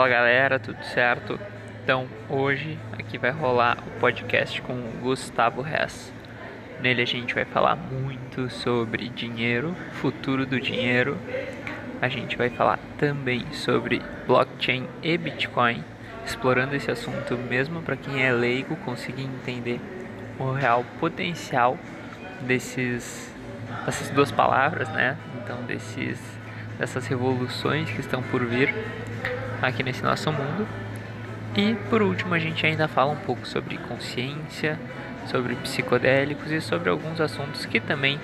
Fala 0.00 0.08
galera, 0.08 0.58
tudo 0.58 0.82
certo? 0.82 1.38
Então 1.84 2.08
hoje 2.26 2.78
aqui 2.98 3.18
vai 3.18 3.30
rolar 3.30 3.76
o 3.86 4.00
podcast 4.00 4.62
com 4.62 4.72
o 4.72 4.92
Gustavo 5.02 5.62
Hess. 5.62 6.10
Nele 6.80 7.02
a 7.02 7.06
gente 7.06 7.34
vai 7.34 7.44
falar 7.44 7.76
muito 7.76 8.48
sobre 8.48 9.10
dinheiro, 9.10 9.76
futuro 10.00 10.46
do 10.46 10.58
dinheiro. 10.58 11.18
A 12.00 12.08
gente 12.08 12.34
vai 12.34 12.48
falar 12.48 12.78
também 12.96 13.44
sobre 13.52 14.00
blockchain 14.26 14.88
e 15.02 15.18
Bitcoin, 15.18 15.84
explorando 16.24 16.74
esse 16.74 16.90
assunto 16.90 17.36
mesmo 17.36 17.82
para 17.82 17.94
quem 17.94 18.24
é 18.24 18.32
leigo 18.32 18.76
conseguir 18.76 19.24
entender 19.24 19.78
o 20.38 20.50
real 20.50 20.82
potencial 20.98 21.78
desses 22.40 23.30
dessas 23.84 24.08
duas 24.08 24.32
palavras, 24.32 24.88
né? 24.88 25.18
Então 25.42 25.62
desses 25.64 26.18
dessas 26.78 27.06
revoluções 27.06 27.90
que 27.90 28.00
estão 28.00 28.22
por 28.22 28.42
vir 28.46 28.74
aqui 29.62 29.82
nesse 29.82 30.02
nosso 30.02 30.30
mundo. 30.32 30.66
E 31.56 31.74
por 31.88 32.02
último, 32.02 32.34
a 32.34 32.38
gente 32.38 32.64
ainda 32.64 32.86
fala 32.86 33.12
um 33.12 33.16
pouco 33.16 33.46
sobre 33.46 33.76
consciência, 33.78 34.78
sobre 35.26 35.54
psicodélicos 35.56 36.50
e 36.50 36.60
sobre 36.60 36.88
alguns 36.90 37.20
assuntos 37.20 37.66
que 37.66 37.80
também 37.80 38.20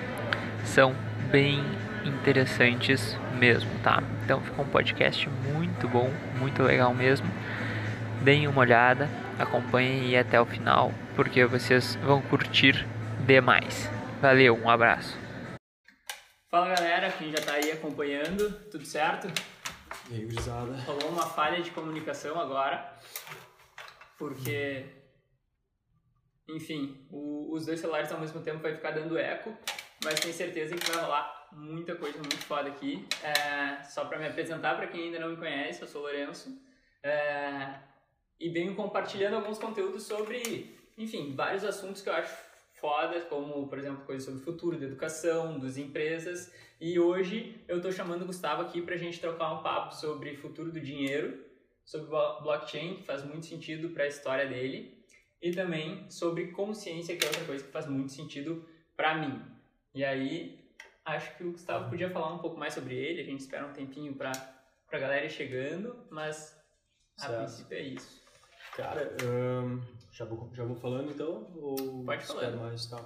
são 0.63 0.95
bem 1.31 1.63
interessantes 2.05 3.17
mesmo, 3.37 3.69
tá? 3.83 4.01
Então 4.23 4.41
fica 4.41 4.61
um 4.61 4.67
podcast 4.67 5.29
muito 5.53 5.87
bom, 5.87 6.11
muito 6.39 6.63
legal 6.63 6.93
mesmo. 6.93 7.29
Deem 8.21 8.47
uma 8.47 8.61
olhada, 8.61 9.09
acompanhem 9.37 10.09
e 10.09 10.17
até 10.17 10.39
o 10.39 10.45
final, 10.45 10.91
porque 11.15 11.45
vocês 11.45 11.95
vão 12.03 12.21
curtir 12.21 12.85
demais. 13.25 13.89
Valeu, 14.21 14.57
um 14.57 14.69
abraço. 14.69 15.17
Fala 16.49 16.73
galera, 16.73 17.11
quem 17.11 17.29
já 17.29 17.39
tá 17.39 17.53
aí 17.53 17.71
acompanhando, 17.71 18.51
tudo 18.71 18.85
certo? 18.85 19.27
E 20.09 20.13
aí, 20.13 20.25
gurizada? 20.25 20.73
Rolou 20.85 21.09
uma 21.09 21.25
falha 21.25 21.61
de 21.61 21.69
comunicação 21.71 22.39
agora, 22.39 22.93
porque, 24.17 24.85
enfim, 26.47 27.05
o, 27.11 27.53
os 27.53 27.65
dois 27.65 27.81
celulares 27.81 28.09
ao 28.09 28.19
mesmo 28.19 28.41
tempo 28.41 28.59
vai 28.59 28.73
ficar 28.73 28.91
dando 28.91 29.17
eco, 29.17 29.53
mas 30.01 30.21
tenho 30.21 30.33
certeza 30.33 30.77
que 30.77 30.91
vai 30.91 31.03
rolar 31.03 31.49
muita 31.51 31.93
coisa 31.95 32.17
muito 32.19 32.37
foda 32.37 32.69
aqui. 32.69 33.05
É, 33.21 33.83
só 33.83 34.05
para 34.05 34.17
me 34.17 34.27
apresentar 34.27 34.77
para 34.77 34.87
quem 34.87 35.05
ainda 35.05 35.19
não 35.19 35.31
me 35.31 35.37
conhece, 35.37 35.81
eu 35.81 35.87
sou 35.89 35.99
o 35.99 36.03
Lourenço, 36.05 36.57
é, 37.03 37.79
e 38.39 38.47
venho 38.49 38.75
compartilhando 38.75 39.35
alguns 39.35 39.59
conteúdos 39.59 40.03
sobre, 40.03 40.73
enfim, 40.97 41.35
vários 41.35 41.65
assuntos 41.65 42.01
que 42.01 42.07
eu 42.07 42.13
acho 42.13 42.33
foda, 42.79 43.19
como, 43.21 43.67
por 43.67 43.77
exemplo, 43.77 44.05
coisas 44.05 44.23
sobre 44.23 44.39
o 44.39 44.43
futuro 44.43 44.79
da 44.79 44.85
educação, 44.85 45.59
das 45.59 45.75
empresas. 45.75 46.49
E 46.79 46.99
hoje 46.99 47.63
eu 47.67 47.77
estou 47.77 47.91
chamando 47.91 48.21
o 48.21 48.25
Gustavo 48.25 48.61
aqui 48.61 48.81
para 48.81 48.93
a 48.93 48.97
gente 48.97 49.19
trocar 49.19 49.51
um 49.53 49.63
papo 49.63 49.95
sobre 49.95 50.35
futuro 50.37 50.71
do 50.71 50.79
dinheiro, 50.79 51.43
sobre 51.83 52.07
blockchain, 52.07 52.97
que 52.97 53.03
faz 53.03 53.23
muito 53.23 53.47
sentido 53.47 53.89
para 53.89 54.03
a 54.03 54.07
história 54.07 54.47
dele, 54.47 55.03
e 55.41 55.51
também 55.51 56.09
sobre 56.09 56.51
consciência, 56.51 57.17
que 57.17 57.25
é 57.25 57.27
outra 57.27 57.45
coisa 57.45 57.63
que 57.63 57.71
faz 57.71 57.87
muito 57.87 58.11
sentido 58.11 58.67
para 58.95 59.15
mim. 59.15 59.41
E 59.93 60.05
aí, 60.05 60.71
acho 61.03 61.35
que 61.35 61.43
o 61.43 61.51
Gustavo 61.51 61.89
podia 61.89 62.11
falar 62.11 62.33
um 62.33 62.39
pouco 62.39 62.57
mais 62.57 62.75
sobre 62.75 62.95
ele, 62.95 63.21
a 63.21 63.25
gente 63.25 63.39
espera 63.39 63.65
um 63.65 63.73
tempinho 63.73 64.13
para 64.13 64.31
a 64.91 64.97
galera 64.99 65.25
ir 65.25 65.31
chegando, 65.31 66.05
mas 66.11 66.55
a 67.17 67.21
certo. 67.21 67.37
princípio 67.37 67.77
é 67.77 67.81
isso. 67.81 68.23
Cara, 68.75 69.15
já 70.11 70.25
vou, 70.25 70.47
já 70.53 70.63
vou 70.63 70.75
falando 70.75 71.09
então? 71.09 71.51
Ou 71.55 72.05
Pode 72.05 72.23
falar. 72.23 72.51
mais, 72.51 72.85
tá? 72.85 73.03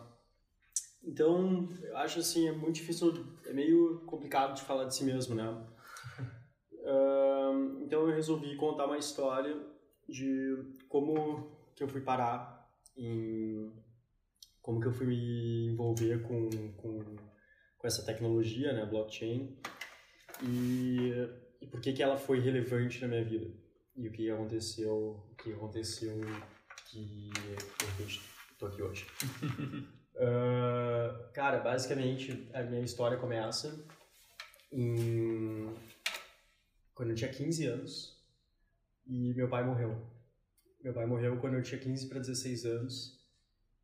Então, 1.03 1.67
eu 1.81 1.97
acho 1.97 2.19
assim, 2.19 2.47
é 2.47 2.51
muito 2.51 2.75
difícil, 2.75 3.25
é 3.45 3.53
meio 3.53 4.01
complicado 4.05 4.55
de 4.55 4.61
falar 4.61 4.85
de 4.85 4.95
si 4.95 5.03
mesmo, 5.03 5.33
né? 5.33 5.49
uh, 6.83 7.81
então 7.81 8.07
eu 8.07 8.15
resolvi 8.15 8.55
contar 8.55 8.85
uma 8.85 8.97
história 8.97 9.57
de 10.07 10.73
como 10.87 11.51
que 11.75 11.83
eu 11.83 11.87
fui 11.87 12.01
parar 12.01 12.69
em... 12.95 13.73
como 14.61 14.79
que 14.79 14.87
eu 14.87 14.93
fui 14.93 15.07
me 15.07 15.71
envolver 15.71 16.21
com, 16.21 16.49
com, 16.77 16.99
com 17.77 17.87
essa 17.87 18.05
tecnologia, 18.05 18.73
né, 18.73 18.85
blockchain, 18.85 19.57
e, 20.43 21.13
e 21.61 21.67
por 21.67 21.81
que 21.81 21.93
que 21.93 22.03
ela 22.03 22.17
foi 22.17 22.39
relevante 22.39 23.01
na 23.01 23.07
minha 23.07 23.25
vida. 23.25 23.51
E 23.95 24.07
o 24.07 24.11
que 24.11 24.29
aconteceu, 24.29 25.25
o 25.31 25.35
que 25.35 25.51
aconteceu 25.51 26.19
que 26.89 27.29
de 27.31 27.85
repente 27.85 28.21
estou 28.53 28.67
aqui 28.67 28.81
hoje. 28.81 29.07
uh, 30.15 31.31
cara, 31.33 31.59
basicamente 31.59 32.49
a 32.53 32.63
minha 32.63 32.81
história 32.81 33.17
começa 33.17 33.85
em... 34.71 35.73
quando 36.93 37.09
eu 37.09 37.15
tinha 37.15 37.31
15 37.31 37.65
anos 37.65 38.21
e 39.07 39.33
meu 39.33 39.47
pai 39.49 39.63
morreu. 39.63 39.95
Meu 40.83 40.93
pai 40.93 41.05
morreu 41.05 41.37
quando 41.39 41.55
eu 41.55 41.63
tinha 41.63 41.79
15 41.79 42.07
para 42.07 42.19
16 42.19 42.65
anos 42.65 43.19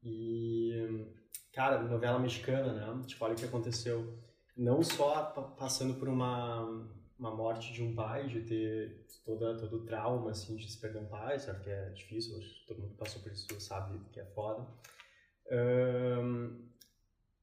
e 0.04 1.06
cara, 1.54 1.82
novela 1.84 2.20
mexicana, 2.20 2.74
né? 2.74 3.04
Tipo, 3.06 3.26
olha 3.26 3.34
o 3.34 3.38
que 3.38 3.46
aconteceu. 3.46 4.18
Não 4.56 4.82
só 4.84 5.24
passando 5.58 5.96
por 5.96 6.08
uma 6.08 6.88
uma 7.18 7.36
morte 7.36 7.74
de 7.74 7.82
um 7.82 7.96
pai, 7.96 8.28
de 8.28 8.42
ter 8.42 9.06
toda, 9.26 9.58
todo 9.58 9.78
o 9.78 9.86
trauma, 9.86 10.32
assim, 10.32 10.56
de 10.56 10.72
se 10.72 10.80
perder 10.80 11.00
um 11.00 11.08
pai, 11.08 11.40
sabe 11.40 11.64
que 11.64 11.70
é 11.70 11.90
difícil, 11.90 12.40
todo 12.68 12.80
mundo 12.80 12.92
que 12.92 12.98
passou 12.98 13.22
por 13.22 13.32
isso 13.32 13.59
sabe 13.59 14.00
que 14.12 14.20
é 14.20 14.26
foda. 14.26 14.68
Um, 15.52 16.68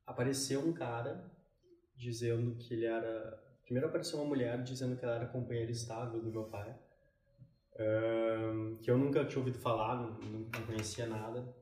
apareceu 0.06 0.60
um 0.60 0.72
cara 0.72 1.30
dizendo 1.96 2.54
que 2.56 2.74
ele 2.74 2.86
era... 2.86 3.42
Primeiro 3.62 3.88
apareceu 3.88 4.18
uma 4.18 4.28
mulher 4.28 4.62
dizendo 4.62 4.96
que 4.96 5.04
ela 5.04 5.16
era 5.16 5.26
companheira 5.26 5.70
estável 5.70 6.20
do 6.20 6.30
meu 6.30 6.44
pai, 6.44 6.76
um, 7.78 8.76
que 8.76 8.90
eu 8.90 8.98
nunca 8.98 9.24
tinha 9.24 9.38
ouvido 9.38 9.58
falar, 9.58 9.96
não, 9.96 10.10
não 10.20 10.66
conhecia 10.66 11.06
nada. 11.06 11.54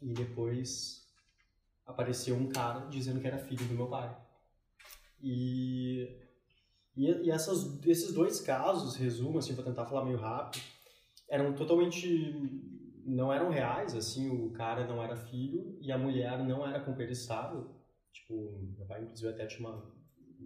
E 0.00 0.12
depois 0.12 1.08
apareceu 1.84 2.36
um 2.36 2.48
cara 2.48 2.86
dizendo 2.86 3.20
que 3.20 3.26
era 3.26 3.38
filho 3.38 3.66
do 3.66 3.74
meu 3.74 3.88
pai. 3.88 4.16
E 5.20 6.22
e, 6.96 7.06
e 7.06 7.30
essas, 7.30 7.80
esses 7.86 8.12
dois 8.12 8.40
casos, 8.40 8.96
resumo, 8.96 9.38
assim, 9.38 9.54
vou 9.54 9.64
tentar 9.64 9.86
falar 9.86 10.04
meio 10.04 10.18
rápido, 10.18 10.62
eram 11.28 11.54
totalmente 11.54 12.71
não 13.04 13.32
eram 13.32 13.50
reais, 13.50 13.94
assim, 13.94 14.30
o 14.30 14.50
cara 14.50 14.86
não 14.86 15.02
era 15.02 15.16
filho 15.16 15.76
e 15.80 15.90
a 15.90 15.98
mulher 15.98 16.38
não 16.44 16.66
era 16.66 16.80
companheira 16.80 17.12
estável. 17.12 17.70
Tipo, 18.12 18.58
meu 18.76 18.86
pai, 18.86 19.02
inclusive, 19.02 19.28
até 19.28 19.46
tinha 19.46 19.68
uma... 19.68 19.92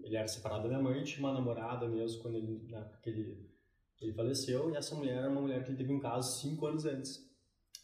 Ele 0.03 0.17
era 0.17 0.29
separado 0.29 0.63
da 0.63 0.69
minha 0.69 0.83
mãe, 0.83 1.03
tinha 1.03 1.21
uma 1.21 1.33
namorada 1.33 1.89
mesmo 1.89 2.23
quando 2.23 2.37
ele, 2.37 2.67
na, 2.69 2.87
ele, 3.05 3.51
ele 4.01 4.13
faleceu, 4.13 4.71
e 4.71 4.77
essa 4.77 4.95
mulher 4.95 5.17
era 5.17 5.31
uma 5.31 5.41
mulher 5.41 5.65
que 5.65 5.71
ele 5.71 5.79
teve 5.79 5.93
um 5.93 5.99
caso 5.99 6.41
cinco 6.41 6.67
anos 6.67 6.85
antes. 6.85 7.27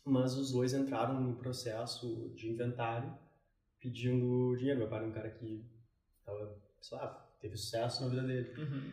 Mas 0.05 0.37
os 0.37 0.53
dois 0.53 0.73
entraram 0.73 1.21
no 1.21 1.37
processo 1.37 2.33
de 2.35 2.51
inventário 2.51 3.13
pedindo 3.81 4.57
dinheiro. 4.57 4.81
Meu 4.81 4.89
pai 4.89 4.99
era 4.99 5.09
um 5.09 5.13
cara 5.13 5.31
que 5.31 5.65
tava, 6.25 6.57
sei 6.81 6.99
lá, 6.99 7.09
teve 7.41 7.57
sucesso 7.57 8.03
na 8.03 8.09
vida 8.09 8.23
dele. 8.23 8.55
Uhum. 8.61 8.93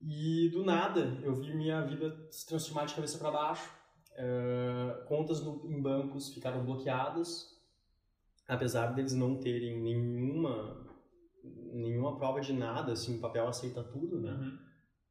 E 0.00 0.50
do 0.50 0.64
nada 0.64 1.18
eu 1.22 1.34
vi 1.34 1.54
minha 1.54 1.80
vida 1.82 2.28
se 2.30 2.46
transformar 2.46 2.84
de 2.84 2.94
cabeça 2.94 3.18
para 3.18 3.30
baixo. 3.30 3.70
Uh, 4.14 5.04
contas 5.06 5.40
no, 5.40 5.66
em 5.66 5.82
bancos 5.82 6.32
ficaram 6.32 6.64
bloqueadas, 6.64 7.58
apesar 8.46 8.88
deles 8.94 9.12
não 9.12 9.36
terem 9.36 9.80
nenhuma 9.80 10.84
nenhuma 11.72 12.16
prova 12.16 12.40
de 12.40 12.52
nada, 12.52 12.92
assim, 12.92 13.18
o 13.18 13.20
papel 13.20 13.46
aceita 13.46 13.82
tudo, 13.82 14.20
né? 14.20 14.32
Uhum. 14.32 14.58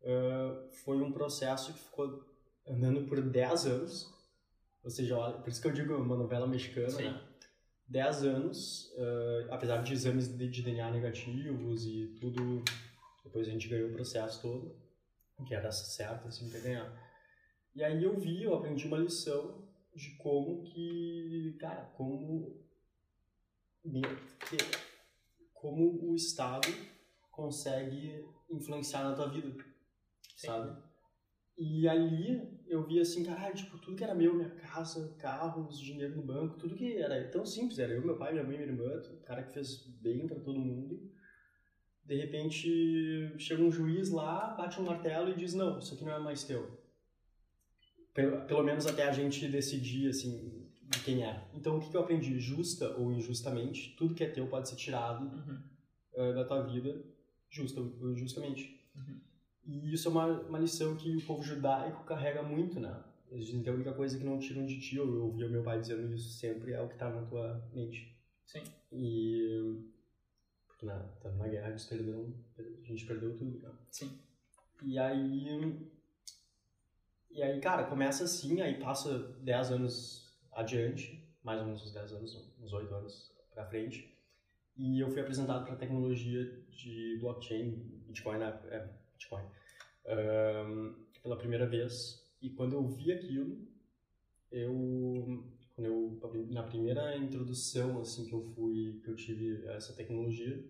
Uh, 0.02 0.72
foi 0.84 1.02
um 1.02 1.12
processo 1.12 1.74
que 1.74 1.80
ficou 1.80 2.26
andando 2.68 3.06
por 3.06 3.22
10 3.22 3.66
anos. 3.68 4.14
Ou 4.84 4.90
seja, 4.90 5.16
por 5.32 5.50
isso 5.50 5.62
que 5.62 5.68
eu 5.68 5.72
digo 5.72 5.96
uma 5.96 6.16
novela 6.16 6.48
mexicana, 6.48 6.90
Sim. 6.90 7.04
né? 7.04 7.22
10 7.88 8.24
anos, 8.24 8.92
uh, 8.98 9.52
apesar 9.52 9.84
de 9.84 9.94
exames 9.94 10.28
de, 10.28 10.48
de, 10.50 10.62
DNA 10.62 10.90
negativos 10.90 11.86
e 11.86 12.16
tudo, 12.20 12.64
depois 13.24 13.48
a 13.48 13.52
gente 13.52 13.68
ganhou 13.68 13.90
o 13.90 13.94
processo 13.94 14.42
todo, 14.42 14.76
que 15.46 15.54
era 15.54 15.72
certo, 15.72 16.28
assim, 16.28 16.50
para 16.50 16.60
ganhar. 16.60 17.13
E 17.76 17.84
aí 17.84 18.04
eu 18.04 18.20
vi, 18.20 18.44
eu 18.44 18.54
aprendi 18.54 18.86
uma 18.86 18.98
lição 18.98 19.68
de 19.96 20.16
como 20.18 20.64
que, 20.64 21.56
cara, 21.60 21.86
como, 21.96 22.64
como 25.54 26.12
o 26.12 26.16
Estado 26.16 26.68
consegue 27.32 28.24
influenciar 28.50 29.04
na 29.04 29.16
tua 29.16 29.30
vida, 29.30 29.50
Sim. 30.36 30.48
sabe? 30.48 30.84
E 31.58 31.88
ali 31.88 32.62
eu 32.68 32.86
vi 32.86 33.00
assim, 33.00 33.24
caralho, 33.24 33.56
tipo, 33.56 33.78
tudo 33.80 33.96
que 33.96 34.04
era 34.04 34.14
meu, 34.14 34.34
minha 34.34 34.50
casa, 34.50 35.16
carros, 35.20 35.80
dinheiro 35.80 36.16
no 36.16 36.24
banco, 36.24 36.58
tudo 36.58 36.76
que 36.76 36.98
era 36.98 37.28
tão 37.30 37.46
simples, 37.46 37.80
era 37.80 37.94
eu, 37.94 38.04
meu 38.04 38.18
pai, 38.18 38.34
minha 38.34 38.44
mãe, 38.44 38.58
minha 38.58 38.70
irmã, 38.70 39.02
o 39.12 39.22
cara 39.22 39.44
que 39.44 39.54
fez 39.54 39.86
bem 40.02 40.28
para 40.28 40.40
todo 40.40 40.60
mundo. 40.60 41.12
De 42.04 42.18
repente, 42.18 43.34
chega 43.40 43.64
um 43.64 43.72
juiz 43.72 44.10
lá, 44.10 44.54
bate 44.56 44.80
um 44.80 44.86
martelo 44.86 45.30
e 45.30 45.36
diz: 45.36 45.54
"Não, 45.54 45.80
isso 45.80 45.94
aqui 45.94 46.04
não 46.04 46.14
é 46.14 46.20
mais 46.20 46.44
teu". 46.44 46.83
Pelo, 48.14 48.64
menos 48.64 48.86
até 48.86 49.08
a 49.08 49.12
gente 49.12 49.48
decidir 49.48 50.10
assim 50.10 50.70
de 50.90 51.00
quem 51.00 51.24
é. 51.26 51.44
Então, 51.54 51.78
o 51.78 51.80
que, 51.80 51.90
que 51.90 51.98
eu 51.98 52.02
aprendi? 52.02 52.40
Justa 52.40 52.96
ou 52.98 53.12
injustamente, 53.12 53.96
tudo 53.98 54.14
que 54.14 54.24
é 54.24 54.30
teu 54.30 54.48
pode 54.48 54.70
ser 54.70 54.76
tirado 54.76 55.26
uhum. 55.26 55.60
uh, 56.14 56.34
da 56.36 56.46
tua 56.46 56.62
vida, 56.62 57.04
justa 57.50 57.82
ou 57.82 58.12
injustamente. 58.12 58.80
Uhum. 58.96 59.20
E 59.66 59.94
isso 59.94 60.08
é 60.08 60.12
uma, 60.12 60.26
uma 60.42 60.60
lição 60.60 60.96
que 60.96 61.16
o 61.16 61.26
povo 61.26 61.42
judaico 61.42 62.04
carrega 62.04 62.44
muito, 62.44 62.80
né? 62.80 63.04
Eles 63.32 63.48
dizem 63.48 63.64
que 63.64 63.70
a 63.70 63.74
única 63.74 63.94
coisa 63.94 64.18
que 64.18 64.24
não 64.24 64.38
tiram 64.38 64.64
de 64.64 64.80
ti, 64.80 64.98
eu 64.98 65.24
ouvia 65.24 65.50
meu 65.50 65.64
pai 65.64 65.80
dizendo 65.80 66.14
isso 66.14 66.30
sempre, 66.30 66.74
é 66.74 66.82
o 66.82 66.88
que 66.88 66.94
está 66.94 67.10
na 67.10 67.24
tua 67.24 67.68
mente. 67.74 68.16
Sim. 68.46 68.62
E. 68.92 69.82
Porque 70.68 70.86
na, 70.86 71.00
tá 71.00 71.32
na 71.32 71.48
guerra 71.48 71.70
eles 71.70 71.86
perderam, 71.86 72.32
a 72.60 72.86
gente 72.86 73.06
perdeu 73.08 73.36
tudo, 73.36 73.60
né? 73.60 73.74
Sim. 73.90 74.20
E 74.84 75.00
aí. 75.00 75.92
E 77.34 77.42
aí, 77.42 77.60
cara, 77.60 77.86
começa 77.86 78.26
assim, 78.26 78.62
aí 78.62 78.80
passa 78.80 79.18
10 79.42 79.72
anos 79.72 80.32
adiante, 80.52 81.28
mais 81.44 81.60
ou 81.60 81.66
menos 81.66 81.84
uns 81.84 81.92
10 81.92 82.14
anos, 82.14 82.54
uns 82.62 82.72
8 82.72 82.94
anos 82.94 83.34
pra 83.52 83.66
frente. 83.66 84.16
E 84.78 85.00
eu 85.00 85.10
fui 85.10 85.20
apresentado 85.20 85.66
para 85.66 85.76
tecnologia 85.76 86.46
de 86.70 87.18
blockchain, 87.20 87.72
Bitcoin, 88.06 88.38
né? 88.38 88.62
é, 88.70 88.88
Bitcoin, 89.14 89.44
um, 90.06 90.94
pela 91.24 91.36
primeira 91.36 91.66
vez. 91.66 92.24
E 92.40 92.52
quando 92.52 92.74
eu 92.74 92.88
vi 92.88 93.12
aquilo, 93.12 93.68
eu, 94.52 95.44
quando 95.76 95.88
eu 95.88 96.48
na 96.52 96.62
primeira 96.62 97.18
introdução 97.18 98.00
assim 98.00 98.28
que 98.28 98.34
eu 98.34 98.44
fui, 98.44 99.02
que 99.04 99.10
eu 99.10 99.16
tive 99.16 99.66
essa 99.70 99.94
tecnologia, 99.94 100.64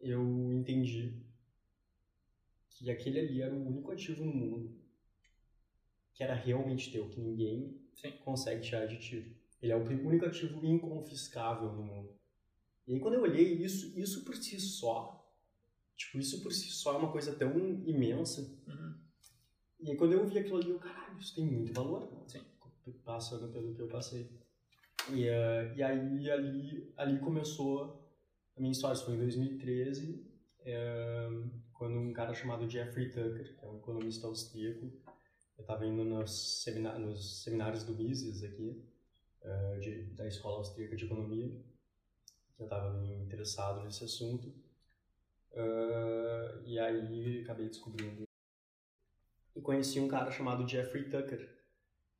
eu 0.00 0.50
entendi 0.50 1.20
que 2.70 2.90
aquele 2.90 3.18
ali 3.18 3.42
era 3.42 3.54
o 3.54 3.66
único 3.66 3.90
ativo 3.90 4.24
no 4.24 4.32
mundo 4.32 4.77
que 6.18 6.24
era 6.24 6.34
realmente 6.34 6.90
teu, 6.90 7.08
que 7.08 7.20
ninguém 7.20 7.80
Sim. 7.94 8.10
consegue 8.24 8.60
tirar 8.60 8.86
de 8.86 8.98
ti. 8.98 9.36
Ele 9.62 9.70
é 9.70 9.76
o 9.76 9.84
único 9.84 10.26
ativo 10.26 10.66
inconfiscável 10.66 11.72
no 11.72 11.84
mundo. 11.84 12.12
E 12.88 12.94
aí 12.94 12.98
quando 12.98 13.14
eu 13.14 13.22
olhei 13.22 13.52
isso, 13.52 13.96
isso 13.96 14.24
por 14.24 14.34
si 14.34 14.58
só, 14.58 15.32
tipo, 15.94 16.18
isso 16.18 16.42
por 16.42 16.52
si 16.52 16.70
só 16.70 16.94
é 16.94 16.96
uma 16.96 17.12
coisa 17.12 17.36
tão 17.36 17.56
imensa. 17.86 18.42
Uhum. 18.66 18.94
E 19.78 19.90
aí 19.92 19.96
quando 19.96 20.14
eu 20.14 20.26
vi 20.26 20.40
aquilo 20.40 20.56
ali, 20.56 20.70
eu, 20.70 20.80
caralho, 20.80 21.16
isso 21.20 21.36
tem 21.36 21.46
muito 21.46 21.72
valor. 21.72 22.10
Sim. 22.26 22.42
Passando 23.04 23.52
pelo 23.52 23.72
que 23.72 23.80
eu 23.80 23.86
passei. 23.86 24.28
E, 25.10 25.28
uh, 25.28 25.76
e 25.76 25.82
aí 25.84 26.30
ali, 26.32 26.92
ali 26.96 27.20
começou 27.20 28.12
a 28.56 28.60
minha 28.60 28.72
história. 28.72 28.94
Isso 28.94 29.04
foi 29.04 29.14
em 29.14 29.18
2013, 29.18 30.26
é, 30.62 31.28
quando 31.74 31.96
um 31.96 32.12
cara 32.12 32.34
chamado 32.34 32.68
Jeffrey 32.68 33.08
Tucker, 33.08 33.56
que 33.56 33.64
é 33.64 33.68
um 33.68 33.76
economista 33.76 34.26
austríaco, 34.26 34.90
eu 35.58 35.62
estava 35.62 35.84
indo 35.84 36.04
nos, 36.04 36.62
seminários, 36.62 37.04
nos 37.04 37.42
seminários 37.42 37.82
do 37.82 37.92
Mises 37.92 38.44
aqui, 38.44 38.80
uh, 39.42 39.80
de, 39.80 40.04
da 40.14 40.26
Escola 40.26 40.58
Austríaca 40.58 40.94
de 40.94 41.04
Economia, 41.04 41.50
que 42.54 42.62
eu 42.62 42.66
estava 42.66 42.96
interessado 43.16 43.82
nesse 43.82 44.04
assunto. 44.04 44.48
Uh, 45.52 46.62
e 46.64 46.78
aí 46.78 47.40
acabei 47.42 47.68
descobrindo. 47.68 48.22
E 49.56 49.60
conheci 49.60 49.98
um 49.98 50.06
cara 50.06 50.30
chamado 50.30 50.66
Jeffrey 50.66 51.10
Tucker, 51.10 51.52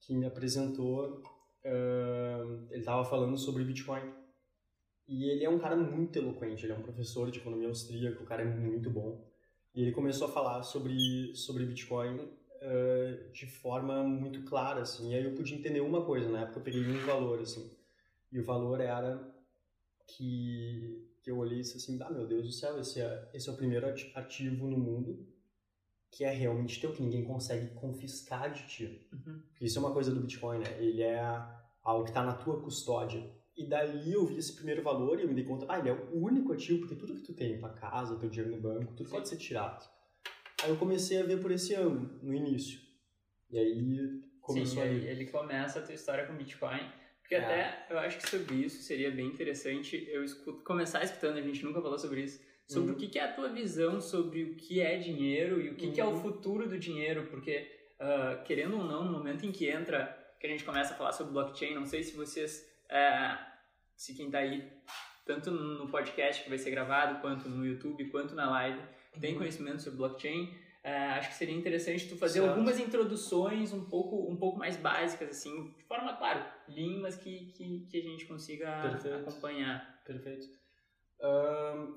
que 0.00 0.12
me 0.16 0.26
apresentou. 0.26 1.22
Uh, 1.64 2.66
ele 2.70 2.80
estava 2.80 3.04
falando 3.04 3.38
sobre 3.38 3.64
Bitcoin. 3.64 4.12
E 5.06 5.30
ele 5.30 5.44
é 5.44 5.48
um 5.48 5.60
cara 5.60 5.76
muito 5.76 6.18
eloquente, 6.18 6.66
ele 6.66 6.72
é 6.72 6.76
um 6.76 6.82
professor 6.82 7.30
de 7.30 7.38
economia 7.38 7.68
austríaca, 7.68 8.22
o 8.22 8.26
cara 8.26 8.42
é 8.42 8.44
muito 8.44 8.90
bom. 8.90 9.24
E 9.74 9.80
ele 9.80 9.92
começou 9.92 10.26
a 10.26 10.30
falar 10.30 10.62
sobre, 10.64 11.34
sobre 11.34 11.64
Bitcoin 11.64 12.28
uh, 12.62 13.32
de 13.32 13.46
forma 13.46 14.02
muito 14.02 14.42
clara, 14.44 14.82
assim. 14.82 15.12
E 15.12 15.14
aí 15.14 15.24
eu 15.24 15.34
pude 15.34 15.54
entender 15.54 15.80
uma 15.80 16.04
coisa, 16.04 16.28
na 16.28 16.42
época 16.42 16.58
eu 16.58 16.64
peguei 16.64 16.86
um 16.86 17.06
valor, 17.06 17.40
assim. 17.40 17.70
E 18.30 18.38
o 18.38 18.44
valor 18.44 18.80
era 18.80 19.18
que, 20.06 21.08
que 21.22 21.30
eu 21.30 21.38
olhei 21.38 21.58
e 21.58 21.62
disse 21.62 21.78
assim, 21.78 21.98
ah, 22.02 22.10
meu 22.10 22.26
Deus 22.26 22.46
do 22.46 22.52
céu, 22.52 22.78
esse 22.78 23.00
é, 23.00 23.30
esse 23.32 23.48
é 23.48 23.52
o 23.52 23.56
primeiro 23.56 23.86
ativo 24.14 24.66
no 24.66 24.78
mundo 24.78 25.26
que 26.10 26.24
é 26.24 26.30
realmente 26.30 26.80
teu, 26.80 26.92
que 26.92 27.02
ninguém 27.02 27.24
consegue 27.24 27.74
confiscar 27.74 28.52
de 28.52 28.66
ti. 28.66 29.08
Uhum. 29.12 29.42
Isso 29.60 29.78
é 29.78 29.80
uma 29.80 29.92
coisa 29.92 30.10
do 30.12 30.20
Bitcoin, 30.20 30.58
né? 30.58 30.82
Ele 30.82 31.02
é 31.02 31.20
algo 31.82 32.04
que 32.04 32.10
está 32.10 32.22
na 32.22 32.32
tua 32.32 32.60
custódia. 32.60 33.30
E 33.56 33.66
daí 33.66 34.12
eu 34.12 34.24
vi 34.24 34.36
esse 34.36 34.54
primeiro 34.54 34.82
valor 34.82 35.18
e 35.18 35.22
eu 35.22 35.28
me 35.28 35.34
dei 35.34 35.44
conta, 35.44 35.66
ah, 35.68 35.78
ele 35.78 35.90
é 35.90 35.92
o 35.92 36.24
único 36.24 36.52
ativo, 36.52 36.80
porque 36.80 36.94
tudo 36.94 37.14
que 37.14 37.22
tu 37.22 37.34
tem, 37.34 37.58
tua 37.58 37.70
casa, 37.70 38.16
teu 38.16 38.30
dinheiro 38.30 38.54
no 38.54 38.62
banco, 38.62 38.94
tudo 38.94 39.10
pode 39.10 39.28
ser 39.28 39.36
tirado. 39.36 39.88
Aí 40.62 40.70
eu 40.70 40.76
comecei 40.76 41.20
a 41.20 41.24
ver 41.24 41.40
por 41.40 41.50
esse 41.50 41.74
ângulo, 41.74 42.18
no 42.22 42.34
início. 42.34 42.80
E 43.50 43.58
aí 43.58 44.20
começou 44.40 44.82
Sim, 44.82 44.88
a... 44.88 44.92
ele, 44.92 45.26
começa 45.26 45.78
a 45.78 45.82
tua 45.82 45.94
história 45.94 46.26
com 46.26 46.34
Bitcoin. 46.34 46.80
Porque 47.20 47.34
É. 47.34 47.38
até 47.44 47.86
eu 47.90 47.98
acho 47.98 48.18
que 48.18 48.28
sobre 48.28 48.54
isso 48.56 48.82
seria 48.82 49.10
bem 49.10 49.26
interessante 49.26 50.06
eu 50.10 50.24
escuto, 50.24 50.64
começar 50.64 51.02
escutando, 51.04 51.36
a 51.36 51.42
gente 51.42 51.62
nunca 51.64 51.80
falou 51.82 51.98
sobre 51.98 52.22
isso, 52.22 52.40
sobre 52.66 52.90
Uhum. 52.90 52.96
o 52.96 52.98
que, 52.98 53.08
que 53.08 53.18
é 53.18 53.24
a 53.24 53.32
tua 53.32 53.50
visão 53.50 54.00
sobre 54.00 54.44
o 54.44 54.54
que 54.56 54.80
é 54.80 54.96
dinheiro 54.98 55.60
e 55.60 55.70
o 55.70 55.74
que, 55.76 55.92
que 55.92 56.00
é 56.00 56.04
o 56.04 56.10
Uhum. 56.10 56.20
futuro 56.22 56.66
do 56.68 56.78
dinheiro. 56.78 57.26
Porque, 57.26 57.70
ah, 58.00 58.42
querendo 58.46 58.78
ou 58.78 58.84
não, 58.84 59.04
no 59.04 59.12
momento 59.12 59.44
em 59.44 59.52
que 59.52 59.68
entra, 59.68 60.16
que 60.40 60.46
a 60.46 60.50
gente 60.50 60.64
começa 60.64 60.94
a 60.94 60.96
falar 60.96 61.12
sobre 61.12 61.32
blockchain, 61.34 61.74
não 61.74 61.84
sei 61.86 62.02
se 62.02 62.16
vocês, 62.16 62.66
eh, 62.88 63.38
se 63.96 64.14
quem 64.14 64.30
tá 64.30 64.38
aí, 64.38 64.66
tanto 65.26 65.50
no 65.50 65.88
podcast 65.88 66.42
que 66.42 66.48
vai 66.48 66.56
ser 66.58 66.70
gravado, 66.70 67.20
quanto 67.20 67.48
no 67.48 67.66
YouTube, 67.66 68.08
quanto 68.10 68.34
na 68.34 68.48
live, 68.50 68.80
tem 69.20 69.36
conhecimento 69.36 69.82
sobre 69.82 69.98
blockchain, 69.98 70.54
é, 70.82 70.96
acho 71.12 71.30
que 71.30 71.34
seria 71.34 71.54
interessante 71.54 72.08
tu 72.08 72.16
fazer 72.16 72.40
Certo. 72.40 72.50
algumas 72.50 72.78
introduções 72.78 73.72
um 73.72 73.84
pouco, 73.84 74.30
um 74.30 74.36
pouco 74.36 74.58
mais 74.58 74.76
básicas, 74.76 75.30
assim, 75.30 75.74
de 75.76 75.84
forma, 75.84 76.16
claro, 76.16 76.44
lean, 76.68 77.00
mas 77.00 77.16
que, 77.16 77.52
que, 77.52 77.86
que 77.90 77.98
a 77.98 78.02
gente 78.02 78.26
consiga 78.26 78.80
Perfeito. 78.82 79.16
acompanhar. 79.28 80.02
Perfeito. 80.04 80.46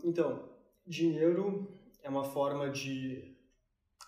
Então, 0.03 0.49
dinheiro 0.85 1.79
é 2.01 2.09
uma 2.09 2.23
forma 2.23 2.69
de 2.69 3.37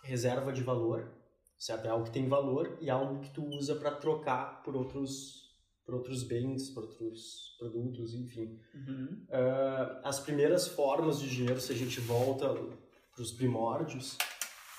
reserva 0.03 0.51
de 0.51 0.63
valor, 0.63 1.13
certo? 1.57 1.85
É 1.85 1.89
algo 1.89 2.05
que 2.05 2.11
tem 2.11 2.27
valor 2.27 2.77
e 2.81 2.89
algo 2.89 3.21
que 3.21 3.29
tu 3.29 3.45
usa 3.45 3.75
para 3.75 3.91
trocar 3.91 4.63
por 4.63 4.75
outros, 4.75 5.55
por 5.85 5.93
outros 5.95 6.23
bens, 6.23 6.69
por 6.71 6.83
outros 6.83 7.55
produtos, 7.57 8.15
enfim. 8.15 8.59
Uhum. 8.73 9.25
Ah, 9.31 10.01
as 10.03 10.19
primeiras 10.19 10.67
formas 10.67 11.19
de 11.21 11.29
dinheiro, 11.29 11.61
se 11.61 11.71
a 11.71 11.75
gente 11.75 11.99
volta 12.01 12.47
os 13.21 13.31
primórdios, 13.31 14.17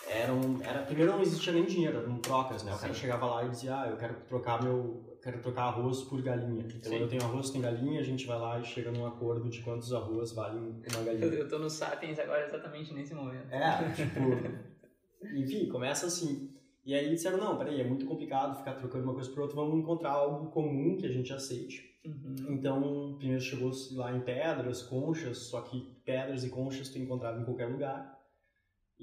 eram, 0.08 0.60
era, 0.62 0.82
primeiro 0.82 1.12
não 1.12 1.22
existia 1.22 1.52
nem 1.52 1.64
dinheiro, 1.64 1.98
eram 1.98 2.19
trocas, 2.19 2.62
né? 2.62 2.75
O 2.75 2.78
cara 2.78 2.92
Sim. 2.92 3.00
chegava 3.00 3.26
lá 3.26 3.44
e 3.44 3.50
dizia, 3.50 3.81
ah, 3.81 3.88
eu 3.88 3.96
quero 3.96 4.14
trocar 4.26 4.62
meu, 4.62 5.04
eu 5.08 5.19
quero 5.22 5.40
trocar 5.40 5.64
arroz 5.64 6.02
por 6.02 6.20
galinha. 6.20 6.64
Então 6.66 6.92
Sim. 6.92 6.98
eu 6.98 7.08
tenho 7.08 7.22
arroz, 7.22 7.50
tem 7.50 7.60
galinha, 7.60 8.00
a 8.00 8.05
gente 8.05 8.26
vai 8.26 8.38
lá 8.38 8.60
e 8.60 8.64
chega 8.64 8.91
num 8.91 9.06
acordo 9.06 9.48
de 9.48 9.62
quantos 9.62 9.93
arroz 9.93 10.32
valem 10.32 10.60
uma 10.60 11.00
Eu, 11.00 11.05
galinha. 11.05 11.24
eu 11.26 11.48
tô 11.48 11.58
no 11.58 11.70
Sapiens 11.70 12.19
agora 12.19 12.44
exatamente 12.44 12.93
nesse 12.93 13.14
momento. 13.14 13.50
É, 13.50 13.93
tipo, 13.93 14.20
enfim, 15.36 15.69
começa 15.69 16.06
assim. 16.06 16.50
E 16.84 16.94
aí 16.94 17.08
disseram, 17.08 17.38
não, 17.38 17.56
peraí, 17.56 17.81
é 17.81 17.84
muito 17.84 18.05
complicado 18.05 18.58
ficar 18.58 18.74
trocando 18.74 19.05
uma 19.05 19.14
coisa 19.14 19.31
por 19.31 19.41
outra, 19.41 19.56
vamos 19.56 19.79
encontrar 19.79 20.10
algo 20.10 20.50
comum 20.50 20.98
que 20.98 21.06
a 21.06 21.10
gente 21.10 21.32
aceite. 21.32 21.94
Uhum. 22.05 22.34
Então, 22.50 23.14
primeiro 23.17 23.41
chegou 23.41 23.70
lá 23.93 24.14
em 24.14 24.20
pedras, 24.20 24.82
conchas, 24.82 25.38
só 25.38 25.62
que 25.62 25.81
pedras 26.05 26.44
e 26.44 26.50
conchas 26.50 26.91
tu 26.91 26.98
encontrava 26.98 27.41
em 27.41 27.44
qualquer 27.44 27.70
lugar. 27.70 28.14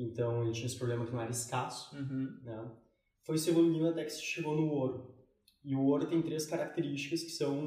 Então, 0.01 0.41
ele 0.43 0.51
tinha 0.51 0.65
esse 0.65 0.77
problema 0.77 1.05
que 1.05 1.12
não 1.12 1.22
era 1.22 1.31
escasso, 1.31 1.96
Uhum. 1.96 2.39
né? 2.43 2.72
Foi 3.24 3.38
se 3.38 3.50
evoluindo 3.50 3.88
até 3.88 4.03
que 4.03 4.10
se 4.12 4.22
chegou 4.24 4.55
no 4.55 4.67
ouro. 4.70 5.15
E 5.63 5.75
o 5.75 5.81
ouro 5.86 6.08
tem 6.08 6.22
três 6.22 6.46
características 6.48 7.24
que 7.24 7.29
são 7.29 7.62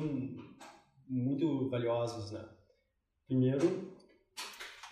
muito 1.09 1.69
valiosas, 1.71 2.33
né? 2.33 2.45
Primeiro, 3.27 3.93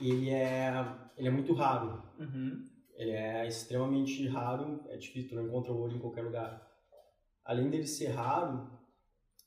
ele 0.01 0.31
é, 0.31 0.71
ele 1.17 1.29
é 1.29 1.31
muito 1.31 1.53
raro. 1.53 2.03
Uhum. 2.19 2.69
Ele 2.95 3.11
é 3.11 3.47
extremamente 3.49 4.27
raro, 4.29 4.85
é 4.89 4.97
difícil, 4.97 5.31
tu 5.31 5.35
não 5.35 5.47
encontra 5.47 5.73
ouro 5.73 5.95
em 5.97 5.99
qualquer 5.99 6.23
lugar. 6.23 6.65
Além 7.45 7.69
dele 7.69 7.87
ser 7.87 8.09
raro, 8.09 8.71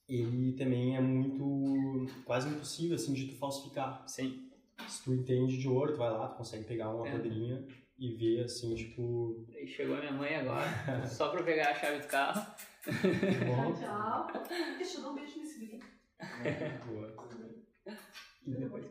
ele 0.09 0.53
também 0.53 0.97
é 0.97 1.01
muito, 1.01 2.11
quase 2.25 2.49
impossível, 2.49 2.95
assim, 2.95 3.13
de 3.13 3.27
tu 3.27 3.37
falsificar. 3.37 4.03
Sim. 4.07 4.49
Se 4.89 5.03
tu 5.05 5.13
entende 5.13 5.57
de 5.57 5.67
ouro, 5.69 5.93
tu 5.93 5.97
vai 5.99 6.11
lá, 6.11 6.27
tu 6.27 6.35
consegue 6.37 6.65
pegar 6.65 6.93
uma 6.93 7.07
É. 7.07 7.11
pedrinha 7.13 7.65
e 7.97 8.15
ver, 8.15 8.43
assim, 8.43 8.75
tipo... 8.75 9.45
Aí 9.53 9.67
chegou 9.67 9.95
a 9.95 9.99
minha 9.99 10.11
mãe 10.11 10.35
agora, 10.35 10.67
só 11.07 11.29
pra 11.29 11.39
eu 11.39 11.45
pegar 11.45 11.69
a 11.69 11.73
chave 11.75 11.99
do 11.99 12.07
carro. 12.07 12.45
bom, 12.85 13.73
Tchau, 13.73 14.27
tchau. 14.27 14.43
Deixa 14.77 14.97
eu 14.97 15.03
dar 15.03 15.09
um 15.09 15.15
beijo 15.15 15.39
nesse 15.39 15.59
vídeo. 15.59 15.79
boa. 16.87 17.15
E 18.45 18.51
depois... 18.51 18.85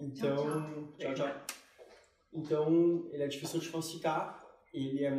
Então, 0.00 0.92
tchau, 0.98 1.14
tchau. 1.14 1.46
Então, 2.32 3.08
ele 3.10 3.22
é 3.22 3.28
difícil 3.28 3.60
de 3.60 3.68
falsificar, 3.68 4.42
ele 4.72 5.04
é, 5.04 5.12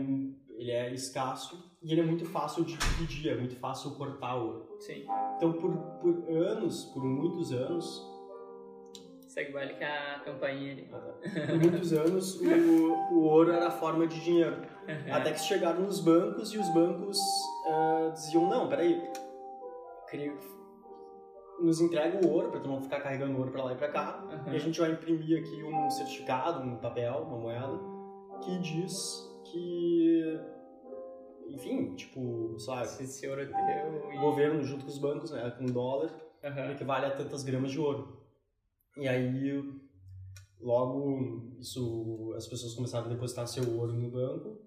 ele 0.58 0.72
é 0.72 0.94
escasso 0.94 1.78
e 1.82 1.92
ele 1.92 2.02
é 2.02 2.04
muito 2.04 2.26
fácil 2.26 2.64
de 2.64 2.78
dividir, 2.78 3.32
é 3.32 3.36
muito 3.36 3.56
fácil 3.58 3.92
cortar 3.92 4.36
ouro. 4.36 4.78
Sim. 4.80 5.06
Então, 5.36 5.54
por, 5.54 5.76
por 6.00 6.30
anos, 6.32 6.86
por 6.86 7.04
muitos 7.04 7.52
anos, 7.52 8.02
Segue 9.32 9.52
o 9.52 9.54
baile 9.54 9.76
que 9.76 9.84
a 9.86 10.20
campainha 10.26 10.74
ali. 10.74 10.90
por 10.90 11.56
muitos 11.56 11.94
anos, 11.94 12.36
o, 12.42 13.14
o 13.14 13.24
ouro 13.24 13.50
era 13.54 13.68
a 13.68 13.72
forma 13.72 14.06
de 14.06 14.20
dinheiro. 14.20 14.58
Até 15.10 15.32
que 15.32 15.40
chegaram 15.40 15.84
nos 15.84 16.02
bancos 16.02 16.52
e 16.54 16.58
os 16.58 16.68
bancos 16.74 17.18
ah, 17.66 18.10
diziam, 18.14 18.50
não, 18.50 18.68
peraí, 18.68 19.02
cria- 20.10 20.38
nos 21.62 21.80
entrega 21.80 22.28
o 22.28 22.30
ouro 22.30 22.50
para 22.52 22.60
tu 22.60 22.68
não 22.68 22.82
ficar 22.82 23.00
carregando 23.00 23.38
ouro 23.38 23.52
para 23.52 23.64
lá 23.64 23.72
e 23.72 23.76
para 23.78 23.88
cá. 23.88 24.22
Uhum. 24.30 24.52
E 24.52 24.56
a 24.58 24.60
gente 24.60 24.78
vai 24.82 24.92
imprimir 24.92 25.40
aqui 25.40 25.64
um 25.64 25.90
certificado, 25.90 26.60
um 26.68 26.76
papel, 26.76 27.20
uma 27.26 27.38
moeda, 27.38 27.80
que 28.44 28.60
diz 28.60 29.32
que, 29.46 30.40
enfim, 31.48 31.96
tipo, 31.96 32.60
sabe, 32.60 32.86
Se 32.90 33.04
esse 33.04 33.26
ouro 33.30 33.44
é 33.44 33.46
teu 33.46 34.18
o 34.18 34.20
governo 34.20 34.62
junto 34.62 34.84
com 34.84 34.92
os 34.92 34.98
bancos, 34.98 35.32
né, 35.32 35.50
com 35.58 35.68
dólar, 35.68 36.10
Aham. 36.44 36.72
equivale 36.72 37.06
a 37.06 37.12
tantas 37.12 37.44
gramas 37.46 37.72
de 37.72 37.80
ouro. 37.80 38.20
E 38.98 39.08
aí, 39.08 39.64
logo, 40.60 41.56
isso, 41.60 42.34
as 42.36 42.48
pessoas 42.48 42.74
começaram 42.74 43.06
a 43.08 43.10
depositar 43.10 43.48
seu 43.48 43.70
ouro 43.78 43.94
no 43.94 44.10
banco, 44.12 44.62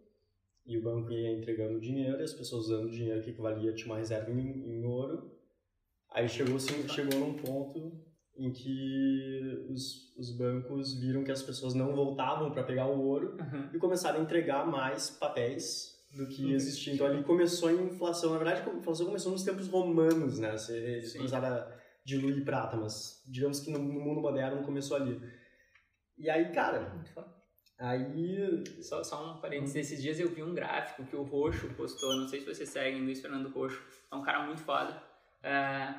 e 0.66 0.78
o 0.78 0.83
banco 0.83 1.12
ia 1.12 1.33
entregando 1.33 1.81
dinheiro, 1.81 2.21
e 2.21 2.23
as 2.23 2.33
pessoas 2.33 2.66
usando 2.66 2.87
o 2.87 2.90
dinheiro 2.90 3.23
que 3.23 3.31
equivalia, 3.31 3.75
tinha 3.75 3.87
uma 3.87 3.99
reserva 3.99 4.31
em, 4.31 4.78
em 4.78 4.85
ouro. 4.85 5.31
Aí 6.11 6.28
chegou, 6.28 6.57
assim, 6.57 6.88
chegou 6.88 7.19
num 7.21 7.35
ponto 7.35 8.00
em 8.37 8.50
que 8.52 9.66
os, 9.69 10.12
os 10.16 10.37
bancos 10.37 10.95
viram 10.95 11.23
que 11.23 11.31
as 11.31 11.43
pessoas 11.43 11.75
não 11.75 11.95
voltavam 11.95 12.50
para 12.50 12.62
pegar 12.64 12.87
o 12.87 13.00
ouro 13.00 13.37
Aham. 13.38 13.71
e 13.73 13.78
começaram 13.78 14.21
a 14.21 14.23
entregar 14.23 14.66
mais 14.66 15.11
papéis 15.11 15.95
do 16.16 16.26
que 16.26 16.45
Uhum. 16.45 16.50
existia. 16.50 16.95
Então 16.95 17.07
ali 17.07 17.23
começou 17.23 17.69
a 17.69 17.73
inflação. 17.73 18.31
Na 18.33 18.38
verdade, 18.38 18.69
a 18.69 18.75
inflação 18.75 19.07
começou 19.07 19.33
nos 19.33 19.43
tempos 19.43 19.69
romanos, 19.69 20.38
né? 20.38 20.54
Eles 20.71 21.12
Sim. 21.12 21.19
começaram 21.19 21.47
a 21.49 21.84
diluir 22.04 22.44
prata, 22.44 22.76
mas 22.76 23.23
digamos 23.26 23.61
que 23.61 23.70
no, 23.70 23.78
no 23.78 24.00
mundo 24.00 24.20
moderno 24.20 24.62
começou 24.62 24.96
ali. 24.96 25.20
E 26.18 26.28
aí, 26.30 26.52
cara, 26.52 26.92
aí... 27.78 28.62
Só, 28.82 29.02
só 29.02 29.32
um 29.32 29.40
parênteses, 29.40 29.76
esses 29.76 30.02
dias 30.02 30.20
eu 30.20 30.28
vi 30.28 30.42
um 30.42 30.54
gráfico 30.54 31.04
que 31.04 31.16
o 31.16 31.23
Roxo 31.23 31.68
postou, 31.75 32.14
não 32.16 32.28
sei 32.28 32.40
se 32.40 32.46
vocês 32.46 32.68
seguem, 32.68 33.02
Luiz 33.02 33.20
Fernando 33.20 33.49
Roxo, 33.49 33.82
é 34.11 34.14
um 34.14 34.23
cara 34.23 34.46
muito 34.46 34.61
foda, 34.61 35.02
é, 35.42 35.94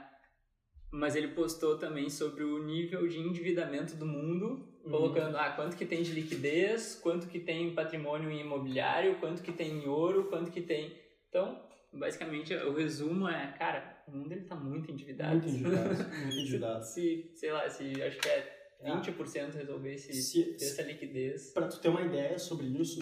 mas 0.91 1.15
ele 1.15 1.29
postou 1.29 1.77
também 1.77 2.09
sobre 2.09 2.43
o 2.43 2.63
nível 2.63 3.07
de 3.07 3.19
endividamento 3.19 3.95
do 3.95 4.05
mundo, 4.05 4.75
Uhum. 4.85 4.91
colocando 4.91 5.35
ah, 5.35 5.49
quanto 5.49 5.75
que 5.75 5.85
tem 5.85 6.03
de 6.03 6.11
liquidez, 6.11 6.99
quanto 7.01 7.27
que 7.27 7.39
tem 7.39 7.69
em 7.69 7.73
patrimônio 7.73 8.29
imobiliário, 8.31 9.15
quanto 9.15 9.41
que 9.41 9.51
tem 9.51 9.79
em 9.79 9.87
ouro, 9.87 10.25
quanto 10.25 10.51
que 10.51 10.61
tem... 10.61 10.95
Então, 11.27 11.59
basicamente, 11.91 12.53
o 12.53 12.73
resumo 12.73 13.27
é, 13.27 13.51
cara, 13.57 13.94
o 14.07 14.11
mundo 14.11 14.31
ele 14.31 14.45
tá 14.45 14.55
muito 14.55 14.91
endividado. 14.91 15.35
Muito 15.37 15.49
endividado, 15.49 15.95
muito 16.21 16.37
endividado. 16.37 16.85
se, 16.85 17.31
sei 17.35 17.51
lá, 17.51 17.69
se 17.69 18.01
acho 18.01 18.19
que 18.19 18.29
é 18.29 18.55
Ah. 18.83 19.01
20% 19.01 19.53
resolvesse 19.55 20.13
Se, 20.13 20.55
essa 20.55 20.81
liquidez... 20.83 21.51
Para 21.53 21.67
tu 21.67 21.79
ter 21.79 21.89
uma 21.89 22.01
ideia 22.01 22.37
sobre 22.37 22.67
isso, 22.67 22.99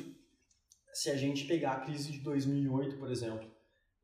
se 0.94 1.10
a 1.10 1.16
gente 1.16 1.46
pegar 1.46 1.74
a 1.74 1.80
crise 1.82 2.12
de 2.12 2.20
2008, 2.20 2.98
por 2.98 3.10
exemplo, 3.12 3.50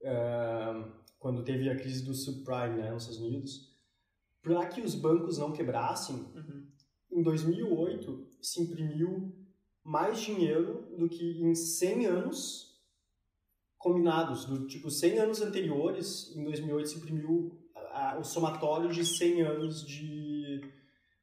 ah, 0.06 0.92
quando 1.18 1.44
teve 1.44 1.70
a 1.70 1.76
crise 1.76 2.04
do 2.04 2.14
subprime 2.14 2.78
né, 2.82 2.92
nos 2.92 3.04
Estados 3.04 3.22
Unidos, 3.22 3.70
para 4.42 4.66
que 4.68 4.82
os 4.82 4.96
bancos 4.96 5.38
não 5.38 5.52
quebrassem, 5.52 6.16
Uhum. 6.16 6.68
em 7.12 7.22
2008 7.22 8.30
se 8.42 8.62
imprimiu 8.62 9.36
mais 9.84 10.20
dinheiro 10.20 10.88
do 10.98 11.08
que 11.10 11.42
em 11.42 11.54
100 11.56 12.06
anos 12.06 12.69
combinados. 13.80 14.46
Do 14.46 14.68
tipo, 14.68 14.92
100 14.92 15.18
anos 15.20 15.42
anteriores, 15.42 16.32
em 16.36 16.44
2008 16.44 16.90
se 16.90 16.98
imprimiu 16.98 17.58
a- 17.76 18.12
a- 18.12 18.20
o 18.20 18.24
somatório 18.24 18.90
de 18.92 19.04
100 19.04 19.42
anos 19.42 19.84
de, 19.86 20.62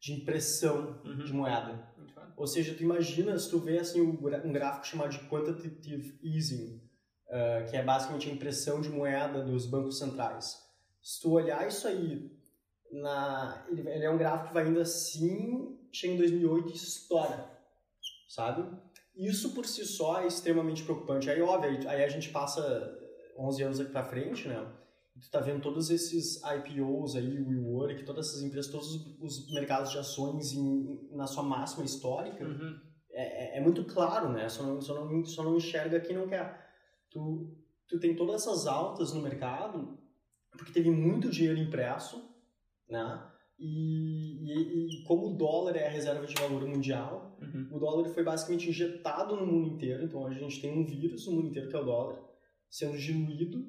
de 0.01 0.13
impressão 0.15 1.01
Uhum. 1.05 1.25
de 1.25 1.33
moeda. 1.33 1.95
Ou 2.37 2.47
seja, 2.47 2.75
tu 2.75 2.83
imagina, 2.83 3.39
se 3.39 3.49
tu 3.51 3.59
vê 3.59 3.79
assim, 3.79 4.01
um 4.01 4.53
gráfico 4.53 4.87
chamado 4.87 5.11
de 5.11 5.21
quantitative 5.29 6.19
easing, 6.23 6.83
ah, 7.31 7.65
que 7.71 7.77
é 7.77 7.83
basicamente 7.83 8.29
a 8.29 8.33
impressão 8.33 8.81
de 8.81 8.89
moeda 8.91 9.43
dos 9.43 9.67
bancos 9.67 9.99
centrais. 9.99 10.57
Se 11.03 11.21
tu 11.21 11.31
olhar 11.33 11.67
isso 11.69 11.87
aí, 11.89 12.31
na, 12.93 13.65
ele, 13.71 13.81
ele 13.89 14.05
é 14.05 14.11
um 14.11 14.19
gráfico 14.19 14.49
que 14.49 14.55
vai 14.55 14.69
indo 14.69 14.81
assim, 14.81 15.79
chega 15.93 16.15
em 16.15 16.19
2008 16.19 16.71
e 16.73 16.77
estoura, 16.77 17.51
sabe? 18.29 18.63
Isso 19.17 19.55
por 19.55 19.65
si 19.67 19.85
só 19.85 20.21
é 20.21 20.27
extremamente 20.27 20.83
preocupante. 20.85 21.31
Aí, 21.31 21.41
óbvio, 21.41 21.89
aí- 21.89 22.05
a 22.05 22.09
gente 22.09 22.31
passa 22.31 22.63
11 23.39 23.63
anos 23.63 23.81
aqui 23.81 23.91
pra 23.91 24.05
frente, 24.05 24.47
né? 24.49 24.67
E 25.17 25.21
tu 25.21 25.31
tá 25.31 25.41
vendo 25.41 25.63
todos 25.63 25.89
esses 25.91 26.43
IPOs 26.43 27.17
aí, 27.17 27.41
o 27.41 27.49
WeWork, 27.49 28.05
todas 28.05 28.29
essas 28.29 28.43
empresas, 28.43 28.71
todos 28.71 28.95
os, 28.95 29.19
os 29.23 29.53
mercados 29.55 29.91
de 29.91 29.99
ações 29.99 30.53
em, 30.53 31.09
na 31.13 31.27
sua 31.27 31.43
máxima 31.43 31.85
histórica, 31.85 32.45
Uhum. 32.45 32.79
é, 33.11 33.57
é- 33.57 33.59
é 33.59 33.61
muito 33.63 33.85
claro, 33.85 34.29
né? 34.31 34.47
Só 34.51 34.63
não, 34.63 34.81
só, 34.83 34.95
não, 35.05 35.25
só 35.25 35.43
não 35.43 35.57
enxerga 35.57 35.99
quem 36.01 36.15
não 36.17 36.29
quer. 36.29 36.67
Tu, 37.11 37.57
tu 37.89 37.99
tem 37.99 38.15
todas 38.15 38.43
essas 38.43 38.67
altas 38.67 39.13
no 39.15 39.23
mercado 39.23 39.99
porque 40.51 40.73
teve 40.73 40.91
muito 40.91 41.31
dinheiro 41.31 41.59
impresso, 41.59 42.23
né? 42.89 43.23
E, 43.59 44.43
e, 44.45 45.01
e 45.01 45.05
como 45.05 45.29
o 45.29 45.37
dólar 45.37 45.77
é 45.77 45.87
a 45.87 45.91
reserva 45.91 46.27
de 46.27 46.35
valor 46.35 46.67
mundial, 46.67 47.37
Uhum. 47.41 47.69
o 47.73 47.79
dólar 47.79 48.09
foi 48.11 48.23
basicamente 48.25 48.69
injetado 48.69 49.37
no 49.37 49.47
mundo 49.47 49.69
inteiro. 49.69 50.05
Então 50.05 50.27
a 50.27 50.33
gente 50.33 50.61
tem 50.61 50.73
um 50.79 50.85
vírus 50.85 51.27
no 51.27 51.33
mundo 51.35 51.49
inteiro 51.49 51.69
que 51.69 51.77
é 51.77 51.81
o 51.81 51.85
dólar 51.85 52.23
sendo 52.69 52.99
diluído 52.99 53.65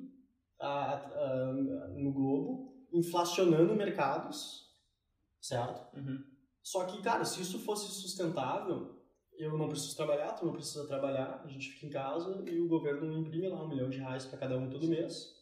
a- 0.59 0.95
a- 0.95 1.87
no 1.97 2.11
globo, 2.11 2.73
inflacionando 2.91 3.75
mercados, 3.75 4.65
certo? 5.39 5.95
Uhum. 5.95 6.19
Só 6.63 6.83
que, 6.85 7.01
cara, 7.01 7.23
se 7.23 7.41
isso 7.41 7.59
fosse 7.59 7.89
sustentável, 8.01 8.95
eu 9.37 9.57
não 9.57 9.69
preciso 9.69 9.95
trabalhar, 9.95 10.33
tu 10.33 10.45
não 10.45 10.53
precisa 10.53 10.87
trabalhar, 10.87 11.41
a 11.45 11.47
gente 11.47 11.69
fica 11.69 11.85
em 11.85 11.89
casa 11.89 12.43
e 12.49 12.59
o 12.59 12.67
governo 12.67 13.11
imprime 13.19 13.47
lá 13.47 13.63
um 13.63 13.67
milhão 13.69 13.89
de 13.89 13.99
reais 13.99 14.25
para 14.25 14.39
cada 14.39 14.57
um 14.57 14.69
todo 14.69 14.87
mês. 14.87 15.33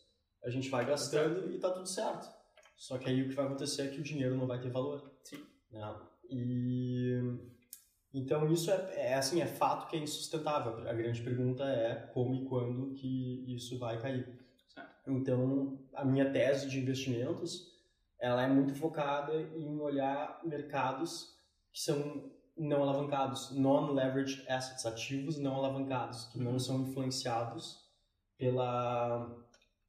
A 0.44 0.50
gente 0.50 0.70
vai 0.70 0.86
gastando 0.86 1.52
e 1.52 1.58
tá 1.60 1.72
tudo 1.72 1.88
certo. 1.88 2.28
Só 2.75 2.98
que 2.98 3.10
aí 3.10 3.22
o 3.22 3.29
que 3.29 3.36
vai 3.36 3.46
acontecer 3.46 3.84
é 3.84 3.88
que 3.88 4.00
o 4.00 4.03
dinheiro 4.03 4.36
não 4.36 4.48
vai 4.48 4.60
ter 4.60 4.70
valor. 4.70 5.12
Sim. 5.24 5.44
Né? 5.72 5.96
E 6.29 7.22
então 8.13 8.50
isso 8.50 8.72
é, 8.72 9.10
é 9.10 9.13
assim, 9.15 9.41
é 9.41 9.46
fato 9.46 9.89
que 9.89 9.98
é 9.98 10.00
insustentável. 10.00 10.88
A 10.88 10.94
grande 10.94 11.22
pergunta 11.22 11.65
é 11.65 11.96
como 12.13 12.34
e 12.34 12.46
quando 12.46 12.94
que 12.94 13.44
isso 13.53 13.77
vai 13.77 14.01
cair. 14.01 14.25
Certo. 14.70 15.12
Então, 15.12 15.77
a 15.94 16.05
minha 16.05 16.32
tese 16.32 16.70
de 16.70 16.79
investimentos, 16.79 17.74
ela 18.17 18.41
é 18.41 18.48
muito 18.48 18.74
focada 18.74 19.34
em 19.34 19.79
olhar 19.82 20.39
mercados 20.46 21.36
que 21.74 21.82
são 21.82 22.32
não 22.58 22.84
alavancados, 22.84 23.51
non-leveraged 23.51 24.50
assets, 24.50 24.86
ativos 24.86 25.38
não 25.38 25.55
alavancados, 25.55 26.24
que 26.27 26.39
não 26.39 26.58
são 26.58 26.84
influenciados 26.84 27.84
pela, 28.38 29.29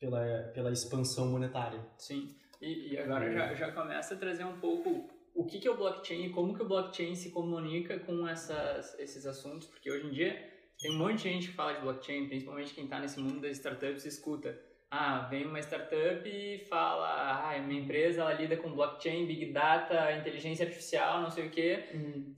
pela, 0.00 0.50
pela 0.52 0.72
expansão 0.72 1.30
monetária. 1.30 1.80
Sim. 1.96 2.34
E, 2.60 2.92
e 2.92 2.98
agora 2.98 3.30
já, 3.30 3.54
já 3.54 3.72
começa 3.72 4.14
a 4.14 4.18
trazer 4.18 4.44
um 4.44 4.58
pouco 4.58 5.08
o 5.34 5.44
que, 5.44 5.58
que 5.58 5.68
é 5.68 5.70
o 5.70 5.76
blockchain 5.76 6.26
e 6.26 6.30
como 6.30 6.54
que 6.54 6.62
o 6.62 6.68
blockchain 6.68 7.14
se 7.14 7.30
comunica 7.30 7.98
com 8.00 8.26
essas, 8.26 8.98
esses 8.98 9.26
assuntos, 9.26 9.68
porque 9.68 9.90
hoje 9.90 10.06
em 10.06 10.10
dia 10.10 10.56
tem 10.78 10.92
um 10.92 10.98
monte 10.98 11.16
de 11.16 11.22
gente 11.24 11.48
que 11.48 11.54
fala 11.54 11.74
de 11.74 11.80
blockchain, 11.80 12.28
principalmente 12.28 12.74
quem 12.74 12.84
está 12.84 12.98
nesse 12.98 13.20
mundo 13.20 13.40
das 13.40 13.52
startups 13.58 14.04
escuta. 14.04 14.58
Ah, 14.90 15.26
vem 15.28 15.44
uma 15.44 15.58
startup 15.58 16.28
e 16.28 16.64
fala, 16.68 17.50
ah, 17.50 17.58
minha 17.58 17.80
empresa 17.80 18.20
ela 18.20 18.32
lida 18.32 18.56
com 18.56 18.72
blockchain, 18.72 19.26
big 19.26 19.52
data, 19.52 20.12
inteligência 20.12 20.64
artificial, 20.64 21.22
não 21.22 21.30
sei 21.30 21.48
o 21.48 21.50
quê. 21.50 21.84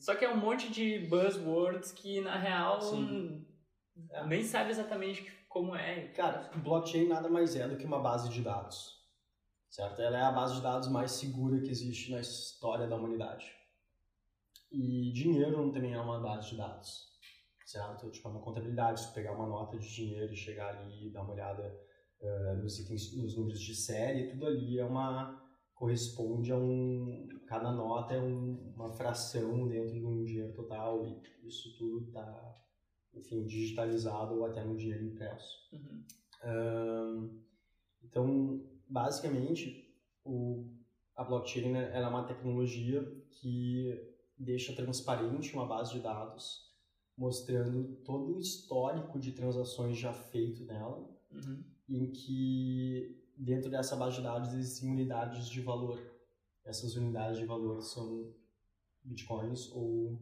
Só 0.00 0.14
que 0.14 0.24
é 0.24 0.30
um 0.30 0.36
monte 0.36 0.70
de 0.72 0.98
buzzwords 1.00 1.92
que 1.92 2.20
na 2.20 2.36
real 2.36 2.80
Sim. 2.80 3.46
É. 4.10 4.24
nem 4.26 4.42
sabe 4.42 4.70
exatamente 4.70 5.30
como 5.48 5.76
é. 5.76 6.08
Cara, 6.08 6.50
blockchain 6.56 7.08
nada 7.08 7.28
mais 7.28 7.54
é 7.54 7.68
do 7.68 7.76
que 7.76 7.84
uma 7.84 8.00
base 8.00 8.30
de 8.30 8.40
dados, 8.40 8.97
certo? 9.70 10.00
Ela 10.00 10.18
é 10.18 10.22
a 10.22 10.32
base 10.32 10.56
de 10.56 10.62
dados 10.62 10.88
mais 10.88 11.12
segura 11.12 11.60
que 11.60 11.70
existe 11.70 12.10
na 12.10 12.20
história 12.20 12.86
da 12.86 12.96
humanidade. 12.96 13.46
E 14.70 15.10
dinheiro 15.12 15.70
também 15.72 15.94
é 15.94 16.00
uma 16.00 16.20
base 16.20 16.50
de 16.50 16.56
dados, 16.56 17.08
certo? 17.64 18.10
Tipo, 18.10 18.28
é 18.28 18.30
uma 18.32 18.40
contabilidade, 18.40 19.00
se 19.00 19.12
pegar 19.14 19.32
uma 19.32 19.46
nota 19.46 19.78
de 19.78 19.88
dinheiro 19.94 20.32
e 20.32 20.36
chegar 20.36 20.76
ali 20.76 21.06
e 21.06 21.10
dar 21.10 21.22
uma 21.22 21.32
olhada 21.32 21.80
eh, 22.20 22.54
nos 22.56 22.78
itens, 22.80 23.16
nos 23.16 23.36
números 23.36 23.60
de 23.60 23.74
série, 23.74 24.28
tudo 24.30 24.46
ali 24.46 24.78
é 24.78 24.84
uma 24.84 25.40
corresponde 25.74 26.50
a 26.52 26.56
um 26.56 27.28
cada 27.46 27.70
nota 27.70 28.12
é 28.14 28.20
um- 28.20 28.72
uma 28.74 28.90
fração 28.90 29.68
dentro 29.68 29.94
de 29.94 30.04
um 30.04 30.24
dinheiro 30.24 30.52
total 30.52 31.06
e 31.06 31.22
isso 31.46 31.76
tudo 31.78 32.08
está 32.08 32.56
enfim 33.14 33.46
digitalizado 33.46 34.34
ou 34.34 34.44
até 34.44 34.64
no 34.64 34.76
dinheiro 34.76 35.04
impresso 35.04 35.56
Uhum. 35.72 36.04
Então, 38.02 38.60
basicamente, 38.88 39.92
o, 40.24 40.66
a 41.16 41.24
blockchain 41.24 41.72
né, 41.72 41.90
é 41.92 42.06
uma 42.06 42.24
tecnologia 42.24 43.02
que 43.30 43.92
deixa 44.36 44.72
transparente 44.74 45.52
uma 45.54 45.66
base 45.66 45.92
de 45.92 46.00
dados, 46.00 46.68
mostrando 47.16 47.96
todo 48.04 48.36
o 48.36 48.38
histórico 48.38 49.18
de 49.18 49.32
transações 49.32 49.98
já 49.98 50.12
feito 50.12 50.64
nela, 50.64 51.16
Uhum. 51.30 51.62
em 51.90 52.10
que 52.10 53.22
dentro 53.36 53.70
dessa 53.70 53.94
base 53.94 54.16
de 54.16 54.22
dados 54.22 54.54
existem 54.54 54.90
unidades 54.90 55.46
de 55.46 55.60
valor. 55.60 56.00
Essas 56.64 56.96
unidades 56.96 57.38
de 57.38 57.44
valor 57.44 57.82
são 57.82 58.32
bitcoins 59.04 59.70
ou 59.72 60.18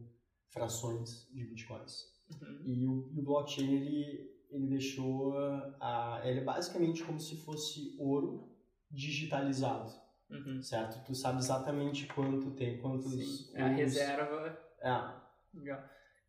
frações 0.49 1.27
de 1.31 1.45
bitcoins. 1.45 2.13
Uhum. 2.41 2.61
E 2.65 2.87
o, 2.87 3.09
e 3.13 3.19
o 3.19 3.23
blockchain, 3.23 3.73
ele, 3.73 4.29
ele 4.49 4.67
deixou 4.67 5.33
a... 5.79 6.21
Ele 6.25 6.41
é 6.41 6.43
basicamente 6.43 7.03
como 7.03 7.19
se 7.19 7.37
fosse 7.37 7.95
ouro 7.97 8.49
digitalizado, 8.89 9.91
Uhum. 10.29 10.61
certo? 10.61 11.03
Tu 11.05 11.15
sabe 11.15 11.37
exatamente 11.39 12.05
quanto 12.07 12.51
tem, 12.51 12.77
quantos... 12.81 13.13
Sim, 13.13 13.51
é 13.57 13.61
a 13.61 13.67
reserva. 13.67 14.59
É, 14.79 15.57
Legal. 15.57 15.83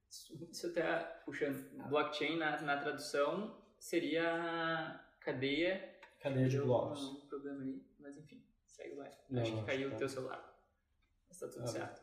Isso, 0.08 0.48
isso 0.50 0.66
até, 0.68 1.00
puxando, 1.24 1.68
blockchain 1.88 2.38
na, 2.38 2.60
na 2.62 2.76
tradução 2.78 3.60
seria 3.78 5.04
cadeia... 5.20 5.96
Cadeia 6.20 6.48
de 6.48 6.58
blocos. 6.60 7.02
Um 7.04 7.26
problema 7.28 7.60
ali, 7.62 7.84
mas 7.98 8.16
enfim, 8.16 8.42
segue 8.66 8.94
lá. 8.94 9.08
Não, 9.28 9.42
acho 9.42 9.54
que 9.56 9.64
caiu 9.64 9.88
o 9.88 9.90
tá. 9.92 9.96
teu 9.98 10.08
celular. 10.08 10.54
Mas 11.28 11.38
tá 11.38 11.48
tudo 11.48 11.64
Ah, 11.64 11.66
certo. 11.66 12.02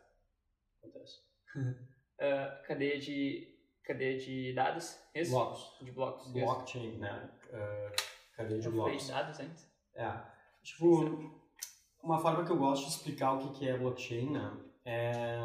Acontece. 0.79 1.19
Ah, 2.17 2.62
cadeia 2.65 2.97
de 2.97 3.53
cadeia 3.83 4.17
de 4.17 4.53
dados? 4.53 4.97
Isso? 5.13 5.31
Blocos. 5.31 5.77
De 5.81 5.91
blocos. 5.91 6.24
isso. 6.27 6.33
Blockchain, 6.33 6.97
né? 6.97 7.29
Uh, 7.50 7.93
cadeia 8.38 8.57
de 8.62 8.67
Eu 8.67 8.71
falei 8.71 8.88
blocos. 8.95 9.07
dados 9.09 9.39
antes? 9.41 9.69
É. 9.95 10.34
Tipo, 10.65 11.31
uma 12.03 12.17
forma 12.17 12.43
que 12.43 12.51
eu 12.51 12.57
gosto 12.57 12.86
de 12.86 12.89
explicar 12.89 13.34
o 13.34 13.38
que 13.38 13.60
que 13.60 13.67
é 13.67 13.77
blockchain, 13.77 14.31
né? 14.31 14.57
É... 14.84 15.38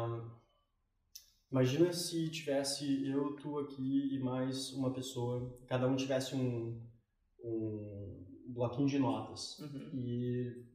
Imagina 1.51 1.93
se 1.93 2.27
tivesse 2.31 3.07
eu, 3.07 3.35
tu 3.35 3.59
aqui 3.59 4.15
e 4.15 4.19
mais 4.19 4.73
uma 4.73 4.91
pessoa, 4.91 5.53
cada 5.67 5.87
um 5.87 5.95
tivesse 5.95 6.33
um, 6.35 6.81
um 7.43 8.25
bloquinho 8.47 8.87
de 8.87 8.97
notas. 8.97 9.59
Uhum. 9.59 9.89
E, 9.93 10.65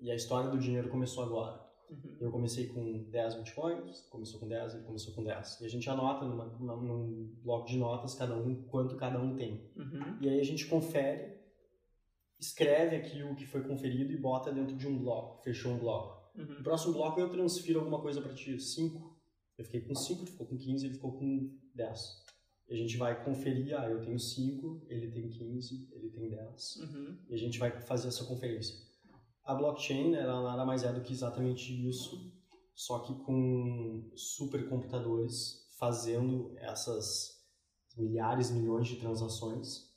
e 0.00 0.10
a 0.10 0.14
história 0.14 0.50
do 0.50 0.58
dinheiro 0.58 0.90
começou 0.90 1.24
agora. 1.24 1.66
Uhum. 1.88 2.16
Eu 2.20 2.30
comecei 2.30 2.66
com 2.66 3.04
10 3.10 3.36
bitcoins, 3.36 4.02
começou 4.10 4.38
com 4.38 4.48
10, 4.48 4.74
ele 4.74 4.84
começou 4.84 5.14
com 5.14 5.24
10. 5.24 5.60
E 5.62 5.64
a 5.64 5.68
gente 5.68 5.88
anota 5.88 6.26
numa, 6.26 6.44
numa- 6.46 6.76
num 6.76 7.32
bloco 7.42 7.66
de 7.66 7.78
notas 7.78 8.14
cada 8.14 8.36
um 8.36 8.62
quanto 8.64 8.96
cada 8.96 9.18
um 9.18 9.34
tem. 9.34 9.70
Uhum. 9.76 10.18
E 10.20 10.28
aí 10.28 10.40
a 10.40 10.44
gente 10.44 10.66
confere, 10.66 11.39
escreve 12.40 12.96
aqui 12.96 13.22
o 13.22 13.34
que 13.36 13.46
foi 13.46 13.62
conferido 13.62 14.12
e 14.12 14.16
bota 14.16 14.50
dentro 14.50 14.74
de 14.76 14.88
um 14.88 14.98
bloco, 14.98 15.42
fechou 15.42 15.72
um 15.72 15.78
bloco. 15.78 16.18
No 16.34 16.44
Uhum. 16.56 16.62
próximo 16.62 16.94
bloco 16.94 17.20
eu 17.20 17.28
transfiro 17.28 17.80
alguma 17.80 18.00
coisa 18.00 18.20
para 18.22 18.32
ti, 18.32 18.58
5. 18.58 19.20
Eu 19.58 19.64
fiquei 19.64 19.82
com 19.82 19.94
5, 19.94 20.24
tu 20.24 20.30
ficou 20.32 20.46
com 20.46 20.56
15, 20.56 20.86
ele 20.86 20.94
ficou 20.94 21.12
com 21.12 21.54
10. 21.74 22.00
E 22.68 22.74
a 22.74 22.76
gente 22.76 22.96
vai 22.96 23.22
conferir, 23.24 23.78
ah, 23.78 23.90
eu 23.90 24.00
tenho 24.00 24.18
5, 24.18 24.86
ele 24.88 25.10
tem 25.10 25.28
15, 25.28 25.88
ele 25.92 26.08
tem 26.08 26.30
10. 26.30 26.76
Uhum. 26.76 27.18
E 27.28 27.34
a 27.34 27.36
gente 27.36 27.58
vai 27.58 27.78
fazer 27.82 28.08
essa 28.08 28.24
conferência. 28.24 28.74
A 29.44 29.54
blockchain, 29.54 30.14
ela 30.14 30.42
nada 30.42 30.64
mais 30.64 30.82
é 30.84 30.92
do 30.92 31.00
que 31.02 31.12
exatamente 31.12 31.72
isso, 31.88 32.32
só 32.74 33.00
que 33.00 33.12
com 33.24 34.08
supercomputadores 34.14 35.68
fazendo 35.78 36.54
essas 36.58 37.40
milhares, 37.96 38.50
milhões 38.50 38.86
de 38.86 38.96
transações 38.96 39.89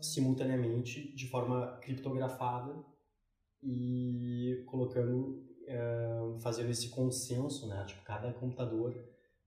simultaneamente 0.00 1.12
de 1.14 1.28
forma 1.28 1.78
criptografada 1.82 2.74
e 3.62 4.62
colocando, 4.66 5.44
eh, 5.66 6.36
fazendo 6.40 6.70
esse 6.70 6.88
consenso, 6.90 7.66
né? 7.68 7.84
Tipo, 7.86 8.02
cada 8.02 8.32
computador 8.32 8.94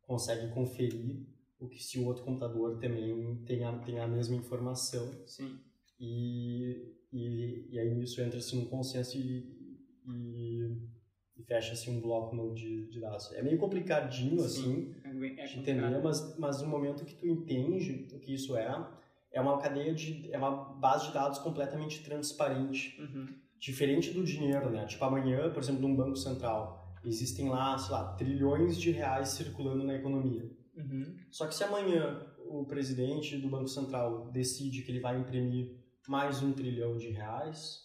consegue 0.02 0.54
conferir 0.54 1.26
o 1.60 1.68
que 1.68 1.82
se 1.84 2.00
o 2.00 2.06
outro 2.06 2.24
computador 2.24 2.78
também 2.80 3.36
tem 3.46 3.64
a, 3.64 3.78
tem 3.80 4.00
a 4.00 4.08
mesma 4.08 4.36
informação 4.36 5.12
Sim. 5.26 5.60
e, 6.00 6.94
e, 7.12 7.68
e 7.72 7.80
aí 7.80 7.94
nisso 7.96 8.22
entra-se 8.22 8.56
num 8.56 8.66
consenso 8.66 9.18
e, 9.18 9.82
e, 10.08 10.78
e 11.38 11.44
fecha-se 11.44 11.90
um 11.90 12.00
bloco 12.00 12.36
novo 12.36 12.54
de, 12.54 12.88
de 12.88 13.00
dados. 13.00 13.32
É 13.34 13.42
meio 13.42 13.58
complicadinho, 13.58 14.44
assim, 14.44 14.94
Sim. 14.94 14.96
É, 15.04 15.14
bem- 15.14 15.40
é 15.40 15.46
de 15.46 15.60
entender, 15.60 16.02
mas, 16.02 16.38
mas 16.38 16.62
no 16.62 16.68
momento 16.68 17.04
que 17.06 17.16
tu 17.16 17.26
entende 17.28 18.08
o 18.14 18.20
que 18.20 18.34
isso 18.34 18.56
é, 18.56 18.70
é 19.36 19.42
uma 19.42 19.58
cadeia 19.58 19.94
de, 19.94 20.32
é 20.34 20.38
uma 20.38 20.52
base 20.76 21.08
de 21.08 21.14
dados 21.14 21.40
completamente 21.40 22.02
transparente. 22.04 23.00
Uhum. 23.02 23.28
Diferente 23.60 24.12
do 24.12 24.24
dinheiro, 24.24 24.70
né? 24.70 24.86
Tipo, 24.86 25.04
amanhã, 25.04 25.52
por 25.52 25.62
exemplo, 25.62 25.82
num 25.82 25.96
banco 25.96 26.16
central, 26.16 26.96
existem 27.04 27.50
lá, 27.50 27.78
sei 27.78 27.92
lá, 27.92 28.14
trilhões 28.14 28.80
de 28.80 28.92
reais 28.92 29.30
circulando 29.30 29.84
na 29.84 29.94
economia. 29.94 30.50
Uhum. 30.78 31.18
Só 31.30 31.48
que 31.48 31.54
se 31.54 31.66
amanhã 31.66 32.26
o 32.48 32.66
presidente 32.66 33.38
do 33.38 33.50
Banco 33.50 33.68
Central 33.68 34.32
decide 34.32 34.84
que 34.84 34.92
ele 34.92 35.02
vai 35.02 35.20
imprimir 35.20 35.84
mais 36.08 36.42
um 36.42 36.54
trilhão 36.54 36.96
de 36.96 37.10
reais, 37.10 37.82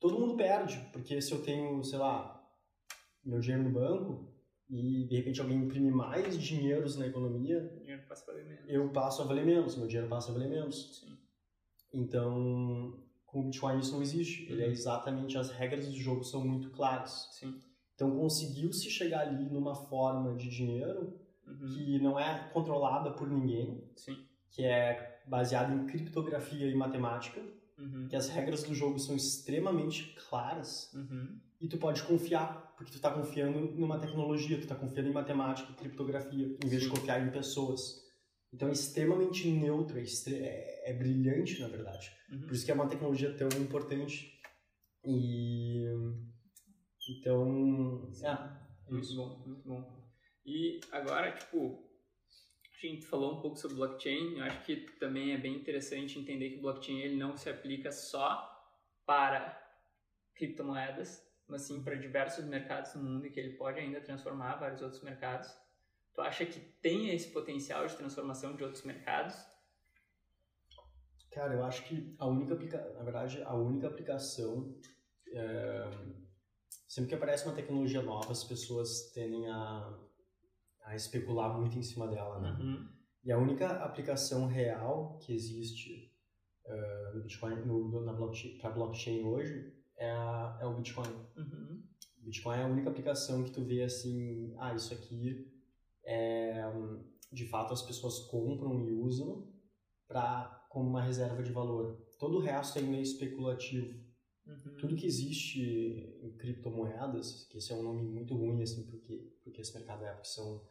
todo 0.00 0.18
mundo 0.18 0.36
perde, 0.36 0.78
porque 0.92 1.20
se 1.20 1.30
eu 1.32 1.42
tenho, 1.42 1.84
sei 1.84 1.98
lá, 1.98 2.42
meu 3.24 3.38
dinheiro 3.38 3.64
no 3.64 3.70
banco 3.70 4.27
e 4.70 5.06
de 5.06 5.16
repente 5.16 5.40
alguém 5.40 5.58
imprime 5.58 5.90
mais 5.90 6.38
dinheiros 6.38 6.96
na 6.96 7.06
economia, 7.06 7.58
O 7.76 7.80
dinheiro 7.80 8.02
passa 8.08 8.24
para 8.24 8.34
menos. 8.44 8.64
eu 8.68 8.88
passo 8.90 9.22
a 9.22 9.24
valer 9.24 9.44
menos, 9.46 9.76
meu 9.76 9.86
dinheiro 9.86 10.08
passa 10.08 10.30
a 10.30 10.34
valer 10.34 10.48
menos. 10.50 11.00
Sim. 11.00 11.16
Então, 11.92 13.02
com 13.24 13.40
o 13.40 13.44
Bitcoin 13.44 13.78
isso 13.80 13.92
não 13.92 14.02
existe. 14.02 14.50
Ele 14.50 14.62
é 14.62 14.66
Uhum. 14.66 14.72
exatamente, 14.72 15.38
as 15.38 15.50
regras 15.50 15.86
do 15.86 15.94
jogo 15.96 16.22
são 16.24 16.46
muito 16.46 16.70
claras. 16.70 17.28
Sim. 17.32 17.54
Então, 17.94 18.16
conseguiu-se 18.16 18.88
chegar 18.90 19.26
ali 19.26 19.48
numa 19.50 19.74
forma 19.74 20.34
de 20.36 20.48
dinheiro 20.48 21.18
Uhum. 21.46 21.66
que 21.68 21.98
não 22.00 22.18
é 22.20 22.48
controlada 22.52 23.10
por 23.12 23.28
ninguém, 23.28 23.82
Sim. 23.96 24.16
que 24.50 24.62
é 24.64 25.22
baseado 25.26 25.72
em 25.72 25.86
criptografia 25.86 26.66
e 26.66 26.74
matemática, 26.74 27.40
Uhum. 27.78 28.06
que 28.08 28.16
as 28.16 28.28
regras 28.28 28.62
do 28.62 28.74
jogo 28.74 28.98
são 28.98 29.16
extremamente 29.16 30.14
claras 30.28 30.92
Uhum. 30.94 31.40
E 31.60 31.68
tu 31.68 31.78
pode 31.78 32.02
confiar, 32.04 32.74
porque 32.76 32.92
tu 32.92 33.00
tá 33.00 33.10
confiando 33.12 33.58
numa 33.74 33.98
tecnologia, 33.98 34.60
tu 34.60 34.66
tá 34.66 34.74
confiando 34.74 35.08
em 35.08 35.12
matemática 35.12 35.72
criptografia, 35.74 36.46
em 36.46 36.68
vez 36.68 36.82
Sim. 36.82 36.88
de 36.88 36.94
confiar 36.94 37.26
em 37.26 37.30
pessoas. 37.30 38.06
Então 38.52 38.68
é 38.68 38.72
extremamente 38.72 39.48
neutro, 39.50 39.98
é, 39.98 40.02
é- 40.30 40.90
é 40.90 40.94
brilhante, 40.94 41.60
na 41.60 41.68
verdade. 41.68 42.10
Uhum. 42.30 42.40
Por 42.42 42.52
isso 42.52 42.64
que 42.64 42.70
é 42.70 42.74
uma 42.74 42.88
tecnologia 42.88 43.36
tão 43.36 43.48
importante. 43.60 44.32
E... 45.04 45.84
Então... 47.10 48.10
É, 48.22 48.90
Muito 48.90 49.14
bom, 49.16 49.44
muito 49.46 49.68
bom. 49.68 50.08
E 50.46 50.80
agora, 50.92 51.32
tipo, 51.32 51.86
a 52.72 52.86
gente 52.86 53.04
falou 53.06 53.38
um 53.38 53.42
pouco 53.42 53.56
sobre 53.56 53.76
blockchain. 53.76 54.38
Eu 54.38 54.44
acho 54.44 54.64
que 54.64 54.76
também 54.98 55.32
é 55.32 55.38
bem 55.38 55.56
interessante 55.56 56.18
entender 56.18 56.50
que 56.50 56.58
o 56.58 56.62
blockchain 56.62 57.00
ele 57.00 57.16
não 57.16 57.36
se 57.36 57.50
aplica 57.50 57.90
só 57.92 58.50
para 59.04 59.58
criptomoedas, 60.34 61.20
mas 61.48 61.62
sim 61.62 61.82
para 61.82 61.94
diversos 61.94 62.44
mercados 62.44 62.94
no 62.94 63.02
mundo 63.02 63.26
e 63.26 63.30
que 63.30 63.40
ele 63.40 63.56
pode 63.56 63.80
ainda 63.80 64.00
transformar 64.00 64.56
vários 64.56 64.82
outros 64.82 65.02
mercados. 65.02 65.48
Tu 66.14 66.20
acha 66.20 66.44
que 66.44 66.60
tem 66.60 67.10
esse 67.10 67.30
potencial 67.30 67.86
de 67.86 67.96
transformação 67.96 68.54
de 68.54 68.64
outros 68.64 68.84
mercados? 68.84 69.34
Cara, 71.30 71.54
eu 71.54 71.64
acho 71.64 71.84
que 71.84 72.14
a 72.18 72.26
única 72.26 72.54
aplica... 72.54 72.92
na 72.94 73.02
verdade, 73.02 73.42
a 73.42 73.54
única 73.54 73.86
aplicação 73.86 74.76
é, 75.32 75.90
sempre 76.88 77.10
que 77.10 77.14
aparece 77.14 77.46
uma 77.46 77.54
tecnologia 77.54 78.02
nova, 78.02 78.32
as 78.32 78.42
pessoas 78.42 79.12
tendem 79.12 79.46
a, 79.48 79.98
a 80.84 80.96
especular 80.96 81.56
muito 81.56 81.78
em 81.78 81.82
cima 81.82 82.08
dela, 82.08 82.40
né? 82.40 82.56
Uhum. 82.60 82.88
E 83.24 83.30
a 83.30 83.38
única 83.38 83.68
aplicação 83.84 84.46
real 84.46 85.18
que 85.18 85.34
existe 85.34 86.10
eh, 86.64 87.12
no 87.14 87.22
Bitcoin, 87.22 87.56
no, 87.66 88.04
na 88.04 88.12
blockchain, 88.12 88.56
para 88.58 88.70
blockchain 88.70 89.24
hoje 89.24 89.77
é, 89.98 90.10
a- 90.10 90.58
é 90.62 90.66
o 90.66 90.74
Bitcoin. 90.74 91.08
Uhum. 91.36 91.82
Bitcoin 92.18 92.56
é 92.58 92.62
a 92.62 92.68
única 92.68 92.90
aplicação 92.90 93.44
que 93.44 93.50
tu 93.50 93.62
vê 93.64 93.82
assim, 93.82 94.54
ah, 94.58 94.74
isso 94.74 94.92
aqui 94.94 95.50
é, 96.04 96.62
de 97.32 97.46
fato 97.46 97.72
as 97.72 97.82
pessoas 97.82 98.18
compram 98.30 98.80
e 98.86 98.92
usam 98.92 99.46
para 100.06 100.66
como 100.70 100.88
uma 100.88 101.02
reserva 101.02 101.42
de 101.42 101.52
valor. 101.52 101.98
Todo 102.18 102.36
o 102.36 102.40
resto 102.40 102.78
é 102.78 102.82
meio 102.82 103.02
especulativo. 103.02 103.98
Uhum. 104.46 104.76
Tudo 104.78 104.96
que 104.96 105.06
existe 105.06 105.60
em 106.22 106.34
criptomoedas, 106.38 107.46
que 107.50 107.58
esse 107.58 107.70
é 107.72 107.74
um 107.74 107.82
nome 107.82 108.02
muito 108.02 108.34
ruim 108.34 108.62
assim 108.62 108.86
porque 108.86 109.36
porque 109.44 109.60
esse 109.60 109.74
mercado 109.74 110.04
é, 110.04 110.12
porque 110.12 110.28
são 110.28 110.62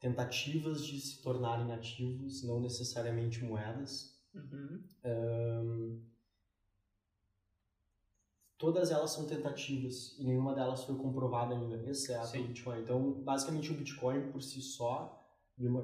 tentativas 0.00 0.84
de 0.86 1.00
se 1.00 1.22
tornarem 1.22 1.72
ativos, 1.72 2.42
não 2.44 2.60
necessariamente 2.60 3.42
moedas. 3.44 4.18
Uhum. 4.34 4.82
Ahn, 5.04 6.02
todas 8.58 8.90
elas 8.90 9.10
são 9.10 9.26
tentativas 9.26 10.16
e 10.18 10.24
nenhuma 10.24 10.54
delas 10.54 10.84
foi 10.84 10.96
comprovada 10.96 11.54
ainda, 11.54 11.88
exceto 11.88 12.28
Sim. 12.28 12.44
o 12.44 12.46
Bitcoin. 12.48 12.80
Então, 12.80 13.12
basicamente, 13.22 13.70
o 13.70 13.74
Bitcoin 13.74 14.30
por 14.30 14.42
si 14.42 14.60
só, 14.60 15.20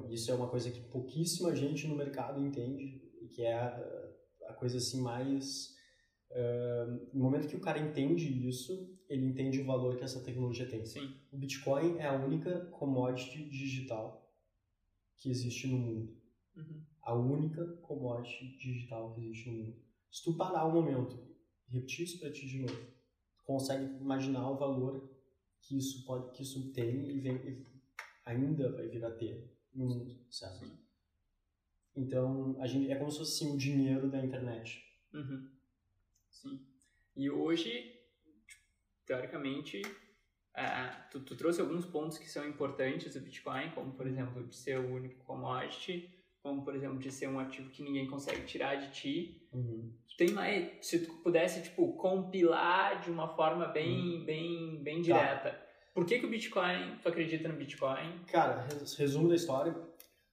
isso 0.09 0.31
é 0.31 0.33
uma 0.33 0.47
coisa 0.47 0.69
que 0.71 0.81
pouquíssima 0.81 1.55
gente 1.55 1.87
no 1.87 1.95
mercado 1.95 2.39
entende, 2.45 3.01
e 3.21 3.27
que 3.27 3.43
é 3.43 3.53
a, 3.53 4.11
a 4.49 4.53
coisa 4.53 4.77
assim 4.77 5.01
mais. 5.01 5.75
ahn, 6.31 6.99
no 7.13 7.23
momento 7.23 7.47
que 7.47 7.55
o 7.55 7.61
cara 7.61 7.79
entende 7.79 8.47
isso, 8.47 8.89
ele 9.07 9.25
entende 9.25 9.59
o 9.59 9.65
valor 9.65 9.97
que 9.97 10.03
essa 10.03 10.23
tecnologia 10.23 10.67
tem. 10.67 10.85
Sim. 10.85 11.13
O 11.31 11.37
Bitcoin 11.37 11.97
é 11.99 12.07
a 12.07 12.13
única 12.13 12.65
commodity 12.67 13.49
digital 13.49 14.29
que 15.17 15.29
existe 15.29 15.67
no 15.67 15.77
mundo 15.77 16.21
Uhum. 16.55 16.83
a 17.01 17.15
única 17.15 17.65
commodity 17.81 18.57
digital 18.57 19.13
que 19.13 19.21
existe 19.21 19.49
no 19.49 19.57
mundo. 19.57 19.75
Se 20.11 20.23
tu 20.23 20.35
parar 20.35 20.65
um 20.67 20.73
momento 20.73 21.17
repetir 21.71 22.05
isso 22.05 22.19
para 22.19 22.31
ti 22.31 22.47
de 22.47 22.59
novo, 22.59 22.75
tu 23.35 23.43
consegue 23.43 23.85
imaginar 23.99 24.49
o 24.49 24.57
valor 24.57 25.09
que 25.61 25.77
isso 25.77 26.05
pode, 26.05 26.31
que 26.31 26.43
isso 26.43 26.71
tem 26.73 27.09
e, 27.09 27.19
vem, 27.19 27.35
e 27.35 27.65
ainda 28.25 28.71
vai 28.71 28.87
vir 28.87 29.03
a 29.05 29.11
ter 29.11 29.49
no 29.73 29.87
mundo, 29.87 30.17
certo? 30.29 30.65
Sim. 30.65 30.77
Então, 31.95 32.55
a 32.59 32.67
gente, 32.67 32.89
é 32.91 32.95
como 32.95 33.11
se 33.11 33.19
fosse 33.19 33.43
assim, 33.43 33.53
o 33.53 33.57
dinheiro 33.57 34.09
da 34.09 34.23
internet. 34.23 34.83
Uhum. 35.13 35.49
Sim. 36.29 36.65
E 37.15 37.29
hoje, 37.29 37.69
tipo, 38.47 38.61
teoricamente, 39.05 39.81
Uh, 40.53 41.09
tu, 41.09 41.21
tu, 41.21 41.35
trouxe 41.37 41.61
alguns 41.61 41.85
pontos 41.85 42.17
que 42.17 42.29
são 42.29 42.45
importantes 42.45 43.13
do 43.13 43.21
Bitcoin, 43.21 43.71
como 43.71 43.93
por 43.93 44.05
exemplo 44.05 44.45
de 44.45 44.53
ser 44.53 44.77
o 44.77 44.93
único 44.93 45.23
commodity, 45.23 46.13
como 46.41 46.63
por 46.63 46.75
exemplo 46.75 46.99
de 46.99 47.11
ser 47.11 47.27
um 47.27 47.39
ativo 47.39 47.69
que 47.69 47.83
ninguém 47.83 48.07
consegue 48.07 48.43
tirar 48.45 48.75
de 48.75 48.91
ti. 48.91 49.47
Uhum. 49.53 49.91
Tem 50.17 50.31
mais, 50.31 50.85
se 50.85 51.05
tu 51.05 51.13
pudesse 51.23 51.63
tipo 51.63 51.93
compilar 51.93 53.01
de 53.01 53.09
uma 53.09 53.27
forma 53.35 53.67
bem, 53.67 54.19
uhum. 54.19 54.25
bem, 54.25 54.83
bem 54.83 55.01
direta. 55.01 55.51
Tá. 55.51 55.65
Por 55.93 56.05
que, 56.05 56.19
que 56.19 56.25
o 56.25 56.29
Bitcoin, 56.29 56.97
tu 57.01 57.09
acredita 57.09 57.49
no 57.49 57.57
Bitcoin? 57.57 58.23
Cara, 58.27 58.67
resumo 58.97 59.27
da 59.27 59.35
história, 59.35 59.75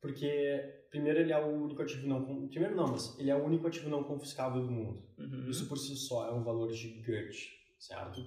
porque 0.01 0.85
primeiro 0.91 1.21
ele 1.21 1.33
é 1.33 1.41
o 1.41 1.65
único 1.65 1.83
ativo 1.83 2.07
não, 2.07 2.49
primeiro 2.49 2.77
não, 2.77 2.89
mas 2.89 3.19
ele 3.19 3.31
é 3.31 3.35
o 3.35 3.45
único 3.45 3.67
ativo 3.67 3.89
não 3.89 4.05
confiscável 4.05 4.63
do 4.63 4.71
mundo. 4.71 5.03
Uhum. 5.19 5.49
Isso 5.49 5.69
por 5.69 5.79
si 5.79 5.97
só 5.97 6.29
é 6.29 6.33
um 6.33 6.45
valor 6.45 6.71
gigante, 6.73 7.59
certo? 7.79 8.21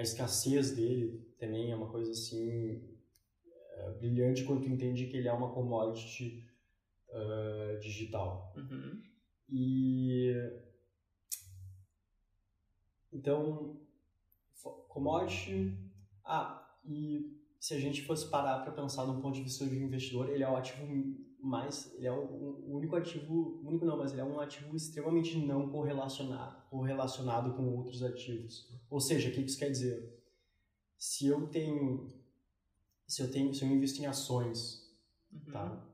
a 0.00 0.02
escassez 0.02 0.72
dele 0.72 1.30
também 1.38 1.70
é 1.70 1.76
uma 1.76 1.88
coisa 1.88 2.10
assim 2.10 2.82
é, 3.76 3.90
brilhante 3.98 4.44
quando 4.44 4.62
tu 4.62 4.68
entende 4.68 5.06
que 5.06 5.16
ele 5.16 5.28
é 5.28 5.32
uma 5.32 5.52
commodity 5.52 6.48
uh, 7.12 7.78
digital. 7.80 8.52
Uhum. 8.56 9.02
E 9.48 10.32
então 13.12 13.80
commodity, 14.88 15.76
ah, 16.24 16.78
e 16.84 17.40
se 17.58 17.74
a 17.74 17.80
gente 17.80 18.02
fosse 18.02 18.28
parar 18.28 18.60
para 18.60 18.72
pensar 18.72 19.06
num 19.06 19.20
ponto 19.20 19.34
de 19.34 19.42
vista 19.42 19.66
de 19.66 19.76
investidor, 19.76 20.28
ele 20.28 20.42
é 20.42 20.50
o 20.50 20.56
ativo 20.56 20.86
mais, 21.42 21.92
ele 21.94 22.06
é 22.06 22.12
o 22.12 22.64
único 22.66 22.96
ativo, 22.96 23.60
único 23.64 23.84
não, 23.84 23.96
mas 23.96 24.12
ele 24.12 24.20
é 24.20 24.24
um 24.24 24.40
ativo 24.40 24.76
extremamente 24.76 25.38
não 25.38 25.70
correlacionado, 25.70 26.68
correlacionado 26.68 27.54
com 27.54 27.68
outros 27.76 28.02
ativos. 28.02 28.68
Ou 28.90 29.00
seja, 29.00 29.30
o 29.30 29.32
que 29.32 29.40
isso 29.40 29.58
quer 29.58 29.70
dizer? 29.70 30.18
Se 30.98 31.26
eu 31.26 31.46
tenho, 31.48 32.08
se 33.06 33.22
eu 33.22 33.30
tenho, 33.30 33.54
se 33.54 33.64
eu 33.64 33.68
invisto 33.68 34.02
em 34.02 34.06
ações, 34.06 34.86
uhum. 35.32 35.52
tá? 35.52 35.89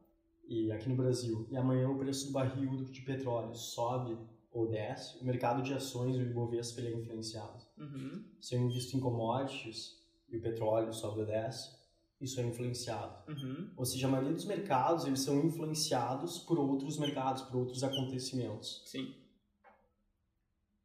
E 0.46 0.70
aqui 0.70 0.88
no 0.88 0.96
Brasil, 0.96 1.46
e 1.50 1.56
amanhã 1.56 1.88
o 1.88 1.98
preço 1.98 2.28
do 2.28 2.32
barril 2.32 2.85
de 2.85 3.02
petróleo 3.02 3.54
sobe 3.54 4.16
ou 4.50 4.68
desce, 4.68 5.18
o 5.20 5.24
mercado 5.24 5.62
de 5.62 5.74
ações, 5.74 6.16
o 6.16 6.22
Ibovespa, 6.22 6.80
ele 6.80 6.94
é 6.94 6.98
influenciado. 6.98 7.64
Uhum. 7.76 8.24
Se 8.40 8.54
eu 8.54 8.61
invisto 8.61 8.96
em 8.96 9.00
commodities, 9.00 9.96
e 10.28 10.37
o 10.37 10.40
petróleo 10.40 10.92
sobe 10.92 11.20
ou 11.20 11.26
desce, 11.26 11.76
isso 12.20 12.40
é 12.40 12.44
influenciado. 12.44 13.30
Uhum. 13.30 13.70
Ou 13.76 13.85
seja, 13.85 14.06
a 14.06 14.11
maioria 14.11 14.32
dos 14.32 14.46
mercados 14.46 15.04
eles 15.04 15.20
são 15.20 15.44
influenciados 15.44 16.38
por 16.38 16.59
outros 16.59 16.98
mercados, 16.98 17.42
por 17.42 17.56
outros 17.56 17.85
acontecimentos. 17.85 18.82
Sim. 18.87 19.14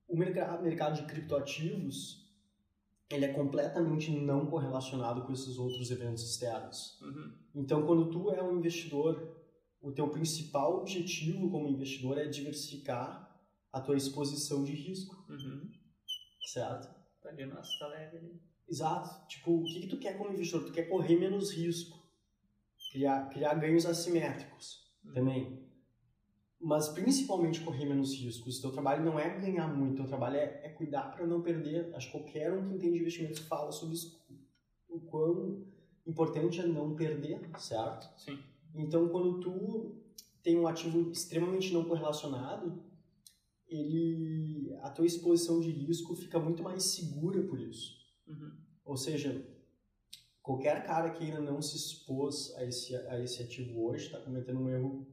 O 0.07 0.17
mercado, 0.17 0.61
mercado 0.61 0.95
de 0.95 1.05
criptoativos 1.05 2.21
ele 3.09 3.25
é 3.25 3.33
completamente 3.33 4.11
não 4.11 4.45
correlacionado 4.45 5.23
com 5.23 5.33
esses 5.33 5.57
outros 5.57 5.91
eventos 5.91 6.23
externos. 6.23 6.97
Uhum. 7.01 7.33
Então, 7.55 7.85
quando 7.85 8.09
tu 8.09 8.31
é 8.31 8.41
um 8.41 8.57
investidor, 8.57 9.40
o 9.81 9.91
teu 9.91 10.07
principal 10.09 10.77
objetivo 10.77 11.49
como 11.49 11.67
investidor 11.67 12.17
é 12.17 12.27
diversificar 12.27 13.29
a 13.73 13.81
tua 13.81 13.97
exposição 13.97 14.63
de 14.63 14.73
risco. 14.73 15.25
Uhum. 15.27 15.71
Certo? 16.53 16.93
Tá 17.21 17.31
de 17.31 17.45
nossa, 17.45 17.69
tá 17.79 17.87
leve 17.87 18.17
ali. 18.17 18.41
Exato. 18.67 19.27
Tipo, 19.27 19.57
o 19.57 19.63
que, 19.63 19.81
que 19.81 19.87
tu 19.87 19.97
quer 19.97 20.17
como 20.17 20.31
investidor? 20.31 20.65
Tu 20.65 20.71
quer 20.71 20.83
correr 20.83 21.19
menos 21.19 21.51
risco. 21.51 21.99
Criar, 22.91 23.29
criar 23.29 23.53
ganhos 23.55 23.85
assimétricos 23.85 24.81
uhum. 25.03 25.13
também. 25.13 25.71
Mas 26.59 26.89
principalmente 26.89 27.61
correr 27.61 27.85
menos 27.85 28.13
riscos. 28.13 28.59
O 28.59 28.61
teu 28.61 28.71
trabalho 28.71 29.03
não 29.03 29.19
é 29.19 29.39
ganhar 29.39 29.67
muito, 29.67 29.93
o 29.93 29.97
teu 29.97 30.07
trabalho 30.07 30.35
é, 30.35 30.61
é 30.63 30.69
cuidar 30.69 31.11
para 31.11 31.25
não 31.25 31.41
perder. 31.41 31.93
Acho 31.95 32.11
que 32.11 32.19
qualquer 32.19 32.53
um 32.53 32.69
que 32.69 32.75
entende 32.75 32.99
investimentos 32.99 33.39
fala 33.39 33.71
sobre 33.71 33.95
isso, 33.95 34.21
o 34.87 34.99
quão 34.99 35.65
importante 36.05 36.59
é 36.59 36.67
não 36.67 36.95
perder, 36.95 37.49
certo? 37.57 38.07
Sim. 38.19 38.43
Então, 38.73 39.09
quando 39.09 39.39
tu 39.39 39.95
tem 40.41 40.57
um 40.57 40.67
ativo 40.67 41.11
extremamente 41.11 41.73
não 41.73 41.85
correlacionado, 41.85 42.83
ele, 43.67 44.75
a 44.81 44.89
tua 44.89 45.05
exposição 45.05 45.59
de 45.59 45.69
risco 45.69 46.15
fica 46.15 46.39
muito 46.39 46.63
mais 46.63 46.83
segura 46.83 47.41
por 47.43 47.59
isso. 47.59 47.95
Uhum. 48.27 48.51
Ou 48.83 48.97
seja, 48.97 49.45
qualquer 50.41 50.83
cara 50.83 51.11
que 51.11 51.23
ainda 51.23 51.39
não 51.39 51.61
se 51.61 51.77
expôs 51.77 52.53
a 52.57 52.65
esse, 52.65 52.95
a 52.95 53.19
esse 53.21 53.41
ativo 53.41 53.85
hoje 53.85 54.05
está 54.05 54.19
cometendo 54.19 54.59
um 54.59 54.69
erro 54.69 55.07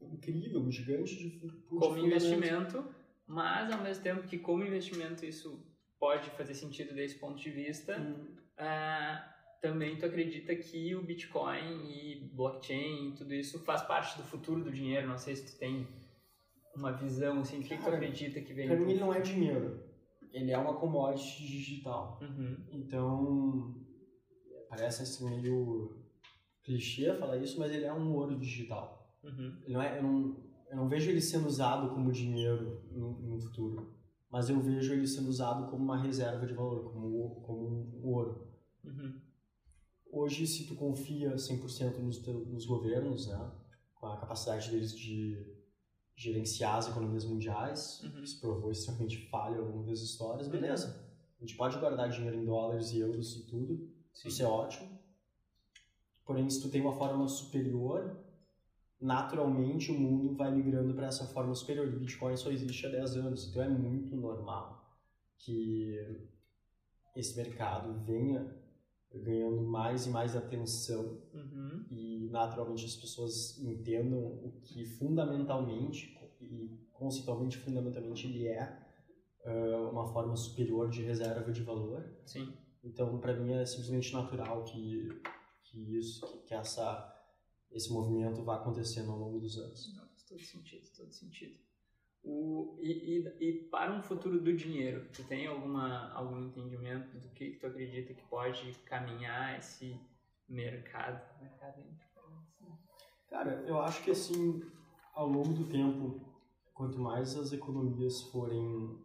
incrível, 0.00 0.68
gigante 0.70 1.16
de, 1.16 1.30
de 1.38 1.50
como 1.68 1.98
investimento, 1.98 2.84
mas 3.26 3.70
ao 3.70 3.82
mesmo 3.82 4.02
tempo 4.02 4.26
que 4.26 4.38
como 4.38 4.64
investimento 4.64 5.24
isso 5.24 5.64
pode 5.98 6.28
fazer 6.30 6.54
sentido 6.54 6.92
desse 6.94 7.14
ponto 7.16 7.40
de 7.40 7.50
vista, 7.50 7.96
hum. 8.00 8.34
uh, 8.58 9.31
também 9.62 9.96
tu 9.96 10.04
acredita 10.04 10.54
que 10.54 10.94
o 10.94 11.02
Bitcoin 11.02 11.88
e 11.88 12.30
blockchain 12.34 13.08
e 13.08 13.12
tudo 13.12 13.32
isso 13.32 13.58
faz 13.60 13.82
parte 13.82 14.18
do 14.18 14.24
futuro 14.24 14.62
do 14.62 14.70
dinheiro? 14.70 15.08
Não 15.08 15.16
sei 15.16 15.36
se 15.36 15.54
tu 15.54 15.58
tem 15.58 15.88
uma 16.76 16.92
visão 16.92 17.40
assim, 17.40 17.60
o 17.60 17.62
que, 17.62 17.78
tu 17.78 17.88
acredita 17.88 18.40
que 18.40 18.52
vem? 18.52 18.66
Para 18.66 18.76
mim 18.76 18.94
não 18.94 19.14
é 19.14 19.20
dinheiro 19.20 19.92
ele 20.32 20.50
é 20.50 20.58
uma 20.58 20.74
commodity 20.74 21.46
digital. 21.46 22.18
Uhum. 22.22 22.56
Então, 22.72 23.74
parece 24.68 25.02
assim 25.02 25.24
meio 25.24 26.02
clichê 26.64 27.14
falar 27.14 27.36
isso, 27.36 27.58
mas 27.58 27.72
ele 27.72 27.84
é 27.84 27.92
um 27.92 28.12
ouro 28.14 28.38
digital. 28.38 29.16
Uhum. 29.22 29.56
Não 29.68 29.82
é, 29.82 29.98
eu, 29.98 30.02
não, 30.02 30.36
eu 30.70 30.76
não 30.76 30.88
vejo 30.88 31.10
ele 31.10 31.20
sendo 31.20 31.46
usado 31.46 31.90
como 31.90 32.10
dinheiro 32.10 32.82
no, 32.90 33.12
no, 33.20 33.40
futuro, 33.40 33.94
mas 34.30 34.48
eu 34.48 34.58
vejo 34.60 34.92
ele 34.92 35.06
sendo 35.06 35.28
usado 35.28 35.70
como 35.70 35.84
uma 35.84 36.00
reserva 36.00 36.46
de 36.46 36.54
valor, 36.54 36.92
como, 36.92 37.42
como 37.42 38.00
um 38.02 38.08
ouro. 38.08 38.48
Uhum. 38.84 39.20
Hoje, 40.14 40.46
se 40.46 40.66
tu 40.66 40.74
confia 40.74 41.36
100% 41.36 41.96
nos, 41.96 42.22
nos 42.26 42.66
governos, 42.66 43.28
né, 43.28 43.50
com 43.94 44.06
a 44.08 44.18
capacidade 44.18 44.70
deles 44.70 44.94
de 44.94 45.42
gerenciar 46.14 46.76
as 46.76 46.86
economias 46.86 47.24
mundiais, 47.24 48.02
uhum. 48.02 48.26
se 48.26 48.38
provou 48.38 48.70
extremamente 48.70 49.16
falho 49.30 49.62
ao 49.62 49.70
longo 49.70 49.84
das 49.84 50.00
histórias, 50.00 50.48
beleza. 50.48 51.02
A 51.38 51.40
gente 51.40 51.56
pode 51.56 51.78
guardar 51.78 52.10
dinheiro 52.10 52.36
em 52.36 52.44
dólares 52.44 52.92
e 52.92 52.98
euros 52.98 53.34
e 53.36 53.46
tudo, 53.46 53.90
Sim. 54.12 54.28
isso 54.28 54.42
é 54.42 54.46
ótimo. 54.46 55.00
Porém, 56.26 56.48
se 56.50 56.60
tu 56.60 56.68
tem 56.68 56.82
uma 56.82 56.92
forma 56.92 57.26
superior, 57.26 58.14
naturalmente 59.00 59.90
o 59.90 59.98
mundo 59.98 60.34
vai 60.34 60.54
migrando 60.54 60.92
para 60.92 61.06
essa 61.06 61.26
forma 61.26 61.54
superior. 61.54 61.88
O 61.88 61.98
Bitcoin 61.98 62.36
só 62.36 62.52
existe 62.52 62.86
há 62.86 62.90
10 62.90 63.16
anos, 63.16 63.48
então 63.48 63.62
é 63.62 63.68
muito 63.68 64.14
normal 64.14 64.94
que 65.38 65.96
esse 67.16 67.34
mercado 67.34 67.98
venha 68.04 68.61
ganhando 69.14 69.62
mais 69.62 70.06
e 70.06 70.10
mais 70.10 70.34
atenção 70.36 71.20
uhum. 71.34 71.84
e 71.90 72.28
naturalmente 72.30 72.84
as 72.84 72.96
pessoas 72.96 73.58
entendam 73.58 74.18
o 74.18 74.52
que 74.62 74.84
fundamentalmente 74.84 76.18
e 76.40 76.78
conceitualmente 76.92 77.58
fundamentalmente 77.58 78.26
ele 78.26 78.46
é 78.46 78.78
uh, 79.44 79.90
uma 79.90 80.06
forma 80.12 80.34
superior 80.36 80.88
de 80.88 81.02
reserva 81.02 81.52
de 81.52 81.62
valor. 81.62 82.04
Sim. 82.24 82.52
Então 82.82 83.18
para 83.18 83.34
mim 83.34 83.52
é 83.52 83.66
simplesmente 83.66 84.12
natural 84.12 84.64
que 84.64 85.08
que 85.64 85.98
isso 85.98 86.26
que, 86.26 86.38
que 86.48 86.54
essa 86.54 87.08
esse 87.70 87.92
movimento 87.92 88.42
vá 88.42 88.56
acontecendo 88.56 89.10
ao 89.12 89.18
longo 89.18 89.40
dos 89.40 89.56
anos. 89.58 89.94
Não, 89.94 90.06
faz 90.08 90.24
todo 90.24 90.40
sentido, 90.40 90.88
todo 90.96 91.12
sentido. 91.12 91.58
O, 92.24 92.78
e, 92.80 93.18
e, 93.18 93.48
e, 93.48 93.52
para 93.68 93.92
um 93.92 94.02
futuro 94.02 94.40
do 94.40 94.56
dinheiro, 94.56 95.08
tu 95.12 95.24
tem 95.24 95.46
alguma, 95.46 96.12
algum 96.12 96.40
entendimento 96.40 97.18
do 97.18 97.28
que, 97.30 97.50
que 97.50 97.58
tu 97.58 97.66
acredita 97.66 98.14
que 98.14 98.22
pode 98.28 98.72
caminhar 98.84 99.58
esse 99.58 100.00
mercado? 100.48 101.20
mercado 101.40 101.80
é 101.80 102.12
Cara, 103.28 103.64
eu 103.66 103.80
acho 103.80 104.04
que 104.04 104.10
assim, 104.10 104.62
ao 105.14 105.26
longo 105.26 105.52
do 105.52 105.64
tempo, 105.64 106.20
quanto 106.72 106.98
mais 107.00 107.36
as 107.36 107.52
economias 107.52 108.22
forem 108.30 108.98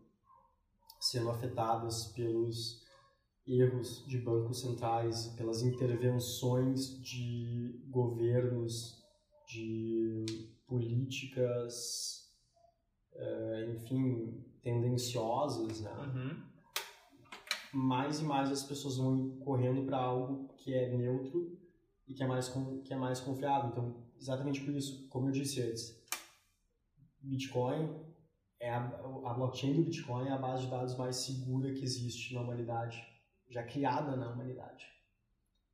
sendo 1.00 1.32
afetadas 1.32 2.08
pelos 2.08 2.86
erros 3.48 4.06
de 4.06 4.18
bancos 4.20 4.62
centrais, 4.62 5.28
pelas 5.38 5.64
intervenções 5.64 7.02
de 7.02 7.82
governos, 7.90 9.02
de 9.48 10.26
políticas 10.68 12.27
uh, 13.18 13.72
enfim, 13.76 14.44
tendenciosas, 14.62 15.82
né? 15.82 15.92
Uhum. 15.92 16.48
Mais 17.74 18.22
e 18.22 18.24
mais 18.24 18.52
as 18.52 18.64
pessoas 18.64 18.98
vão 18.98 19.38
correndo 19.40 19.86
para 19.86 19.98
algo 19.98 20.54
que 20.56 20.74
é 20.74 20.96
neutro 20.96 21.58
e 22.08 22.14
que 22.14 22.24
é 22.24 22.28
mais 22.28 22.50
que 22.84 22.94
é 22.94 22.98
mais 22.98 23.20
confiável. 23.20 23.70
Então, 23.70 24.08
exatamente 24.20 24.62
por 24.62 24.74
isso, 24.74 25.08
como 25.10 25.28
eu 25.28 25.32
disse 25.32 25.62
antes, 25.62 25.98
Bitcoin 27.22 28.08
é 28.60 28.72
a, 28.72 28.86
a 28.86 29.34
blockchain 29.34 29.74
do 29.74 29.84
Bitcoin 29.84 30.28
é 30.28 30.32
a 30.32 30.38
base 30.38 30.64
de 30.66 30.72
dados 30.72 30.98
mais 30.98 31.18
segura 31.18 31.74
que 31.74 31.84
existe 31.84 32.34
na 32.34 32.42
humanidade, 32.42 33.02
já 33.50 33.64
criada 33.64 34.16
na 34.16 34.32
humanidade. 34.32 34.86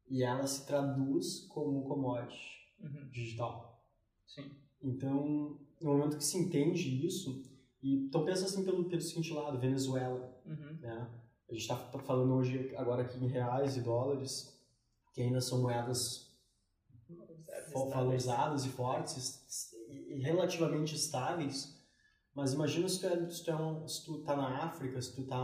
E 0.09 0.23
ela 0.23 0.45
se 0.45 0.65
traduz 0.65 1.47
como 1.47 1.87
commodity 1.87 2.75
uhum. 2.79 3.09
digital. 3.09 3.81
Sim. 4.25 4.51
Então, 4.83 5.57
no 5.81 5.91
momento 5.93 6.17
que 6.17 6.23
se 6.23 6.37
entende 6.37 7.05
isso, 7.05 7.41
e, 7.81 8.05
então 8.05 8.25
pensa 8.25 8.45
assim 8.45 8.63
pelo, 8.63 8.85
pelo 8.85 9.01
seguinte 9.01 9.33
lado, 9.33 9.59
Venezuela, 9.59 10.37
uhum. 10.45 10.77
né? 10.79 11.09
A 11.49 11.53
gente 11.53 11.61
está 11.61 11.77
falando 11.99 12.33
hoje, 12.33 12.73
agora 12.75 13.03
aqui 13.03 13.23
em 13.23 13.27
reais 13.27 13.77
e 13.77 13.81
dólares, 13.81 14.59
que 15.13 15.21
ainda 15.21 15.39
são 15.39 15.61
moedas 15.61 16.33
valorizadas 17.91 18.65
e 18.65 18.69
fortes 18.69 19.71
e 19.89 20.19
relativamente 20.19 20.95
estáveis, 20.95 21.79
mas 22.33 22.53
imagina 22.53 22.89
se 22.89 22.99
tu, 22.99 23.07
é, 23.07 23.29
se 23.29 23.43
tu, 23.43 23.51
é 23.51 23.55
um, 23.55 23.87
se 23.87 24.05
tu 24.05 24.23
tá 24.23 24.35
na 24.35 24.63
África, 24.63 24.99
se 25.01 25.15
tu 25.15 25.23
tá 25.23 25.37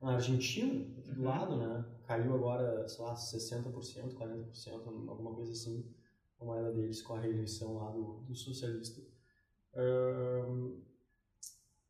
na 0.00 0.12
Argentina, 0.12 0.86
aqui 0.98 1.10
do 1.12 1.20
uhum. 1.20 1.26
lado, 1.26 1.56
né? 1.56 1.84
Caiu 2.06 2.34
agora, 2.34 2.86
sei 2.88 3.04
lá, 3.04 3.14
60%, 3.14 4.14
40%, 4.14 5.08
alguma 5.08 5.34
coisa 5.34 5.52
assim, 5.52 5.84
a 6.42 6.44
moeda 6.44 6.72
deles 6.72 7.02
com 7.02 7.14
a 7.14 7.20
reeleição 7.20 7.74
lá 7.76 7.90
do, 7.90 8.24
do 8.26 8.34
socialista. 8.34 9.00
Um, 9.74 10.82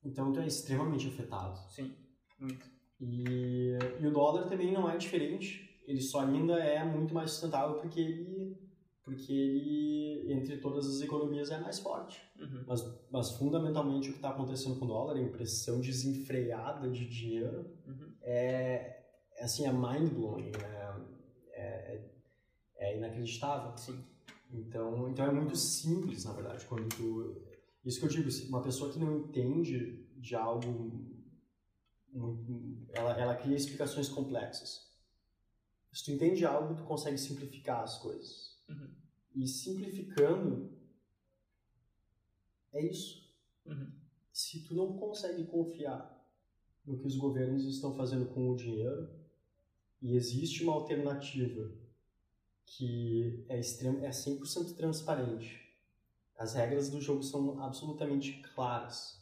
então 0.05 0.33
tu 0.33 0.41
é 0.41 0.47
extremamente 0.47 1.09
afetado. 1.09 1.59
Sim, 1.71 1.95
muito. 2.39 2.71
E, 3.01 3.77
e 4.01 4.07
o 4.07 4.13
dólar 4.13 4.49
também 4.49 4.73
não 4.73 4.89
é 4.89 4.97
diferente. 4.97 5.81
Ele 5.87 6.01
só 6.01 6.21
ainda 6.21 6.59
é 6.59 6.85
muito 6.85 7.13
mais 7.13 7.33
sustentável 7.33 7.81
porque 7.81 8.01
ele 8.01 8.57
porque 9.05 9.33
ele, 9.33 10.33
entre 10.33 10.59
todas 10.59 10.87
as 10.87 11.01
economias, 11.01 11.51
é 11.51 11.59
mais 11.59 11.81
forte. 11.81 12.23
Uhum. 12.39 12.65
Mas, 12.67 13.09
mas, 13.11 13.37
fundamentalmente, 13.37 14.09
o 14.09 14.13
que 14.13 14.19
está 14.19 14.31
acontecendo 14.31 14.79
com 14.79 14.85
o 14.85 14.89
dólar, 14.89 15.17
a 15.17 15.21
impressão 15.21 15.81
desenfreada 15.81 16.89
de 16.89 17.09
dinheiro, 17.09 17.69
uhum. 17.85 18.13
é, 18.23 19.03
é, 19.37 19.45
assim, 19.45 19.67
é 19.67 19.73
mind-blowing, 19.73 20.53
é, 20.55 20.95
é, 21.55 22.11
é, 22.77 22.97
inacreditável. 22.97 23.77
Sim. 23.77 24.05
Então, 24.53 25.09
então 25.09 25.27
é 25.27 25.33
muito 25.33 25.57
simples, 25.57 26.25
na 26.25 26.33
verdade, 26.33 26.67
quando 26.67 26.89
tu... 26.95 27.43
Isso 27.85 27.99
que 27.99 28.05
eu 28.05 28.11
digo, 28.11 28.29
uma 28.49 28.63
pessoa 28.63 28.93
que 28.93 28.99
não 28.99 29.19
entende 29.19 30.07
de 30.17 30.37
algo, 30.37 31.11
ela, 32.93 33.19
ela 33.19 33.35
cria 33.35 33.57
explicações 33.57 34.09
complexas. 34.09 34.93
Se 35.93 36.05
tu 36.05 36.13
entende 36.13 36.45
algo, 36.45 36.75
tu 36.75 36.85
consegue 36.85 37.19
simplificar 37.19 37.83
as 37.83 37.99
coisas. 37.99 38.63
Uhum. 38.69 38.95
E 39.35 39.49
simplificando, 39.49 40.71
é 42.73 42.87
isso. 42.87 43.35
Uhum. 43.67 43.93
Se 44.33 44.63
tu 44.63 44.75
não 44.75 44.97
consegue 44.97 45.45
confiar 45.45 46.13
no 46.85 46.99
que 46.99 47.07
os 47.07 47.17
governos 47.17 47.65
estão 47.65 47.95
fazendo 47.95 48.27
com 48.27 48.51
o 48.51 48.57
dinheiro 48.57 49.11
e 50.01 50.15
existe 50.15 50.63
uma 50.63 50.73
alternativa 50.73 51.71
que 52.65 53.45
é, 53.49 53.59
extremo, 53.59 54.05
é 54.05 54.11
100% 54.11 54.75
transparente, 54.77 55.61
as 56.39 56.55
regras 56.55 56.91
do 56.91 57.01
jogo 57.01 57.23
são 57.23 57.63
absolutamente 57.63 58.43
claras. 58.55 59.21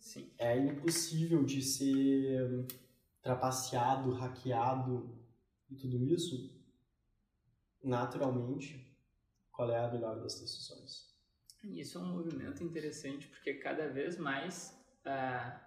Sim. 0.00 0.28
É 0.36 0.58
impossível 0.58 1.44
de 1.44 1.62
ser 1.62 2.66
trapaceado, 3.22 4.12
hackeado 4.12 5.16
e 5.70 5.76
tudo 5.76 6.04
isso 6.04 6.50
naturalmente, 7.82 8.84
qual 9.50 9.70
é 9.70 9.78
a 9.78 9.90
melhor 9.90 10.20
das 10.20 10.40
decisões. 10.40 11.12
Isso 11.64 11.98
é 11.98 12.00
um 12.00 12.12
movimento 12.12 12.62
interessante 12.64 13.28
porque 13.28 13.54
cada 13.54 13.88
vez 13.88 14.18
mais 14.18 14.76
uh, 15.06 15.60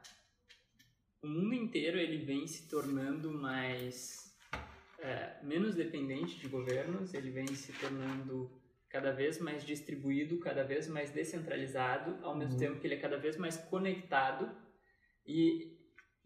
o 1.21 1.27
mundo 1.27 1.53
inteiro 1.53 1.97
ele 1.97 2.25
vem 2.25 2.45
se 2.45 2.67
tornando 2.67 3.31
mais 3.31 4.24
uh, 4.99 5.45
menos 5.45 5.75
dependente 5.75 6.39
de 6.39 6.47
governos, 6.47 7.13
ele 7.13 7.31
vem 7.31 7.47
se 7.47 7.71
tornando 7.73 8.51
cada 8.89 9.11
vez 9.11 9.39
mais 9.39 9.65
distribuído, 9.65 10.39
cada 10.39 10.63
vez 10.63 10.87
mais 10.87 11.11
descentralizado, 11.11 12.23
ao 12.23 12.35
mesmo 12.35 12.53
uhum. 12.53 12.59
tempo 12.59 12.79
que 12.79 12.87
ele 12.87 12.95
é 12.95 12.99
cada 12.99 13.17
vez 13.17 13.37
mais 13.37 13.57
conectado 13.57 14.49
e 15.25 15.73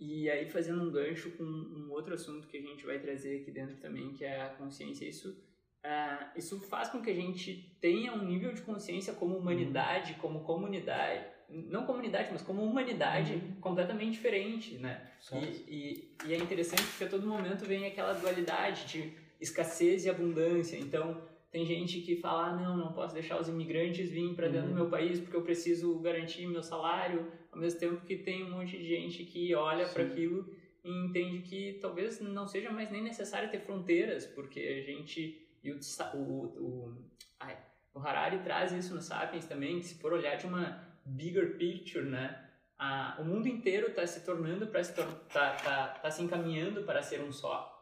e 0.01 0.29
aí 0.29 0.49
fazendo 0.49 0.81
um 0.81 0.89
gancho 0.89 1.29
com 1.31 1.43
um 1.43 1.91
outro 1.91 2.13
assunto 2.13 2.47
que 2.47 2.55
a 2.55 2.61
gente 2.61 2.85
vai 2.85 2.99
trazer 2.99 3.41
aqui 3.41 3.51
dentro 3.51 3.75
também, 3.77 4.13
que 4.13 4.23
é 4.23 4.41
a 4.41 4.49
consciência, 4.49 5.05
isso 5.05 5.37
Uh, 5.79 6.37
isso 6.37 6.59
faz 6.59 6.89
com 6.89 7.01
que 7.01 7.09
a 7.09 7.15
gente 7.15 7.77
tenha 7.79 8.13
um 8.13 8.25
nível 8.25 8.51
de 8.53 8.61
consciência 8.61 9.13
como 9.13 9.37
humanidade, 9.37 10.11
uhum. 10.13 10.19
como 10.19 10.43
comunidade, 10.43 11.25
não 11.51 11.85
comunidade, 11.85 12.29
mas 12.31 12.41
como 12.41 12.63
humanidade 12.63 13.33
uhum. 13.33 13.55
completamente 13.59 14.11
diferente, 14.11 14.77
né? 14.77 15.09
E, 15.33 15.45
e, 15.67 16.15
e, 16.25 16.33
é 16.33 16.37
interessante 16.37 16.83
porque 16.83 17.03
a 17.03 17.09
todo 17.09 17.27
momento 17.27 17.65
vem 17.65 17.85
aquela 17.85 18.13
dualidade 18.13 18.85
de 18.87 19.13
escassez 19.39 20.05
e 20.05 20.09
abundância. 20.09 20.77
Então, 20.77 21.21
tem 21.51 21.65
gente 21.65 22.01
que 22.01 22.15
fala, 22.15 22.47
ah, 22.47 22.55
não, 22.55 22.77
não 22.77 22.93
posso 22.93 23.13
deixar 23.13 23.39
os 23.39 23.47
imigrantes 23.47 24.09
virem 24.09 24.35
para 24.35 24.47
dentro 24.47 24.67
uhum. 24.67 24.73
do 24.73 24.81
meu 24.81 24.89
país 24.89 25.19
porque 25.19 25.35
eu 25.35 25.41
preciso 25.41 25.97
garantir 25.99 26.45
meu 26.47 26.61
salário, 26.61 27.31
ao 27.51 27.59
mesmo 27.59 27.79
tempo 27.79 28.05
que 28.05 28.17
tem 28.17 28.43
um 28.43 28.51
monte 28.51 28.77
de 28.77 28.87
gente 28.87 29.23
que 29.23 29.53
olha 29.55 29.87
para 29.87 30.03
aquilo 30.03 30.47
e 30.83 30.89
entende 30.89 31.39
que 31.39 31.79
talvez 31.81 32.21
não 32.21 32.47
seja 32.47 32.71
mais 32.71 32.91
nem 32.91 33.01
necessário 33.01 33.49
ter 33.49 33.59
fronteiras, 33.59 34.25
porque 34.25 34.59
a 34.59 34.81
gente 34.81 35.45
e 35.63 35.71
o, 35.71 35.79
o, 36.13 36.17
o, 36.17 36.97
ai, 37.39 37.57
o 37.93 37.99
Harari 37.99 38.39
traz 38.39 38.71
isso 38.71 38.95
no 38.95 39.01
Sapiens 39.01 39.45
também, 39.45 39.79
que 39.79 39.87
se 39.87 39.95
for 39.95 40.13
olhar 40.13 40.35
de 40.35 40.45
uma 40.45 40.88
bigger 41.09 41.57
picture, 41.57 42.05
né? 42.05 42.49
A, 42.77 43.17
o 43.19 43.25
mundo 43.25 43.47
inteiro 43.47 43.87
está 43.87 44.05
se 44.07 44.21
tornando 44.21 44.67
para 44.67 44.83
se 44.83 44.93
tor 44.93 45.05
tá, 45.33 45.55
tá, 45.55 45.87
tá 46.01 46.11
se 46.11 46.21
encaminhando 46.23 46.83
para 46.83 47.01
ser 47.03 47.21
um 47.21 47.31
só. 47.31 47.75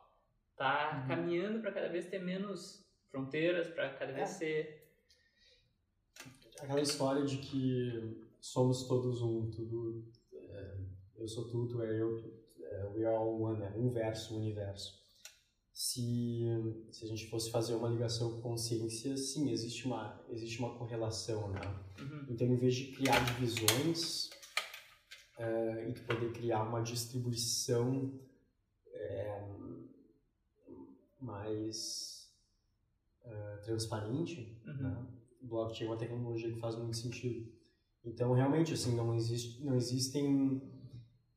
Tá 0.56 1.02
uhum. 1.02 1.08
caminhando 1.08 1.60
para 1.60 1.72
cada 1.72 1.88
vez 1.88 2.08
ter 2.08 2.20
menos 2.20 2.84
fronteiras, 3.12 3.68
para 3.68 3.94
cada 3.94 4.12
vez 4.12 4.30
é. 4.30 4.34
ser 4.34 4.88
aquela 6.60 6.82
história 6.82 7.24
de 7.24 7.38
que 7.38 8.28
somos 8.40 8.88
todos 8.88 9.22
um, 9.22 9.52
tudo 9.52 10.04
é, 10.34 10.78
eu 11.18 11.28
sou 11.28 11.48
tu, 11.48 11.68
tu 11.68 11.84
é 11.84 12.02
eu, 12.02 12.18
tu, 12.18 12.34
é, 12.64 12.86
we 12.88 13.06
are 13.06 13.16
all 13.16 13.40
one, 13.40 13.64
é 13.64 13.70
um 13.76 13.92
verso, 13.92 14.36
um 14.36 14.40
universo 14.40 15.07
se, 15.78 16.44
se 16.90 17.06
a 17.06 17.08
gente 17.08 17.30
fosse 17.30 17.52
fazer 17.52 17.76
uma 17.76 17.88
ligação 17.88 18.32
com 18.32 18.42
consciência, 18.42 19.16
sim, 19.16 19.52
existe 19.52 19.86
uma, 19.86 20.20
existe 20.32 20.58
uma 20.58 20.76
correlação, 20.76 21.52
né? 21.52 21.62
Uhum. 22.00 22.26
Então, 22.30 22.48
em 22.48 22.58
vez 22.58 22.74
de 22.74 22.94
criar 22.94 23.24
divisões 23.24 24.32
uh, 25.38 25.88
e 25.88 25.94
poder 26.08 26.34
criar 26.34 26.64
uma 26.64 26.82
distribuição 26.82 28.20
é, 28.92 29.48
mais 31.22 32.28
uh, 33.24 33.62
transparente, 33.64 34.60
uhum. 34.66 34.82
né? 34.82 35.08
blockchain 35.44 35.86
é 35.86 35.92
uma 35.92 35.98
tecnologia 35.98 36.52
que 36.52 36.60
faz 36.60 36.76
muito 36.76 36.98
sentido. 36.98 37.54
Então, 38.04 38.34
realmente, 38.34 38.74
assim, 38.74 38.96
não, 38.96 39.14
existe, 39.14 39.64
não 39.64 39.76
existem... 39.76 40.58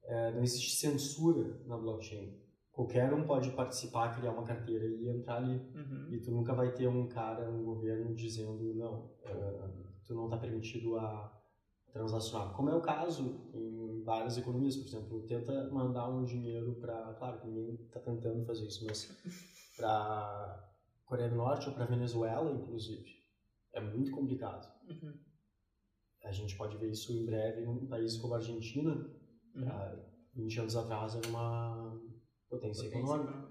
Uh, 0.02 0.34
não 0.34 0.42
existe 0.42 0.76
censura 0.76 1.62
na 1.66 1.76
blockchain 1.76 2.40
qualquer 2.72 3.12
um 3.12 3.26
pode 3.26 3.50
participar, 3.52 4.14
criar 4.16 4.32
uma 4.32 4.44
carteira 4.44 4.84
e 4.86 5.08
entrar 5.08 5.36
ali. 5.36 5.56
Uhum. 5.74 6.08
E 6.10 6.20
tu 6.20 6.30
nunca 6.30 6.54
vai 6.54 6.72
ter 6.72 6.88
um 6.88 7.08
cara, 7.08 7.50
um 7.50 7.64
governo 7.64 8.14
dizendo, 8.14 8.74
não, 8.74 9.06
uh, 9.06 9.84
tu 10.04 10.14
não 10.14 10.24
está 10.24 10.38
permitido 10.38 10.96
a 10.96 11.40
transacionar. 11.92 12.54
Como 12.54 12.70
é 12.70 12.74
o 12.74 12.80
caso 12.80 13.50
em 13.52 14.02
várias 14.04 14.38
economias, 14.38 14.76
por 14.76 14.86
exemplo, 14.86 15.26
tenta 15.26 15.70
mandar 15.70 16.08
um 16.08 16.24
dinheiro 16.24 16.74
para, 16.80 17.14
claro, 17.14 17.40
ninguém 17.44 17.74
está 17.74 18.00
tentando 18.00 18.44
fazer 18.46 18.66
isso, 18.66 18.84
mas 18.86 19.08
para 19.76 20.70
Coreia 21.04 21.28
do 21.28 21.36
Norte 21.36 21.68
ou 21.68 21.74
para 21.74 21.86
Venezuela, 21.86 22.52
inclusive, 22.52 23.04
é 23.74 23.80
muito 23.80 24.10
complicado. 24.12 24.72
Uhum. 24.88 25.12
A 26.24 26.32
gente 26.32 26.56
pode 26.56 26.76
ver 26.76 26.90
isso 26.90 27.12
em 27.12 27.24
breve 27.24 27.64
em 27.64 27.86
países 27.86 28.18
como 28.18 28.34
a 28.34 28.36
Argentina, 28.36 28.94
uhum. 29.54 30.10
20 30.34 30.60
anos 30.60 30.76
atrás 30.76 31.16
era 31.16 31.26
uma 31.28 32.00
potência, 32.50 32.86
econômica. 32.86 33.48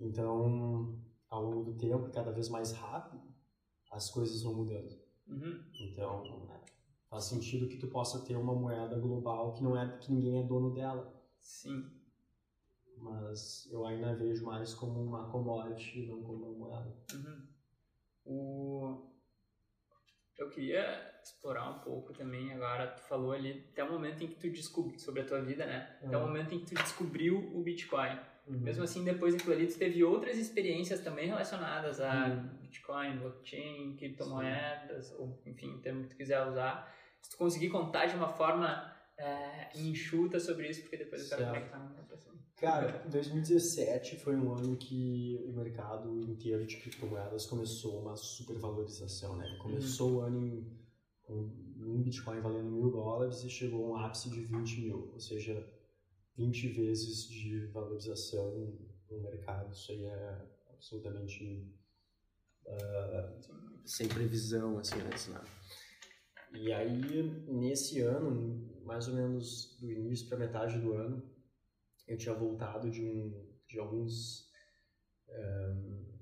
Então, 0.00 0.98
ao 1.28 1.42
longo 1.42 1.64
do 1.64 1.74
tempo, 1.76 2.10
cada 2.10 2.30
vez 2.30 2.48
mais 2.48 2.72
rápido, 2.72 3.22
as 3.90 4.10
coisas 4.10 4.42
vão 4.42 4.54
mudando. 4.54 4.96
Uhum. 5.26 5.62
Então, 5.80 6.48
faz 7.10 7.24
sentido 7.24 7.68
que 7.68 7.76
tu 7.76 7.88
possa 7.88 8.24
ter 8.24 8.36
uma 8.36 8.54
moeda 8.54 8.98
global 8.98 9.52
que 9.52 9.62
não 9.62 9.76
é 9.76 9.98
que 9.98 10.12
ninguém 10.12 10.38
é 10.38 10.42
dono 10.42 10.72
dela. 10.72 11.12
Sim. 11.40 11.90
Mas 12.96 13.68
eu 13.70 13.84
ainda 13.84 14.14
vejo 14.14 14.44
mais 14.44 14.72
como 14.74 15.02
uma 15.02 15.28
commodity, 15.28 16.06
não 16.06 16.22
como 16.22 16.46
uma 16.46 16.68
moeda. 16.68 16.96
Uhum. 17.12 17.46
O... 18.24 19.11
Eu 20.42 20.50
queria 20.50 21.12
explorar 21.22 21.70
um 21.70 21.78
pouco 21.78 22.12
também 22.12 22.52
agora. 22.52 22.88
Tu 22.88 23.02
falou 23.02 23.32
ali 23.32 23.64
até 23.72 23.84
o 23.84 23.92
momento 23.92 24.24
em 24.24 24.26
que 24.26 24.34
tu 24.34 24.50
descobriu 24.50 24.98
sobre 24.98 25.22
a 25.22 25.24
tua 25.24 25.40
vida, 25.40 25.64
né? 25.64 25.96
Até 26.02 26.16
uhum. 26.16 26.24
o 26.24 26.26
momento 26.26 26.54
em 26.54 26.58
que 26.58 26.74
tu 26.74 26.82
descobriu 26.82 27.38
o 27.54 27.62
Bitcoin. 27.62 28.18
Uhum. 28.46 28.58
Mesmo 28.58 28.82
assim, 28.82 29.04
depois 29.04 29.34
daquilo 29.34 29.54
ali, 29.54 29.68
tu 29.68 29.78
teve 29.78 30.02
outras 30.02 30.36
experiências 30.36 31.00
também 31.00 31.28
relacionadas 31.28 32.00
a 32.00 32.26
uhum. 32.26 32.48
Bitcoin, 32.60 33.18
blockchain, 33.18 33.96
criptomoedas, 33.96 35.06
Sim. 35.06 35.14
ou 35.18 35.42
enfim, 35.46 35.74
o 35.74 35.78
termo 35.78 36.02
que 36.02 36.10
tu 36.10 36.16
quiser 36.16 36.44
usar. 36.44 36.92
Se 37.20 37.30
tu 37.30 37.36
conseguir 37.36 37.70
contar 37.70 38.06
de 38.06 38.16
uma 38.16 38.28
forma 38.28 38.92
é, 39.16 39.68
enxuta 39.76 40.40
sobre 40.40 40.68
isso, 40.68 40.82
porque 40.82 40.96
depois 40.96 41.22
eu 41.22 41.28
quero 41.28 41.50
conectar 41.50 41.78
na 41.78 42.02
pessoa. 42.02 42.34
Cara, 42.62 43.04
2017 43.08 44.18
foi 44.18 44.36
um 44.36 44.54
ano 44.54 44.76
que 44.76 45.36
o 45.48 45.52
mercado 45.52 46.16
inteiro 46.20 46.64
de 46.64 46.76
criptomoedas 46.76 47.44
começou 47.44 48.00
uma 48.00 48.14
supervalorização, 48.14 49.36
né? 49.36 49.58
Começou 49.60 50.10
uhum. 50.10 50.16
o 50.16 50.20
ano 50.20 50.46
em 50.46 51.84
um 51.84 52.00
Bitcoin 52.00 52.40
valendo 52.40 52.70
mil 52.70 52.88
dólares 52.88 53.42
e 53.42 53.50
chegou 53.50 53.86
a 53.86 53.88
um 53.88 53.96
ápice 54.04 54.30
de 54.30 54.42
20 54.42 54.80
mil. 54.80 55.10
Ou 55.12 55.18
seja, 55.18 55.68
20 56.36 56.68
vezes 56.68 57.28
de 57.28 57.66
valorização 57.66 58.78
no 59.10 59.20
mercado. 59.20 59.72
Isso 59.72 59.90
aí 59.90 60.04
é 60.04 60.46
absolutamente 60.72 61.68
uh, 62.64 63.84
sem 63.84 64.06
previsão, 64.06 64.78
assim, 64.78 64.98
né? 64.98 65.10
E 66.54 66.72
aí, 66.72 67.44
nesse 67.48 68.02
ano, 68.02 68.70
mais 68.84 69.08
ou 69.08 69.14
menos 69.14 69.76
do 69.80 69.90
início 69.90 70.28
para 70.28 70.38
metade 70.38 70.78
do 70.78 70.92
ano, 70.92 71.32
eu 72.12 72.18
tinha 72.18 72.34
voltado 72.34 72.90
de, 72.90 73.04
um, 73.04 73.48
de 73.68 73.78
alguns... 73.78 74.50
Um, 75.28 76.12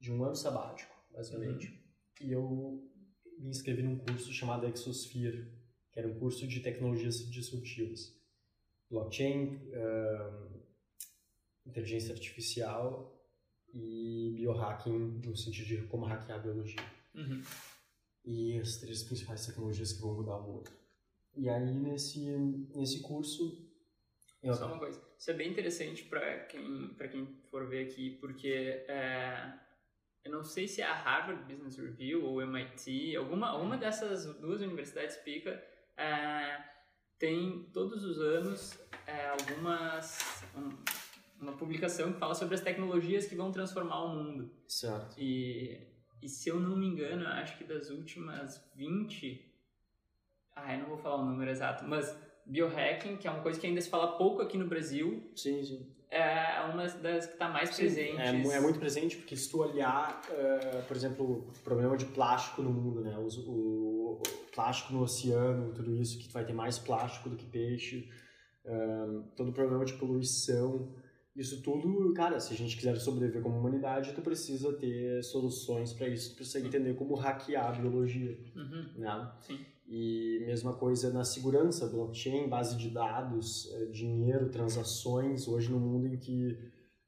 de 0.00 0.12
um 0.12 0.22
ano 0.24 0.36
sabático, 0.36 0.94
basicamente. 1.12 1.68
Uhum. 1.68 2.26
E 2.26 2.32
eu 2.32 2.90
me 3.38 3.50
inscrevi 3.50 3.82
num 3.82 3.98
curso 3.98 4.32
chamado 4.32 4.66
Exosphere, 4.66 5.52
que 5.92 5.98
era 5.98 6.08
um 6.08 6.18
curso 6.18 6.46
de 6.46 6.60
tecnologias 6.60 7.18
disruptivas. 7.28 8.16
Blockchain, 8.88 9.56
uh, 9.56 10.62
inteligência 11.66 12.14
artificial 12.14 13.20
e 13.74 14.32
biohacking 14.36 15.20
no 15.24 15.36
sentido 15.36 15.66
de 15.66 15.86
como 15.88 16.06
hackear 16.06 16.38
a 16.38 16.42
biologia. 16.42 16.80
Uhum. 17.14 17.42
E 18.24 18.58
as 18.58 18.78
três 18.78 19.02
principais 19.02 19.46
tecnologias 19.46 19.92
que 19.92 20.00
vão 20.00 20.14
mudar 20.14 20.38
o 20.38 20.52
mundo. 20.52 20.70
E 21.36 21.48
aí, 21.48 21.74
nesse, 21.74 22.24
nesse 22.74 23.00
curso... 23.00 23.67
Eu... 24.42 24.54
Só 24.54 24.66
uma 24.66 24.78
coisa. 24.78 25.00
Isso 25.18 25.30
é 25.30 25.34
bem 25.34 25.50
interessante 25.50 26.04
para 26.04 26.40
quem, 26.44 26.94
quem 27.10 27.26
for 27.50 27.66
ver 27.66 27.86
aqui, 27.86 28.16
porque... 28.20 28.84
É 28.88 29.58
eu 30.28 30.32
não 30.32 30.44
sei 30.44 30.68
se 30.68 30.82
é 30.82 30.86
a 30.86 30.92
Harvard 30.92 31.42
Business 31.50 31.78
Review 31.78 32.22
ou 32.24 32.42
MIT, 32.42 33.16
alguma, 33.16 33.48
alguma 33.48 33.78
dessas 33.78 34.26
duas 34.38 34.60
universidades 34.60 35.16
pica, 35.16 35.62
é, 35.96 36.62
tem 37.18 37.68
todos 37.72 38.04
os 38.04 38.20
anos 38.20 38.78
é, 39.06 39.28
algumas 39.28 40.44
um, 40.54 40.68
uma 41.40 41.52
publicação 41.52 42.12
que 42.12 42.18
fala 42.18 42.34
sobre 42.34 42.54
as 42.54 42.60
tecnologias 42.60 43.26
que 43.26 43.34
vão 43.34 43.50
transformar 43.50 44.04
o 44.04 44.08
mundo. 44.08 44.50
Certo. 44.68 45.18
E, 45.18 45.80
e 46.20 46.28
se 46.28 46.50
eu 46.50 46.60
não 46.60 46.76
me 46.76 46.86
engano, 46.86 47.26
acho 47.26 47.56
que 47.56 47.64
das 47.64 47.88
últimas 47.88 48.70
20, 48.74 49.50
ah, 50.54 50.74
eu 50.74 50.80
não 50.80 50.88
vou 50.88 50.98
falar 50.98 51.22
o 51.22 51.24
número 51.24 51.50
exato, 51.50 51.84
mas 51.84 52.14
biohacking, 52.48 53.16
que 53.16 53.28
é 53.28 53.30
uma 53.30 53.42
coisa 53.42 53.60
que 53.60 53.66
ainda 53.66 53.80
se 53.80 53.90
fala 53.90 54.16
pouco 54.16 54.42
aqui 54.42 54.56
no 54.56 54.66
Brasil. 54.66 55.30
Sim, 55.36 55.62
sim 55.62 55.98
é 56.10 56.62
uma 56.72 56.86
das 56.86 57.26
que 57.26 57.32
está 57.34 57.48
mais 57.48 57.70
Sim, 57.70 57.82
presente. 57.82 58.20
É, 58.20 58.56
é, 58.56 58.60
muito 58.60 58.78
presente 58.78 59.16
porque 59.16 59.36
se 59.36 59.50
tu 59.50 59.60
olhar, 59.60 60.22
uh, 60.30 60.82
por 60.86 60.96
exemplo, 60.96 61.48
o 61.48 61.62
problema 61.62 61.96
de 61.96 62.06
plástico 62.06 62.62
no 62.62 62.70
mundo, 62.70 63.02
né? 63.02 63.16
O, 63.18 63.26
o, 63.50 64.12
o, 64.14 64.22
plástico 64.52 64.92
no 64.92 65.02
oceano, 65.02 65.72
tudo 65.72 65.94
isso, 65.94 66.18
que 66.18 66.32
vai 66.32 66.44
ter 66.44 66.52
mais 66.52 66.78
plástico 66.78 67.28
do 67.28 67.36
que 67.36 67.44
peixe, 67.44 68.08
uh, 68.64 69.22
todo 69.36 69.50
o 69.50 69.52
problema 69.52 69.84
de 69.84 69.92
poluição, 69.94 70.94
isso 71.36 71.62
tudo, 71.62 72.12
cara, 72.14 72.40
se 72.40 72.52
a 72.52 72.56
gente 72.56 72.76
quiser 72.76 72.96
sobreviver 72.96 73.42
como 73.42 73.58
humanidade, 73.58 74.12
tu 74.12 74.22
precisa 74.22 74.72
ter 74.72 75.22
soluções 75.22 75.92
para 75.92 76.08
isso, 76.08 76.30
tu 76.30 76.36
precisa 76.36 76.66
entender 76.66 76.94
como 76.94 77.14
hackear 77.14 77.68
a 77.68 77.72
biologia, 77.72 78.36
uhum. 78.56 78.92
né? 78.96 79.32
Sim. 79.40 79.64
E 79.88 80.44
mesma 80.44 80.74
coisa 80.74 81.10
na 81.10 81.24
segurança, 81.24 81.86
blockchain, 81.86 82.48
base 82.48 82.76
de 82.76 82.90
dados, 82.90 83.72
é, 83.72 83.86
dinheiro, 83.86 84.50
transações. 84.50 85.48
Hoje 85.48 85.70
no 85.70 85.80
mundo 85.80 86.06
em 86.06 86.18
que 86.18 86.58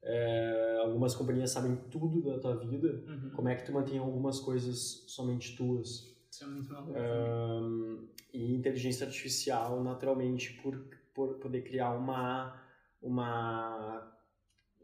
é, 0.03 0.77
algumas 0.81 1.13
companhias 1.13 1.51
sabem 1.51 1.75
tudo 1.91 2.21
da 2.23 2.39
tua 2.39 2.55
vida, 2.57 3.03
uhum. 3.07 3.31
como 3.35 3.49
é 3.49 3.55
que 3.55 3.63
tu 3.63 3.71
mantém 3.71 3.99
algumas 3.99 4.39
coisas 4.39 5.03
somente 5.07 5.55
tuas? 5.55 6.11
Isso 6.31 6.43
é 6.43 6.47
muito 6.47 6.73
maluco. 6.73 6.93
Um, 6.97 8.07
e 8.33 8.55
inteligência 8.55 9.05
artificial, 9.05 9.83
naturalmente, 9.83 10.53
por, 10.61 10.83
por 11.13 11.35
poder 11.35 11.61
criar 11.61 11.91
uma, 11.91 12.59
uma 13.01 14.11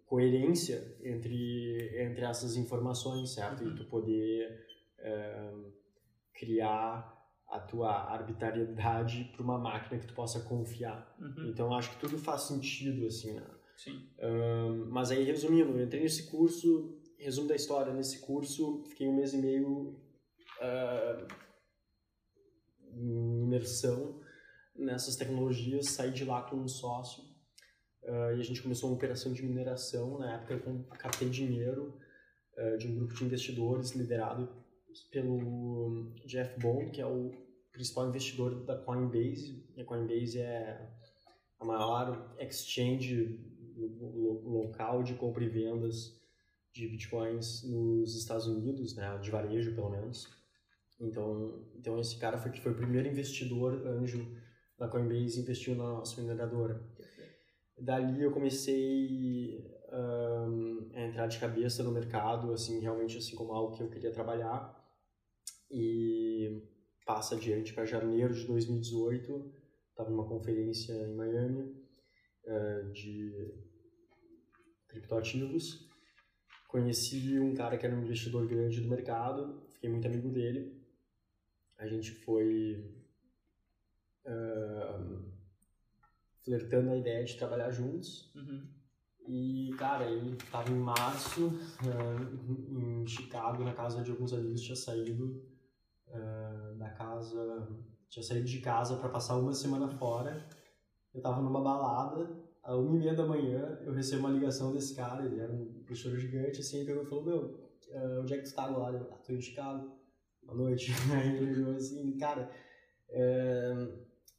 coerência 0.05 0.95
entre, 1.01 1.99
entre 1.99 2.25
essas 2.25 2.55
informações, 2.55 3.31
certo? 3.31 3.63
Uhum. 3.63 3.71
E 3.71 3.75
tu 3.75 3.85
poder 3.85 4.65
é, 4.99 5.51
criar 6.33 7.16
a 7.49 7.59
tua 7.59 7.91
arbitrariedade 8.11 9.31
para 9.33 9.41
uma 9.41 9.57
máquina 9.57 9.99
que 9.99 10.07
tu 10.07 10.13
possa 10.13 10.41
confiar. 10.41 11.15
Uhum. 11.19 11.49
Então 11.49 11.73
acho 11.73 11.91
que 11.91 11.99
tudo 11.99 12.17
faz 12.17 12.41
sentido 12.43 13.05
assim, 13.05 13.33
né? 13.33 13.47
Sim. 13.77 14.09
Um, 14.19 14.85
mas 14.89 15.11
aí 15.11 15.23
resumindo, 15.23 15.71
eu 15.71 15.85
entrei 15.85 16.01
nesse 16.01 16.29
curso, 16.29 16.99
resumo 17.17 17.47
da 17.47 17.55
história, 17.55 17.93
nesse 17.93 18.19
curso 18.19 18.83
fiquei 18.89 19.07
um 19.07 19.15
mês 19.15 19.33
e 19.33 19.37
meio 19.37 19.99
uh, 20.59 21.27
em 22.93 23.43
imersão 23.43 24.19
nessas 24.75 25.15
tecnologias, 25.15 25.91
saí 25.91 26.11
de 26.11 26.25
lá 26.25 26.41
com 26.43 26.57
um 26.57 26.67
sócio 26.67 27.23
uh, 28.03 28.35
e 28.35 28.39
a 28.39 28.43
gente 28.43 28.61
começou 28.61 28.89
uma 28.89 28.95
operação 28.95 29.31
de 29.31 29.43
mineração. 29.43 30.19
Na 30.19 30.35
época 30.35 30.53
eu 30.53 30.83
captei 30.97 31.29
dinheiro 31.29 31.97
uh, 32.57 32.77
de 32.77 32.87
um 32.87 32.95
grupo 32.95 33.13
de 33.13 33.23
investidores 33.23 33.91
liderado 33.91 34.66
pelo 35.11 36.11
Jeff 36.25 36.59
Bond, 36.59 36.91
que 36.91 37.01
é 37.01 37.05
o 37.05 37.31
principal 37.71 38.07
investidor 38.09 38.65
da 38.65 38.77
Coinbase. 38.77 39.63
A 39.77 39.83
Coinbase 39.83 40.39
é 40.39 40.89
a 41.59 41.65
maior 41.65 42.35
exchange 42.39 43.39
local 44.43 45.03
de 45.03 45.13
compra 45.13 45.43
e 45.43 45.49
vendas 45.49 46.19
de 46.73 46.87
bitcoins 46.87 47.63
nos 47.63 48.15
Estados 48.15 48.47
Unidos, 48.47 48.95
né, 48.95 49.17
de 49.19 49.29
varejo 49.29 49.73
pelo 49.73 49.89
menos. 49.89 50.27
Então, 50.99 51.63
então 51.75 51.99
esse 51.99 52.17
cara 52.17 52.37
foi 52.37 52.51
que 52.51 52.61
foi 52.61 52.71
o 52.71 52.75
primeiro 52.75 53.07
investidor 53.07 53.85
anjo 53.87 54.27
da 54.77 54.87
Coinbase 54.87 55.39
investiu 55.39 55.75
na 55.75 55.83
nossa 55.83 56.21
mineradora. 56.21 56.81
Dali 57.79 58.21
eu 58.21 58.31
comecei 58.31 59.63
um, 59.91 60.89
a 60.93 61.01
entrar 61.01 61.27
de 61.27 61.39
cabeça 61.39 61.83
no 61.83 61.91
mercado, 61.91 62.51
assim, 62.51 62.79
realmente 62.79 63.17
assim 63.17 63.35
como 63.35 63.53
algo 63.53 63.75
que 63.75 63.81
eu 63.81 63.89
queria 63.89 64.11
trabalhar 64.11 64.76
e 65.69 66.61
passa 67.05 67.35
adiante 67.35 67.73
para 67.73 67.85
janeiro 67.85 68.33
de 68.33 68.45
2018, 68.45 69.53
estava 69.89 70.09
numa 70.09 70.27
conferência 70.27 70.93
em 70.93 71.15
Miami 71.15 71.75
uh, 72.45 72.91
de 72.91 73.53
criptoativos, 74.87 75.89
conheci 76.67 77.39
um 77.39 77.53
cara 77.53 77.77
que 77.77 77.85
era 77.85 77.95
um 77.95 78.03
investidor 78.03 78.47
grande 78.47 78.81
do 78.81 78.89
mercado, 78.89 79.61
fiquei 79.69 79.89
muito 79.89 80.07
amigo 80.07 80.29
dele, 80.29 80.81
a 81.77 81.87
gente 81.87 82.11
foi 82.11 82.93
uh, 84.25 85.31
flertando 86.43 86.91
a 86.91 86.97
ideia 86.97 87.23
de 87.23 87.37
trabalhar 87.37 87.71
juntos, 87.71 88.33
uhum. 88.35 88.77
E, 89.27 89.75
cara, 89.77 90.09
ele 90.09 90.37
tava 90.49 90.71
em 90.71 90.79
março, 90.79 91.47
uh, 91.47 93.01
em 93.01 93.05
Chicago, 93.05 93.61
na 93.61 93.73
casa 93.73 94.01
de 94.01 94.09
alguns 94.09 94.31
amigos, 94.31 94.61
tinha 94.61 94.75
saído 94.75 95.43
uh, 96.09 96.75
da 96.77 96.89
casa, 96.89 97.67
tinha 98.09 98.23
saído 98.23 98.45
de 98.45 98.59
casa 98.59 98.97
para 98.97 99.09
passar 99.09 99.37
uma 99.37 99.53
semana 99.53 99.89
fora. 99.89 100.47
Eu 101.13 101.21
tava 101.21 101.41
numa 101.41 101.61
balada, 101.61 102.29
a 102.63 102.75
uma 102.75 102.95
e 102.95 102.99
meia 102.99 103.15
da 103.15 103.25
manhã, 103.25 103.79
eu 103.83 103.93
recebo 103.93 104.21
uma 104.21 104.29
ligação 104.29 104.73
desse 104.73 104.93
cara, 104.93 105.25
ele 105.25 105.39
era 105.39 105.51
um 105.51 105.81
professor 105.85 106.15
gigante, 106.17 106.59
assim, 106.59 106.85
pegou 106.85 107.03
e 107.03 107.05
falou, 107.05 107.25
meu, 107.25 107.37
uh, 107.37 108.21
onde 108.21 108.33
é 108.33 108.37
que 108.37 108.43
tu 108.43 108.55
tá 108.55 108.63
agora? 108.63 108.97
Eu, 108.97 109.07
ah, 109.11 109.17
tô 109.25 109.33
em 109.33 109.41
Chicago, 109.41 109.91
boa 110.43 110.57
noite. 110.57 110.91
Aí 111.13 111.37
ele 111.37 111.61
olhou 111.61 111.75
assim, 111.75 112.17
cara, 112.17 112.51
é, 113.09 113.87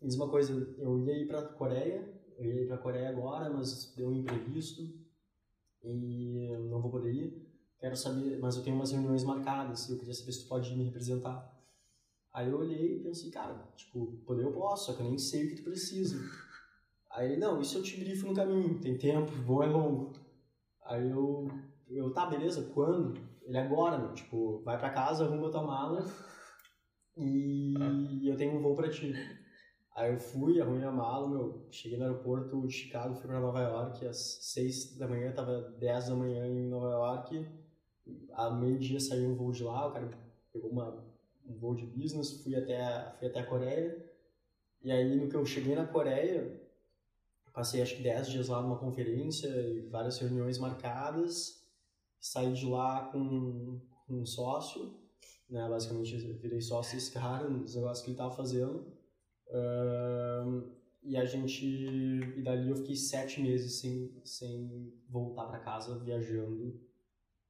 diz 0.03 0.15
uma 0.15 0.29
coisa, 0.29 0.53
eu 0.79 0.99
ia 1.05 1.23
ir 1.23 1.27
pra 1.27 1.43
Coreia, 1.43 2.07
eu 2.39 2.45
ia 2.45 2.63
ir 2.63 2.67
pra 2.67 2.79
Coreia 2.79 3.09
agora, 3.09 3.51
mas 3.51 3.95
deu 3.97 4.09
um 4.09 4.15
imprevisto 4.15 4.83
e 5.83 6.57
não 6.69 6.81
vou 6.81 6.91
poder 6.91 7.13
ir. 7.13 7.49
Quero 7.79 7.97
saber, 7.97 8.39
mas 8.41 8.57
eu 8.57 8.63
tenho 8.63 8.77
umas 8.77 8.91
reuniões 8.91 9.23
marcadas 9.23 9.89
eu 9.89 9.99
queria 9.99 10.13
saber 10.13 10.33
se 10.33 10.43
tu 10.43 10.49
pode 10.49 10.77
me 10.77 10.85
representar. 10.85 11.58
Aí 12.39 12.51
eu 12.51 12.59
olhei 12.59 12.95
e 12.95 13.03
pensei, 13.03 13.33
cara, 13.33 13.69
tipo, 13.75 14.13
poder 14.25 14.45
eu 14.45 14.53
posso, 14.53 14.87
só 14.87 14.93
que 14.93 15.03
eu 15.03 15.07
nem 15.07 15.19
sei 15.19 15.45
o 15.45 15.49
que 15.49 15.57
tu 15.57 15.65
precisa. 15.65 16.17
Aí 17.11 17.33
ele, 17.33 17.41
não, 17.41 17.61
isso 17.61 17.77
eu 17.77 17.83
te 17.83 17.97
grifo 17.97 18.29
no 18.29 18.35
caminho, 18.35 18.81
tem 18.81 18.97
tempo, 18.97 19.33
voo 19.43 19.61
é 19.61 19.67
longo. 19.67 20.13
Aí 20.85 21.11
eu, 21.11 21.49
eu, 21.89 22.13
tá, 22.13 22.27
beleza, 22.27 22.71
quando? 22.73 23.21
Ele, 23.43 23.59
agora, 23.59 23.99
meu, 23.99 24.15
tipo, 24.15 24.63
vai 24.63 24.79
pra 24.79 24.91
casa, 24.91 25.25
arruma 25.25 25.51
tua 25.51 25.65
mala 25.65 26.07
e 27.17 28.29
eu 28.29 28.37
tenho 28.37 28.57
um 28.57 28.63
voo 28.63 28.77
pra 28.77 28.89
ti. 28.89 29.13
Aí 29.97 30.13
eu 30.13 30.21
fui, 30.21 30.61
arrumei 30.61 30.85
a 30.85 30.93
mala, 30.93 31.29
meu, 31.29 31.67
cheguei 31.73 31.99
no 31.99 32.05
aeroporto 32.05 32.65
de 32.69 32.73
Chicago, 32.73 33.17
fui 33.17 33.27
pra 33.27 33.41
Nova 33.41 33.63
York, 33.63 34.07
às 34.07 34.39
6 34.43 34.97
da 34.97 35.09
manhã, 35.09 35.33
tava 35.33 35.75
10 35.81 36.07
da 36.07 36.15
manhã 36.15 36.47
em 36.47 36.69
Nova 36.69 36.89
York, 36.89 37.49
a 38.33 38.49
meio-dia 38.49 39.01
saiu 39.01 39.29
um 39.29 39.35
voo 39.35 39.51
de 39.51 39.65
lá, 39.65 39.89
o 39.89 39.93
cara 39.93 40.09
pegou 40.53 40.71
uma, 40.71 41.08
um 41.49 41.59
voo 41.59 41.75
de 41.75 41.87
business, 41.87 42.43
fui 42.43 42.55
até, 42.55 43.13
fui 43.19 43.29
até 43.29 43.41
a 43.41 43.47
Coreia, 43.47 44.05
e 44.83 44.91
aí 44.91 45.17
no 45.17 45.29
que 45.29 45.35
eu 45.35 45.45
cheguei 45.45 45.75
na 45.75 45.87
Coreia, 45.87 46.61
passei 47.53 47.83
acho 47.83 47.97
que 47.97 48.03
10 48.03 48.29
dias 48.29 48.49
lá 48.49 48.63
numa 48.63 48.79
conferência 48.79 49.49
e 49.49 49.89
várias 49.89 50.19
reuniões 50.19 50.59
marcadas, 50.59 51.67
saí 52.21 52.53
de 52.53 52.67
lá 52.67 53.09
com, 53.11 53.81
com 54.07 54.15
um 54.15 54.27
sócio, 54.27 54.95
né, 55.51 55.69
basicamente 55.69 56.17
virei 56.35 56.61
sócio 56.61 56.95
desse 56.95 57.11
cara, 57.11 57.49
nos 57.49 57.75
negócios 57.75 58.05
que 58.05 58.11
ele 58.11 58.19
tava 58.19 58.35
fazendo, 58.35 58.93
e 61.03 61.17
a 61.17 61.25
gente. 61.25 61.65
E 61.65 62.43
dali 62.43 62.69
eu 62.69 62.77
fiquei 62.77 62.97
sete 62.97 63.41
meses 63.41 63.81
sem, 63.81 64.13
sem 64.25 64.93
voltar 65.09 65.47
para 65.47 65.59
casa, 65.59 65.99
viajando, 65.99 66.79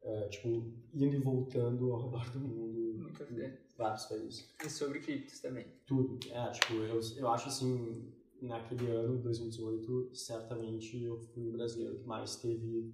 uh, 0.03 0.29
tipo, 0.31 0.49
indo 0.95 1.17
e 1.17 1.21
voltando 1.21 1.93
ao 1.93 2.05
redor 2.05 2.31
do 2.31 2.41
mundo. 2.41 3.03
Muito 3.03 3.35
bem. 3.35 3.53
Vários 3.79 4.07
países. 4.07 4.55
E 4.65 4.69
sobre 4.69 4.99
criptos 4.99 5.41
também. 5.41 5.65
Tudo. 5.87 6.19
É, 6.33 6.51
tipo, 6.51 6.75
eu, 6.75 7.01
eu 7.17 7.29
acho 7.29 7.49
assim, 7.49 8.13
naquele 8.43 8.91
ano, 8.91 9.23
2018, 9.23 10.17
certamente 10.17 11.01
eu 11.01 11.17
fui 11.21 11.49
o 11.49 11.53
brasileiro 11.53 12.01
que 12.01 12.05
mais 12.05 12.35
teve 12.37 12.93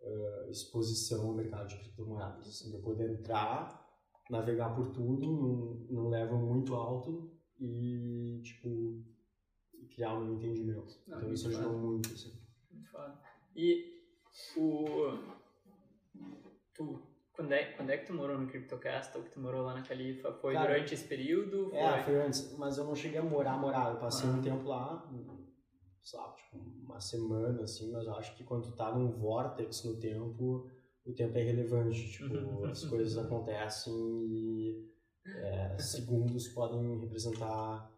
uh, 0.00 0.48
exposição 0.48 1.26
ao 1.26 1.34
mercado 1.34 1.66
de 1.66 1.78
criptomoedas. 1.78 2.46
Assim, 2.46 2.72
eu 2.72 2.80
poder 2.80 3.10
entrar, 3.10 3.84
navegar 4.30 4.72
por 4.76 4.92
tudo, 4.92 5.26
num, 5.26 5.86
num 5.90 6.08
level 6.08 6.38
muito 6.38 6.76
alto 6.76 7.36
e, 7.58 8.40
tipo, 8.44 9.04
criar 9.92 10.16
um 10.16 10.34
entendimento. 10.34 10.94
Não, 11.08 11.18
então 11.18 11.32
isso 11.32 11.48
ajudou 11.48 11.76
muito, 11.76 12.08
assim. 12.14 12.32
Muito 12.70 12.88
foda. 12.88 13.20
E 13.56 14.00
o... 14.56 15.40
Tu, 16.72 17.09
quando 17.40 17.52
é, 17.52 17.64
quando 17.72 17.90
é 17.90 17.96
que 17.96 18.06
tu 18.06 18.12
morou 18.12 18.38
no 18.38 18.46
CryptoCastle, 18.46 19.22
que 19.22 19.30
tu 19.30 19.40
morou 19.40 19.62
lá 19.62 19.74
na 19.74 19.82
Califa? 19.82 20.30
Foi 20.34 20.52
Cara, 20.52 20.66
durante 20.66 20.92
esse 20.92 21.04
período? 21.04 21.70
Foi... 21.70 21.78
É, 21.78 22.02
foi 22.02 22.22
antes, 22.22 22.54
mas 22.58 22.76
eu 22.76 22.84
não 22.84 22.94
cheguei 22.94 23.18
a 23.18 23.22
morar, 23.22 23.58
morar. 23.58 23.94
Eu 23.94 23.98
passei 23.98 24.28
ah. 24.28 24.32
um 24.32 24.42
tempo 24.42 24.68
lá, 24.68 25.10
sei 26.02 26.18
lá, 26.18 26.32
tipo, 26.32 26.58
uma 26.84 27.00
semana, 27.00 27.62
assim, 27.62 27.90
mas 27.90 28.06
eu 28.06 28.14
acho 28.14 28.36
que 28.36 28.44
quando 28.44 28.64
tu 28.64 28.76
tá 28.76 28.94
num 28.94 29.10
vortex 29.10 29.84
no 29.84 29.98
tempo, 29.98 30.70
o 31.06 31.12
tempo 31.14 31.38
é 31.38 31.40
irrelevante. 31.40 32.10
Tipo, 32.12 32.34
uhum. 32.34 32.66
as 32.66 32.84
coisas 32.84 33.16
acontecem 33.24 33.94
e 33.94 34.90
é, 35.26 35.78
segundos 35.78 36.48
podem 36.48 37.00
representar, 37.00 37.90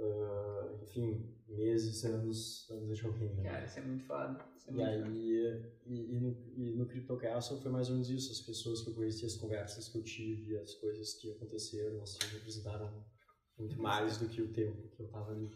uh, 0.00 0.82
enfim, 0.82 1.34
meses, 1.48 2.04
anos, 2.04 2.68
anos 2.70 2.98
de 2.98 3.06
alguém, 3.06 3.34
né? 3.34 3.42
Cara, 3.42 3.64
isso 3.64 3.78
é 3.78 3.82
muito 3.82 4.04
foda. 4.04 4.44
É 4.66 4.70
e 4.70 4.74
muito 4.74 4.88
aí, 4.88 5.72
e, 5.86 6.16
e, 6.16 6.20
no, 6.20 6.36
e 6.56 6.76
no 6.76 6.86
CryptoCastle 6.86 7.60
foi 7.60 7.70
mais 7.70 7.88
ou 7.88 7.94
menos 7.94 8.10
isso, 8.10 8.32
as 8.32 8.40
pessoas 8.40 8.80
que 8.82 8.90
eu 8.90 8.94
conheci, 8.94 9.24
as 9.24 9.36
conversas 9.36 9.88
que 9.88 9.98
eu 9.98 10.02
tive, 10.02 10.56
as 10.58 10.74
coisas 10.74 11.14
que 11.14 11.30
aconteceram, 11.30 12.02
assim, 12.02 12.18
representaram 12.32 13.04
muito 13.58 13.80
mais 13.80 14.16
do 14.16 14.28
que 14.28 14.40
o 14.40 14.52
tempo 14.52 14.88
que 14.88 15.02
eu 15.02 15.08
tava 15.08 15.32
ali. 15.32 15.50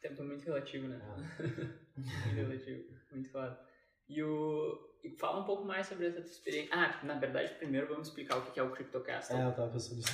Tempo 0.00 0.24
muito 0.24 0.44
relativo, 0.44 0.88
né? 0.88 1.00
É. 1.00 2.00
muito 2.00 2.34
relativo, 2.34 2.84
muito 3.12 3.30
foda. 3.30 3.73
E 4.08 4.22
o... 4.22 4.94
E 5.02 5.10
fala 5.18 5.42
um 5.42 5.44
pouco 5.44 5.64
mais 5.64 5.86
sobre 5.86 6.06
essa 6.06 6.22
tua 6.22 6.30
experiência. 6.30 6.74
Ah, 6.74 7.04
na 7.04 7.18
verdade, 7.18 7.54
primeiro 7.54 7.88
vamos 7.88 8.08
explicar 8.08 8.38
o 8.38 8.50
que 8.50 8.58
é 8.58 8.62
o 8.62 8.72
CryptoCastle. 8.72 9.36
É, 9.36 9.44
eu 9.44 9.54
tava 9.54 9.70
pensando 9.70 9.96
nisso. 9.96 10.10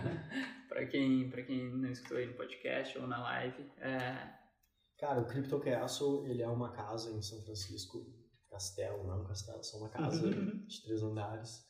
para 0.66 0.86
quem, 0.86 1.28
pra 1.28 1.42
quem 1.42 1.70
não 1.76 1.90
escutou 1.90 2.16
aí 2.16 2.26
no 2.26 2.32
podcast 2.32 2.98
ou 2.98 3.06
na 3.06 3.22
live, 3.22 3.70
é, 3.76 4.34
Cara, 4.98 5.20
o 5.20 5.26
Crypto 5.26 5.60
Castle, 5.60 6.26
ele 6.26 6.42
é 6.42 6.48
uma 6.48 6.72
casa 6.72 7.10
em 7.12 7.20
São 7.20 7.42
Francisco, 7.42 8.06
castelo, 8.48 9.04
não 9.04 9.14
é 9.14 9.16
um 9.16 9.24
castelo, 9.24 9.62
só 9.62 9.78
uma 9.78 9.88
casa 9.88 10.26
uhum. 10.26 10.64
de 10.66 10.82
três 10.82 11.02
andares, 11.02 11.66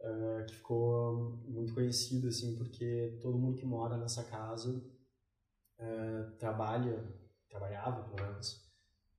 uh, 0.00 0.44
que 0.46 0.54
ficou 0.54 1.36
muito 1.46 1.74
conhecido, 1.74 2.28
assim, 2.28 2.56
porque 2.56 3.18
todo 3.20 3.38
mundo 3.38 3.58
que 3.58 3.66
mora 3.66 3.98
nessa 3.98 4.24
casa 4.24 4.70
uh, 5.78 6.36
trabalha, 6.38 7.06
trabalhava, 7.48 8.02
pelo 8.02 8.28
menos, 8.28 8.68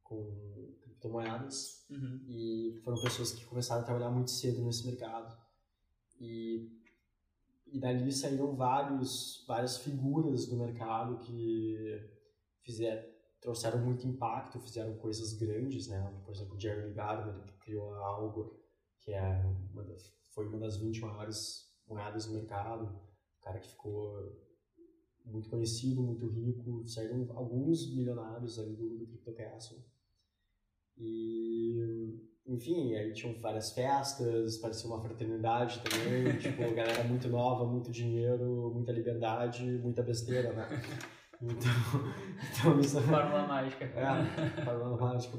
com 0.01 0.75
criptomoedas, 1.03 1.85
uhum. 1.89 2.21
e 2.27 2.79
foram 2.83 3.01
pessoas 3.01 3.33
que 3.33 3.45
começaram 3.45 3.81
a 3.81 3.85
trabalhar 3.85 4.09
muito 4.09 4.31
cedo 4.31 4.63
nesse 4.63 4.85
mercado. 4.85 5.37
E, 6.19 6.69
e 7.67 7.79
dali 7.79 8.11
saíram 8.11 8.55
vários, 8.55 9.43
várias 9.47 9.77
figuras 9.77 10.47
do 10.47 10.55
mercado 10.55 11.19
que 11.19 12.09
fizeram 12.61 13.13
trouxeram 13.41 13.83
muito 13.83 14.07
impacto, 14.07 14.57
fizeram 14.57 14.95
coisas 14.99 15.33
grandes, 15.33 15.89
né? 15.89 16.17
Por 16.23 16.33
exemplo, 16.33 16.57
Jeremy 16.57 16.93
Gardner, 16.93 17.43
que 17.43 17.51
criou 17.57 17.93
a 17.95 18.07
Algor, 18.07 18.55
que 19.01 19.11
é 19.11 19.45
uma 19.73 19.83
das, 19.83 20.13
foi 20.33 20.47
uma 20.47 20.59
das 20.59 20.77
20 20.77 21.01
maiores 21.01 21.69
moedas 21.85 22.25
do 22.25 22.35
mercado, 22.35 22.85
um 22.85 23.41
cara 23.41 23.59
que 23.59 23.67
ficou 23.67 24.33
muito 25.25 25.49
conhecido, 25.49 26.01
muito 26.01 26.25
rico, 26.29 26.87
saíram 26.87 27.29
alguns 27.35 27.93
milionários 27.93 28.57
ali 28.57 28.77
do, 28.77 28.99
do 28.99 29.07
CryptoCastle. 29.07 29.83
E, 31.03 32.15
enfim, 32.47 32.95
aí 32.95 33.11
tinham 33.11 33.39
várias 33.41 33.73
festas, 33.73 34.57
parecia 34.57 34.89
uma 34.89 35.01
fraternidade 35.01 35.81
também, 35.81 36.35
tipo, 36.39 36.61
galera 36.73 37.03
muito 37.03 37.27
nova, 37.27 37.65
muito 37.65 37.91
dinheiro, 37.91 38.71
muita 38.73 38.93
liberdade, 38.93 39.63
muita 39.63 40.01
besteira, 40.01 40.53
né? 40.53 40.67
Então, 41.41 41.73
então 42.51 42.79
isso 42.79 42.99
é. 42.99 43.01
Fórmula 43.03 43.45
mágica. 43.45 43.83
É, 43.83 44.63
fórmula 44.63 44.95
mágica 44.95 45.37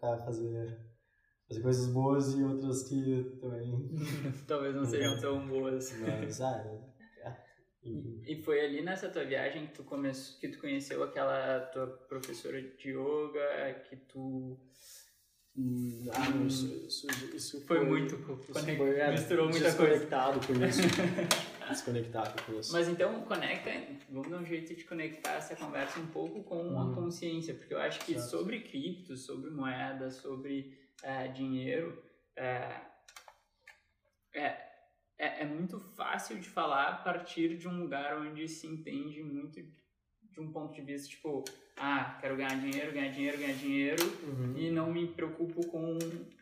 para 0.00 0.16
fazer, 0.24 0.78
fazer 1.46 1.60
coisas 1.60 1.92
boas 1.92 2.34
e 2.34 2.42
outras 2.42 2.88
que 2.88 3.38
também. 3.38 3.90
Talvez 4.48 4.74
não 4.74 4.84
sejam 4.86 5.20
tão 5.20 5.46
boas. 5.46 5.94
Mas, 6.00 6.40
ah, 6.40 6.64
é. 6.66 6.92
E, 7.84 8.32
e 8.32 8.42
foi 8.42 8.64
ali 8.64 8.82
nessa 8.82 9.10
tua 9.10 9.24
viagem 9.24 9.66
que 9.66 9.74
tu, 9.74 9.84
come... 9.84 10.10
que 10.40 10.48
tu 10.48 10.58
conheceu 10.58 11.02
aquela 11.02 11.60
tua 11.66 11.86
professora 12.08 12.62
de 12.62 12.90
yoga, 12.90 13.74
que 13.88 13.96
tu 13.96 14.56
Hum, 15.54 16.06
ah, 16.14 16.30
não, 16.30 16.46
isso, 16.46 16.66
isso, 16.88 17.06
isso 17.34 17.66
foi, 17.66 17.78
foi, 17.78 17.86
muito 17.86 18.14
isso 18.14 18.76
foi, 18.76 18.98
é, 18.98 19.10
misturou 19.10 19.50
muita 19.50 19.74
coisa. 19.74 20.06
com 20.46 20.64
isso. 20.64 20.80
desconectado 21.68 22.42
com 22.42 22.58
isso. 22.58 22.72
Mas 22.72 22.88
então 22.88 23.20
conecta, 23.22 23.70
vamos 24.08 24.30
dar 24.30 24.38
um 24.38 24.46
jeito 24.46 24.74
de 24.74 24.84
conectar 24.84 25.34
essa 25.34 25.54
conversa 25.54 26.00
um 26.00 26.06
pouco 26.06 26.42
com 26.42 26.70
hum. 26.70 26.92
a 26.92 26.94
consciência, 26.94 27.54
porque 27.54 27.74
eu 27.74 27.80
acho 27.80 28.00
que 28.00 28.14
certo. 28.14 28.30
sobre 28.30 28.60
cripto, 28.60 29.16
sobre 29.16 29.50
moeda, 29.50 30.10
sobre 30.10 30.78
é, 31.02 31.28
dinheiro, 31.28 32.02
é, 32.34 32.80
é, 34.34 34.46
é, 35.18 35.42
é 35.42 35.44
muito 35.44 35.78
fácil 35.78 36.38
de 36.38 36.48
falar 36.48 36.88
a 36.88 36.96
partir 36.96 37.56
de 37.56 37.68
um 37.68 37.78
lugar 37.78 38.18
onde 38.18 38.48
se 38.48 38.66
entende 38.66 39.22
muito 39.22 39.60
de 40.32 40.40
um 40.40 40.50
ponto 40.50 40.74
de 40.74 40.80
vista 40.80 41.08
tipo, 41.08 41.44
ah, 41.76 42.16
quero 42.20 42.36
ganhar 42.36 42.58
dinheiro, 42.58 42.92
ganhar 42.92 43.10
dinheiro, 43.10 43.38
ganhar 43.38 43.54
dinheiro 43.54 44.04
uhum. 44.24 44.56
e 44.56 44.70
não 44.70 44.92
me 44.92 45.06
preocupo 45.06 45.66
com 45.66 45.98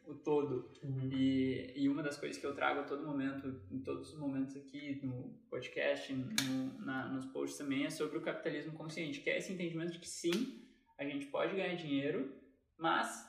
o 0.06 0.14
todo. 0.14 0.70
Uhum. 0.82 1.10
E, 1.12 1.72
e 1.76 1.88
uma 1.88 2.02
das 2.02 2.16
coisas 2.16 2.38
que 2.38 2.46
eu 2.46 2.54
trago 2.54 2.80
a 2.80 2.84
todo 2.84 3.06
momento, 3.06 3.60
em 3.70 3.80
todos 3.80 4.12
os 4.12 4.18
momentos 4.18 4.56
aqui 4.56 5.00
no 5.02 5.34
podcast, 5.48 6.12
no, 6.12 6.78
na, 6.84 7.08
nos 7.08 7.26
posts 7.26 7.58
também, 7.58 7.84
é 7.84 7.90
sobre 7.90 8.18
o 8.18 8.20
capitalismo 8.20 8.72
consciente, 8.72 9.20
que 9.20 9.30
é 9.30 9.38
esse 9.38 9.52
entendimento 9.52 9.92
de 9.92 9.98
que 9.98 10.08
sim, 10.08 10.64
a 10.98 11.04
gente 11.04 11.26
pode 11.26 11.56
ganhar 11.56 11.74
dinheiro, 11.74 12.32
mas, 12.76 13.28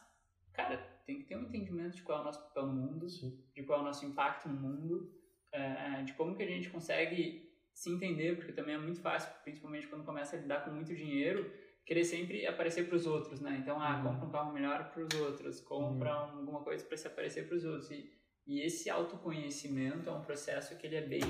cara, 0.53 0.77
tem 1.05 1.19
que 1.19 1.25
ter 1.25 1.37
um 1.37 1.43
entendimento 1.43 1.95
de 1.95 2.03
qual 2.03 2.19
é 2.19 2.21
o 2.21 2.25
nosso 2.25 2.41
papel 2.43 2.67
no 2.67 2.73
mundo, 2.73 3.09
sim. 3.09 3.39
de 3.55 3.63
qual 3.63 3.79
é 3.79 3.81
o 3.81 3.85
nosso 3.85 4.05
impacto 4.05 4.49
no 4.49 4.59
mundo, 4.59 5.11
é, 5.51 6.03
de 6.03 6.13
como 6.13 6.35
que 6.35 6.43
a 6.43 6.47
gente 6.47 6.69
consegue 6.69 7.50
se 7.73 7.89
entender, 7.89 8.35
porque 8.35 8.51
também 8.51 8.75
é 8.75 8.77
muito 8.77 9.01
fácil, 9.01 9.31
principalmente 9.43 9.87
quando 9.87 10.03
começa 10.03 10.35
a 10.35 10.39
lidar 10.39 10.63
com 10.63 10.71
muito 10.71 10.93
dinheiro, 10.95 11.51
querer 11.85 12.03
sempre 12.03 12.45
aparecer 12.45 12.87
para 12.87 12.95
os 12.95 13.05
outros, 13.05 13.41
né? 13.41 13.57
Então, 13.61 13.81
ah, 13.81 13.97
uhum. 13.97 14.03
compra 14.03 14.25
um 14.25 14.31
carro 14.31 14.53
melhor 14.53 14.91
para 14.91 15.03
os 15.03 15.21
outros, 15.21 15.59
compra 15.61 16.11
uhum. 16.11 16.39
alguma 16.39 16.61
coisa 16.61 16.85
para 16.85 16.97
se 16.97 17.07
aparecer 17.07 17.47
para 17.47 17.57
os 17.57 17.65
outros. 17.65 17.89
E, 17.91 18.11
e 18.45 18.61
esse 18.61 18.89
autoconhecimento 18.89 20.09
é 20.09 20.11
um 20.13 20.21
processo 20.21 20.77
que 20.77 20.87
ele 20.87 20.95
é 20.95 21.01
bem 21.01 21.21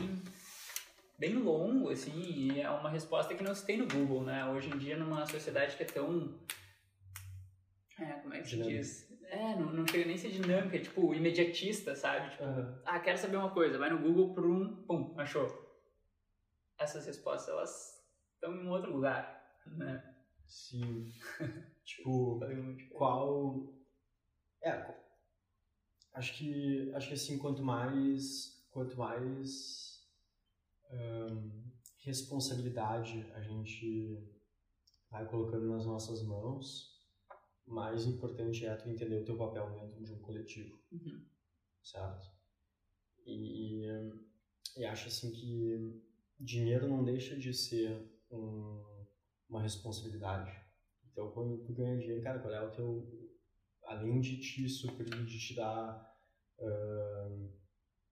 bem 1.18 1.36
longo, 1.36 1.92
assim, 1.92 2.20
e 2.20 2.60
é 2.60 2.68
uma 2.68 2.90
resposta 2.90 3.36
que 3.36 3.44
não 3.44 3.54
se 3.54 3.64
tem 3.64 3.78
no 3.78 3.88
Google, 3.88 4.24
né? 4.24 4.44
Hoje 4.48 4.72
em 4.72 4.78
dia, 4.80 4.98
numa 4.98 5.24
sociedade 5.28 5.78
que 5.78 5.84
é 5.84 5.86
tão... 5.86 6.36
É, 8.00 8.06
como 8.14 8.34
é 8.34 8.42
que 8.42 8.50
se 8.50 8.58
diz? 8.58 9.12
É, 9.26 9.56
não, 9.56 9.72
não 9.72 9.88
chega 9.88 10.06
nem 10.06 10.16
a 10.16 10.18
ser 10.18 10.32
dinâmica, 10.32 10.78
é, 10.78 10.80
tipo, 10.80 11.14
imediatista, 11.14 11.96
sabe? 11.96 12.32
Tipo, 12.32 12.44
uhum. 12.44 12.76
ah, 12.84 13.00
quero 13.00 13.20
saber 13.20 13.38
uma 13.38 13.52
coisa, 13.52 13.78
vai 13.78 13.92
no 13.92 14.00
Google, 14.00 14.34
prum, 14.34 14.84
pum, 14.88 15.14
achou 15.16 15.61
essas 16.82 17.06
respostas 17.06 17.50
elas 17.50 18.04
estão 18.34 18.56
em 18.56 18.66
um 18.66 18.72
outro 18.72 18.92
lugar, 18.92 19.60
né? 19.66 20.16
Sim. 20.48 21.12
tipo, 21.86 22.40
qual 22.92 23.74
é 24.64 25.02
acho 26.14 26.38
que 26.38 26.92
acho 26.94 27.08
que 27.08 27.14
assim 27.14 27.38
quanto 27.38 27.64
mais 27.64 28.66
quanto 28.72 28.98
mais 28.98 30.08
um, 30.92 31.72
responsabilidade 32.00 33.32
a 33.34 33.42
gente 33.42 34.28
vai 35.10 35.26
colocando 35.28 35.68
nas 35.68 35.86
nossas 35.86 36.24
mãos, 36.24 37.00
mais 37.66 38.06
importante 38.06 38.66
é 38.66 38.76
tu 38.76 38.90
entender 38.90 39.22
o 39.22 39.26
teu 39.26 39.38
papel 39.38 39.70
dentro 39.72 40.04
de 40.04 40.14
um 40.14 40.20
coletivo, 40.20 40.80
uhum. 40.92 41.26
certo? 41.84 42.32
E, 43.26 43.86
e 44.78 44.86
acho 44.86 45.08
assim 45.10 45.32
que 45.32 46.02
dinheiro 46.42 46.88
não 46.88 47.04
deixa 47.04 47.36
de 47.38 47.54
ser 47.54 48.10
um, 48.30 48.84
uma 49.50 49.62
responsabilidade. 49.62 50.52
Então, 51.12 51.32
quando 51.32 51.64
tu 51.64 51.74
ganha 51.74 51.98
dinheiro, 51.98 52.24
cara, 52.24 52.40
qual 52.40 52.54
é 52.54 52.62
o 52.62 52.72
teu. 52.72 53.30
Além 53.86 54.22
de 54.22 54.40
te 54.40 54.70
suprir, 54.70 55.26
de 55.26 55.40
te 55.40 55.56
dar, 55.56 56.16
uh, 56.60 57.52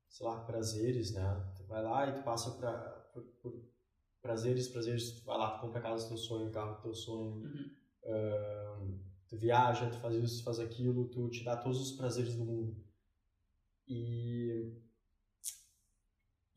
sei 0.09 0.25
lá, 0.25 0.43
prazeres, 0.43 1.13
né? 1.13 1.53
Tu 1.55 1.63
vai 1.63 1.82
lá 1.82 2.09
e 2.09 2.15
tu 2.15 2.23
passa 2.23 2.51
pra, 2.57 2.73
por, 3.13 3.23
por 3.41 3.69
prazeres, 4.21 4.67
prazeres, 4.67 5.19
tu 5.19 5.25
vai 5.25 5.38
lá, 5.38 5.51
tu 5.51 5.61
compra 5.61 5.80
a 5.80 5.84
casa 5.84 6.03
do 6.03 6.09
teu 6.09 6.17
sonho, 6.17 6.49
o 6.49 6.51
carro 6.51 6.75
do 6.75 6.82
teu 6.82 6.93
sonho, 6.93 7.43
uhum. 7.43 7.80
Uh, 8.01 8.99
tu 9.27 9.38
viaja, 9.38 9.89
tu 9.89 9.97
faz 9.99 10.15
isso, 10.15 10.39
tu 10.39 10.43
faz 10.45 10.59
aquilo, 10.59 11.07
tu 11.09 11.30
te 11.30 11.43
dá 11.43 11.55
todos 11.55 11.80
os 11.80 11.91
prazeres 11.97 12.36
do 12.36 12.45
mundo. 12.45 12.75
E, 13.88 14.73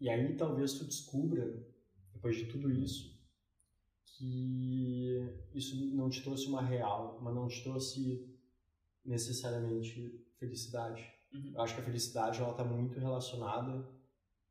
e 0.03 0.11
aí 0.11 0.37
talvez 0.37 0.73
tu 0.73 0.85
descubra, 0.85 1.65
depois 2.13 2.35
de 2.35 2.47
tudo 2.47 2.69
isso, 2.73 3.17
que 4.05 5.17
isso 5.55 5.77
não 5.95 6.11
te 6.11 6.21
trouxe 6.25 6.49
uma 6.49 6.61
real, 6.61 7.21
mas 7.23 7.33
não 7.33 7.47
te 7.47 7.63
trouxe 7.63 8.29
necessariamente 9.05 10.27
felicidade. 10.41 11.09
Uhum. 11.33 11.53
Eu 11.55 11.61
acho 11.61 11.77
que 11.77 11.81
a 11.81 11.85
felicidade 11.85 12.41
ela 12.41 12.51
está 12.51 12.65
muito 12.65 12.99
relacionada 12.99 13.89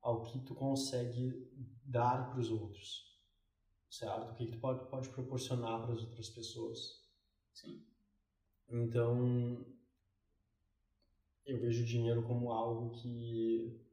ao 0.02 0.24
que 0.24 0.40
tu 0.40 0.56
consegue 0.56 1.52
dar 1.84 2.30
para 2.30 2.40
os 2.40 2.50
outros, 2.50 3.20
certo? 3.90 4.32
O 4.32 4.36
que, 4.36 4.46
que 4.46 4.54
tu 4.54 4.60
pode, 4.60 4.90
pode 4.90 5.10
proporcionar 5.10 5.82
para 5.82 5.92
as 5.92 6.00
outras 6.00 6.30
pessoas. 6.30 7.04
Sim. 7.52 7.86
Então, 8.70 9.66
eu 11.46 11.60
vejo 11.60 11.84
o 11.84 11.86
dinheiro 11.86 12.24
como 12.24 12.54
algo 12.54 12.92
que 12.92 13.91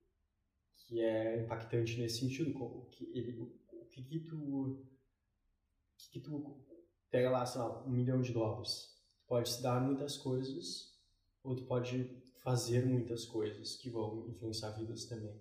que 0.89 1.01
é 1.01 1.43
impactante 1.43 1.99
nesse 2.01 2.21
sentido, 2.21 2.57
o 2.63 2.87
que 2.91 3.05
ele, 3.15 3.39
o 3.73 3.85
que, 3.91 4.03
que 4.03 4.21
tu 4.21 4.37
o 4.37 4.87
que, 5.99 6.11
que 6.13 6.21
tu 6.21 6.65
pega 7.11 7.31
lá, 7.31 7.45
sei 7.45 7.61
lá, 7.61 7.85
um 7.85 7.91
milhão 7.91 8.23
de 8.23 8.33
dólares, 8.33 8.97
tu 9.21 9.27
pode 9.27 9.51
se 9.51 9.63
dar 9.63 9.83
muitas 9.83 10.17
coisas 10.17 10.97
ou 11.45 11.55
tu 11.55 11.65
pode 11.65 12.17
fazer 12.43 12.87
muitas 12.87 13.27
coisas 13.27 13.77
que 13.77 13.91
vão 13.91 14.27
influenciar 14.29 14.71
vidas 14.71 15.05
também. 15.05 15.39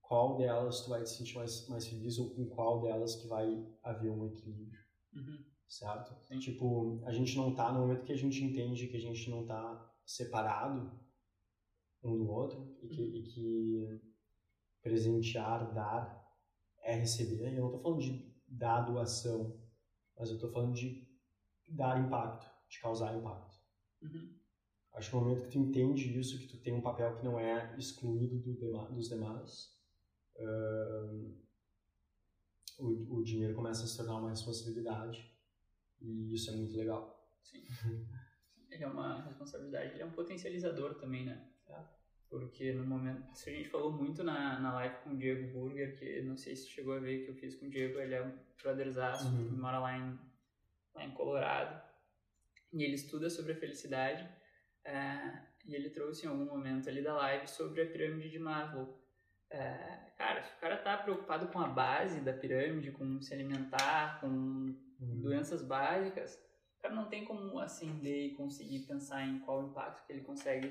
Qual 0.00 0.36
delas 0.38 0.80
tu 0.82 0.90
vai 0.90 1.02
te 1.02 1.10
sentir 1.10 1.36
mais, 1.36 1.68
mais 1.68 1.86
feliz 1.86 2.18
ou 2.18 2.30
com 2.34 2.46
qual 2.46 2.80
delas 2.80 3.16
que 3.16 3.26
vai 3.26 3.66
haver 3.82 4.10
um 4.10 4.26
equilíbrio, 4.26 4.80
Uhum. 5.14 5.44
certo? 5.68 6.14
Sim. 6.26 6.38
Tipo, 6.38 7.02
a 7.04 7.12
gente 7.12 7.36
não 7.36 7.54
tá, 7.54 7.70
no 7.72 7.80
momento 7.80 8.04
que 8.04 8.12
a 8.12 8.16
gente 8.16 8.42
entende 8.42 8.86
que 8.88 8.96
a 8.96 9.00
gente 9.00 9.28
não 9.30 9.44
tá 9.44 9.94
separado 10.06 10.90
um 12.02 12.16
do 12.16 12.30
outro 12.30 12.76
e 12.82 12.88
que, 12.88 13.02
e 13.02 13.22
que 13.24 14.13
presentear, 14.84 15.72
dar 15.72 16.22
é 16.82 16.94
receber. 16.94 17.52
E 17.52 17.56
eu 17.56 17.62
não 17.64 17.70
tô 17.72 17.78
falando 17.80 18.02
de 18.02 18.32
dar 18.46 18.82
doação, 18.82 19.58
mas 20.16 20.30
eu 20.30 20.38
tô 20.38 20.48
falando 20.52 20.74
de 20.74 21.08
dar 21.66 21.98
impacto, 21.98 22.46
de 22.68 22.78
causar 22.78 23.16
impacto. 23.16 23.56
Uhum. 24.02 24.38
Acho 24.92 25.10
que 25.10 25.16
no 25.16 25.22
momento 25.22 25.42
que 25.44 25.50
tu 25.50 25.58
entende 25.58 26.18
isso, 26.18 26.38
que 26.38 26.46
tu 26.46 26.58
tem 26.58 26.74
um 26.74 26.82
papel 26.82 27.16
que 27.16 27.24
não 27.24 27.40
é 27.40 27.74
excluído 27.78 28.38
do 28.38 28.54
dema- 28.54 28.88
dos 28.90 29.08
demais, 29.08 29.74
ahn, 30.38 31.32
o, 32.78 33.16
o 33.16 33.24
dinheiro 33.24 33.54
começa 33.54 33.84
a 33.84 33.86
se 33.86 33.96
tornar 33.96 34.18
uma 34.18 34.30
responsabilidade 34.30 35.32
e 36.00 36.34
isso 36.34 36.50
é 36.50 36.56
muito 36.56 36.76
legal. 36.76 37.26
Sim. 37.42 37.64
Ele 38.70 38.84
é 38.84 38.86
uma 38.86 39.22
responsabilidade, 39.22 39.94
ele 39.94 40.02
é 40.02 40.06
um 40.06 40.12
potencializador 40.12 40.94
também, 40.96 41.24
né? 41.24 41.53
Porque 42.38 42.72
no 42.72 42.84
momento. 42.84 43.32
Isso 43.32 43.48
a 43.48 43.52
gente 43.52 43.68
falou 43.68 43.92
muito 43.92 44.22
na, 44.24 44.58
na 44.58 44.72
live 44.74 44.96
com 45.04 45.10
o 45.10 45.16
Diego 45.16 45.52
Burger, 45.52 45.96
que 45.98 46.22
não 46.22 46.36
sei 46.36 46.56
se 46.56 46.68
chegou 46.68 46.94
a 46.94 46.98
ver 46.98 47.24
que 47.24 47.30
eu 47.30 47.34
fiz 47.34 47.54
com 47.54 47.66
o 47.66 47.70
Diego, 47.70 47.98
ele 48.00 48.14
é 48.14 48.22
um 48.22 48.32
brotherzaço, 48.60 49.28
Uhum. 49.28 49.48
que 49.48 49.54
mora 49.54 49.78
lá 49.78 49.96
em, 49.96 50.18
lá 50.94 51.04
em 51.04 51.10
Colorado. 51.12 51.80
E 52.72 52.82
ele 52.82 52.94
estuda 52.94 53.30
sobre 53.30 53.52
a 53.52 53.56
felicidade. 53.56 54.28
é, 54.84 55.42
e 55.66 55.74
ele 55.74 55.88
trouxe 55.88 56.26
em 56.26 56.28
algum 56.28 56.44
momento 56.44 56.88
ali 56.90 57.02
da 57.02 57.14
live 57.14 57.46
sobre 57.48 57.80
a 57.80 57.86
pirâmide 57.86 58.28
de 58.28 58.38
Maslow. 58.38 59.02
É, 59.48 60.12
cara, 60.18 60.42
se 60.42 60.52
o 60.54 60.60
cara 60.60 60.76
tá 60.76 60.98
preocupado 60.98 61.48
com 61.48 61.58
a 61.58 61.68
base 61.68 62.20
da 62.20 62.32
pirâmide, 62.34 62.90
com 62.92 63.18
se 63.22 63.32
alimentar, 63.32 64.20
com 64.20 64.26
Uhum. 65.00 65.20
doenças 65.22 65.62
básicas, 65.62 66.34
o 66.78 66.82
cara 66.82 66.94
não 66.94 67.08
tem 67.08 67.24
como 67.24 67.58
ascender 67.60 68.26
e 68.26 68.34
conseguir 68.34 68.80
pensar 68.80 69.24
em 69.26 69.38
qual 69.40 69.62
impacto 69.68 70.04
que 70.06 70.12
ele 70.12 70.20
consegue 70.22 70.70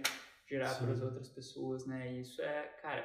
gerar 0.53 0.75
para 0.77 0.91
as 0.91 1.01
outras 1.01 1.29
pessoas, 1.29 1.85
né? 1.85 2.13
E 2.13 2.21
isso 2.21 2.41
é, 2.41 2.67
cara, 2.81 3.03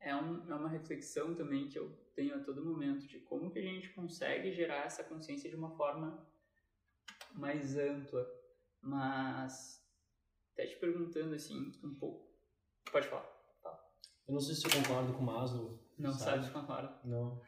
é, 0.00 0.14
um, 0.14 0.50
é 0.50 0.54
uma 0.54 0.68
reflexão 0.68 1.34
também 1.34 1.68
que 1.68 1.78
eu 1.78 1.90
tenho 2.14 2.34
a 2.36 2.40
todo 2.44 2.64
momento 2.64 3.06
de 3.06 3.20
como 3.20 3.50
que 3.50 3.58
a 3.58 3.62
gente 3.62 3.88
consegue 3.90 4.52
gerar 4.52 4.84
essa 4.84 5.02
consciência 5.04 5.48
de 5.48 5.56
uma 5.56 5.70
forma 5.76 6.26
mais 7.32 7.76
ampla, 7.78 8.26
mas 8.82 9.82
até 10.52 10.66
te 10.66 10.76
perguntando 10.76 11.34
assim 11.34 11.72
um 11.82 11.94
pouco, 11.94 12.28
pode 12.92 13.06
falar, 13.08 13.26
Eu 14.26 14.34
não 14.34 14.40
sei 14.40 14.54
se 14.54 14.66
eu 14.66 14.70
concordo 14.72 15.12
com 15.14 15.20
o 15.20 15.26
Maslow. 15.26 15.78
não 15.98 16.12
Sabe? 16.12 16.44
de 16.44 16.50
concordo. 16.50 16.94
Não. 17.08 17.40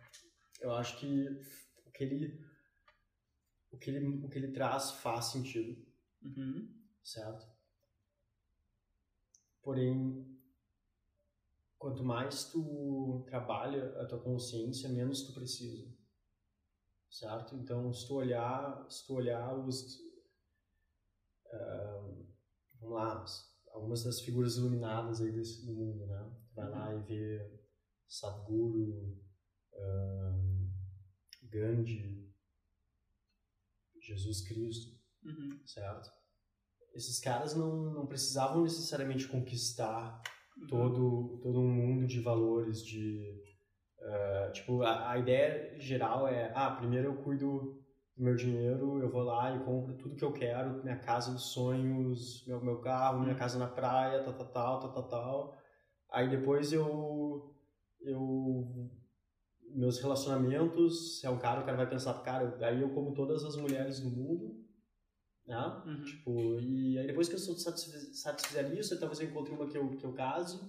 Eu 0.61 0.73
acho 0.75 0.99
que 0.99 1.29
o 1.87 1.91
que 1.91 2.05
ele 2.05 2.51
o 3.73 3.79
que 3.79 3.91
ele, 3.91 4.25
o 4.25 4.29
que 4.29 4.39
ele 4.39 4.53
traz 4.53 4.91
faz 5.03 5.27
sentido, 5.27 5.87
Uhum. 6.23 6.69
certo? 7.05 7.47
Porém, 9.63 10.27
quanto 11.79 12.03
mais 12.05 12.45
tu 12.51 13.25
trabalha 13.27 14.01
a 14.01 14.07
tua 14.07 14.21
consciência, 14.21 14.89
menos 14.89 15.23
tu 15.23 15.33
precisa, 15.33 15.91
certo? 17.11 17.55
Então, 17.57 17.93
se 17.93 18.07
tu 18.07 18.15
olhar, 18.15 18.87
se 18.91 19.07
tu 19.07 19.15
olhar 19.15 19.55
os 19.59 19.99
ah, 21.53 22.15
vamos 22.81 22.95
lá, 22.95 23.25
algumas 23.73 24.05
das 24.05 24.21
figuras 24.21 24.57
iluminadas 24.57 25.21
aí 25.21 25.33
desse, 25.33 25.65
do 25.67 25.73
mundo, 25.73 26.07
né? 26.07 26.37
Vai 26.55 26.69
lá 26.71 26.95
e 26.95 27.01
vê 27.03 27.61
Sadhguru, 28.09 29.19
ah, 29.75 30.41
Gandhi, 31.43 32.31
Jesus 34.01 34.41
Cristo, 34.47 34.99
Uhum. 35.23 35.61
certo? 35.67 36.11
Esses 36.95 37.21
caras 37.21 37.55
não, 37.55 37.93
não 37.93 38.07
precisavam 38.07 38.63
necessariamente 38.63 39.29
conquistar 39.29 40.21
todo, 40.69 41.39
todo 41.43 41.61
um 41.61 41.69
mundo 41.69 42.07
de 42.07 42.21
valores, 42.21 42.85
de... 42.85 43.41
eh, 44.01 44.51
tipo, 44.53 44.83
a, 44.83 45.11
a 45.13 45.19
ideia 45.19 45.79
geral 45.81 46.27
é, 46.29 46.53
ah, 46.55 46.71
primeiro 46.73 47.09
eu 47.09 47.17
cuido 47.23 47.79
do 48.17 48.25
meu 48.25 48.35
dinheiro, 48.37 49.01
eu 49.01 49.11
vou 49.11 49.23
lá 49.23 49.55
e 49.55 49.61
compro 49.65 49.95
tudo 49.97 50.17
que 50.17 50.25
eu 50.25 50.33
quero, 50.33 50.83
minha 50.83 50.99
casa 50.99 51.33
dos 51.33 51.53
sonhos, 51.53 52.45
meu, 52.47 52.61
meu 52.63 52.81
carro, 52.81 53.21
minha 53.21 53.33
Uhum. 53.33 53.39
casa 53.39 53.59
na 53.59 53.69
praia, 53.69 54.23
tal, 54.23 54.35
tal, 54.35 54.47
tal, 54.49 54.81
tal, 54.81 54.93
tal, 54.93 55.09
tal. 55.09 55.59
Aí 56.11 56.29
depois 56.29 56.73
eu... 56.73 57.55
eu 58.03 58.91
meus 59.73 60.01
relacionamentos, 60.01 61.21
se 61.21 61.27
é 61.27 61.31
um 61.31 61.39
cara, 61.39 61.61
o 61.61 61.65
cara 61.65 61.77
vai 61.77 61.89
pensar, 61.89 62.13
cara, 62.23 62.57
aí 62.61 62.81
eu 62.81 62.91
como 62.91 63.15
todas 63.15 63.45
as 63.45 63.57
mulheres 63.57 64.01
do 64.01 64.11
mundo, 64.11 64.60
né? 65.47 65.83
Uhum. 65.87 66.05
Tipo, 66.05 66.61
e 66.61 66.99
aí 66.99 67.07
depois 67.07 67.29
que 67.29 67.35
eu 67.35 67.39
satisfizer, 67.39 68.15
satisfizer 68.15 68.79
isso, 68.79 68.99
talvez 68.99 69.21
eu 69.21 69.29
encontre 69.29 69.53
uma 69.53 69.67
que 69.67 69.77
eu, 69.77 69.89
que 69.97 70.05
eu 70.05 70.13
case, 70.13 70.61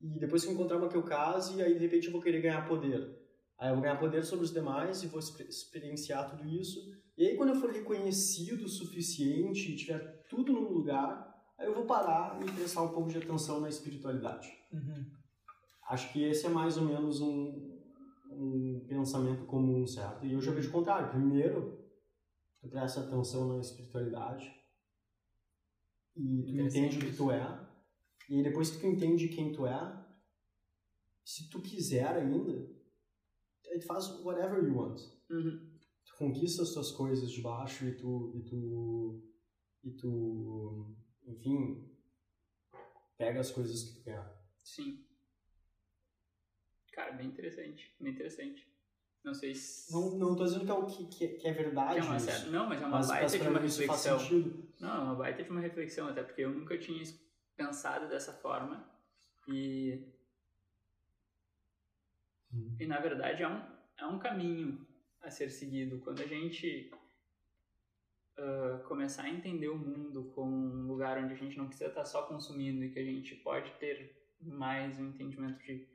e 0.00 0.18
depois 0.18 0.42
que 0.42 0.48
eu 0.48 0.54
encontrar 0.54 0.76
uma 0.76 0.88
que 0.88 0.96
eu 0.96 1.02
case, 1.02 1.60
aí 1.62 1.74
de 1.74 1.80
repente 1.80 2.06
eu 2.06 2.12
vou 2.12 2.20
querer 2.20 2.40
ganhar 2.40 2.66
poder. 2.66 3.16
Aí 3.58 3.70
eu 3.70 3.74
vou 3.74 3.82
ganhar 3.82 3.98
poder 3.98 4.22
sobre 4.24 4.44
os 4.44 4.52
demais 4.52 5.02
e 5.02 5.06
vou 5.06 5.18
exper- 5.18 5.48
experienciar 5.48 6.30
tudo 6.30 6.46
isso. 6.48 6.78
E 7.16 7.26
aí 7.26 7.36
quando 7.36 7.50
eu 7.50 7.56
for 7.56 7.70
reconhecido 7.70 8.64
o 8.64 8.68
suficiente 8.68 9.72
e 9.72 9.76
tiver 9.76 10.26
tudo 10.28 10.52
no 10.52 10.70
lugar, 10.70 11.34
aí 11.58 11.66
eu 11.66 11.74
vou 11.74 11.86
parar 11.86 12.38
e 12.42 12.52
prestar 12.52 12.82
um 12.82 12.92
pouco 12.92 13.08
de 13.08 13.18
atenção 13.18 13.60
na 13.60 13.68
espiritualidade. 13.68 14.52
Uhum. 14.72 15.06
Acho 15.88 16.12
que 16.12 16.22
esse 16.22 16.44
é 16.44 16.48
mais 16.50 16.76
ou 16.76 16.84
menos 16.84 17.20
um, 17.20 17.78
um 18.30 18.84
pensamento 18.86 19.46
comum, 19.46 19.86
certo? 19.86 20.26
E 20.26 20.32
eu 20.32 20.40
já 20.40 20.52
vejo 20.52 20.68
o 20.68 20.72
contrário. 20.72 21.08
Primeiro, 21.10 21.75
tu 22.66 22.70
presta 22.70 23.00
atenção 23.00 23.48
na 23.48 23.60
espiritualidade 23.60 24.52
e 26.16 26.42
tu 26.44 26.60
entende 26.60 26.98
o 26.98 27.00
que 27.00 27.16
tu 27.16 27.30
é. 27.30 27.66
E 28.28 28.42
depois 28.42 28.70
que 28.70 28.80
tu 28.80 28.86
entende 28.86 29.28
quem 29.28 29.52
tu 29.52 29.66
é, 29.66 30.06
se 31.24 31.48
tu 31.48 31.62
quiser 31.62 32.08
ainda, 32.08 32.52
aí 33.68 33.78
tu 33.78 33.86
faz 33.86 34.08
whatever 34.24 34.64
you 34.64 34.76
want. 34.76 35.00
Uhum. 35.30 35.76
Tu 36.04 36.16
conquista 36.16 36.62
as 36.62 36.72
tuas 36.72 36.90
coisas 36.90 37.30
de 37.30 37.40
baixo 37.40 37.86
e 37.86 37.94
tu, 37.96 38.32
e 38.34 38.42
tu, 38.42 39.22
e 39.84 39.90
tu, 39.92 40.96
enfim, 41.24 41.88
pega 43.16 43.40
as 43.40 43.50
coisas 43.50 43.84
que 43.84 43.98
tu 43.98 44.04
quer. 44.04 44.24
Sim. 44.58 45.04
Cara, 46.92 47.12
bem 47.12 47.28
interessante, 47.28 47.94
bem 48.00 48.12
interessante. 48.12 48.66
Não 49.26 49.34
sei 49.34 49.54
se. 49.56 49.92
Não, 49.92 50.10
não 50.16 50.36
tô 50.36 50.44
dizendo 50.44 50.64
que 50.64 50.70
é, 50.70 50.74
o 50.74 50.86
que, 50.86 51.04
que, 51.08 51.24
é- 51.24 51.28
que 51.36 51.48
é 51.48 51.52
verdade 51.52 51.94
que 51.94 52.00
é 52.00 52.02
uma 52.04 52.16
isso. 52.16 52.26
certa- 52.26 52.46
Não, 52.48 52.68
mas 52.68 52.80
é 52.80 52.86
uma 52.86 52.96
Mas, 52.98 53.08
baita 53.08 53.22
mas 53.24 53.32
de 53.32 53.48
uma 53.48 53.58
reflexão. 53.58 54.18
Não, 54.80 54.88
é 54.94 54.98
uma 55.00 55.14
baita 55.16 55.42
de 55.42 55.50
uma 55.50 55.60
reflexão, 55.60 56.08
até 56.08 56.22
porque 56.22 56.42
eu 56.42 56.50
nunca 56.50 56.78
tinha 56.78 57.02
pensado 57.56 58.08
dessa 58.08 58.32
forma. 58.32 58.88
E, 59.48 60.00
Hum. 62.54 62.76
e 62.78 62.86
na 62.86 63.00
verdade 63.00 63.42
é 63.42 63.48
um, 63.48 63.60
é 63.98 64.06
um 64.06 64.18
caminho 64.20 64.86
a 65.20 65.28
ser 65.30 65.50
seguido. 65.50 65.98
Quando 65.98 66.20
a 66.22 66.26
gente 66.26 66.92
ah, 68.38 68.80
começar 68.86 69.22
a 69.24 69.28
entender 69.30 69.68
o 69.68 69.76
mundo 69.76 70.30
como 70.36 70.54
um 70.54 70.86
lugar 70.86 71.18
onde 71.18 71.32
a 71.32 71.36
gente 71.36 71.58
não 71.58 71.66
precisa 71.66 71.88
estar 71.88 72.04
só 72.04 72.22
consumindo 72.22 72.84
e 72.84 72.90
que 72.92 72.98
a 73.00 73.04
gente 73.04 73.34
pode 73.36 73.72
ter 73.80 74.24
mais 74.40 74.98
um 75.00 75.08
entendimento 75.08 75.58
de 75.64 75.88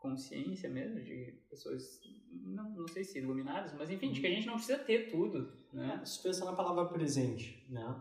consciência 0.00 0.68
mesmo, 0.68 1.00
de 1.00 1.38
pessoas, 1.48 2.00
não, 2.32 2.70
não 2.70 2.88
sei 2.88 3.04
se 3.04 3.18
iluminadas, 3.18 3.72
mas 3.74 3.90
enfim, 3.90 4.10
de 4.10 4.20
que 4.20 4.26
a 4.26 4.30
gente 4.30 4.46
não 4.46 4.54
precisa 4.54 4.78
ter 4.78 5.10
tudo, 5.10 5.52
né? 5.72 6.00
É, 6.02 6.04
se 6.04 6.22
pensar 6.22 6.46
na 6.46 6.54
palavra 6.54 6.86
presente, 6.86 7.64
né? 7.68 8.00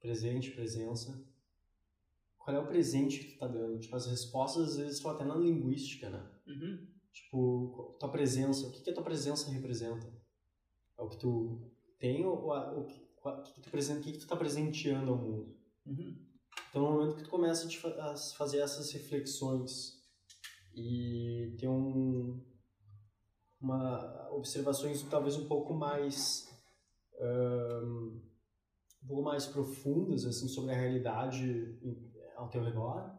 Presente, 0.00 0.52
presença. 0.52 1.26
Qual 2.38 2.56
é 2.56 2.60
o 2.60 2.66
presente 2.66 3.18
que 3.18 3.32
tu 3.32 3.38
tá 3.38 3.48
dando? 3.48 3.80
Tipo, 3.80 3.96
as 3.96 4.06
respostas 4.06 4.70
às 4.70 4.76
vezes 4.76 4.96
estão 4.96 5.10
até 5.10 5.24
na 5.24 5.34
linguística, 5.34 6.08
né? 6.08 6.24
Uhum. 6.46 6.86
Tipo, 7.12 7.96
tua 7.98 8.10
presença, 8.10 8.68
o 8.68 8.70
que, 8.70 8.82
que 8.82 8.90
a 8.90 8.94
tua 8.94 9.02
presença 9.02 9.50
representa? 9.50 10.06
É 10.96 11.02
o 11.02 11.08
que 11.08 11.18
tu 11.18 11.72
tem 11.98 12.24
ou 12.24 12.48
o 12.48 12.84
que, 12.86 13.02
o 13.24 13.42
que, 13.42 13.52
que 13.54 13.60
tu, 13.60 13.70
presente, 13.70 13.98
o 13.98 14.02
que, 14.02 14.12
que 14.12 14.18
tu 14.18 14.28
tá 14.28 14.36
presenteando 14.36 15.10
ao 15.10 15.18
mundo? 15.18 15.56
Uhum. 15.84 16.16
Então, 16.70 16.82
no 16.82 16.92
momento 16.92 17.16
que 17.16 17.24
tu 17.24 17.30
começa 17.30 17.66
a 18.00 18.16
fazer 18.36 18.58
essas 18.58 18.92
reflexões 18.92 19.95
e 20.76 21.56
ter 21.58 21.68
um, 21.68 22.38
uma 23.60 24.28
observações 24.32 25.02
talvez 25.04 25.36
um 25.36 25.48
pouco 25.48 25.72
mais 25.72 26.46
um, 27.18 28.20
um 29.02 29.06
pouco 29.08 29.22
mais 29.22 29.46
profundas 29.46 30.26
assim 30.26 30.46
sobre 30.46 30.72
a 30.72 30.76
realidade 30.76 31.78
ao 32.36 32.48
teu 32.50 32.62
redor. 32.62 33.16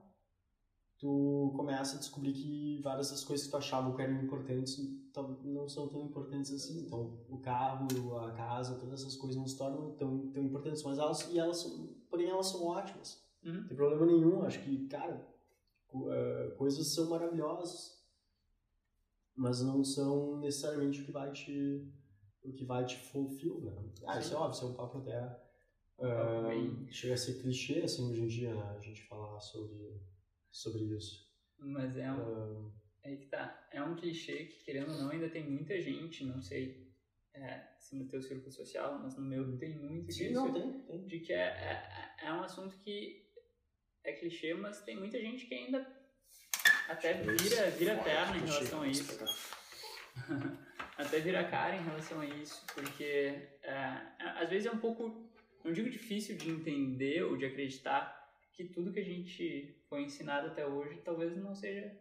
Tu 0.99 1.53
começa 1.55 1.95
a 1.95 1.99
descobrir 1.99 2.33
que 2.33 2.81
várias 2.83 3.11
das 3.11 3.23
coisas 3.23 3.45
que 3.45 3.51
tu 3.51 3.57
achava 3.57 3.95
que 3.95 4.01
eram 4.01 4.21
importantes 4.21 4.77
não 5.43 5.67
são 5.67 5.87
tão 5.87 6.01
importantes 6.01 6.51
assim. 6.51 6.85
Então 6.85 7.19
o 7.29 7.39
carro 7.39 7.87
a 8.19 8.31
casa 8.31 8.75
todas 8.75 9.01
essas 9.01 9.15
coisas 9.15 9.37
não 9.37 9.47
se 9.47 9.57
tornam 9.57 9.95
tão, 9.95 10.29
tão 10.31 10.43
importantes 10.43 10.83
mas 10.83 10.99
elas 10.99 11.27
e 11.31 11.39
elas 11.39 11.63
porém 12.07 12.29
elas 12.29 12.47
são 12.47 12.65
ótimas. 12.65 13.25
Uhum. 13.43 13.53
não 13.53 13.67
tem 13.67 13.77
problema 13.77 14.05
nenhum. 14.05 14.43
Acho 14.43 14.61
que 14.63 14.87
cara 14.87 15.36
uh, 16.05 16.55
coisas 16.57 16.93
são 16.93 17.09
maravilhosas, 17.09 17.97
mas 19.35 19.61
não 19.61 19.83
são 19.83 20.37
necessariamente 20.39 21.01
o 21.01 21.05
que 21.05 21.11
vai 21.11 21.31
te 21.31 21.93
o 22.43 22.53
que 22.53 22.63
vai 22.63 22.85
te 22.85 22.97
fulfill, 22.97 23.59
né? 23.61 23.75
Ah, 24.05 24.19
isso 24.19 24.33
é 24.33 24.37
óbvio, 24.37 24.55
isso 24.55 24.65
é 24.65 24.69
um 24.69 24.73
papo 24.73 24.99
até 24.99 25.25
uh, 25.99 26.87
chega 26.91 27.13
a 27.13 27.17
ser 27.17 27.41
clichê 27.41 27.81
assim 27.81 28.09
hoje 28.09 28.21
em 28.21 28.27
dia, 28.27 28.53
né? 28.53 28.75
A 28.77 28.81
gente 28.81 29.03
falar 29.03 29.39
sobre 29.39 30.01
sobre 30.51 30.83
isso. 30.85 31.27
Mas 31.59 31.97
é 31.97 32.11
um 32.11 32.67
uh, 32.67 32.73
é 33.03 33.15
que 33.15 33.27
tá, 33.27 33.67
é 33.71 33.81
um 33.81 33.95
clichê 33.95 34.45
que 34.45 34.63
querendo 34.63 34.91
ou 34.91 34.97
não 34.97 35.09
ainda 35.09 35.29
tem 35.29 35.49
muita 35.49 35.79
gente, 35.79 36.25
não 36.25 36.41
sei 36.41 36.87
é, 37.33 37.67
se 37.79 37.95
no 37.95 38.07
teu 38.07 38.21
círculo 38.21 38.51
social, 38.51 38.99
mas 38.99 39.15
no 39.15 39.23
meu 39.23 39.57
tem 39.57 39.77
muito 39.77 40.11
Sim, 40.11 40.29
disso, 40.29 40.33
não, 40.33 40.53
tem, 40.53 40.81
tem. 40.81 41.05
de 41.05 41.19
que 41.19 41.33
é, 41.33 41.45
é, 42.19 42.27
é 42.27 42.33
um 42.33 42.41
assunto 42.41 42.77
que 42.79 43.26
é 44.07 44.13
clichê, 44.13 44.53
mas 44.53 44.81
tem 44.81 44.95
muita 44.95 45.19
gente 45.19 45.45
que 45.45 45.53
ainda 45.53 45.85
até 46.87 47.13
vira, 47.13 47.69
vira 47.71 47.97
perna 47.97 48.37
em 48.37 48.45
relação 48.45 48.81
a 48.81 48.87
isso. 48.87 49.19
até 50.97 51.19
vira 51.19 51.43
cara 51.43 51.75
em 51.75 51.83
relação 51.83 52.21
a 52.21 52.25
isso, 52.25 52.65
porque 52.73 53.49
é, 53.61 54.01
às 54.41 54.49
vezes 54.49 54.65
é 54.65 54.71
um 54.71 54.79
pouco, 54.79 55.29
não 55.63 55.73
digo 55.73 55.89
difícil 55.89 56.37
de 56.37 56.49
entender 56.49 57.23
ou 57.23 57.37
de 57.37 57.45
acreditar 57.45 58.15
que 58.53 58.63
tudo 58.63 58.93
que 58.93 58.99
a 58.99 59.05
gente 59.05 59.77
foi 59.89 60.01
ensinado 60.01 60.47
até 60.47 60.65
hoje 60.65 61.01
talvez 61.03 61.35
não 61.35 61.53
seja 61.53 61.95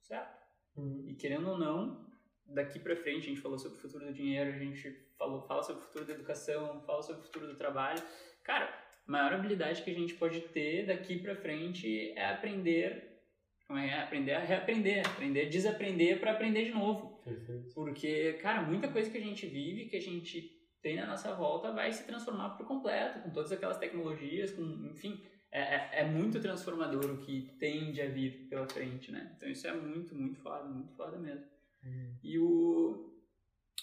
certo. 0.00 0.38
Uhum. 0.76 1.04
E 1.08 1.14
querendo 1.14 1.50
ou 1.50 1.58
não, 1.58 2.08
daqui 2.46 2.78
para 2.78 2.96
frente 2.96 3.26
a 3.26 3.28
gente 3.28 3.40
falou 3.40 3.58
sobre 3.58 3.76
o 3.76 3.80
futuro 3.80 4.06
do 4.06 4.12
dinheiro, 4.14 4.50
a 4.50 4.58
gente 4.58 4.90
falou, 5.18 5.42
fala 5.42 5.62
sobre 5.64 5.82
o 5.82 5.86
futuro 5.86 6.04
da 6.06 6.14
educação, 6.14 6.80
fala 6.82 7.02
sobre 7.02 7.22
o 7.22 7.24
futuro 7.24 7.48
do 7.48 7.56
trabalho. 7.56 8.02
Cara, 8.44 8.87
maior 9.08 9.32
habilidade 9.32 9.82
que 9.82 9.90
a 9.90 9.94
gente 9.94 10.14
pode 10.14 10.40
ter 10.40 10.86
daqui 10.86 11.18
para 11.18 11.34
frente 11.34 12.12
é 12.14 12.26
aprender, 12.26 13.22
como 13.66 13.78
é, 13.78 14.00
aprender 14.00 14.34
a 14.34 14.40
reaprender, 14.40 15.06
aprender 15.06 15.46
a 15.46 15.48
desaprender 15.48 16.20
para 16.20 16.32
aprender 16.32 16.64
de 16.66 16.72
novo. 16.72 17.20
Perfeito. 17.24 17.74
Porque, 17.74 18.34
cara, 18.34 18.62
muita 18.62 18.88
coisa 18.88 19.10
que 19.10 19.18
a 19.18 19.22
gente 19.22 19.46
vive, 19.46 19.86
que 19.86 19.96
a 19.96 20.02
gente 20.02 20.54
tem 20.82 20.96
na 20.96 21.06
nossa 21.06 21.34
volta, 21.34 21.72
vai 21.72 21.90
se 21.92 22.06
transformar 22.06 22.50
por 22.50 22.66
completo, 22.66 23.20
com 23.20 23.30
todas 23.30 23.50
aquelas 23.50 23.78
tecnologias, 23.78 24.52
com, 24.52 24.62
enfim, 24.92 25.20
é, 25.50 25.60
é, 25.60 25.90
é 26.00 26.04
muito 26.04 26.40
transformador 26.40 27.10
o 27.10 27.18
que 27.18 27.56
tende 27.58 28.02
a 28.02 28.08
vir 28.08 28.48
pela 28.48 28.68
frente, 28.68 29.10
né? 29.10 29.32
Então 29.36 29.48
isso 29.48 29.66
é 29.66 29.72
muito, 29.72 30.14
muito 30.14 30.38
foda, 30.40 30.64
muito 30.68 30.92
foda 30.92 31.18
mesmo. 31.18 31.46
Uhum. 31.82 32.14
E 32.22 32.38
o 32.38 33.08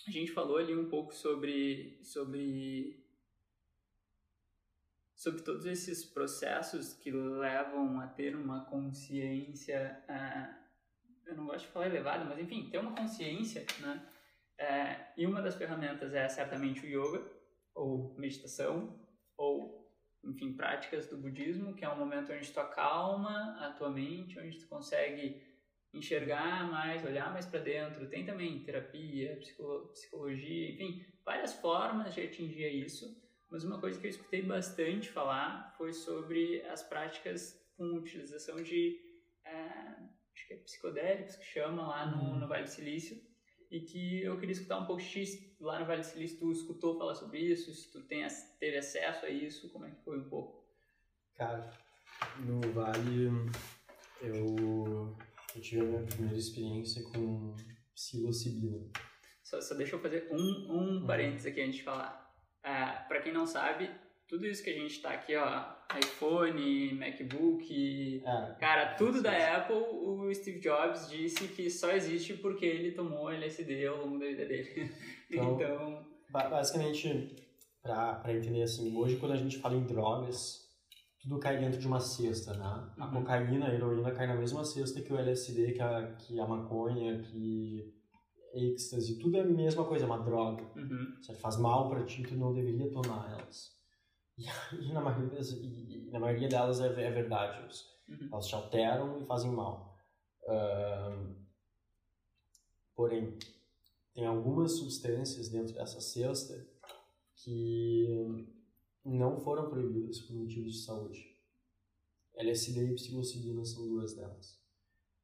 a 0.08 0.12
gente 0.12 0.32
falou 0.32 0.58
ali 0.58 0.76
um 0.76 0.88
pouco 0.88 1.14
sobre 1.16 1.98
sobre 2.04 3.05
sobre 5.26 5.42
todos 5.42 5.66
esses 5.66 6.06
processos 6.06 6.94
que 6.94 7.10
levam 7.10 8.00
a 8.00 8.06
ter 8.06 8.36
uma 8.36 8.64
consciência, 8.66 10.00
uh, 10.08 10.56
eu 11.26 11.36
não 11.36 11.48
gosto 11.48 11.66
de 11.66 11.72
falar 11.72 11.88
elevada, 11.88 12.24
mas 12.26 12.38
enfim, 12.38 12.70
ter 12.70 12.78
uma 12.78 12.96
consciência, 12.96 13.66
né? 13.80 14.08
Uh, 14.62 15.20
e 15.20 15.26
uma 15.26 15.42
das 15.42 15.56
ferramentas 15.56 16.14
é 16.14 16.30
certamente 16.30 16.86
o 16.86 16.88
yoga, 16.88 17.26
ou 17.74 18.16
meditação, 18.20 19.04
ou, 19.36 19.92
enfim, 20.24 20.54
práticas 20.54 21.08
do 21.08 21.18
budismo, 21.18 21.74
que 21.74 21.84
é 21.84 21.90
um 21.90 21.98
momento 21.98 22.32
onde 22.32 22.54
tu 22.54 22.60
acalma 22.60 23.58
a 23.66 23.72
tua 23.72 23.90
mente, 23.90 24.40
onde 24.40 24.60
tu 24.60 24.68
consegue 24.68 25.42
enxergar 25.92 26.70
mais, 26.70 27.04
olhar 27.04 27.34
mais 27.34 27.48
para 27.48 27.62
dentro. 27.62 28.08
Tem 28.08 28.24
também 28.24 28.64
terapia, 28.64 29.40
psicologia, 29.92 30.72
enfim, 30.72 31.04
várias 31.26 31.54
formas 31.54 32.14
de 32.14 32.22
atingir 32.22 32.70
isso. 32.86 33.25
Mas 33.56 33.64
uma 33.64 33.80
coisa 33.80 33.98
que 33.98 34.06
eu 34.06 34.10
escutei 34.10 34.42
bastante 34.42 35.10
falar 35.10 35.74
foi 35.78 35.94
sobre 35.94 36.62
as 36.64 36.84
práticas 36.84 37.58
com 37.78 37.86
utilização 37.96 38.62
de, 38.62 39.00
é, 39.46 39.50
acho 40.34 40.46
que 40.50 40.56
é 40.56 40.58
psicodélicos, 40.58 41.38
que 41.38 41.46
chama 41.46 41.88
lá 41.88 42.06
no, 42.06 42.22
Uhum. 42.22 42.40
no 42.42 42.48
Vale 42.50 42.64
do 42.66 42.70
Silício, 42.70 43.18
e 43.72 43.80
que 43.80 44.22
eu 44.24 44.38
queria 44.38 44.52
escutar 44.52 44.78
um 44.80 44.86
pouco 44.86 45.02
X 45.02 45.56
lá 45.62 45.80
no 45.80 45.86
Vale 45.86 46.02
do 46.02 46.06
Silício, 46.06 46.38
tu 46.38 46.52
escutou 46.52 46.98
falar 46.98 47.16
sobre 47.16 47.40
isso, 47.40 47.74
se 47.74 47.90
tu 47.94 48.02
tem, 48.04 48.28
teve 48.60 48.76
acesso 48.78 49.26
a 49.26 49.30
isso, 49.30 49.70
como 49.72 49.86
é 49.86 49.90
que 49.92 50.04
foi 50.04 50.20
um 50.20 50.28
pouco? 50.28 50.68
Cara, 51.36 51.72
no 52.40 52.60
Vale 52.74 53.28
eu, 54.22 55.16
eu 55.56 55.62
tive 55.62 55.80
a 55.80 55.86
minha 55.86 56.04
primeira 56.04 56.38
experiência 56.38 57.02
com 57.04 57.56
psilocibina. 57.94 58.86
Só, 59.42 59.62
só 59.62 59.76
deixa 59.76 59.96
eu 59.96 60.02
fazer 60.02 60.28
um, 60.30 60.36
um 60.38 61.00
Uhum. 61.00 61.08
parênteses 61.08 61.46
aqui 61.46 61.62
antes 61.62 61.78
de 61.78 61.84
falar. 61.84 62.25
Ah, 62.66 63.06
para 63.08 63.22
quem 63.22 63.32
não 63.32 63.46
sabe, 63.46 63.90
tudo 64.28 64.46
isso 64.48 64.64
que 64.64 64.72
a 64.72 64.74
gente 64.74 65.00
tá 65.02 65.12
aqui, 65.12 65.36
ó, 65.36 65.64
iPhone, 65.98 66.94
MacBook, 66.96 68.24
É, 68.26 68.56
cara, 68.60 68.96
tudo 68.96 69.22
da 69.22 69.58
Apple, 69.58 69.76
o 69.76 70.34
Steve 70.34 70.60
Jobs 70.60 71.08
disse 71.10 71.48
que 71.50 71.70
só 71.70 71.92
existe 71.92 72.34
porque 72.34 72.66
ele 72.66 72.92
tomou 72.94 73.30
LSD 73.30 73.86
ao 73.86 73.98
longo 74.06 74.18
da 74.20 74.26
vida 74.26 74.46
dele. 74.46 74.92
Então- 75.30 75.56
Então, 75.56 76.06
ba- 76.32 76.50
basicamente, 76.50 77.36
pra 77.82 78.22
entender 78.30 78.64
assim, 78.64 78.96
hoje 78.96 79.18
quando 79.18 79.34
a 79.34 79.38
gente 79.38 79.58
fala 79.60 79.76
em 79.76 79.84
drogas, 79.86 80.64
tudo 81.22 81.40
cai 81.40 81.58
dentro 81.58 81.80
de 81.80 81.88
uma 81.88 82.00
cesta, 82.00 82.54
né? 82.54 82.64
A 82.98 83.06
Uhum. 83.06 83.12
cocaína, 83.22 83.68
a 83.70 83.74
heroína 83.74 84.12
cai 84.12 84.28
na 84.28 84.36
mesma 84.36 84.64
cesta 84.64 85.02
que 85.02 85.12
o 85.14 85.18
LSD, 85.18 85.72
que 85.74 85.82
a, 85.82 86.14
que 86.18 86.40
a 86.40 86.46
maconha, 86.48 87.20
que 87.20 87.94
êxtase, 88.56 89.20
tudo 89.20 89.38
é 89.38 89.42
a 89.42 89.46
mesma 89.46 89.86
coisa, 89.86 90.06
é 90.06 90.08
uma 90.08 90.24
droga. 90.24 90.64
uhum, 90.76 91.22
Se 91.22 91.34
faz 91.36 91.58
mal 91.58 91.90
pra 91.90 92.04
ti, 92.06 92.24
tu 92.24 92.36
não 92.36 92.54
deveria 92.54 92.90
tomar 92.92 93.30
elas. 93.32 93.76
E, 94.38 94.46
e 94.82 94.94
na, 94.94 95.02
maioria 95.02 95.30
das, 95.38 95.52
e, 95.52 96.08
e 96.08 96.12
na 96.12 96.20
maioria 96.20 96.48
delas 96.50 96.80
é, 96.82 96.88
é 96.88 97.12
verdade. 97.12 97.60
Elas, 97.62 97.94
Uhum. 98.08 98.30
elas 98.32 98.46
te 98.48 98.54
alteram 98.56 99.18
e 99.20 99.26
fazem 99.26 99.52
mal. 99.52 99.98
Porém, 102.96 103.38
tem 104.14 104.26
algumas 104.26 104.74
substâncias 104.78 105.50
dentro 105.50 105.74
dessa 105.74 106.00
cesta 106.00 106.66
que 107.36 108.48
não 109.04 109.38
foram 109.38 109.70
proibidas 109.70 110.20
por 110.22 110.36
motivos 110.36 110.74
de 110.74 110.80
saúde. 110.84 111.36
LSD 112.36 112.92
e 112.92 112.96
psilocibina 112.96 113.64
são 113.66 113.88
duas 113.88 114.14
delas. 114.16 114.60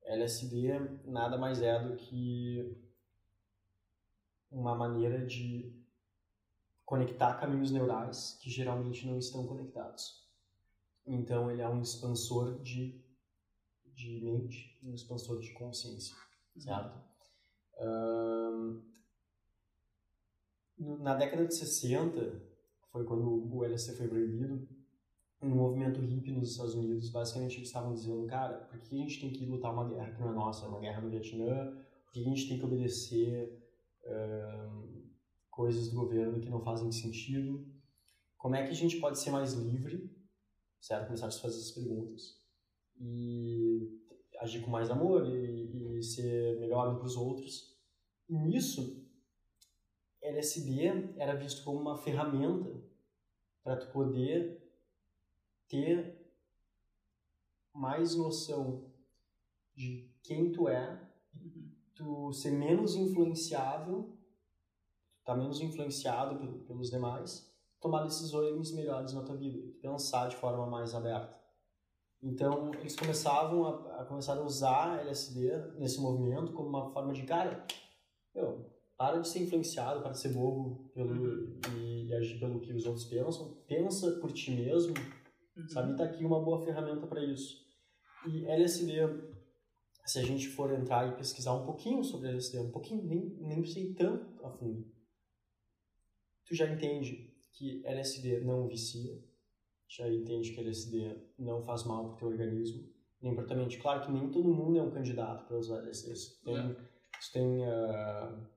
LSD 0.04 0.80
nada 1.06 1.38
mais 1.38 1.62
é 1.62 1.80
do 1.88 1.96
que 1.96 2.76
uma 4.52 4.76
maneira 4.76 5.26
de 5.26 5.74
conectar 6.86 7.40
caminhos 7.40 7.72
neurais 7.72 8.38
que 8.42 8.50
geralmente 8.50 9.06
não 9.08 9.18
estão 9.18 9.48
conectados. 9.48 10.28
Então 11.06 11.50
ele 11.50 11.62
é 11.62 11.70
um 11.70 11.82
expansor 11.82 12.62
de, 12.62 13.02
de 13.96 14.22
mente, 14.22 14.78
um 14.84 14.94
expansor 14.94 15.40
de 15.40 15.52
consciência, 15.54 16.16
certo? 16.58 17.00
Ahn, 17.80 18.82
no- 20.78 20.98
na 21.00 21.16
década 21.16 21.46
de 21.46 21.56
60, 21.56 22.42
foi 22.92 23.04
quando 23.06 23.28
o 23.56 23.64
LSD 23.64 23.98
foi 23.98 24.08
proibido, 24.08 24.68
um 25.42 25.50
movimento 25.50 26.00
hippie 26.02 26.32
nos 26.34 26.52
Estados 26.52 26.76
Unidos, 26.76 27.10
basicamente 27.10 27.58
eles 27.58 27.68
estavam 27.70 27.94
dizendo, 27.94 28.28
cara, 28.28 28.58
por 28.66 28.80
que 28.80 28.96
a 28.96 28.98
gente 29.00 29.20
tem 29.20 29.32
que 29.32 29.46
lutar 29.46 29.74
uma 29.74 29.88
guerra 29.88 30.12
que 30.12 30.22
não 30.22 30.30
é 30.30 30.34
nossa, 30.34 30.68
uma 30.68 30.80
guerra 30.80 31.02
no 31.02 31.10
Vietnã, 31.10 31.72
por 32.04 32.12
que 32.14 32.20
a 32.20 32.24
gente 32.24 32.48
tem 32.48 32.60
que 32.60 32.66
obedecer 32.66 33.58
coisas 35.50 35.90
do 35.90 35.96
governo 35.96 36.40
que 36.40 36.50
não 36.50 36.64
fazem 36.64 36.92
sentido? 36.92 37.66
Como 38.38 38.56
é 38.56 38.64
que 38.64 38.72
a 38.72 38.76
gente 38.76 39.00
pode 39.00 39.20
ser 39.20 39.32
mais 39.32 39.54
livre? 39.54 40.10
Certo? 40.80 41.06
Começaram 41.06 41.30
a 41.30 41.32
se 41.32 41.42
fazer 41.42 41.58
essas 41.58 41.72
perguntas. 41.72 42.40
E 43.00 44.02
agir 44.40 44.62
com 44.62 44.72
mais 44.72 44.90
amor 44.90 45.28
e, 45.28 46.00
e 46.00 46.04
ser 46.04 46.60
melhor 46.60 46.92
um 46.92 46.98
para 46.98 47.06
os 47.06 47.16
outros. 47.16 47.78
E 48.28 48.36
nisso, 48.36 49.08
LSD 50.22 51.16
era 51.18 51.36
visto 51.36 51.64
como 51.64 51.80
uma 51.80 51.98
ferramenta 51.98 52.84
para 53.64 53.78
tu 53.78 53.92
poder 53.92 54.62
ter 55.68 56.20
mais 57.74 58.16
noção 58.16 58.92
de 59.76 60.10
quem 60.24 60.52
tu 60.52 60.68
é. 60.68 61.11
Tu 62.02 62.34
ser 62.34 62.52
menos 62.52 62.96
influenciável, 62.96 64.18
tá 65.24 65.36
menos 65.36 65.62
influenciado 65.62 66.38
pelo, 66.40 66.60
pelos 66.60 66.90
demais, 66.90 67.50
tomar 67.80 68.04
decisões 68.04 68.72
melhores 68.72 69.14
na 69.14 69.22
tua 69.24 69.36
vida, 69.36 69.62
pensar 69.82 70.28
de 70.30 70.36
forma 70.36 70.66
mais 70.66 70.96
aberta. 70.96 71.40
Então, 72.24 72.72
eles 72.76 72.96
começavam 72.96 73.66
a, 73.66 74.02
a 74.02 74.06
começar 74.06 74.38
a 74.38 74.42
usar 74.44 75.00
LSD 75.02 75.74
nesse 75.80 76.00
movimento 76.00 76.54
como 76.54 76.70
uma 76.70 76.92
forma 76.92 77.14
de, 77.14 77.24
cara, 77.24 77.66
meu, 78.36 78.70
para 78.96 79.20
de 79.20 79.28
ser 79.28 79.40
influenciado, 79.44 80.02
para 80.02 80.12
de 80.12 80.20
ser 80.20 80.30
bobo 80.30 80.90
pelo, 80.94 81.10
Uhum. 81.10 81.60
e, 81.76 82.08
e 82.08 82.14
agir 82.14 82.40
pelo 82.40 82.60
que 82.60 82.72
os 82.74 82.86
outros 82.86 83.06
pensam, 83.06 83.58
pensa 83.68 84.12
por 84.20 84.32
ti 84.32 84.52
mesmo, 84.52 84.94
Uhum. 85.58 85.68
sabe? 85.70 85.98
Tá 85.98 86.04
aqui 86.06 86.24
uma 86.24 86.40
boa 86.40 86.64
ferramenta 86.64 87.06
para 87.08 87.24
isso. 87.24 87.60
E 88.28 88.46
LSD, 88.46 89.31
se 90.06 90.20
a 90.20 90.24
gente 90.24 90.48
for 90.50 90.72
entrar 90.74 91.08
e 91.08 91.16
pesquisar 91.16 91.54
um 91.54 91.66
pouquinho 91.66 92.04
sobre 92.04 92.30
LSD, 92.30 92.60
um 92.60 92.72
pouquinho, 92.72 93.04
nem, 93.04 93.20
nem 93.40 93.66
sei 93.66 93.94
tanto 93.94 94.46
a 94.46 94.50
fundo, 94.50 94.86
tu 96.46 96.56
já 96.56 96.68
entende 96.72 97.34
que 97.52 97.82
LSD 97.86 98.42
não 98.42 98.68
vicia, 98.68 99.24
já 99.88 100.10
entende 100.10 100.52
que 100.54 100.60
LSD 100.60 101.18
não 101.38 101.62
faz 101.64 101.84
mal 101.84 102.10
pro 102.10 102.18
teu 102.18 102.28
organismo, 102.30 102.90
nem 103.22 103.36
para 103.36 103.46
tua 103.46 103.56
mente. 103.58 103.78
Claro 103.78 104.02
que 104.02 104.12
nem 104.12 104.30
todo 104.32 104.54
mundo 104.54 104.80
é 104.80 104.82
um 104.82 104.90
candidato 104.92 105.46
para 105.46 105.58
usar 105.58 105.80
LSD. 105.80 106.16
Se 106.16 106.40
tu 106.40 106.44
tem, 106.46 106.58
É. 106.58 106.76
se 107.20 107.32
tem 107.34 107.66
ah, 107.66 108.50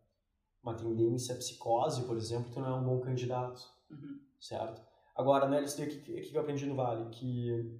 uma 0.62 0.74
tendência 0.74 1.34
à 1.34 1.38
psicose, 1.38 2.06
por 2.06 2.16
exemplo, 2.16 2.50
tu 2.52 2.60
não 2.60 2.68
é 2.68 2.74
um 2.80 2.84
bom 2.84 3.00
candidato 3.00 3.62
Uhum. 3.90 4.18
certo? 4.40 4.82
Agora, 5.14 5.46
no 5.46 5.54
LSD, 5.54 5.84
o 5.84 5.88
que 5.88 6.20
que 6.22 6.36
eu 6.36 6.40
aprendi 6.40 6.66
no 6.66 6.74
Vale? 6.74 7.08
Que, 7.10 7.78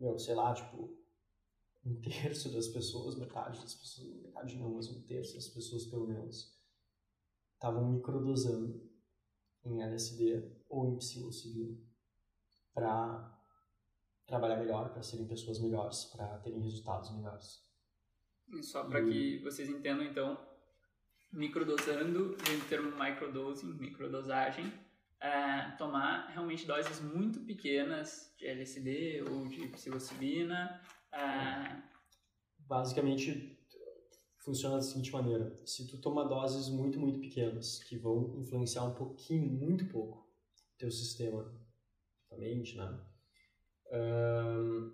meu, 0.00 0.18
sei 0.18 0.34
lá, 0.34 0.52
tipo, 0.52 0.97
um 1.88 2.00
terço 2.00 2.52
das 2.52 2.68
pessoas, 2.68 3.16
metade 3.16 3.60
das 3.60 3.74
pessoas, 3.74 4.22
metade 4.22 4.56
não, 4.56 4.74
mas 4.74 4.88
um 4.88 5.00
terço 5.02 5.34
das 5.34 5.48
pessoas, 5.48 5.86
pelo 5.86 6.06
menos, 6.06 6.54
estavam 7.54 7.90
microdosando 7.90 8.88
em 9.64 9.82
LSD 9.82 10.44
ou 10.68 10.86
em 10.86 10.96
psilocibina 10.96 11.76
para 12.74 13.36
trabalhar 14.26 14.56
melhor, 14.56 14.90
para 14.90 15.02
serem 15.02 15.26
pessoas 15.26 15.58
melhores, 15.58 16.04
para 16.04 16.38
terem 16.38 16.60
resultados 16.60 17.10
melhores. 17.10 17.66
E 18.52 18.62
Só 18.62 18.84
para 18.84 19.02
que 19.04 19.38
vocês 19.38 19.68
entendam, 19.68 20.04
então, 20.04 20.38
microdosando, 21.32 22.36
vem 22.46 22.58
do 22.58 22.68
termo 22.68 22.90
microdosing, 22.96 23.74
microdosagem, 23.74 24.72
é, 25.20 25.72
tomar 25.76 26.28
realmente 26.28 26.66
doses 26.66 27.00
muito 27.00 27.40
pequenas 27.40 28.32
de 28.38 28.46
LSD 28.46 29.24
ou 29.28 29.48
de 29.48 29.66
psilocibina, 29.68 30.80
é, 31.12 31.82
basicamente 32.58 33.58
funciona 34.38 34.76
da 34.76 34.82
seguinte 34.82 35.12
maneira: 35.12 35.60
se 35.64 35.86
tu 35.86 35.98
toma 35.98 36.24
doses 36.24 36.68
muito, 36.68 36.98
muito 36.98 37.20
pequenas, 37.20 37.82
que 37.84 37.96
vão 37.96 38.34
influenciar 38.38 38.84
um 38.84 38.94
pouquinho, 38.94 39.46
muito 39.46 39.86
pouco, 39.88 40.26
teu 40.78 40.90
sistema, 40.90 41.52
tua 42.28 42.38
mente, 42.38 42.76
né? 42.76 43.00
Ahn, 43.92 44.92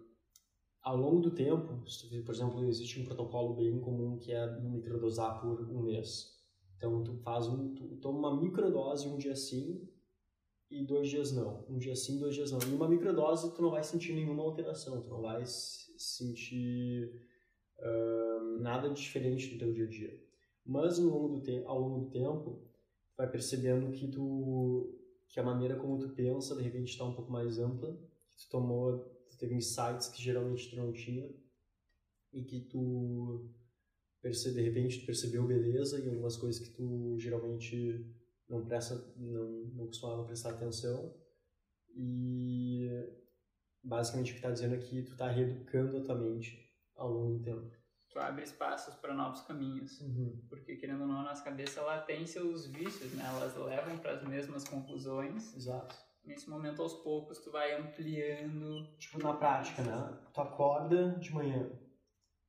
ao 0.83 0.97
longo 0.97 1.21
do 1.21 1.31
tempo, 1.31 1.83
por 2.25 2.35
exemplo, 2.35 2.65
existe 2.69 3.01
um 3.01 3.05
protocolo 3.05 3.55
bem 3.55 3.81
comum 3.81 4.19
que 4.19 4.33
é 4.33 4.61
microdosar 4.61 5.41
por 5.41 5.61
um 5.71 5.83
mês. 5.83 6.35
Então, 6.77 7.03
tu 7.03 7.17
faz 7.17 7.47
um, 7.49 7.75
tu 7.75 7.97
toma 7.97 8.29
uma 8.29 8.41
microdose 8.41 9.09
um 9.09 9.17
dia 9.17 9.35
sim 9.35 9.89
e 10.71 10.85
dois 10.85 11.09
dias 11.09 11.33
não. 11.33 11.65
Um 11.69 11.79
dia 11.79 11.97
sim, 11.97 12.19
dois 12.19 12.35
dias 12.35 12.51
não. 12.51 12.59
E 12.69 12.75
uma 12.75 12.89
microdose 12.89 13.55
tu 13.55 13.63
não 13.63 13.71
vai 13.71 13.83
sentir 13.83 14.13
nenhuma 14.13 14.43
alteração, 14.43 15.01
tu 15.01 15.09
não 15.09 15.23
vai 15.23 15.47
sentir 15.97 17.21
ahn, 17.79 18.61
nada 18.61 18.91
diferente 18.91 19.53
do 19.53 19.59
teu 19.59 19.73
dia 19.73 19.85
a 19.85 19.89
dia. 19.89 20.25
Mas 20.65 20.99
ao 20.99 21.07
longo 21.07 21.37
do, 21.37 21.43
te 21.43 21.63
ao 21.65 21.79
longo 21.79 22.05
do 22.05 22.11
tempo, 22.11 22.63
vai 23.17 23.31
percebendo 23.31 23.91
que 23.93 24.09
tu 24.09 25.01
que 25.29 25.41
a 25.41 25.43
maneira 25.43 25.77
como 25.77 25.99
tu 25.99 26.11
pensa 26.11 26.55
de 26.55 26.63
repente 26.63 26.93
está 26.93 27.05
um 27.05 27.15
pouco 27.15 27.31
mais 27.31 27.59
ampla, 27.59 27.93
que 28.31 28.37
tu 28.37 28.49
tomou, 28.51 28.99
tu 29.29 29.37
teve 29.37 29.55
insights 29.55 30.09
que 30.09 30.23
geralmente 30.23 30.71
tu 30.71 30.77
não 30.77 30.93
tinha 30.93 31.29
e 32.33 32.43
que 32.45 32.61
tu 32.61 33.51
perce, 34.21 34.53
de 34.53 34.61
repente 34.61 35.01
tu 35.01 35.07
percebeu 35.07 35.45
beleza 35.47 36.01
em 36.01 36.09
algumas 36.09 36.37
coisas 36.37 36.61
que 36.61 36.71
tu 36.71 37.17
geralmente 37.19 38.07
não 38.49 38.65
presta 38.65 38.95
não, 39.17 39.65
não 39.75 39.87
costumava 39.87 40.25
prestar 40.25 40.51
atenção 40.51 41.15
e 41.97 42.89
basicamente 43.85 44.31
o 44.31 44.33
que 44.33 44.39
está 44.39 44.51
dizendo 44.51 44.75
é 44.75 44.79
que 44.79 45.03
tu 45.03 45.13
está 45.13 45.29
reeducando 45.29 45.99
a 45.99 46.03
tua 46.03 46.15
mente 46.15 46.59
ao 46.97 47.11
longo 47.11 47.39
do 47.39 47.45
tempo. 47.45 47.71
tu 48.09 48.19
abre 48.19 48.45
espaços 48.45 48.95
para 48.95 49.13
novos 49.13 49.43
caminhos. 49.43 50.01
Porque, 50.49 50.77
querendo 50.77 51.03
ou 51.03 51.09
não, 51.09 51.21
a 51.21 51.25
nossa 51.25 51.43
cabeça 51.43 51.81
ela 51.81 52.01
tem 52.01 52.25
seus 52.25 52.67
vícios, 52.67 53.13
né? 53.13 53.25
Elas 53.27 53.57
levam 53.57 53.99
para 53.99 54.13
as 54.13 54.23
mesmas 54.23 54.67
conclusões. 54.69 55.55
Exato. 55.57 55.97
Nesse 56.25 56.49
momento, 56.49 56.81
aos 56.81 56.95
poucos, 56.95 57.39
tu 57.39 57.51
vai 57.51 57.75
ampliando. 57.75 58.87
Tipo, 58.99 59.19
na 59.19 59.35
prática, 59.35 59.83
né? 59.83 60.19
Tu 60.33 60.41
acorda 60.41 61.19
de 61.19 61.33
manhã 61.35 61.71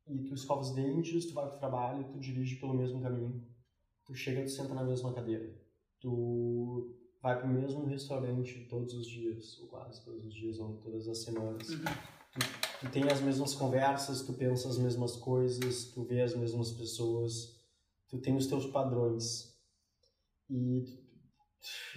e 0.08 0.24
tu 0.24 0.36
escova 0.36 0.62
os 0.62 0.74
dentes, 0.74 1.26
tu 1.26 1.34
vai 1.34 1.50
pro 1.50 1.58
trabalho, 1.58 2.04
tu 2.06 2.20
dirige 2.20 2.58
pelo 2.58 2.76
mesmo 2.76 3.02
caminho. 3.02 3.44
Tu 4.06 4.14
chega, 4.14 4.44
tu 4.44 4.50
senta 4.50 4.74
na 4.74 4.84
mesma 4.84 5.14
cadeira. 5.14 5.52
Tu 6.00 6.96
vai 7.26 7.40
pro 7.40 7.48
mesmo 7.48 7.84
restaurante 7.88 8.68
todos 8.70 8.94
os 8.94 9.08
dias, 9.08 9.60
ou 9.60 9.68
quase 9.70 10.00
todos 10.06 10.28
os 10.28 10.32
dias, 10.32 10.60
ou 10.60 10.78
todas 10.78 11.08
as 11.08 11.24
semanas. 11.24 11.70
Tu 12.80 12.90
tem 12.92 13.10
as 13.12 13.20
mesmas 13.20 13.56
conversas, 13.56 14.22
tu 14.22 14.34
pensa 14.34 14.70
as 14.70 14.78
mesmas 14.78 15.16
coisas, 15.16 15.86
tu 15.86 16.04
vê 16.04 16.22
as 16.22 16.36
mesmas 16.36 16.72
pessoas, 16.74 17.60
tu 18.08 18.20
tem 18.20 18.36
os 18.36 18.46
teus 18.46 18.68
padrões. 18.68 19.58
E, 20.48 20.86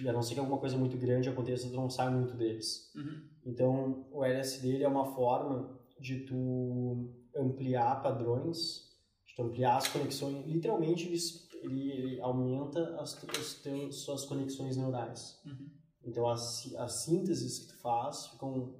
e 0.01 0.09
a 0.09 0.13
não 0.13 0.23
ser 0.23 0.33
que 0.33 0.39
alguma 0.39 0.57
coisa 0.57 0.75
muito 0.75 0.97
grande 0.97 1.29
aconteça, 1.29 1.69
tu 1.69 1.75
não 1.75 1.91
sai 1.91 2.09
muito 2.09 2.35
deles. 2.35 2.91
Uhum. 2.95 3.21
Então, 3.45 4.07
o 4.11 4.25
LSD 4.25 4.67
ele 4.69 4.83
é 4.83 4.87
uma 4.87 5.13
forma 5.13 5.79
de 5.99 6.21
tu 6.21 7.07
ampliar 7.35 8.01
padrões, 8.01 8.89
de 9.27 9.35
tu 9.35 9.43
ampliar 9.43 9.77
as 9.77 9.87
conexões. 9.89 10.43
Literalmente, 10.47 11.05
ele, 11.05 11.19
ele, 11.61 11.91
ele 11.91 12.21
aumenta 12.21 12.99
as, 12.99 13.21
as 13.29 13.55
teus, 13.55 14.03
suas 14.03 14.25
conexões 14.25 14.77
neurais. 14.77 15.41
Uhum. 15.45 15.69
Então, 16.03 16.27
as, 16.27 16.73
as 16.77 17.03
sínteses 17.03 17.59
que 17.59 17.73
tu 17.73 17.81
faz 17.81 18.27
ficam... 18.27 18.75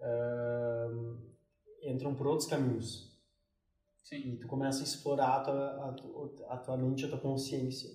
ahn, 0.00 1.34
entram 1.82 2.14
por 2.14 2.26
outros 2.26 2.48
caminhos. 2.48 3.12
Sim. 4.02 4.34
E 4.34 4.36
tu 4.38 4.46
começa 4.46 4.80
a 4.80 4.84
explorar 4.84 5.36
a 5.36 5.44
tua, 5.44 6.46
a, 6.48 6.54
a 6.54 6.58
tua 6.58 6.76
mente, 6.76 7.04
a 7.04 7.08
tua 7.08 7.20
consciência. 7.20 7.90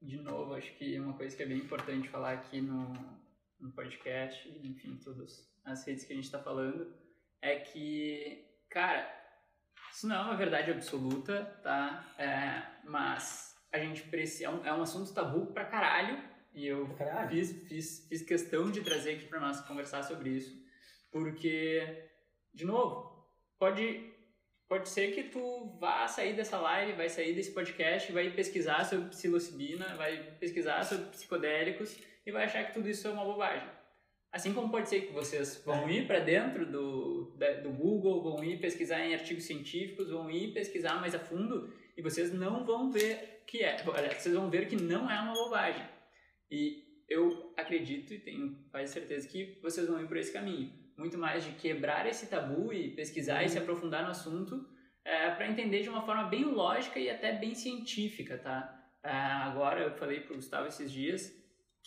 De 0.00 0.16
novo, 0.22 0.54
acho 0.54 0.76
que 0.76 0.98
uma 1.00 1.14
coisa 1.16 1.36
que 1.36 1.42
é 1.42 1.46
bem 1.46 1.58
importante 1.58 2.08
falar 2.08 2.34
aqui 2.34 2.60
no, 2.60 2.92
no 3.58 3.72
podcast, 3.72 4.48
enfim, 4.62 4.96
todas 5.02 5.48
as 5.64 5.84
redes 5.84 6.04
que 6.04 6.12
a 6.12 6.16
gente 6.16 6.26
está 6.26 6.38
falando, 6.38 6.92
é 7.42 7.58
que, 7.58 8.44
cara, 8.70 9.06
isso 9.98 10.06
não 10.06 10.14
é 10.14 10.20
uma 10.20 10.36
verdade 10.36 10.70
absoluta, 10.70 11.44
tá? 11.60 12.06
É, 12.16 12.62
mas 12.84 13.56
a 13.72 13.78
gente 13.80 14.04
precisa. 14.04 14.44
É 14.44 14.48
um, 14.48 14.66
é 14.66 14.72
um 14.72 14.82
assunto 14.82 15.12
tabu 15.12 15.46
pra 15.46 15.64
caralho, 15.64 16.22
e 16.54 16.68
eu 16.68 16.86
caralho. 16.96 17.28
fiz, 17.30 17.50
fiz, 17.66 18.06
fiz 18.08 18.22
questão 18.22 18.70
de 18.70 18.80
trazer 18.80 19.16
aqui 19.16 19.24
para 19.26 19.40
nós 19.40 19.60
conversar 19.62 20.04
sobre 20.04 20.30
isso, 20.30 20.56
porque, 21.10 21.82
de 22.54 22.64
novo, 22.64 23.28
pode, 23.58 24.08
pode 24.68 24.88
ser 24.88 25.12
que 25.12 25.24
tu 25.24 25.76
vá 25.80 26.06
sair 26.06 26.34
dessa 26.36 26.60
live, 26.60 26.92
vai 26.92 27.08
sair 27.08 27.34
desse 27.34 27.50
podcast, 27.50 28.12
vai 28.12 28.30
pesquisar 28.30 28.84
sobre 28.84 29.08
psilocibina, 29.08 29.96
vai 29.96 30.16
pesquisar 30.38 30.84
sobre 30.84 31.06
psicodélicos 31.06 31.98
e 32.24 32.30
vai 32.30 32.44
achar 32.44 32.64
que 32.66 32.74
tudo 32.74 32.88
isso 32.88 33.08
é 33.08 33.10
uma 33.10 33.24
bobagem. 33.24 33.68
Assim 34.30 34.52
como 34.52 34.70
pode 34.70 34.88
ser 34.88 35.02
que 35.06 35.12
vocês 35.12 35.62
vão 35.64 35.88
ir 35.88 36.06
para 36.06 36.20
dentro 36.20 36.70
do, 36.70 37.34
da- 37.38 37.60
do 37.60 37.70
Google, 37.70 38.22
vão 38.22 38.44
ir 38.44 38.60
pesquisar 38.60 39.00
em 39.06 39.14
artigos 39.14 39.44
científicos, 39.44 40.10
vão 40.10 40.30
ir 40.30 40.52
pesquisar 40.52 41.00
mais 41.00 41.14
a 41.14 41.18
fundo 41.18 41.72
e 41.96 42.02
vocês 42.02 42.32
não 42.32 42.64
vão 42.64 42.90
ver 42.90 43.42
que 43.46 43.62
é. 43.62 43.76
Vocês 43.82 44.34
vão 44.34 44.50
ver 44.50 44.68
que 44.68 44.76
não 44.76 45.10
é 45.10 45.18
uma 45.20 45.32
bobagem. 45.32 45.84
E 46.50 46.84
eu 47.08 47.54
acredito 47.56 48.12
e 48.12 48.18
tenho 48.18 48.54
quase 48.70 48.92
certeza 48.92 49.26
que 49.26 49.58
vocês 49.62 49.88
vão 49.88 50.00
ir 50.02 50.06
por 50.06 50.16
esse 50.18 50.32
caminho. 50.32 50.72
Muito 50.96 51.16
mais 51.16 51.42
de 51.44 51.52
quebrar 51.52 52.06
esse 52.06 52.26
tabu 52.26 52.72
e 52.72 52.90
pesquisar 52.90 53.42
e 53.44 53.48
se 53.48 53.56
aprofundar 53.58 54.02
no 54.04 54.10
assunto 54.10 54.66
para 55.36 55.48
entender 55.48 55.80
de 55.82 55.88
uma 55.88 56.02
forma 56.02 56.24
bem 56.24 56.44
lógica 56.44 56.98
e 57.00 57.08
até 57.08 57.32
bem 57.32 57.54
científica, 57.54 58.36
tá? 58.36 58.74
É, 59.02 59.10
agora, 59.10 59.80
eu 59.80 59.92
falei 59.96 60.20
para 60.20 60.32
o 60.32 60.36
Gustavo 60.36 60.66
esses 60.66 60.92
dias 60.92 61.32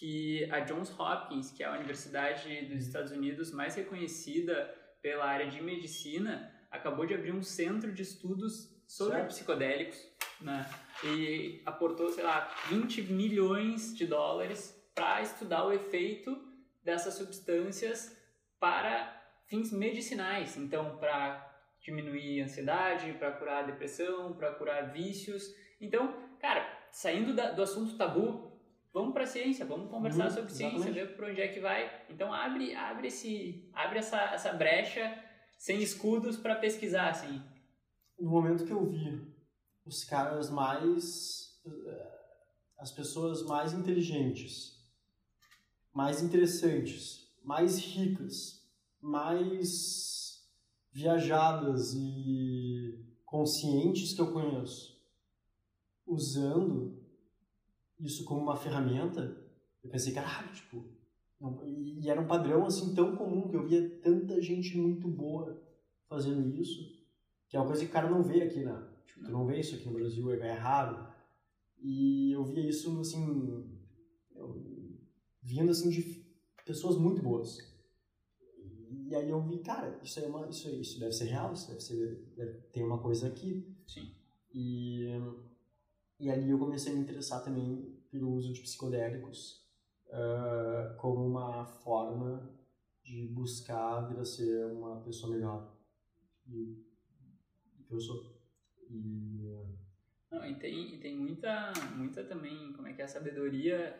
que 0.01 0.49
a 0.51 0.61
Johns 0.61 0.89
Hopkins, 0.99 1.51
que 1.51 1.61
é 1.61 1.67
a 1.67 1.73
universidade 1.73 2.65
dos 2.65 2.87
Estados 2.87 3.11
Unidos 3.11 3.51
mais 3.51 3.75
reconhecida 3.75 4.55
pela 4.99 5.25
área 5.25 5.45
de 5.47 5.61
medicina, 5.61 6.51
acabou 6.71 7.05
de 7.05 7.13
abrir 7.13 7.31
um 7.31 7.43
centro 7.43 7.93
de 7.93 8.01
estudos 8.01 8.75
sobre 8.87 9.13
Certo. 9.17 9.27
psicodélicos, 9.27 10.03
né? 10.41 10.67
E 11.03 11.61
aportou, 11.67 12.09
sei 12.09 12.23
lá, 12.23 12.51
20 12.67 13.03
milhões 13.03 13.95
de 13.95 14.07
dólares 14.07 14.75
para 14.95 15.21
estudar 15.21 15.65
o 15.67 15.71
efeito 15.71 16.35
dessas 16.83 17.13
substâncias 17.13 18.17
para 18.59 19.21
fins 19.45 19.71
medicinais. 19.71 20.57
Então, 20.57 20.97
para 20.97 21.47
diminuir 21.79 22.41
a 22.41 22.45
ansiedade, 22.45 23.13
para 23.19 23.33
curar 23.33 23.63
a 23.65 23.67
depressão, 23.67 24.33
para 24.33 24.51
curar 24.55 24.91
vícios. 24.91 25.43
Então, 25.79 26.11
cara, 26.39 26.65
saindo 26.91 27.35
da- 27.35 27.51
do 27.51 27.61
assunto 27.61 27.95
tabu, 27.97 28.50
vamos 28.93 29.13
para 29.13 29.23
a 29.23 29.27
ciência, 29.27 29.65
vamos 29.65 29.89
conversar 29.89 30.25
Uhum, 30.25 30.31
sobre 30.31 30.51
ciência, 30.53 30.75
exatamente. 30.89 30.99
ver 31.07 31.15
por 31.15 31.25
onde 31.25 31.41
é 31.41 31.47
que 31.47 31.59
vai. 31.59 32.05
Então, 32.09 32.33
abre, 32.33 32.73
abre 32.75 33.07
esse, 33.07 33.69
abre 33.73 33.99
essa, 33.99 34.19
essa 34.33 34.51
brecha 34.53 35.17
sem 35.57 35.81
escudos 35.81 36.37
para 36.37 36.55
pesquisar, 36.55 37.09
assim. 37.09 37.41
no 38.19 38.29
momento 38.29 38.65
que 38.65 38.71
eu 38.71 38.85
vi 38.85 39.21
os 39.85 40.03
caras 40.03 40.49
mais. 40.49 41.61
eh, 41.65 42.11
as 42.77 42.91
pessoas 42.91 43.43
mais 43.45 43.73
inteligentes, 43.73 44.83
mais 45.93 46.21
interessantes, 46.23 47.31
mais 47.43 47.77
ricas, 47.77 48.67
mais 48.99 50.49
viajadas 50.91 51.93
e 51.95 53.05
conscientes 53.23 54.13
que 54.15 54.21
eu 54.21 54.33
conheço, 54.33 54.99
usando 56.07 57.00
isso 58.01 58.25
como 58.25 58.41
uma 58.41 58.55
ferramenta, 58.55 59.21
eu 59.83 59.89
pensei, 59.89 60.13
caralho, 60.13 60.51
tipo. 60.53 60.83
não- 61.39 61.65
e 61.67 61.99
e 62.03 62.09
era 62.09 62.19
um 62.21 62.27
padrão 62.27 62.65
assim 62.65 62.93
tão 62.95 63.15
comum 63.15 63.47
que 63.49 63.55
eu 63.55 63.65
via 63.67 63.99
tanta 64.01 64.41
gente 64.41 64.77
muito 64.77 65.07
boa 65.07 65.61
fazendo 66.07 66.47
isso 66.55 66.99
que 67.47 67.57
é 67.57 67.59
uma 67.59 67.67
coisa 67.67 67.83
que 67.83 67.89
o 67.89 67.93
cara 67.93 68.09
não 68.09 68.23
vê 68.23 68.43
aqui, 68.43 68.63
né? 68.63 68.87
Tipo, 69.05 69.25
tu 69.25 69.31
não 69.31 69.45
vê 69.45 69.59
isso 69.59 69.75
aqui 69.75 69.85
no 69.85 69.93
Brasil, 69.93 70.31
é, 70.31 70.39
é 70.47 70.53
raro. 70.53 71.05
E 71.77 72.31
eu 72.31 72.45
via 72.45 72.69
isso, 72.69 72.97
assim, 73.01 73.69
eu- 74.35 74.65
vindo, 75.43 75.69
assim, 75.69 75.89
de 75.89 76.25
pessoas 76.65 76.97
muito 76.97 77.21
boas. 77.21 77.57
E 79.09 79.13
aí 79.13 79.29
eu 79.29 79.41
vi, 79.41 79.59
cara, 79.59 79.99
isso 80.01 80.17
é 80.21 80.27
uma, 80.27 80.47
isso, 80.47 80.69
isso 80.69 80.97
deve 80.97 81.11
ser 81.11 81.25
real, 81.25 81.51
isso 81.51 81.67
deve 81.67 81.81
ser, 81.81 82.33
deve, 82.37 82.53
tem 82.71 82.83
uma 82.85 82.99
coisa 83.01 83.27
aqui. 83.27 83.67
Sim. 83.85 84.09
E, 84.53 85.07
e 86.21 86.29
ali 86.29 86.49
eu 86.49 86.59
comecei 86.59 86.93
a 86.93 86.95
me 86.95 87.01
interessar 87.01 87.43
também 87.43 87.99
pelo 88.09 88.31
uso 88.31 88.53
de 88.53 88.61
psicodélicos 88.61 89.65
ah, 90.11 90.95
como 90.97 91.27
uma 91.27 91.65
forma 91.65 92.49
de 93.03 93.27
buscar 93.27 94.07
vir 94.07 94.19
a 94.19 94.25
ser 94.25 94.65
uma 94.71 95.01
pessoa 95.01 95.33
melhor 95.33 95.75
do 96.45 96.91
do 97.81 97.87
que 97.87 97.93
eu 97.93 97.99
sou. 97.99 98.41
E 98.89 99.67
Não, 100.31 100.45
e 100.45 100.55
tem, 100.55 100.95
e 100.95 100.97
tem 100.97 101.17
muita, 101.17 101.73
muita 101.95 102.23
também, 102.23 102.71
como 102.73 102.87
é 102.87 102.93
que 102.93 103.01
é, 103.01 103.07
sabedoria, 103.07 103.99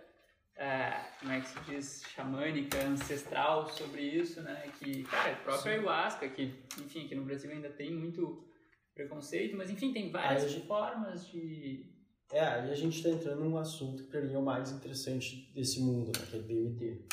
é, 0.56 0.92
como 1.20 1.32
é 1.32 1.42
que 1.42 1.48
se 1.48 1.60
diz, 1.62 2.04
xamânica, 2.04 2.78
ancestral 2.84 3.68
sobre 3.68 4.02
isso, 4.02 4.42
né? 4.42 4.70
Que, 4.80 5.04
cara, 5.04 5.34
a 5.34 5.36
própria 5.38 5.74
Sim. 5.74 5.80
ayahuasca, 5.80 6.30
que, 6.30 6.64
enfim, 6.80 7.06
aqui 7.06 7.16
no 7.16 7.26
Brasil 7.26 7.52
ainda 7.52 7.70
tem 7.70 7.94
muito 7.94 8.48
preconceito, 8.94 9.58
mas 9.58 9.70
enfim, 9.70 9.94
tem 9.94 10.12
várias 10.12 10.44
Aí 10.44 10.62
a 10.62 10.66
formas 10.66 11.28
de... 11.28 11.90
É, 12.32 12.40
aí 12.40 12.72
a 12.72 12.76
gente 12.76 12.98
está 12.98 13.10
entrando 13.10 13.44
num 13.44 13.58
assunto 13.58 14.04
que 14.04 14.10
para 14.10 14.22
mim 14.22 14.34
é 14.34 14.38
o 14.38 14.42
mais 14.42 14.72
interessante 14.72 15.52
desse 15.54 15.82
mundo, 15.82 16.12
né, 16.18 16.26
que 16.30 16.38
é 16.38 16.40
DMT. 16.40 17.06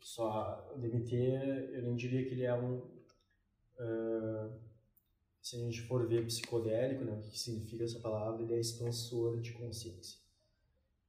Só 0.00 0.72
o 0.74 0.78
DMT, 0.78 1.14
eu 1.72 1.82
nem 1.82 1.96
diria 1.96 2.24
que 2.24 2.34
ele 2.34 2.44
é 2.44 2.54
um. 2.54 2.82
ah, 3.78 4.50
se 5.42 5.56
a 5.56 5.58
gente 5.58 5.82
for 5.82 6.06
ver 6.06 6.24
psicodélico, 6.24 7.04
né, 7.04 7.12
o 7.12 7.20
que 7.28 7.38
significa 7.38 7.84
essa 7.84 7.98
palavra, 8.00 8.42
ele 8.42 8.54
é 8.54 8.60
expansor 8.60 9.40
de 9.40 9.52
consciência. 9.52 10.18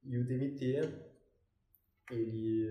E 0.04 0.18
o 0.18 0.24
DMT, 0.24 0.92
ele. 2.10 2.68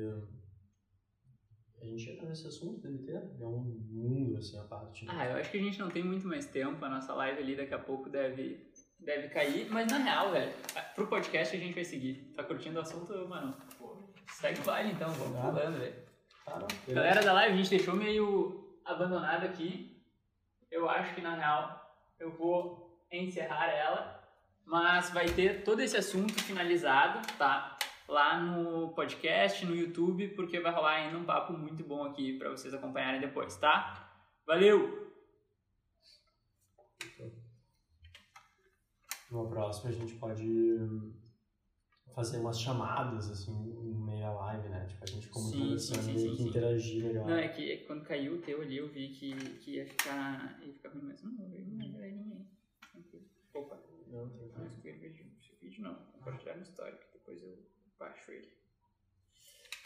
A 1.81 1.85
gente 1.85 2.09
entra 2.09 2.27
nesse 2.27 2.47
assunto, 2.47 2.81
DMT, 2.81 3.11
é 3.11 3.45
um 3.45 3.59
mundo 3.59 4.37
assim 4.37 4.57
à 4.57 4.63
parte. 4.63 5.05
né? 5.05 5.11
Ah, 5.15 5.29
eu 5.29 5.37
acho 5.37 5.51
que 5.51 5.57
a 5.57 5.61
gente 5.61 5.79
não 5.79 5.89
tem 5.89 6.03
muito 6.03 6.27
mais 6.27 6.45
tempo, 6.47 6.83
a 6.83 6.89
nossa 6.89 7.13
live 7.13 7.41
ali 7.41 7.55
daqui 7.55 7.73
a 7.73 7.79
pouco 7.79 8.09
deve, 8.09 8.67
deve 8.99 9.29
cair, 9.29 9.67
mas 9.69 9.91
na 9.91 9.97
real, 9.97 10.31
velho, 10.31 10.51
pro 10.95 11.07
podcast 11.07 11.55
a 11.55 11.59
gente 11.59 11.73
vai 11.75 11.83
seguir. 11.83 12.31
Tá 12.35 12.43
curtindo 12.43 12.77
o 12.79 12.81
assunto, 12.81 13.13
mano? 13.27 13.55
Pô, 13.77 13.97
segue 14.31 14.59
o 14.61 14.63
baile 14.63 14.91
então, 14.91 15.09
vamos 15.11 15.37
Ah. 15.37 15.49
pulando, 15.51 15.77
velho. 15.79 16.05
Galera 16.87 17.21
da 17.23 17.33
live, 17.33 17.53
a 17.53 17.57
gente 17.57 17.69
deixou 17.69 17.95
meio 17.95 18.79
abandonado 18.85 19.45
aqui. 19.45 20.03
Eu 20.71 20.89
acho 20.89 21.13
que 21.15 21.21
na 21.21 21.35
real 21.35 21.97
eu 22.19 22.31
vou 22.31 22.99
encerrar 23.11 23.67
ela, 23.67 24.23
mas 24.65 25.09
vai 25.11 25.25
ter 25.25 25.63
todo 25.63 25.79
esse 25.81 25.97
assunto 25.97 26.33
finalizado, 26.43 27.25
tá? 27.37 27.77
Lá 28.07 28.39
no 28.39 28.89
podcast, 28.93 29.65
no 29.65 29.75
YouTube, 29.75 30.27
porque 30.29 30.59
vai 30.59 30.71
rolar 30.71 30.91
ainda 30.95 31.17
um 31.17 31.23
papo 31.25 31.53
muito 31.53 31.83
bom 31.83 32.05
aqui 32.05 32.37
pra 32.37 32.49
vocês 32.49 32.73
acompanharem 32.73 33.19
depois, 33.19 33.57
tá? 33.57 34.09
Valeu! 34.45 35.14
No 39.31 39.49
próximo 39.49 39.89
a 39.89 39.91
gente 39.91 40.15
pode 40.15 40.45
fazer 42.13 42.37
umas 42.37 42.59
chamadas, 42.59 43.29
assim, 43.29 43.51
no 43.51 44.05
meio 44.05 44.21
da 44.21 44.33
live, 44.33 44.69
né? 44.69 44.85
Tipo, 44.85 45.03
a 45.03 45.07
gente 45.07 45.27
como 45.27 45.49
Sim, 45.49 45.59
conversando 45.59 46.01
sim, 46.01 46.17
sim, 46.17 46.35
que 46.35 46.43
interagir 46.43 47.03
melhor. 47.03 47.27
Não, 47.27 47.35
é 47.35 47.49
que 47.49 47.71
é 47.71 47.77
que 47.77 47.85
quando 47.85 48.05
caiu 48.05 48.35
o 48.35 48.41
teu 48.41 48.61
ali, 48.61 48.77
eu 48.77 48.87
vi 48.87 49.09
que, 49.09 49.35
que 49.59 49.71
ia 49.71 49.85
ficar. 49.85 50.57
ia 50.63 50.73
ficar 50.73 50.89
ruim, 50.89 51.03
mas 51.03 51.21
não, 51.21 51.49
veio 51.49 51.65
uma 51.65 51.87
galerinha 51.87 52.35
aí. 52.35 52.45
Opa, 53.53 53.77
Não, 54.07 54.29
tem 54.29 54.47
não 54.47 54.65
esse 54.65 54.81
vídeo, 54.81 55.25
esse 55.41 55.55
vídeo 55.61 55.83
não. 55.83 55.95
Compartilhar 56.13 56.55
no 56.55 56.63
histórico, 56.63 57.03
depois 57.13 57.41
eu 57.43 57.57
baixo 57.99 58.31
ele. 58.31 58.49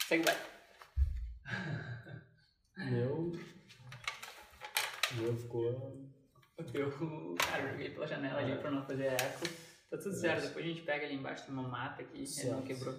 Segue 0.06 0.24
vai. 0.24 0.36
Meu. 2.90 3.32
Meu 5.16 5.36
ficou. 5.36 6.09
Eu, 6.74 6.90
cara, 7.38 7.62
eu 7.62 7.70
joguei 7.70 7.90
pela 7.90 8.06
janela 8.06 8.40
ali 8.40 8.56
pra 8.58 8.70
não 8.70 8.84
fazer 8.84 9.06
eco. 9.06 9.46
Tá 9.90 9.96
tudo 9.98 10.14
certo, 10.14 10.46
depois 10.46 10.64
a 10.64 10.68
gente 10.68 10.82
pega 10.82 11.04
ali 11.06 11.16
embaixo, 11.16 11.44
tem 11.44 11.54
uma 11.54 11.68
mata 11.68 12.02
aqui, 12.02 12.24
ele 12.38 12.50
não 12.50 12.62
quebrou. 12.62 12.94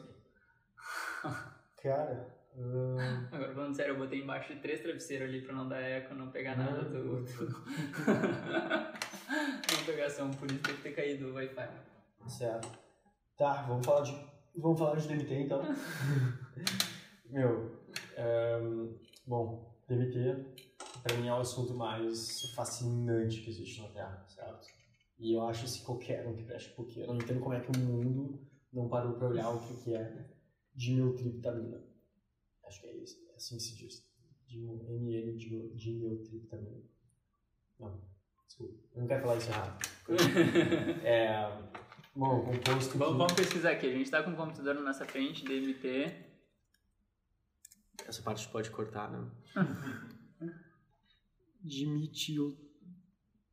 Cara. 1.81 2.35
hum, 2.57 2.97
Agora 3.31 3.53
falando 3.53 3.75
sério, 3.75 3.93
eu 3.93 3.97
botei 3.97 4.21
embaixo 4.21 4.53
de 4.53 4.59
três 4.59 4.81
travesseiros 4.81 5.29
ali 5.29 5.41
pra 5.41 5.55
não 5.55 5.69
dar 5.69 5.79
eco, 5.79 6.13
não 6.13 6.31
pegar 6.31 6.57
nada 6.57 6.83
do. 6.83 6.97
Não. 7.03 7.23
do... 7.23 7.31
não 9.71 9.85
pegar 9.85 10.09
som, 10.09 10.31
por 10.31 10.51
isso 10.51 10.61
tem 10.61 10.75
que 10.75 10.81
ter 10.81 10.91
caído 10.91 11.29
o 11.29 11.33
Wi-Fi. 11.35 11.69
certo. 12.27 12.67
Tá, 13.37 13.61
vamos 13.61 13.85
falar 13.85 14.01
de. 14.01 14.31
Vamos 14.57 14.77
falar 14.77 14.97
de 14.97 15.07
DMT 15.07 15.33
então. 15.33 15.63
Meu. 17.29 17.79
hum, 18.17 18.97
bom, 19.25 19.73
DMT 19.87 20.70
pra 21.03 21.15
mim 21.17 21.27
é 21.27 21.33
o 21.33 21.37
assunto 21.39 21.73
mais 21.73 22.41
fascinante 22.55 23.41
que 23.41 23.49
existe 23.49 23.81
na 23.81 23.87
Terra, 23.89 24.25
certo? 24.27 24.67
E 25.19 25.33
eu 25.33 25.47
acho 25.47 25.65
assim 25.65 25.83
qualquer 25.83 26.27
um 26.27 26.35
que 26.35 26.43
preste 26.43 26.69
porque 26.75 27.01
eu 27.01 27.07
não 27.07 27.17
entendo 27.17 27.39
como 27.41 27.53
é 27.53 27.59
que 27.59 27.69
o 27.71 27.79
mundo 27.79 28.39
não 28.73 28.87
parou 28.89 29.13
pra 29.13 29.27
olhar 29.27 29.49
o 29.49 29.59
que, 29.67 29.83
que 29.83 29.93
é 29.95 30.25
dimiltriptamina. 30.73 31.83
Acho 32.65 32.81
que 32.81 32.87
é 32.87 32.97
isso, 32.97 33.17
é 33.31 33.35
assim 33.35 33.57
que 33.57 33.63
se 33.63 33.75
diz. 33.75 34.11
MN 34.53 35.37
dim- 35.37 35.75
dimiltriptamina. 35.75 36.81
Não, 37.79 38.01
desculpa, 38.47 38.75
eu 38.95 39.01
não 39.01 39.07
quero 39.07 39.21
falar 39.21 39.37
isso 39.37 39.49
errado. 39.49 39.91
É, 41.03 41.31
bom, 42.15 42.43
composto 42.43 42.97
Vamos, 42.97 43.17
vamos 43.17 43.33
pesquisar 43.33 43.71
aqui. 43.71 43.87
A 43.87 43.93
gente 43.93 44.09
tá 44.11 44.21
com 44.23 44.31
o 44.31 44.35
computador 44.35 44.75
na 44.75 44.81
nossa 44.81 45.05
frente, 45.05 45.45
DMT. 45.45 46.25
Essa 48.07 48.21
parte 48.23 48.47
pode 48.49 48.69
cortar, 48.71 49.09
né? 49.11 49.29
Dimetil... 51.63 52.57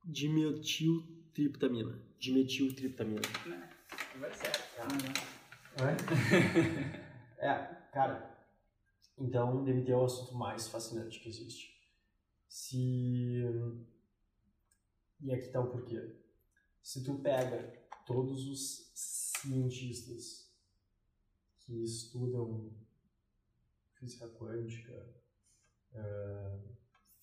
Dimetiltriptamina. 0.04 2.02
Dimetiltriptamina. 2.18 3.22
Vai 4.18 4.34
certo. 4.34 4.68
É, 7.40 7.54
cara, 7.92 8.36
então 9.16 9.62
DMT 9.62 9.92
é 9.92 9.96
o 9.96 10.04
assunto 10.04 10.34
mais 10.34 10.66
fascinante 10.66 11.20
que 11.20 11.28
existe. 11.28 11.72
Se... 12.48 13.44
E 15.20 15.32
aqui 15.32 15.48
tá 15.48 15.60
o 15.60 15.70
porquê. 15.70 16.16
Se 16.82 17.04
tu 17.04 17.20
pega 17.20 17.80
todos 18.04 18.48
os 18.48 18.90
cientistas 18.94 20.52
que 21.60 21.84
estudam 21.84 22.72
física 23.94 24.28
quântica, 24.30 25.14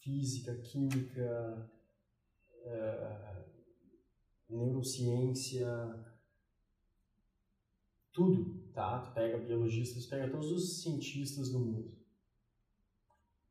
física, 0.05 0.55
química, 0.57 1.67
eh, 2.63 3.45
neurociência, 4.47 5.67
tudo, 8.13 8.69
tá? 8.71 8.99
Tu 8.99 9.13
pega 9.13 9.39
biologistas, 9.39 10.05
pega 10.05 10.29
todos 10.29 10.51
os 10.51 10.83
cientistas 10.83 11.51
do 11.51 11.59
mundo, 11.59 11.91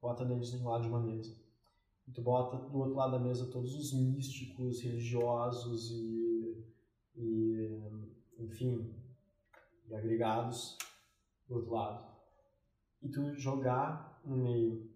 bota 0.00 0.24
neles 0.24 0.52
no 0.52 0.70
lado 0.70 0.82
de 0.82 0.88
uma 0.88 1.02
mesa 1.02 1.36
E 2.06 2.12
tu 2.12 2.22
bota 2.22 2.56
do 2.68 2.78
outro 2.78 2.94
lado 2.94 3.12
da 3.12 3.18
mesa 3.18 3.50
todos 3.50 3.74
os 3.74 3.92
místicos, 3.92 4.80
religiosos 4.80 5.90
e, 5.90 6.64
e 7.16 7.80
enfim, 8.38 8.94
e 9.88 9.94
agregados 9.94 10.78
do 11.48 11.56
outro 11.56 11.72
lado. 11.72 12.14
E 13.02 13.08
tu 13.08 13.34
jogar 13.34 14.22
no 14.24 14.36
meio 14.36 14.88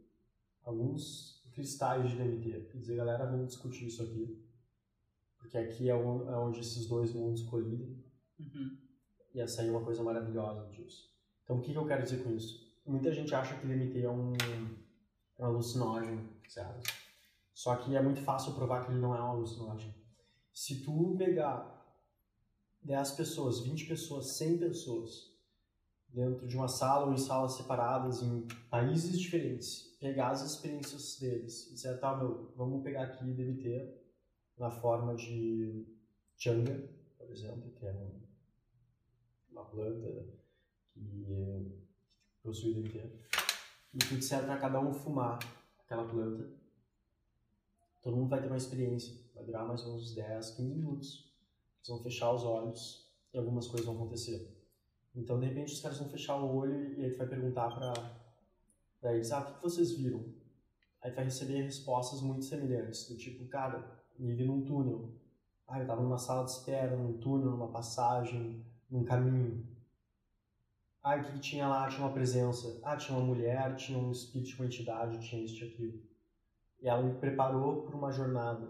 alguns 0.62 1.37
cristais 1.58 2.10
de 2.10 2.16
DMT 2.16 2.70
e 2.72 2.78
dizer, 2.78 2.96
galera, 2.96 3.26
vamos 3.26 3.48
discutir 3.48 3.88
isso 3.88 4.00
aqui. 4.04 4.40
Porque 5.36 5.58
aqui 5.58 5.90
é 5.90 5.94
onde 5.94 6.60
esses 6.60 6.86
dois 6.86 7.12
mundos 7.12 7.42
colidem. 7.42 8.00
Uhum. 8.38 8.78
Ia 9.34 9.48
sair 9.48 9.70
uma 9.70 9.84
coisa 9.84 10.02
maravilhosa 10.04 10.68
disso. 10.70 11.12
Então, 11.42 11.58
o 11.58 11.60
que, 11.60 11.72
que 11.72 11.78
eu 11.78 11.86
quero 11.86 12.04
dizer 12.04 12.22
com 12.22 12.30
isso? 12.30 12.64
Muita 12.86 13.12
gente 13.12 13.34
acha 13.34 13.58
que 13.58 13.66
DMT 13.66 14.00
é 14.00 14.10
um, 14.10 14.34
é 15.36 15.42
um 15.42 15.46
alucinógeno, 15.46 16.28
certo? 16.48 16.92
Só 17.52 17.74
que 17.74 17.96
é 17.96 18.00
muito 18.00 18.20
fácil 18.20 18.54
provar 18.54 18.84
que 18.84 18.92
ele 18.92 19.00
não 19.00 19.14
é 19.14 19.20
um 19.20 19.30
alucinógeno. 19.30 19.92
Se 20.52 20.84
tu 20.84 21.16
pegar 21.18 21.76
10 22.82 23.10
pessoas, 23.12 23.60
20 23.60 23.86
pessoas, 23.86 24.26
100 24.36 24.58
pessoas 24.58 25.27
dentro 26.08 26.46
de 26.46 26.56
uma 26.56 26.68
sala 26.68 27.06
ou 27.06 27.12
em 27.12 27.18
salas 27.18 27.52
separadas 27.52 28.22
em 28.22 28.46
países 28.70 29.18
diferentes, 29.18 29.96
pegar 30.00 30.30
as 30.30 30.42
experiências 30.42 31.18
deles 31.18 31.68
e 31.68 31.74
dizer, 31.74 31.98
tá, 31.98 32.16
meu, 32.16 32.52
vamos 32.56 32.82
pegar 32.82 33.04
aqui 33.04 33.24
DMT 33.24 33.94
na 34.56 34.70
forma 34.70 35.14
de 35.14 35.86
changa, 36.36 36.88
por 37.16 37.30
exemplo, 37.30 37.70
que 37.72 37.86
é 37.86 38.10
uma 39.50 39.64
planta 39.64 40.24
que 40.92 41.72
possui 42.42 42.74
DMT, 42.74 42.98
e 43.94 43.98
tu 43.98 44.16
disser 44.16 44.44
para 44.44 44.58
cada 44.58 44.80
um 44.80 44.92
fumar 44.92 45.38
aquela 45.84 46.04
planta, 46.04 46.48
todo 48.02 48.16
mundo 48.16 48.28
vai 48.28 48.40
ter 48.40 48.46
uma 48.46 48.56
experiência, 48.56 49.14
vai 49.34 49.44
durar 49.44 49.66
mais 49.66 49.82
ou 49.82 49.88
menos 49.88 50.14
10, 50.14 50.50
15 50.50 50.74
minutos. 50.74 51.32
Eles 51.78 51.88
vão 51.88 52.02
fechar 52.02 52.32
os 52.32 52.42
olhos 52.42 53.08
e 53.32 53.38
algumas 53.38 53.66
coisas 53.66 53.86
vão 53.86 53.96
acontecer. 53.96 54.57
Então, 55.18 55.38
de 55.40 55.46
repente, 55.46 55.72
os 55.72 55.80
caras 55.80 55.98
vão 55.98 56.08
fechar 56.08 56.36
o 56.36 56.56
olho 56.56 56.96
e 56.96 57.04
aí 57.04 57.10
tu 57.10 57.18
vai 57.18 57.26
perguntar 57.26 57.68
para 57.74 57.92
pra 59.00 59.14
eles, 59.14 59.30
ah, 59.32 59.40
o 59.40 59.54
que 59.54 59.62
vocês 59.62 59.92
viram? 59.92 60.24
Aí 61.02 61.10
tu 61.10 61.16
vai 61.16 61.24
receber 61.24 61.62
respostas 61.62 62.20
muito 62.20 62.44
semelhantes, 62.44 63.08
do 63.08 63.16
tipo, 63.16 63.46
cara, 63.48 64.00
me 64.16 64.32
vi 64.32 64.44
num 64.44 64.64
túnel. 64.64 65.12
Ah, 65.66 65.80
eu 65.80 65.86
tava 65.86 66.02
numa 66.02 66.18
sala 66.18 66.44
de 66.44 66.52
espera, 66.52 66.96
num 66.96 67.18
túnel, 67.18 67.50
numa 67.50 67.68
passagem, 67.68 68.64
num 68.88 69.04
caminho. 69.04 69.66
Ah, 71.02 71.16
o 71.16 71.24
que, 71.24 71.38
tinha 71.40 71.66
lá? 71.68 71.88
Tinha 71.88 72.06
uma 72.06 72.12
presença. 72.12 72.80
Ah, 72.84 72.96
tinha 72.96 73.18
uma 73.18 73.26
mulher, 73.26 73.74
tinha 73.76 73.98
um 73.98 74.12
espírito, 74.12 74.54
uma 74.56 74.66
entidade, 74.66 75.18
tinha 75.20 75.42
isso, 75.42 75.56
tinha 75.56 75.70
aquilo. 75.70 76.00
E 76.80 76.88
ela 76.88 77.02
me 77.02 77.14
preparou 77.18 77.82
para 77.82 77.96
uma 77.96 78.12
jornada. 78.12 78.68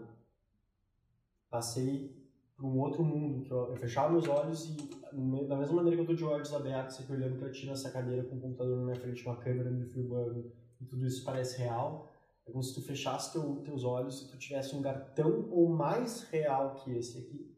Passei 1.49 2.18
para 2.59 2.67
um 2.67 2.77
outro 2.77 3.03
mundo, 3.05 3.41
que 3.45 3.51
eu, 3.51 3.73
fechava 3.77 4.11
meus 4.11 4.27
olhos 4.27 4.65
e, 4.65 5.47
da 5.47 5.55
mesma 5.55 5.77
maneira 5.77 5.95
que 5.95 6.01
eu 6.01 6.13
estou 6.13 6.15
de 6.15 6.25
olhos 6.25 6.53
abertos, 6.53 6.99
aqui 6.99 7.13
olhando 7.13 7.39
para 7.39 7.49
ti 7.49 7.65
nessa 7.65 7.89
cadeira 7.89 8.21
com 8.25 8.35
o 8.35 8.41
computador 8.41 8.77
na 8.77 8.83
minha 8.83 8.95
frente, 8.97 9.25
uma 9.25 9.37
câmera 9.37 9.71
me 9.71 9.85
filmando, 9.85 10.51
e 10.81 10.85
tudo 10.85 11.07
isso 11.07 11.23
parece 11.23 11.57
real, 11.57 12.13
é 12.45 12.51
como 12.51 12.61
se 12.61 12.73
tu 12.73 12.81
fechasse 12.81 13.31
teu, 13.31 13.61
teus 13.63 13.85
olhos 13.85 14.23
e 14.23 14.27
tu 14.27 14.37
tivesse 14.37 14.73
um 14.73 14.79
lugar 14.79 15.13
tão 15.13 15.49
ou 15.49 15.69
mais 15.69 16.23
real 16.23 16.75
que 16.75 16.91
esse 16.97 17.17
aqui, 17.19 17.55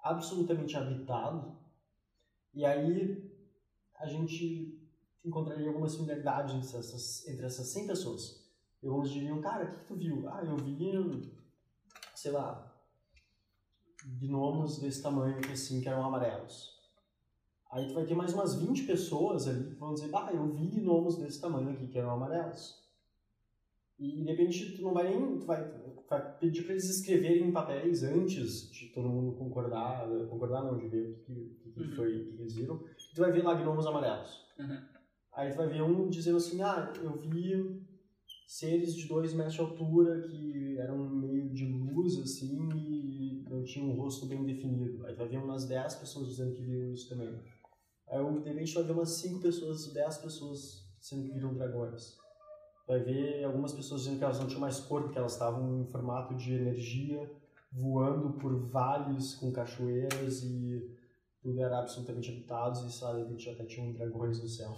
absolutamente 0.00 0.76
habitado, 0.76 1.56
e 2.52 2.64
aí 2.64 3.30
a 3.94 4.08
gente 4.08 4.82
encontraria 5.24 5.68
algumas 5.68 5.92
similaridades 5.92 6.52
entre 6.52 6.78
essas, 6.78 7.28
entre 7.28 7.46
essas 7.46 7.68
100 7.68 7.86
pessoas. 7.86 8.44
E 8.82 8.88
alguns 8.88 9.10
diriam, 9.10 9.40
cara, 9.40 9.64
o 9.64 9.68
que, 9.68 9.78
que 9.78 9.84
tu 9.86 9.94
viu? 9.94 10.28
Ah, 10.28 10.44
eu 10.44 10.56
vi, 10.56 11.32
sei 12.14 12.32
lá, 12.32 12.75
gnomos 14.06 14.78
desse 14.78 15.02
tamanho 15.02 15.38
aqui 15.38 15.52
assim, 15.52 15.80
que 15.80 15.88
eram 15.88 16.04
amarelos. 16.04 16.76
Aí 17.70 17.86
tu 17.88 17.94
vai 17.94 18.04
ter 18.04 18.14
mais 18.14 18.32
umas 18.32 18.54
20 18.54 18.84
pessoas 18.84 19.48
ali 19.48 19.70
que 19.70 19.74
vão 19.74 19.92
dizer, 19.92 20.10
ah, 20.14 20.30
eu 20.32 20.46
vi 20.52 20.68
gnomos 20.68 21.18
desse 21.18 21.40
tamanho 21.40 21.70
aqui 21.70 21.88
que 21.88 21.98
eram 21.98 22.10
amarelos. 22.10 22.86
E 23.98 24.22
de 24.22 24.22
repente 24.24 24.76
tu 24.76 24.82
não 24.82 24.94
vai 24.94 25.08
nem, 25.08 25.38
tu 25.38 25.46
vai, 25.46 25.64
vai 26.08 26.38
pedir 26.38 26.62
para 26.62 26.72
eles 26.72 26.88
escreverem 26.88 27.48
em 27.48 27.52
papéis 27.52 28.02
antes 28.02 28.70
de 28.70 28.88
todo 28.88 29.08
mundo 29.08 29.36
concordar, 29.36 30.06
concordar 30.28 30.62
não, 30.62 30.78
de 30.78 30.86
ver 30.86 31.10
o 31.10 31.14
que, 31.24 31.34
que, 31.62 31.70
que 31.70 31.80
uhum. 31.80 31.96
foi, 31.96 32.22
o 32.22 32.36
que 32.36 32.42
eles 32.42 32.54
viram. 32.54 32.78
Tu 33.14 33.20
vai 33.20 33.32
ver 33.32 33.42
lá 33.42 33.54
gnomos 33.54 33.86
amarelos. 33.86 34.46
Uhum. 34.58 34.78
Aí 35.32 35.50
tu 35.50 35.56
vai 35.56 35.66
ver 35.66 35.82
um 35.82 36.08
dizendo 36.08 36.36
assim, 36.36 36.62
ah, 36.62 36.92
eu 37.02 37.18
vi 37.18 37.85
seres 38.46 38.94
de 38.94 39.08
dois 39.08 39.34
metros 39.34 39.54
de 39.54 39.60
altura 39.60 40.22
que 40.22 40.78
eram 40.78 41.10
meio 41.10 41.50
de 41.50 41.66
luz, 41.66 42.16
assim, 42.18 42.68
e 42.76 43.44
não 43.50 43.64
tinham 43.64 43.90
um 43.90 43.96
rosto 43.96 44.26
bem 44.26 44.44
definido. 44.44 45.04
Aí 45.06 45.14
vai 45.14 45.26
ver 45.26 45.38
umas 45.38 45.66
10 45.66 45.96
pessoas 45.96 46.28
dizendo 46.28 46.54
que 46.54 46.62
viram 46.62 46.92
isso 46.92 47.08
também. 47.08 47.34
Aí 48.08 48.40
de 48.40 48.48
repente 48.48 48.74
vai 48.74 48.84
ver 48.84 48.92
umas 48.92 49.10
5 49.10 49.40
pessoas, 49.40 49.92
10 49.92 50.18
pessoas 50.18 50.86
dizendo 51.00 51.24
que 51.24 51.34
viram 51.34 51.54
dragões. 51.54 52.16
Vai 52.86 53.00
ver 53.00 53.44
algumas 53.44 53.72
pessoas 53.72 54.02
dizendo 54.02 54.18
que 54.18 54.24
elas 54.24 54.38
não 54.38 54.46
tinham 54.46 54.60
mais 54.60 54.78
corpo, 54.78 55.10
que 55.10 55.18
elas 55.18 55.32
estavam 55.32 55.80
em 55.80 55.86
formato 55.86 56.36
de 56.36 56.54
energia, 56.54 57.28
voando 57.72 58.38
por 58.38 58.54
vales 58.68 59.34
com 59.34 59.50
cachoeiras 59.50 60.44
e 60.44 60.88
tudo 61.42 61.60
era 61.60 61.80
absolutamente 61.80 62.30
habitado 62.30 62.86
e, 62.86 62.92
sabe, 62.92 63.18
de 63.18 63.24
repente 63.24 63.50
até 63.50 63.64
tinham 63.64 63.92
dragões 63.92 64.40
no 64.40 64.48
céu. 64.48 64.76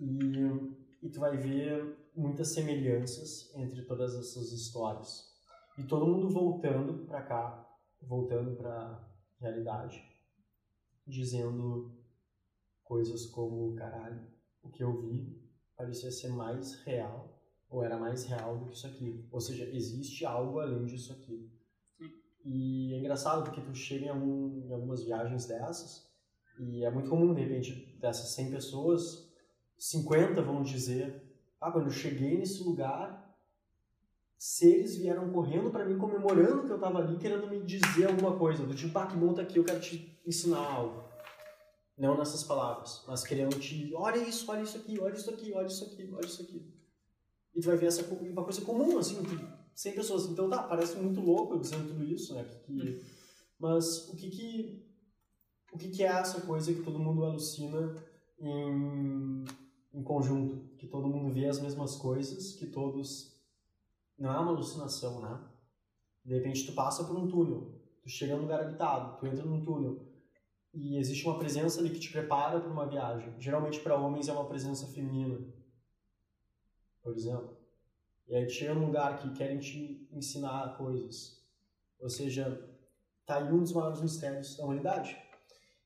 E, 0.00 1.06
e 1.06 1.08
tu 1.08 1.20
vai 1.20 1.36
ver 1.36 1.96
muitas 2.20 2.48
semelhanças 2.48 3.50
entre 3.54 3.82
todas 3.82 4.14
essas 4.14 4.52
histórias. 4.52 5.34
E 5.78 5.84
todo 5.84 6.06
mundo 6.06 6.28
voltando 6.28 7.06
para 7.06 7.22
cá, 7.22 7.66
voltando 8.02 8.56
para 8.56 9.08
realidade, 9.40 10.04
dizendo 11.06 11.98
coisas 12.84 13.26
como, 13.26 13.74
caralho, 13.74 14.20
o 14.62 14.68
que 14.68 14.84
eu 14.84 15.00
vi 15.00 15.40
parecia 15.76 16.10
ser 16.10 16.28
mais 16.28 16.74
real, 16.82 17.40
ou 17.70 17.82
era 17.82 17.96
mais 17.96 18.24
real 18.24 18.58
do 18.58 18.66
que 18.66 18.74
isso 18.74 18.86
aqui. 18.86 19.26
Ou 19.32 19.40
seja, 19.40 19.64
existe 19.64 20.26
algo 20.26 20.60
além 20.60 20.84
disso 20.84 21.12
aqui. 21.12 21.50
E 22.44 22.92
é 22.92 22.98
engraçado 22.98 23.44
porque 23.44 23.62
tu 23.62 23.74
chega 23.74 24.06
em, 24.06 24.08
algum, 24.08 24.66
em 24.66 24.72
algumas 24.72 25.02
viagens 25.02 25.46
dessas, 25.46 26.06
e 26.58 26.84
é 26.84 26.90
muito 26.90 27.08
comum, 27.08 27.32
de 27.32 27.40
repente, 27.40 27.96
dessas 27.98 28.34
100 28.34 28.50
pessoas, 28.50 29.30
50 29.78 30.42
vão 30.42 30.62
dizer 30.62 31.29
ah, 31.60 31.70
quando 31.70 31.86
eu 31.86 31.92
cheguei 31.92 32.38
nesse 32.38 32.62
lugar, 32.62 33.36
seres 34.38 34.96
vieram 34.96 35.30
correndo 35.30 35.70
para 35.70 35.84
mim, 35.84 35.98
comemorando 35.98 36.64
que 36.64 36.70
eu 36.70 36.76
estava 36.76 36.98
ali, 36.98 37.18
querendo 37.18 37.46
me 37.48 37.60
dizer 37.60 38.06
alguma 38.06 38.36
coisa. 38.38 38.64
Do 38.64 38.74
tipo, 38.74 38.98
ah, 38.98 39.06
que 39.06 39.16
bom 39.16 39.34
tá 39.34 39.42
aqui, 39.42 39.58
eu 39.58 39.64
quero 39.64 39.80
te 39.80 40.18
ensinar 40.26 40.58
algo. 40.58 41.04
Não 41.98 42.16
nessas 42.16 42.42
palavras, 42.42 43.04
mas 43.06 43.22
querendo 43.22 43.58
te, 43.58 43.92
olha 43.94 44.16
isso, 44.16 44.50
olha 44.50 44.62
isso 44.62 44.78
aqui, 44.78 44.98
olha 44.98 45.12
isso 45.12 45.28
aqui, 45.28 45.52
olha 45.52 45.66
isso 45.66 45.84
aqui, 45.84 46.10
olha 46.10 46.24
isso 46.24 46.42
aqui. 46.42 46.74
E 47.54 47.60
tu 47.60 47.66
vai 47.66 47.76
ver 47.76 47.86
essa 47.86 48.02
uma 48.02 48.42
coisa 48.42 48.62
comum, 48.62 48.96
assim, 48.96 49.16
sem 49.74 49.92
pessoas. 49.92 50.24
Então 50.24 50.48
tá, 50.48 50.62
parece 50.62 50.96
muito 50.96 51.20
louco 51.20 51.54
eu 51.54 51.58
dizendo 51.58 51.88
tudo 51.88 52.04
isso, 52.04 52.34
né? 52.34 52.42
Que, 52.64 53.04
mas 53.58 54.08
o 54.08 54.16
que 54.16 54.30
que, 54.30 54.86
o 55.70 55.76
que 55.76 55.90
que 55.90 56.02
é 56.02 56.06
essa 56.06 56.40
coisa 56.40 56.72
que 56.72 56.82
todo 56.82 56.98
mundo 56.98 57.22
alucina 57.22 57.94
em 58.38 59.44
em 59.92 60.02
conjunto, 60.02 60.69
que 60.80 60.86
todo 60.86 61.08
mundo 61.08 61.30
vê 61.30 61.46
as 61.46 61.60
mesmas 61.60 61.94
coisas, 61.94 62.54
que 62.54 62.66
todos 62.66 63.38
não 64.18 64.32
é 64.32 64.38
uma 64.38 64.52
alucinação, 64.52 65.20
né? 65.20 65.38
De 66.24 66.34
repente 66.34 66.64
tu 66.64 66.72
passa 66.72 67.04
por 67.04 67.14
um 67.14 67.28
túnel, 67.28 67.78
tu 68.02 68.08
chega 68.08 68.34
num 68.34 68.42
lugar 68.42 68.60
habitado, 68.60 69.18
tu 69.18 69.26
entra 69.26 69.44
num 69.44 69.62
túnel 69.62 70.00
e 70.72 70.96
existe 70.96 71.26
uma 71.26 71.38
presença 71.38 71.80
ali 71.80 71.90
que 71.90 72.00
te 72.00 72.10
prepara 72.10 72.58
para 72.58 72.70
uma 72.70 72.86
viagem. 72.86 73.38
Geralmente 73.38 73.78
para 73.80 73.94
homens 73.94 74.28
é 74.28 74.32
uma 74.32 74.46
presença 74.46 74.86
feminina, 74.86 75.38
por 77.02 77.14
exemplo. 77.14 77.58
E 78.26 78.34
aí 78.34 78.46
tu 78.46 78.52
chega 78.52 78.72
num 78.72 78.86
lugar 78.86 79.18
que 79.18 79.34
querem 79.34 79.58
te 79.58 80.08
ensinar 80.10 80.78
coisas. 80.78 81.44
Ou 81.98 82.08
seja, 82.08 82.66
tá 83.26 83.36
aí 83.36 83.52
um 83.52 83.60
dos 83.60 83.72
maiores 83.74 84.00
mistérios 84.00 84.56
da 84.56 84.64
humanidade 84.64 85.14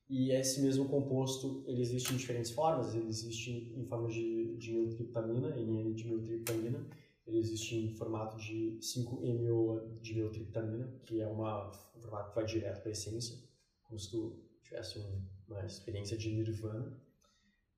e 0.07 0.31
esse 0.31 0.61
mesmo 0.61 0.87
composto, 0.87 1.63
ele 1.65 1.81
existe 1.81 2.13
em 2.13 2.17
diferentes 2.17 2.51
formas, 2.51 2.93
ele 2.93 3.07
existe 3.07 3.73
em 3.75 3.85
forma 3.85 4.07
de 4.07 4.55
dimiltriptamina, 4.57 5.57
N-dimiltriptamina, 5.57 6.87
ele 7.25 7.39
existe 7.39 7.75
em 7.75 7.95
formato 7.95 8.37
de 8.37 8.77
5-MO 8.79 9.99
dimiltriptamina, 10.01 10.99
que 11.03 11.21
é 11.21 11.27
uma, 11.27 11.71
um 11.95 11.99
formato 11.99 12.29
que 12.29 12.35
vai 12.35 12.45
direto 12.45 12.81
para 12.81 12.89
a 12.89 12.91
essência, 12.91 13.35
como 13.83 13.99
se 13.99 14.11
tu 14.11 14.39
tivesse 14.61 14.99
uma 15.47 15.65
experiência 15.65 16.15
de 16.15 16.31
nirvana. 16.31 17.01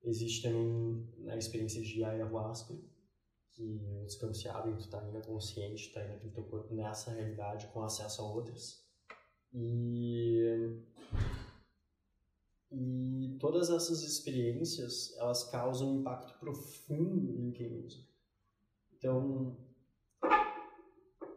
Existe 0.04 0.44
também 0.44 1.08
na 1.20 1.38
experiência 1.38 1.82
de 1.82 2.04
ayahuasca, 2.04 2.76
que 3.54 3.82
os 4.06 4.16
campos 4.16 4.40
se 4.40 4.50
abrem, 4.50 4.76
tu 4.76 4.82
está 4.82 5.02
ainda 5.02 5.22
consciente, 5.22 5.88
está 5.88 6.02
ainda 6.02 6.30
teu 6.30 6.44
corpo 6.44 6.74
nessa 6.76 7.12
realidade 7.12 7.68
com 7.68 7.82
acesso 7.82 8.22
a 8.22 8.26
outras. 8.26 8.86
E 9.54 10.78
e 12.72 13.38
todas 13.40 13.70
essas 13.70 14.04
experiências, 14.04 15.16
elas 15.18 15.50
causam 15.50 15.96
um 15.96 16.00
impacto 16.02 16.38
profundo 16.40 17.40
em 17.40 17.52
quem 17.52 17.86
usa. 17.86 18.06
Então, 18.94 19.58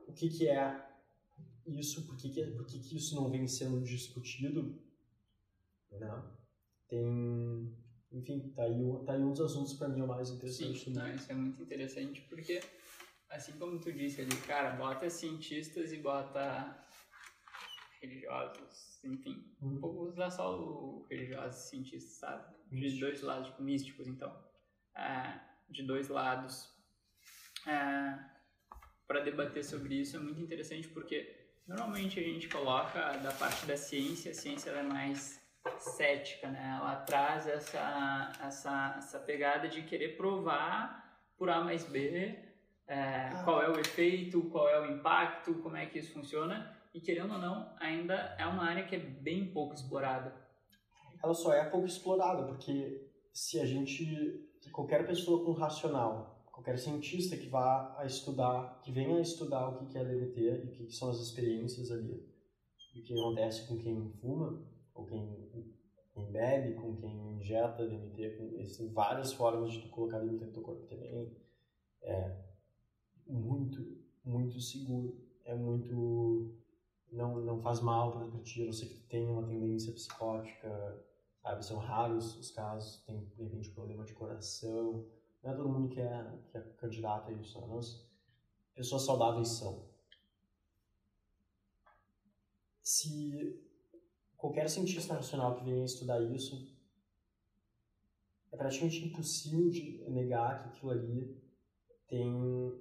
o 0.09 0.13
que, 0.13 0.29
que 0.29 0.49
é 0.49 0.91
isso, 1.67 2.07
por 2.07 2.17
que, 2.17 2.31
que, 2.31 2.45
por 2.47 2.67
que, 2.67 2.81
que 2.81 2.97
isso 2.97 3.15
não 3.15 3.31
vem 3.31 3.47
sendo 3.47 3.81
discutido, 3.81 4.77
né? 5.93 6.23
Tem, 6.89 7.73
enfim, 8.11 8.53
tá 8.57 8.65
aí, 8.65 8.75
tá 9.07 9.13
aí 9.13 9.23
um 9.23 9.31
dos 9.31 9.41
assuntos 9.41 9.75
para 9.75 9.89
mim 9.89 10.01
o 10.01 10.09
mais 10.09 10.31
interessante. 10.31 10.85
Sim, 10.85 10.93
não, 10.93 11.15
isso 11.15 11.31
é 11.31 11.35
muito 11.35 11.63
interessante 11.63 12.23
porque, 12.23 12.61
assim 13.29 13.53
como 13.53 13.79
tu 13.79 13.93
disse 13.93 14.21
ali, 14.21 14.37
cara, 14.39 14.75
bota 14.77 15.09
cientistas 15.09 15.93
e 15.93 15.99
bota 15.99 16.77
religiosos, 18.01 19.03
enfim, 19.05 19.45
Hum. 19.63 19.79
vou 19.79 20.09
usar 20.09 20.31
só 20.31 20.59
o 20.59 21.07
religiosos 21.11 21.65
e 21.65 21.69
cientistas, 21.69 22.13
sabe? 22.17 22.55
De 22.71 22.99
dois 23.01 23.23
lados, 23.23 23.49
tipo, 23.49 23.63
místicos, 23.63 24.07
então. 24.07 24.35
É, 24.95 25.39
de 25.69 25.83
dois 25.83 26.09
lados. 26.09 26.73
É, 27.67 28.19
para 29.07 29.21
debater 29.21 29.65
sobre 29.65 29.95
isso 29.97 30.17
é 30.17 30.21
muito 30.21 30.41
interessante 30.41 30.89
porque 30.89 31.49
normalmente 31.67 32.19
a 32.19 32.23
gente 32.23 32.49
coloca 32.49 33.19
da 33.19 33.33
parte 33.33 33.67
da 33.67 33.77
ciência, 33.77 34.31
a 34.31 34.35
ciência 34.35 34.71
é 34.71 34.83
mais 34.83 35.41
cética, 35.79 36.49
né? 36.49 36.77
Ela 36.81 36.97
traz 37.03 37.47
essa, 37.47 38.33
essa, 38.41 38.95
essa 38.99 39.19
pegada 39.19 39.69
de 39.69 39.83
querer 39.83 40.17
provar 40.17 41.21
por 41.37 41.51
A 41.51 41.61
mais 41.61 41.85
B 41.85 42.39
é, 42.87 43.31
qual 43.45 43.63
é 43.63 43.69
o 43.69 43.79
efeito, 43.79 44.43
qual 44.51 44.69
é 44.69 44.81
o 44.81 44.91
impacto, 44.93 45.55
como 45.55 45.77
é 45.77 45.87
que 45.87 45.99
isso 45.99 46.13
funciona. 46.13 46.77
E 46.93 47.01
querendo 47.01 47.35
ou 47.35 47.39
não, 47.39 47.73
ainda 47.79 48.15
é 48.39 48.47
uma 48.47 48.65
área 48.65 48.87
que 48.87 48.97
é 48.97 48.99
bem 48.99 49.53
pouco 49.53 49.75
explorada. 49.75 50.35
Ela 51.23 51.35
só 51.35 51.53
é 51.53 51.69
pouco 51.69 51.87
explorada, 51.87 52.47
porque 52.47 53.09
se 53.33 53.61
a 53.61 53.67
gente, 53.67 54.49
qualquer 54.73 55.07
pessoa 55.07 55.45
com 55.45 55.53
racional, 55.53 56.45
qualquer 56.47 56.79
cientista 56.79 57.37
que 57.37 57.49
vá 57.49 57.97
a 57.99 58.05
estudar, 58.05 58.81
que 58.83 58.91
venha 58.91 59.17
a 59.17 59.21
estudar 59.21 59.69
o 59.69 59.87
que 59.87 59.97
é 59.97 60.05
DMT 60.05 60.41
e 60.41 60.67
o 60.67 60.87
que 60.87 60.93
são 60.93 61.11
as 61.11 61.19
experiências 61.19 61.91
ali, 61.91 62.27
o 62.95 63.03
que 63.03 63.13
acontece 63.15 63.67
com 63.67 63.79
quem 63.79 64.11
fuma, 64.21 64.63
ou 64.95 65.07
quem, 65.07 65.73
quem 66.13 66.31
bebe, 66.31 66.75
com 66.75 66.97
quem 66.97 67.39
injeta 67.39 67.87
DMT, 67.87 68.31
com, 68.37 68.61
existem 68.61 68.93
várias 68.93 69.33
formas 69.33 69.73
de 69.73 69.81
tu 69.81 69.89
colocar 69.89 70.19
DMT 70.19 70.45
no 70.45 70.53
teu 70.53 70.63
corpo 70.63 70.87
também, 70.87 71.35
é 72.03 72.37
muito, 73.27 73.99
muito 74.25 74.61
seguro, 74.61 75.17
é 75.45 75.55
muito, 75.55 76.60
não, 77.13 77.41
não 77.41 77.61
faz 77.61 77.81
mal 77.81 78.13
para 78.13 78.43
ti, 78.43 78.65
não 78.65 78.73
ser 78.73 78.87
que 78.87 79.01
tenha 79.01 79.31
uma 79.31 79.47
tendência 79.47 79.93
psicótica, 79.93 81.05
sabe, 81.43 81.65
são 81.65 81.79
raros 81.79 82.37
os 82.37 82.51
casos, 82.51 83.03
tem 83.05 83.25
de 83.37 83.43
repente 83.43 83.71
problema 83.71 84.05
de 84.05 84.15
coração, 84.15 85.07
não 85.43 85.53
é 85.53 85.55
todo 85.55 85.69
mundo 85.69 85.89
que 85.89 86.01
é, 86.01 86.39
que 86.51 86.57
é 86.57 86.61
candidato 86.61 87.31
a 87.31 87.33
isso, 87.33 87.61
né? 87.61 87.67
mas 87.69 88.07
pessoas 88.75 89.05
saudáveis 89.05 89.49
são. 89.49 89.89
Se 92.83 93.59
qualquer 94.37 94.69
cientista 94.69 95.15
racional 95.15 95.55
que 95.55 95.65
venha 95.65 95.85
estudar 95.85 96.21
isso, 96.23 96.75
é 98.53 98.57
praticamente 98.57 99.05
impossível 99.05 99.71
de 99.71 100.05
negar 100.11 100.63
que 100.63 100.69
aquilo 100.69 100.91
ali 100.91 101.41
tem 102.09 102.73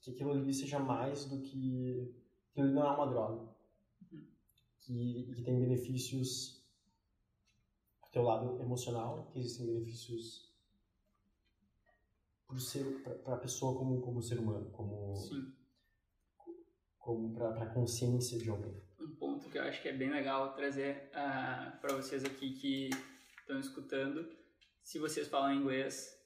que 0.00 0.10
aquilo 0.10 0.32
ali 0.32 0.52
seja 0.52 0.78
mais 0.78 1.26
do 1.26 1.40
que 1.40 2.12
aquilo 2.50 2.66
ali 2.66 2.74
não 2.74 2.86
é 2.86 2.90
uma 2.90 3.06
droga 3.06 3.48
que, 4.78 5.32
que 5.34 5.42
tem 5.42 5.58
benefícios 5.58 6.62
pro 8.00 8.10
teu 8.10 8.22
lado 8.22 8.60
emocional 8.60 9.28
que 9.32 9.38
existem 9.38 9.66
benefícios 9.66 10.50
pro 12.46 12.58
ser 12.58 13.02
para 13.02 13.34
a 13.34 13.38
pessoa 13.38 13.78
como 13.78 14.00
como 14.00 14.22
ser 14.22 14.38
humano 14.38 14.70
como 14.70 15.14
Sim. 15.16 15.52
como 16.98 17.32
para 17.32 17.62
a 17.62 17.66
consciência 17.66 18.38
de 18.38 18.50
alguém 18.50 18.80
um 19.00 19.14
ponto 19.14 19.48
que 19.48 19.56
eu 19.58 19.62
acho 19.62 19.80
que 19.80 19.88
é 19.88 19.92
bem 19.92 20.10
legal 20.10 20.54
trazer 20.54 21.10
para 21.10 21.94
vocês 21.94 22.24
aqui 22.24 22.52
que 22.52 22.90
estão 23.38 23.58
escutando. 23.58 24.28
Se 24.82 24.98
vocês 24.98 25.26
falam 25.26 25.54
inglês, 25.54 26.19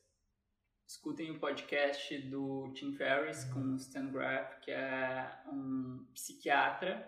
escutem 0.95 1.33
o 1.33 1.41
podcast 1.41 2.17
do 2.19 2.73
Tim 2.73 2.93
Ferriss 2.93 3.45
com 3.53 3.61
o 3.61 3.77
Stan 3.77 4.07
Graff, 4.13 4.61
que 4.61 4.71
é 4.71 5.29
um 5.53 6.07
psiquiatra. 6.15 7.05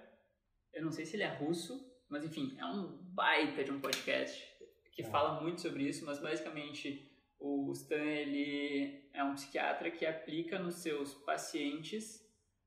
Eu 0.73 0.85
não 0.85 0.91
sei 0.91 1.07
se 1.07 1.15
ele 1.15 1.23
é 1.23 1.29
russo, 1.29 1.89
mas 2.09 2.25
enfim, 2.25 2.57
é 2.59 2.65
um 2.67 2.99
baita 3.15 3.63
de 3.63 3.71
um 3.71 3.81
podcast 3.81 4.45
que 4.93 5.03
É. 5.03 5.05
fala 5.05 5.41
muito 5.41 5.61
sobre 5.61 5.85
isso, 5.85 6.05
mas 6.05 6.19
basicamente 6.19 7.09
o 7.39 7.71
Stan 7.73 7.95
ele 7.95 9.09
é 9.15 9.23
um 9.23 9.35
psiquiatra 9.35 9.89
que 9.91 10.05
aplica 10.05 10.59
nos 10.59 10.77
seus 10.77 11.15
pacientes 11.15 12.21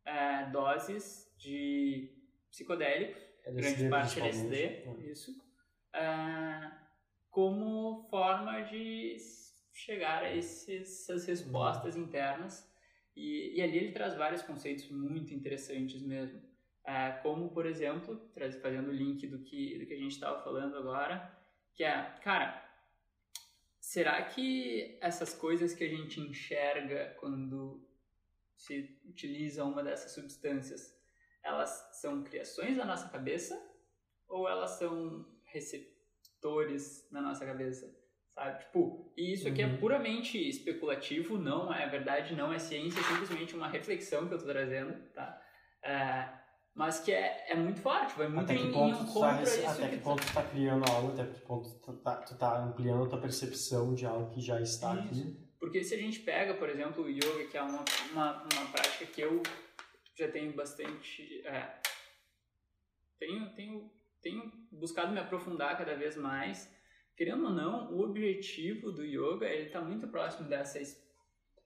eh, 0.05 0.45
doses 0.51 1.29
de 1.37 2.15
psicodélicos 2.49 3.21
grande 3.45 3.67
LSD 3.67 3.89
parte 3.89 4.21
principalmente, 4.21 4.55
LSD, 4.55 4.85
né? 4.85 5.11
isso, 5.11 5.31
ah, 5.93 6.87
como 7.29 8.07
forma 8.09 8.61
de 8.61 9.15
chegar 9.79 10.23
a 10.23 10.35
esses, 10.35 10.69
essas 10.69 11.25
respostas 11.25 11.95
internas. 11.95 12.67
E, 13.15 13.57
e 13.57 13.61
ali 13.61 13.77
ele 13.77 13.91
traz 13.91 14.15
vários 14.15 14.41
conceitos 14.41 14.89
muito 14.89 15.33
interessantes 15.33 16.01
mesmo. 16.01 16.41
Ah, 16.85 17.19
como, 17.23 17.49
por 17.49 17.65
exemplo, 17.65 18.15
traz, 18.33 18.55
fazendo 18.61 18.89
o 18.89 18.93
link 18.93 19.27
do 19.27 19.39
que, 19.39 19.77
do 19.77 19.85
que 19.85 19.93
a 19.93 19.97
gente 19.97 20.13
estava 20.13 20.41
falando 20.43 20.77
agora, 20.77 21.31
que 21.73 21.83
é, 21.83 22.15
cara, 22.23 22.65
será 23.79 24.21
que 24.23 24.97
essas 25.01 25.33
coisas 25.33 25.73
que 25.73 25.83
a 25.83 25.89
gente 25.89 26.19
enxerga 26.19 27.15
quando 27.19 27.85
se 28.55 28.99
utiliza 29.05 29.63
uma 29.63 29.83
dessas 29.83 30.11
substâncias 30.13 30.99
elas 31.43 31.89
são 31.93 32.23
criações 32.23 32.77
da 32.77 32.85
nossa 32.85 33.09
cabeça 33.09 33.59
ou 34.27 34.47
elas 34.47 34.71
são 34.71 35.25
receptores 35.45 37.07
na 37.11 37.21
nossa 37.21 37.45
cabeça, 37.45 37.98
sabe? 38.39 38.59
Tipo, 38.63 39.13
e 39.17 39.33
isso 39.33 39.47
aqui 39.47 39.61
é 39.61 39.65
Uhum. 39.67 39.77
puramente 39.77 40.37
especulativo, 40.49 41.37
não 41.37 41.73
é 41.73 41.87
verdade, 41.87 42.35
não 42.35 42.51
é 42.53 42.57
ciência, 42.59 42.99
é 42.99 43.03
simplesmente 43.03 43.55
uma 43.55 43.67
reflexão 43.67 44.27
que 44.27 44.33
eu 44.33 44.37
tô 44.39 44.45
trazendo, 44.45 44.93
tá? 45.13 45.41
É, 45.83 46.29
mas 46.73 46.99
que 46.99 47.11
é, 47.11 47.51
é 47.51 47.55
muito 47.55 47.81
forte, 47.81 48.17
vai 48.17 48.27
muito 48.29 48.43
até 48.45 48.55
em, 48.55 48.59
que 48.61 48.67
em 48.67 48.71
ponto 48.71 48.97
tu 48.97 49.03
encontro 49.03 49.19
tá, 49.21 49.43
isso 49.43 49.67
até 49.67 49.89
que 49.89 49.97
tu- 49.97 50.03
ponto 50.03 50.25
tu 50.25 50.33
tá 50.33 50.43
criando 50.43 50.91
algo 50.91 51.11
até 51.13 51.25
que 51.25 51.39
ponto 51.41 51.69
tu 51.81 51.93
tá, 51.97 52.15
tu 52.17 52.37
tá 52.37 52.57
ampliando 52.63 53.03
a 53.03 53.09
tua 53.09 53.21
percepção 53.21 53.93
de 53.93 54.05
algo 54.05 54.29
que 54.31 54.39
já 54.41 54.61
está 54.61 54.93
aqui 54.93 55.37
Porque 55.59 55.83
se 55.83 55.93
a 55.95 55.97
gente 55.97 56.19
pega, 56.21 56.53
por 56.53 56.69
exemplo, 56.69 57.03
o 57.03 57.09
yoga, 57.09 57.45
que 57.51 57.57
é 57.57 57.61
uma, 57.61 57.83
uma, 58.11 58.43
uma 58.43 58.71
prática 58.71 59.05
que 59.05 59.19
eu 59.19 59.43
já 60.17 60.29
tenho 60.31 60.53
bastante. 60.53 61.41
É, 61.45 61.79
tenho, 63.19 63.53
tenho, 63.55 63.91
tenho 64.21 64.51
buscado 64.71 65.11
me 65.11 65.19
aprofundar 65.19 65.77
cada 65.77 65.95
vez 65.95 66.15
mais. 66.15 66.73
Querendo 67.19 67.43
ou 67.47 67.51
não, 67.51 67.91
o 67.93 67.99
objetivo 67.99 68.93
do 68.93 69.03
yoga 69.03 69.45
ele 69.45 69.65
está 69.67 69.81
muito 69.81 70.07
próximo 70.07 70.47
dessa, 70.47 70.79
es- 70.79 70.97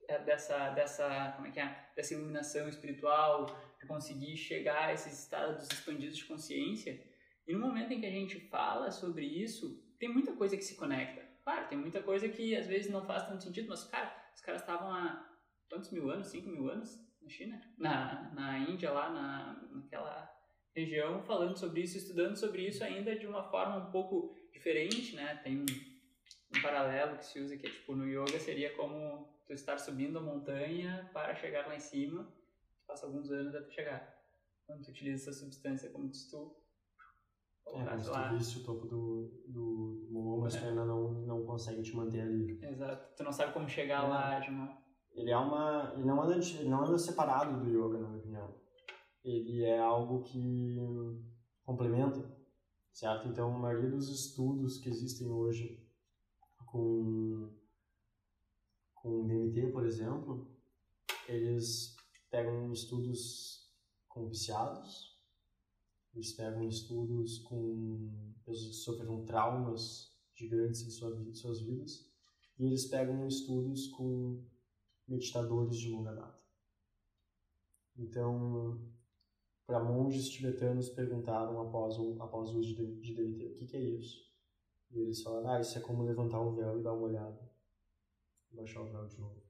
é, 0.10 0.18
dessa, 0.18 0.72
dessa, 0.72 1.34
como 1.36 1.46
é 1.48 1.52
que 1.52 1.60
é? 1.60 1.92
dessa 1.96 2.16
iluminação 2.16 2.68
espiritual, 2.68 3.46
de 3.80 3.86
conseguir 3.86 4.36
chegar 4.36 4.86
a 4.86 4.94
esses 4.94 5.14
estados 5.22 5.68
expandidos 5.72 6.18
de 6.18 6.26
consciência. 6.26 7.00
E 7.48 7.54
no 7.54 7.60
momento 7.60 7.94
em 7.94 8.00
que 8.00 8.06
a 8.08 8.10
gente 8.10 8.40
fala 8.50 8.90
sobre 8.90 9.28
isso, 9.28 9.80
tem 10.00 10.10
muita 10.10 10.34
coisa 10.34 10.58
que 10.58 10.64
se 10.64 10.76
conecta. 10.76 11.22
Claro, 11.44 11.68
tem 11.68 11.78
muita 11.78 12.02
coisa 12.02 12.28
que 12.28 12.56
às 12.56 12.66
vezes 12.66 12.92
não 12.92 13.06
faz 13.06 13.28
tanto 13.28 13.44
sentido, 13.44 13.70
mas, 13.70 13.84
cara, 13.84 14.12
os 14.34 14.42
caras 14.42 14.62
estavam 14.62 14.92
há 14.92 15.24
quantos 15.70 15.92
mil 15.92 16.10
anos? 16.10 16.30
Cinco 16.30 16.50
mil 16.50 16.68
anos 16.68 16.98
na 17.22 17.30
China? 17.30 17.62
Na, 17.78 18.32
na 18.34 18.58
Índia, 18.58 18.92
lá 18.92 19.12
na, 19.12 19.62
naquela 19.72 20.28
região, 20.76 21.22
falando 21.22 21.56
sobre 21.56 21.82
isso, 21.82 21.96
estudando 21.96 22.36
sobre 22.36 22.68
isso 22.68 22.84
ainda 22.84 23.16
de 23.16 23.28
uma 23.28 23.44
forma 23.52 23.78
um 23.78 23.92
pouco 23.92 24.36
diferente, 24.64 25.16
né? 25.16 25.36
Tem 25.44 25.58
um, 25.60 25.66
um 26.58 26.62
paralelo 26.62 27.18
que 27.18 27.26
se 27.26 27.40
usa 27.40 27.58
que 27.58 27.68
é 27.68 27.70
tipo, 27.70 27.96
no 27.96 28.08
yoga 28.08 28.40
seria 28.40 28.74
como 28.76 29.28
tu 29.46 29.52
estar 29.54 29.78
subindo 29.78 30.18
a 30.18 30.22
montanha 30.22 31.10
para 31.14 31.36
chegar 31.36 31.68
lá 31.68 31.76
em 31.76 31.80
cima, 31.80 32.24
tu 32.24 32.86
passa 32.88 33.06
alguns 33.06 33.30
anos 33.30 33.54
até 33.54 33.70
chegar. 33.70 34.14
Quando 34.66 34.84
tu 34.86 34.92
utiliza 34.92 35.30
essa 35.30 35.40
substância, 35.40 35.90
como 35.90 36.14
se 36.14 36.32
tu 36.32 36.56
É, 37.68 37.84
lá. 37.84 37.98
tu 38.38 38.60
o 38.60 38.64
topo 38.64 38.88
do, 38.88 39.44
do 39.48 40.08
morro, 40.10 40.42
mas 40.44 40.56
É. 40.56 40.60
tu 40.60 40.66
ainda 40.68 40.86
não, 40.86 41.12
não 41.26 41.46
consegue 41.46 41.82
te 41.82 41.94
manter 41.96 42.22
ali. 42.22 42.58
Exato. 42.64 43.16
Tu 43.18 43.24
não 43.24 43.32
sabe 43.34 43.52
como 43.54 43.68
chegar 43.68 44.06
É. 44.06 44.08
lá 44.08 44.40
de 44.40 44.50
uma... 44.50 44.82
Ele 45.12 45.30
é 45.30 45.38
uma. 45.38 45.94
Ele 45.96 46.06
não 46.06 46.24
anda, 46.24 46.36
ele 46.38 46.70
não 46.70 46.84
anda 46.84 46.98
separado 46.98 47.60
do 47.64 47.70
yoga, 47.70 48.00
na 48.00 48.08
minha 48.08 48.20
opinião. 48.20 48.56
Ele 49.24 49.64
é 49.64 49.78
algo 49.78 50.24
que 50.24 50.76
complementa, 51.64 52.20
certo? 52.94 53.28
Então, 53.28 53.56
a 53.56 53.60
maioria 53.60 53.90
dos 53.90 54.08
estudos 54.08 54.78
que 54.78 54.88
existem 54.88 55.28
hoje 55.28 55.84
com, 56.66 57.52
com 58.94 59.26
DMT, 59.26 59.72
por 59.72 59.86
exemplo, 59.86 60.48
eles 61.28 61.96
pegam 62.30 62.72
estudos 62.72 63.70
com 64.08 64.28
viciados, 64.28 65.20
eles 66.14 66.34
pegam 66.34 66.68
estudos 66.68 67.40
com 67.40 68.34
pessoas 68.46 68.68
que 68.68 68.84
sofreram 68.84 69.26
traumas 69.26 70.16
gigantes 70.36 70.82
em 70.82 70.92
sua, 70.92 71.34
suas 71.34 71.62
vidas, 71.62 72.08
e 72.60 72.66
eles 72.66 72.86
pegam 72.86 73.28
estudos 73.28 73.88
com 73.88 74.46
meditadores 75.08 75.78
de 75.78 75.90
longa 75.90 76.14
data. 76.14 76.44
Então, 77.98 78.93
para 79.66 79.84
monges 79.84 80.30
tibetanos 80.30 80.90
perguntaram 80.90 81.60
após 81.62 81.98
o, 81.98 82.22
após 82.22 82.50
o 82.50 82.60
uso 82.60 82.76
de, 82.76 82.96
de 83.00 83.16
DMT, 83.16 83.46
o 83.46 83.56
que, 83.56 83.66
que 83.68 83.78
é 83.78 83.82
isso? 83.82 84.24
E 84.92 85.00
eles 85.00 85.22
falaram, 85.22 85.52
ah, 85.52 85.62
isso 85.62 85.78
é 85.78 85.82
como 85.82 86.04
levantar 86.04 86.42
o 86.42 86.54
véu 86.54 86.80
e 86.80 86.84
dar 86.84 86.94
uma 86.94 87.08
olhada. 87.08 87.52
Baixar 88.52 88.82
o 88.82 88.92
véu 88.92 89.08
de 89.08 89.20
novo. 89.20 89.42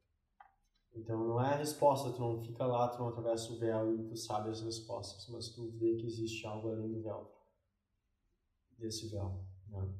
Então 0.95 1.27
não 1.27 1.41
é 1.41 1.53
a 1.53 1.57
resposta, 1.57 2.11
tu 2.11 2.19
não 2.19 2.41
fica 2.41 2.65
lá, 2.65 2.87
tu 2.87 2.99
não 2.99 3.09
atravessa 3.09 3.51
o 3.51 3.57
véu 3.57 3.95
e 3.95 4.03
tu 4.05 4.15
sabe 4.15 4.49
as 4.49 4.61
respostas, 4.61 5.27
mas 5.29 5.49
tu 5.49 5.69
vê 5.71 5.95
que 5.95 6.05
existe 6.05 6.45
algo 6.45 6.69
além 6.69 6.91
do 6.91 7.01
véu, 7.01 7.33
desse 8.77 9.09
véu. 9.09 9.43
Né? 9.67 9.93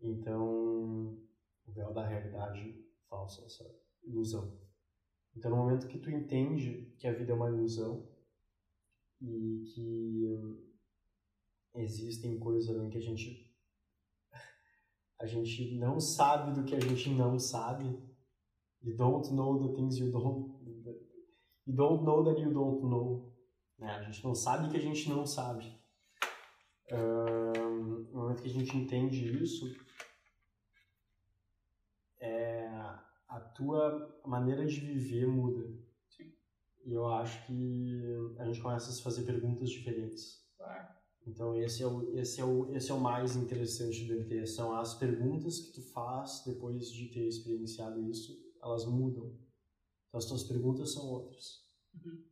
Então, 0.00 1.16
o 1.64 1.72
véu 1.72 1.92
da 1.94 2.04
realidade 2.04 2.84
falsa, 3.08 3.44
essa 3.44 3.64
ilusão. 4.02 4.58
Então, 5.36 5.50
no 5.50 5.56
momento 5.56 5.86
que 5.86 5.98
tu 5.98 6.10
entende 6.10 6.92
que 6.98 7.06
a 7.06 7.12
vida 7.12 7.32
é 7.32 7.34
uma 7.34 7.48
ilusão 7.48 8.11
e 9.22 9.62
que 9.72 10.72
existem 11.76 12.38
coisas 12.38 12.68
além 12.68 12.90
que 12.90 12.98
a 12.98 13.02
gente 13.02 13.50
a 15.18 15.26
gente 15.26 15.76
não 15.76 16.00
sabe 16.00 16.52
do 16.52 16.64
que 16.64 16.74
a 16.74 16.80
gente 16.80 17.08
não 17.10 17.38
sabe. 17.38 17.84
You 18.82 18.96
don't 18.96 19.32
know 19.32 19.60
the 19.60 19.72
things 19.76 19.96
you 19.96 20.10
don't 20.10 20.52
you 21.64 21.72
don't 21.72 22.02
know 22.02 22.24
that 22.24 22.40
you 22.40 22.52
don't 22.52 22.82
know. 22.82 23.32
Né? 23.78 23.88
A 23.88 24.02
gente 24.02 24.24
não 24.24 24.34
sabe 24.34 24.68
que 24.68 24.76
a 24.76 24.80
gente 24.80 25.08
não 25.08 25.24
sabe. 25.24 25.80
Um, 26.90 28.02
no 28.10 28.20
momento 28.20 28.42
que 28.42 28.48
a 28.48 28.52
gente 28.52 28.76
entende 28.76 29.40
isso, 29.40 29.64
é, 32.20 32.66
a 33.28 33.40
tua 33.40 34.20
maneira 34.26 34.66
de 34.66 34.80
viver 34.80 35.26
muda. 35.26 35.72
E 36.84 36.92
eu 36.92 37.06
acho 37.06 37.46
que 37.46 38.02
a 38.38 38.44
gente 38.44 38.60
começa 38.60 38.90
a 38.90 38.92
se 38.92 39.02
fazer 39.02 39.22
perguntas 39.22 39.70
diferentes. 39.70 40.42
Claro. 40.56 40.88
Então 41.26 41.56
esse 41.56 41.82
é 41.82 41.86
o 41.86 42.16
esse 42.16 42.40
é 42.40 42.44
o 42.44 42.72
esse 42.74 42.90
é 42.90 42.94
o 42.94 43.00
mais 43.00 43.36
interessante 43.36 44.04
do 44.04 44.14
MT, 44.14 44.46
são 44.46 44.74
as 44.74 44.94
perguntas 44.94 45.60
que 45.60 45.72
tu 45.72 45.82
faz 45.92 46.42
depois 46.44 46.90
de 46.90 47.08
ter 47.08 47.26
experienciado 47.28 48.02
isso, 48.02 48.36
elas 48.60 48.84
mudam. 48.84 49.26
Então 50.08 50.18
as 50.18 50.26
tuas 50.26 50.42
perguntas 50.42 50.92
são 50.92 51.08
outras. 51.08 51.64
Uhum. 51.94 52.24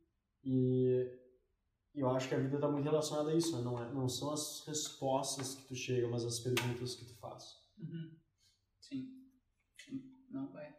E 0.43 1.19
eu 1.95 2.09
acho 2.09 2.27
que 2.27 2.35
a 2.35 2.39
vida 2.39 2.55
está 2.55 2.69
muito 2.69 2.85
relacionada 2.85 3.31
a 3.31 3.35
isso, 3.35 3.55
né? 3.55 3.63
não 3.63 3.81
é 3.81 3.93
não 3.93 4.09
são 4.09 4.31
as 4.31 4.65
respostas 4.67 5.55
que 5.55 5.67
tu 5.67 5.75
chega, 5.75 6.07
mas 6.09 6.25
as 6.25 6.39
perguntas 6.39 6.95
que 6.95 7.05
tu 7.05 7.15
faz. 7.15 7.43
Uhum. 7.77 8.17
Sim. 8.79 9.07
Sim. 9.77 10.03
Não 10.29 10.51
vai. 10.51 10.75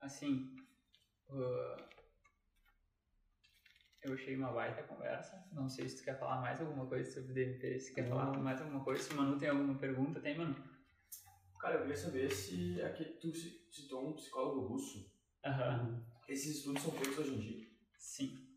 Assim, 0.00 0.54
uh, 1.28 1.91
eu 4.02 4.14
achei 4.14 4.36
uma 4.36 4.52
baita 4.52 4.82
conversa. 4.82 5.44
Não 5.52 5.68
sei 5.68 5.88
se 5.88 5.98
tu 5.98 6.04
quer 6.04 6.18
falar 6.18 6.40
mais 6.40 6.60
alguma 6.60 6.86
coisa 6.86 7.10
sobre 7.10 7.32
DMT, 7.32 7.78
se 7.80 7.94
quer 7.94 8.08
falar 8.08 8.36
mais 8.38 8.60
alguma 8.60 8.82
coisa. 8.82 9.02
Se 9.02 9.12
o 9.12 9.16
Manu 9.16 9.38
tem 9.38 9.48
alguma 9.48 9.78
pergunta, 9.78 10.20
tem, 10.20 10.36
Manu? 10.36 10.56
Cara, 11.60 11.76
eu 11.76 11.80
queria 11.82 11.96
saber 11.96 12.30
se 12.30 12.82
aqui, 12.82 13.04
tu 13.04 13.32
citou 13.32 14.08
um 14.08 14.14
psicólogo 14.14 14.66
russo. 14.66 15.08
Aham. 15.44 16.04
Esses 16.28 16.58
estudos 16.58 16.82
são 16.82 16.92
feitos 16.92 17.18
hoje 17.18 17.34
em 17.34 17.38
dia. 17.38 17.68
Sim. 17.96 18.48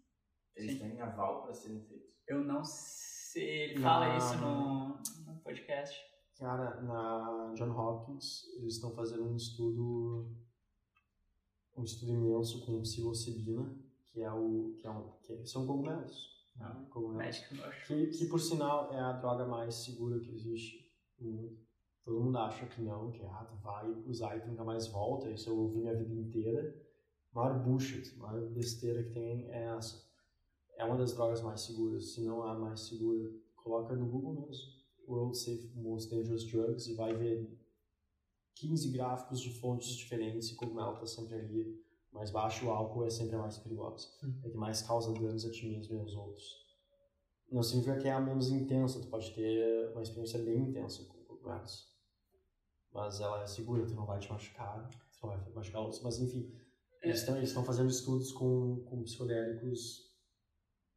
Eles 0.56 0.74
Sim. 0.74 0.80
têm 0.80 1.02
aval 1.02 1.44
para 1.44 1.54
serem 1.54 1.82
feitos. 1.84 2.16
Eu 2.28 2.44
não 2.44 2.64
sei. 2.64 3.72
Ele 3.72 3.82
fala 3.82 4.18
isso 4.18 4.38
no, 4.38 4.98
no 5.26 5.40
podcast. 5.42 6.00
Cara, 6.40 6.82
na 6.82 7.54
John 7.56 7.72
Hopkins, 7.72 8.44
eles 8.58 8.76
estão 8.76 8.94
fazendo 8.96 9.24
um 9.26 9.36
estudo 9.36 10.36
um 11.78 11.84
estudo 11.84 12.14
imenso 12.14 12.66
com 12.66 12.82
psilocibina, 12.82 13.76
que 14.16 14.22
é 14.22 14.32
o 14.32 14.74
que 14.78 14.88
é 14.88 14.90
um 14.90 15.12
que 15.22 15.46
são 15.46 15.68
cogumelos, 15.68 16.48
né? 16.56 16.88
cogumelos. 16.90 17.44
Eu 17.52 17.66
acho. 17.66 17.86
Que, 17.86 18.08
que 18.08 18.26
por 18.28 18.40
sinal 18.40 18.94
é 18.94 19.00
a 19.00 19.12
droga 19.12 19.46
mais 19.46 19.76
segura 19.76 20.18
que 20.22 20.32
existe 20.32 20.90
no 21.20 21.32
mundo. 21.32 21.58
Todo 22.06 22.22
mundo 22.22 22.38
acha 22.38 22.66
que 22.66 22.82
não, 22.82 23.12
que 23.12 23.22
ah, 23.26 23.46
tu 23.50 23.58
vai 23.58 23.92
usar 24.06 24.38
e 24.38 24.40
tu 24.40 24.48
nunca 24.48 24.64
mais 24.64 24.88
volta, 24.88 25.30
isso 25.30 25.50
eu 25.50 25.58
ouvi 25.58 25.80
minha 25.80 25.94
vida 25.94 26.14
inteira. 26.14 26.74
A 27.34 27.40
maior 27.40 27.62
bullshit, 27.62 28.16
a 28.16 28.20
maior 28.20 28.50
besteira 28.52 29.04
que 29.04 29.10
tem 29.10 29.52
é 29.52 29.76
essa. 29.76 30.02
É 30.78 30.86
uma 30.86 30.96
das 30.96 31.14
drogas 31.14 31.42
mais 31.42 31.62
seguras, 31.62 32.14
se 32.14 32.22
não 32.22 32.42
a 32.44 32.54
mais 32.54 32.82
segura. 32.82 33.30
Coloca 33.58 33.96
no 33.96 34.06
Google 34.06 34.46
mesmo, 34.48 34.64
World 35.10 35.38
Safe 35.38 35.72
Most 35.76 36.10
Dangerous 36.10 36.50
Drugs, 36.50 36.88
e 36.88 36.94
vai 36.94 37.14
ver 37.14 37.60
15 38.56 38.92
gráficos 38.92 39.42
de 39.42 39.50
fontes 39.60 39.90
diferentes 39.90 40.52
e 40.52 40.56
cogumelo 40.56 40.94
está 40.94 41.06
sempre 41.06 41.36
ali. 41.36 41.85
Mais 42.16 42.32
baixo 42.32 42.66
o 42.66 42.72
álcool 42.72 43.06
é 43.06 43.10
sempre 43.10 43.36
a 43.36 43.40
mais 43.40 43.58
perigosa. 43.58 44.08
É 44.44 44.50
que 44.50 44.56
mais 44.56 44.82
causa 44.82 45.14
danos 45.14 45.46
a 45.46 45.52
ti 45.52 45.68
mesmo 45.68 45.96
e 45.96 46.00
aos 46.00 46.16
outros. 46.16 46.66
Não 47.52 47.62
significa 47.62 47.98
que 47.98 48.08
é 48.08 48.14
a 48.14 48.22
menos 48.22 48.50
intensa, 48.50 49.02
tu 49.02 49.08
pode 49.08 49.36
ter 49.36 49.92
uma 49.92 50.02
experiência 50.02 50.42
bem 50.42 50.70
intensa 50.70 51.04
com 51.04 51.18
cogumelos. 51.26 51.94
Mas 52.94 53.20
ela 53.20 53.44
é 53.44 53.48
segura, 53.48 53.86
tu 53.86 53.94
não 53.94 54.06
vai 54.06 54.18
te 54.18 54.32
machucar, 54.32 54.90
tu 54.90 55.28
não 55.28 55.30
vai 55.30 55.54
machucar 55.54 55.82
outros. 55.82 56.02
Mas 56.02 56.18
enfim, 56.18 56.50
eles 57.04 57.20
estão 57.20 57.36
eles 57.36 57.52
fazendo 57.52 57.90
estudos 57.90 58.32
com, 58.32 58.82
com 58.86 59.04
psicodélicos 59.04 60.10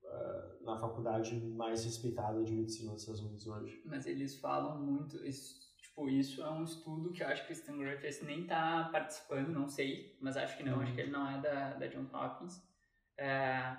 ah, 0.05 0.57
na 0.63 0.79
faculdade 0.79 1.37
mais 1.37 1.85
respeitada 1.85 2.45
de 2.45 2.53
medicina 2.53 2.93
dos 2.93 3.03
Estados 3.03 3.23
Unidos 3.23 3.47
hoje. 3.47 3.83
Mas 3.85 4.07
eles 4.07 4.37
falam 4.37 4.81
muito. 4.81 5.17
Tipo, 5.99 6.09
isso 6.09 6.43
é 6.43 6.51
um 6.51 6.63
estudo 6.63 7.13
que 7.13 7.23
eu 7.23 7.27
acho 7.27 7.45
que 7.45 7.53
o 7.53 7.55
Stan 7.55 7.77
Griffiths 7.77 8.23
nem 8.23 8.47
tá 8.47 8.89
participando, 8.93 9.49
não 9.49 9.69
sei, 9.69 10.17
mas 10.21 10.37
acho 10.37 10.57
que 10.57 10.63
não, 10.63 10.81
acho 10.81 10.95
que 10.95 11.01
ele 11.01 11.11
não 11.11 11.29
é 11.29 11.41
da, 11.41 11.75
da 11.75 11.87
John 11.89 12.09
Hopkins. 12.13 12.63
É, 13.17 13.77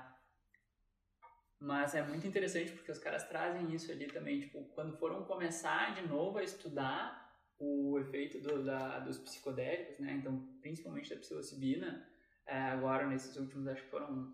mas 1.60 1.96
é 1.96 2.04
muito 2.04 2.28
interessante 2.28 2.72
porque 2.72 2.92
os 2.92 3.00
caras 3.00 3.24
trazem 3.28 3.74
isso 3.74 3.92
ali 3.92 4.08
também, 4.08 4.42
tipo, 4.42 4.64
quando 4.76 4.98
foram 4.98 5.24
começar 5.24 5.96
de 5.96 6.08
novo 6.08 6.38
a 6.38 6.44
estudar 6.44 7.30
o 7.58 7.98
efeito 8.00 8.40
do, 8.42 8.64
da, 8.64 9.00
dos 9.00 9.18
psicodélicos, 9.18 10.00
né? 10.00 10.14
Então, 10.14 10.40
principalmente 10.62 11.10
da 11.10 11.20
psilocibina, 11.20 12.06
é, 12.46 12.58
agora 12.58 13.08
nesses 13.08 13.36
últimos, 13.38 13.68
acho 13.68 13.84
que 13.84 13.90
foram 13.90 14.34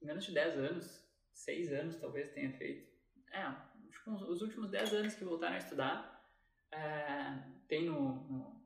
menos 0.00 0.24
de 0.24 0.32
10 0.32 0.58
anos, 0.58 1.04
6 1.32 1.72
anos 1.72 1.96
talvez 1.96 2.32
tenha 2.32 2.52
feito. 2.56 2.92
É, 3.32 3.54
os 4.06 4.42
últimos 4.42 4.70
10 4.70 4.92
anos 4.94 5.14
que 5.14 5.24
voltaram 5.24 5.54
a 5.54 5.58
estudar, 5.58 6.13
é, 6.74 7.42
tem 7.68 7.86
no, 7.86 8.14
no, 8.28 8.62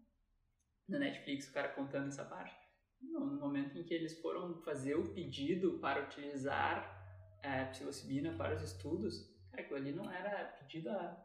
no 0.89 0.99
Netflix 0.99 1.49
o 1.49 1.53
cara 1.53 1.69
contando 1.69 2.09
essa 2.09 2.25
parte. 2.25 2.57
No, 3.01 3.27
no 3.27 3.41
momento 3.41 3.79
em 3.79 3.85
que 3.85 3.95
eles 3.95 4.19
foram 4.21 4.61
fazer 4.63 4.97
o 4.97 5.15
pedido 5.15 5.79
para 5.79 6.03
utilizar 6.03 6.99
é, 7.43 7.65
psilocibina 7.67 8.37
para 8.37 8.57
os 8.57 8.63
estudos, 8.63 9.35
cara, 9.51 9.63
aquilo 9.63 9.79
ali 9.79 9.93
não 9.93 10.11
era 10.11 10.45
pedido 10.59 10.91
há 10.91 11.25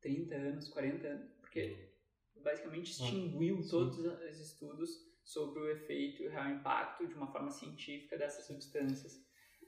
30 0.00 0.34
anos, 0.34 0.68
40 0.68 1.06
anos, 1.06 1.32
porque 1.40 1.92
basicamente 2.42 2.90
extinguiu 2.90 3.62
sim. 3.62 3.68
todos 3.68 3.98
os 3.98 4.40
estudos 4.40 4.90
sobre 5.24 5.60
o 5.60 5.70
efeito 5.70 6.22
e 6.22 6.26
o 6.26 6.30
real 6.30 6.50
impacto 6.50 7.06
de 7.06 7.14
uma 7.14 7.30
forma 7.30 7.50
científica 7.50 8.18
dessas 8.18 8.46
substâncias. 8.46 9.24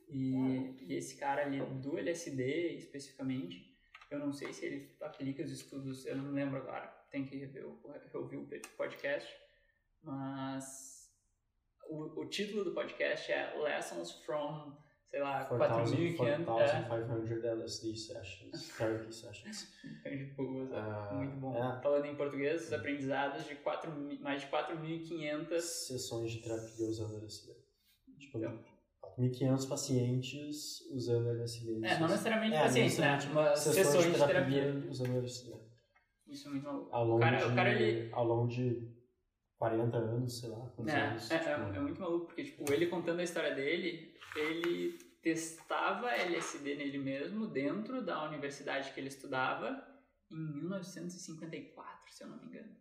E, 0.08 0.76
e 0.82 0.94
esse 0.94 1.16
cara 1.16 1.42
ali 1.42 1.60
do 1.80 1.96
LSD 1.96 2.74
especificamente, 2.76 3.73
eu 4.10 4.18
não 4.18 4.32
sei 4.32 4.52
se 4.52 4.66
ele 4.66 4.96
aplica 5.00 5.42
os 5.42 5.50
estudos, 5.50 6.04
eu 6.06 6.16
não 6.16 6.32
lembro 6.32 6.58
agora, 6.58 6.86
tem 7.10 7.24
que 7.24 7.36
rever 7.36 7.66
o, 7.66 7.80
reouvir 8.12 8.36
o 8.36 8.48
podcast, 8.76 9.34
mas 10.02 11.10
o, 11.88 12.20
o 12.20 12.26
título 12.28 12.64
do 12.64 12.72
podcast 12.72 13.30
é 13.32 13.54
Lessons 13.58 14.12
from, 14.24 14.76
sei 15.10 15.20
lá, 15.20 15.48
4.500 15.48 16.60
é, 16.60 16.82
4,500 16.88 17.44
LSD 17.44 17.96
sessions, 17.96 18.68
therapy 18.76 19.12
sessions. 19.12 19.72
muito 21.14 21.36
bom. 21.36 21.56
é. 21.56 21.80
Falando 21.82 22.04
em 22.06 22.16
português, 22.16 22.66
os 22.66 22.72
aprendizados 22.72 23.44
de 23.46 23.54
4, 23.56 23.90
mi- 23.92 24.18
mais 24.18 24.42
de 24.42 24.48
4.500 24.48 25.60
Sessões 25.60 26.32
de 26.32 26.42
terapia 26.42 26.86
usando 26.88 27.16
LSD. 27.18 27.54
Tipo, 28.18 28.38
Então. 28.38 28.73
4.500 29.18 29.68
pacientes 29.68 30.80
usando 30.90 31.28
LSD. 31.30 31.84
É, 31.84 31.98
não 31.98 32.08
necessariamente 32.08 32.56
É, 32.56 32.62
pacientes, 32.62 32.98
né? 32.98 33.18
Mas 33.32 33.58
sessões 33.60 34.06
de 34.06 34.26
terapia. 34.26 34.84
usando 34.88 35.16
LSD. 35.18 35.54
Isso 36.26 36.48
é 36.48 36.50
muito 36.50 36.64
maluco. 36.64 36.88
Ao 36.94 37.04
O 37.04 37.08
longo, 37.08 37.20
cara, 37.20 37.36
de, 37.38 37.44
o 37.44 37.54
cara 37.54 37.70
ele, 37.72 38.12
ao 38.12 38.24
longo 38.24 38.48
de 38.48 38.88
40 39.58 39.96
anos, 39.96 40.40
sei 40.40 40.48
lá, 40.48 40.72
É, 40.86 41.00
anos. 41.00 41.30
é, 41.30 41.38
tipo, 41.38 41.50
é, 41.50 41.52
é 41.76 41.80
muito 41.80 42.00
maluco, 42.00 42.26
porque 42.26 42.44
tipo, 42.44 42.72
ele 42.72 42.86
contando 42.86 43.20
a 43.20 43.24
história 43.24 43.54
dele, 43.54 44.14
ele 44.36 44.98
testava 45.22 46.10
LSD 46.12 46.74
nele 46.76 46.98
mesmo 46.98 47.46
dentro 47.46 48.04
da 48.04 48.24
universidade 48.28 48.92
que 48.92 49.00
ele 49.00 49.08
estudava 49.08 49.86
em 50.30 50.36
1954, 50.36 52.12
se 52.12 52.24
eu 52.24 52.28
não 52.28 52.38
me 52.38 52.46
engano. 52.46 52.74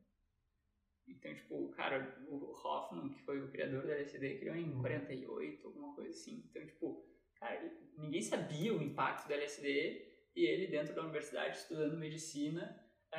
Então, 1.07 1.33
tipo, 1.33 1.55
o 1.65 1.69
cara, 1.69 2.17
o 2.27 2.51
Hoffman, 2.51 3.09
que 3.09 3.21
foi 3.23 3.41
o 3.41 3.49
criador 3.51 3.85
da 3.85 3.93
LSD, 3.93 4.39
criou 4.39 4.55
em 4.55 4.79
48, 4.79 5.67
alguma 5.67 5.93
coisa 5.95 6.11
assim. 6.11 6.43
Então, 6.49 6.65
tipo, 6.65 7.05
cara, 7.35 7.59
ninguém 7.97 8.21
sabia 8.21 8.73
o 8.73 8.81
impacto 8.81 9.27
da 9.27 9.35
LSD 9.35 10.05
e 10.35 10.45
ele, 10.45 10.67
dentro 10.67 10.95
da 10.95 11.01
universidade, 11.01 11.57
estudando 11.57 11.97
medicina, 11.97 12.79
é, 13.11 13.17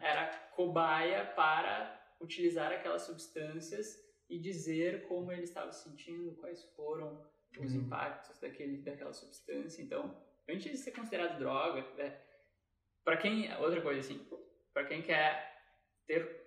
era 0.00 0.26
cobaia 0.54 1.26
para 1.26 2.00
utilizar 2.20 2.72
aquelas 2.72 3.02
substâncias 3.02 4.00
e 4.30 4.38
dizer 4.38 5.06
como 5.08 5.30
ele 5.32 5.42
estava 5.42 5.72
se 5.72 5.88
sentindo, 5.88 6.36
quais 6.36 6.64
foram 6.76 7.20
os 7.58 7.74
Uhum. 7.74 7.80
impactos 7.82 8.38
daquele, 8.40 8.78
daquela 8.78 9.12
substância. 9.12 9.82
Então, 9.82 10.16
antes 10.48 10.70
de 10.70 10.78
ser 10.78 10.92
considerado 10.92 11.38
droga, 11.38 11.82
né, 11.96 12.18
para 13.04 13.16
quem 13.18 13.52
outra 13.56 13.82
coisa 13.82 14.00
assim, 14.00 14.26
para 14.72 14.84
quem 14.86 15.02
quer 15.02 15.52
ter 16.06 16.41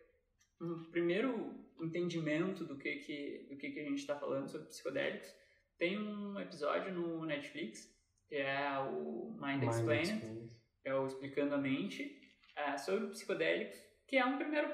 um 0.61 0.84
primeiro 0.91 1.53
entendimento 1.82 2.64
do 2.64 2.77
que 2.77 2.98
que 2.98 3.48
do 3.49 3.57
que 3.57 3.72
que 3.72 3.80
a 3.80 3.84
gente 3.84 3.99
está 3.99 4.18
falando 4.18 4.48
sobre 4.48 4.68
psicodélicos, 4.68 5.34
tem 5.77 5.98
um 5.98 6.40
episódio 6.40 6.94
no 6.94 7.26
Netflix 7.26 7.94
que 8.27 8.36
é 8.36 8.77
o 8.80 9.38
Mind, 9.40 9.61
Mind 9.61 9.69
Explained, 9.69 10.14
Explained. 10.14 10.52
é 10.84 10.95
o 10.95 11.06
Explicando 11.06 11.56
a 11.56 11.57
Mente, 11.57 12.22
é, 12.56 12.77
sobre 12.77 13.07
psicodélicos, 13.07 13.77
que 14.07 14.18
é 14.18 14.26
um 14.26 14.38
primeiro, 14.38 14.69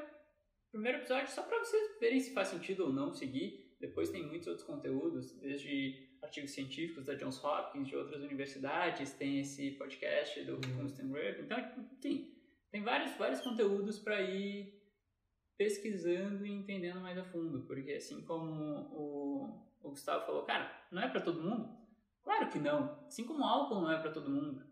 primeiro 0.71 0.99
episódio 0.99 1.29
só 1.29 1.43
para 1.43 1.59
vocês 1.59 1.99
verem 1.99 2.19
se 2.19 2.33
faz 2.33 2.49
sentido 2.49 2.85
ou 2.85 2.93
não 2.93 3.11
seguir. 3.11 3.75
Depois 3.79 4.09
tem 4.09 4.25
muitos 4.25 4.47
outros 4.47 4.65
conteúdos, 4.65 5.31
desde 5.39 6.09
artigos 6.21 6.51
científicos 6.51 7.05
da 7.05 7.15
Johns 7.15 7.43
Hopkins, 7.43 7.87
de 7.87 7.95
outras 7.95 8.21
universidades, 8.21 9.13
tem 9.13 9.39
esse 9.39 9.71
podcast 9.71 10.43
do 10.43 10.53
Uhum. 10.53 10.77
Constant. 10.77 11.11
Então, 11.39 11.57
tem, 11.99 12.37
tem 12.71 12.83
vários, 12.83 13.11
vários 13.17 13.41
conteúdos 13.41 13.97
para 13.97 14.21
ir 14.21 14.80
pesquisando 15.57 16.45
e 16.45 16.51
entendendo 16.51 17.01
mais 17.01 17.17
a 17.17 17.23
fundo, 17.23 17.65
porque 17.65 17.91
assim 17.91 18.21
como 18.23 18.51
o, 18.91 19.67
o 19.83 19.89
Gustavo 19.89 20.25
falou, 20.25 20.43
cara, 20.43 20.71
não 20.91 21.01
é 21.01 21.07
para 21.07 21.21
todo 21.21 21.41
mundo? 21.41 21.69
Claro 22.23 22.49
que 22.49 22.59
não. 22.59 23.05
Assim 23.05 23.25
como 23.25 23.43
álcool 23.43 23.81
não 23.81 23.91
é 23.91 23.99
para 23.99 24.11
todo 24.11 24.29
mundo. 24.29 24.63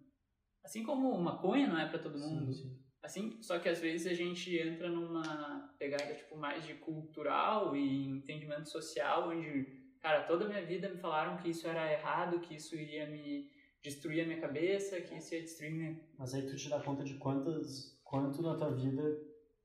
Assim 0.64 0.84
como 0.84 1.18
maconha 1.22 1.68
não 1.68 1.80
é 1.80 1.88
para 1.88 1.99
todo 1.99 2.18
mundo. 2.18 2.53
Sim, 2.53 2.69
sim. 2.69 2.80
Assim, 3.01 3.41
só 3.41 3.57
que 3.60 3.69
às 3.69 3.80
vezes 3.80 4.11
a 4.11 4.14
gente 4.14 4.56
entra 4.57 4.89
numa 4.89 5.73
pegada 5.80 6.14
tipo 6.14 6.35
mais 6.38 6.65
de 6.65 6.73
cultural 6.76 7.76
e 7.76 8.07
entendimento 8.07 8.69
social, 8.69 9.30
onde, 9.30 9.65
cara, 10.01 10.23
toda 10.23 10.45
a 10.45 10.47
minha 10.47 10.65
vida 10.65 10.89
me 10.89 10.97
falaram 10.97 11.38
que 11.38 11.49
isso 11.49 11.65
era 11.68 11.91
errado, 11.91 12.41
que 12.41 12.56
isso 12.56 12.76
iria 12.76 13.10
me 13.10 13.49
destruir 13.81 14.22
a 14.22 14.26
minha 14.27 14.41
cabeça, 14.41 14.99
que 14.99 15.15
isso 15.15 15.34
ia 15.34 15.41
destruir 15.41 15.72
minha... 15.72 15.99
Mas 16.18 16.34
aí 16.34 16.45
tu 16.45 16.56
te 16.57 16.69
dá 16.69 16.81
conta 16.81 17.03
de 17.06 17.14
quantas, 17.15 17.97
quanto 18.03 18.41
na 18.41 18.57
tua 18.57 18.72
vida 18.76 19.01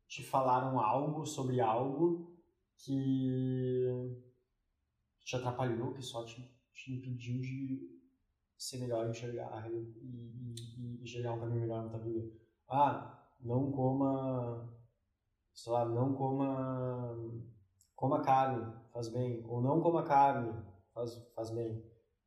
te 0.07 0.23
falaram 0.23 0.79
algo 0.79 1.25
sobre 1.25 1.61
algo 1.61 2.35
que 2.79 3.89
te 5.25 5.37
atrapalhou, 5.37 5.93
que 5.95 6.03
só 6.03 6.25
te, 6.25 6.43
te 6.73 6.93
impediu 6.93 7.41
de 7.41 7.95
ser 8.57 8.79
melhor, 8.79 9.09
enxergar 9.09 9.71
e, 9.71 9.75
e, 9.75 10.55
e 10.79 11.03
enxergar 11.03 11.33
um 11.33 11.41
caminho 11.41 11.61
melhor 11.61 11.85
na 11.85 11.89
tua 11.89 11.99
vida. 12.01 12.31
Ah, 12.69 13.15
não 13.41 13.71
coma, 13.71 14.73
sei 15.53 15.73
lá, 15.73 15.85
não 15.85 16.15
coma, 16.15 17.17
coma 17.95 18.23
carne, 18.23 18.73
faz 18.93 19.09
bem. 19.09 19.45
Ou 19.47 19.61
não 19.61 19.81
coma 19.81 20.03
carne, 20.03 20.53
faz, 20.93 21.15
faz 21.35 21.51
bem. 21.51 21.85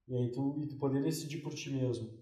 E 0.07 0.15
aí 0.15 0.31
tu, 0.31 0.59
e 0.59 0.67
tu 0.67 0.77
poder 0.77 1.03
decidir 1.03 1.41
por 1.41 1.53
ti 1.53 1.69
mesmo. 1.69 2.17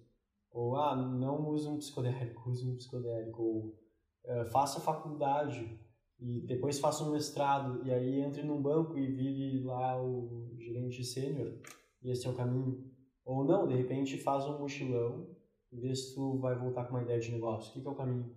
Ou, 0.52 0.78
ah, 0.78 0.96
não 0.96 1.50
use 1.50 1.68
um 1.68 1.78
psicodélico, 1.78 2.48
use 2.50 2.68
um 2.68 2.78
psicodélico. 2.78 3.42
Ou, 3.42 3.85
eh, 4.26 4.46
faça 4.46 4.80
faculdade 4.80 5.80
e 6.20 6.42
depois 6.42 6.80
faça 6.80 7.04
um 7.04 7.12
mestrado. 7.12 7.86
E 7.86 7.92
aí 7.92 8.20
entre 8.22 8.44
num 8.44 8.62
banco 8.62 8.98
e 8.98 9.06
vire 9.08 9.64
lá 9.64 10.02
o 10.02 10.56
gerente 10.60 11.04
sênior. 11.04 11.60
E 12.02 12.12
esse 12.12 12.26
é 12.28 12.30
o 12.30 12.36
caminho. 12.36 12.92
Ou 13.24 13.44
não, 13.44 13.68
de 13.68 13.76
repente 13.76 14.18
faz 14.18 14.46
um 14.46 14.60
mochilão 14.60 15.36
e 15.72 15.80
vê 15.80 15.96
se 15.96 16.14
tu 16.14 16.38
vai 16.40 16.56
voltar 16.56 16.86
com 16.86 16.92
uma 16.96 17.02
ideia 17.04 17.20
de 17.20 17.32
negócio. 17.32 17.70
O 17.72 17.74
que, 17.74 17.82
que 17.82 17.88
é 17.88 17.92
o 17.92 17.96
caminho? 17.96 18.36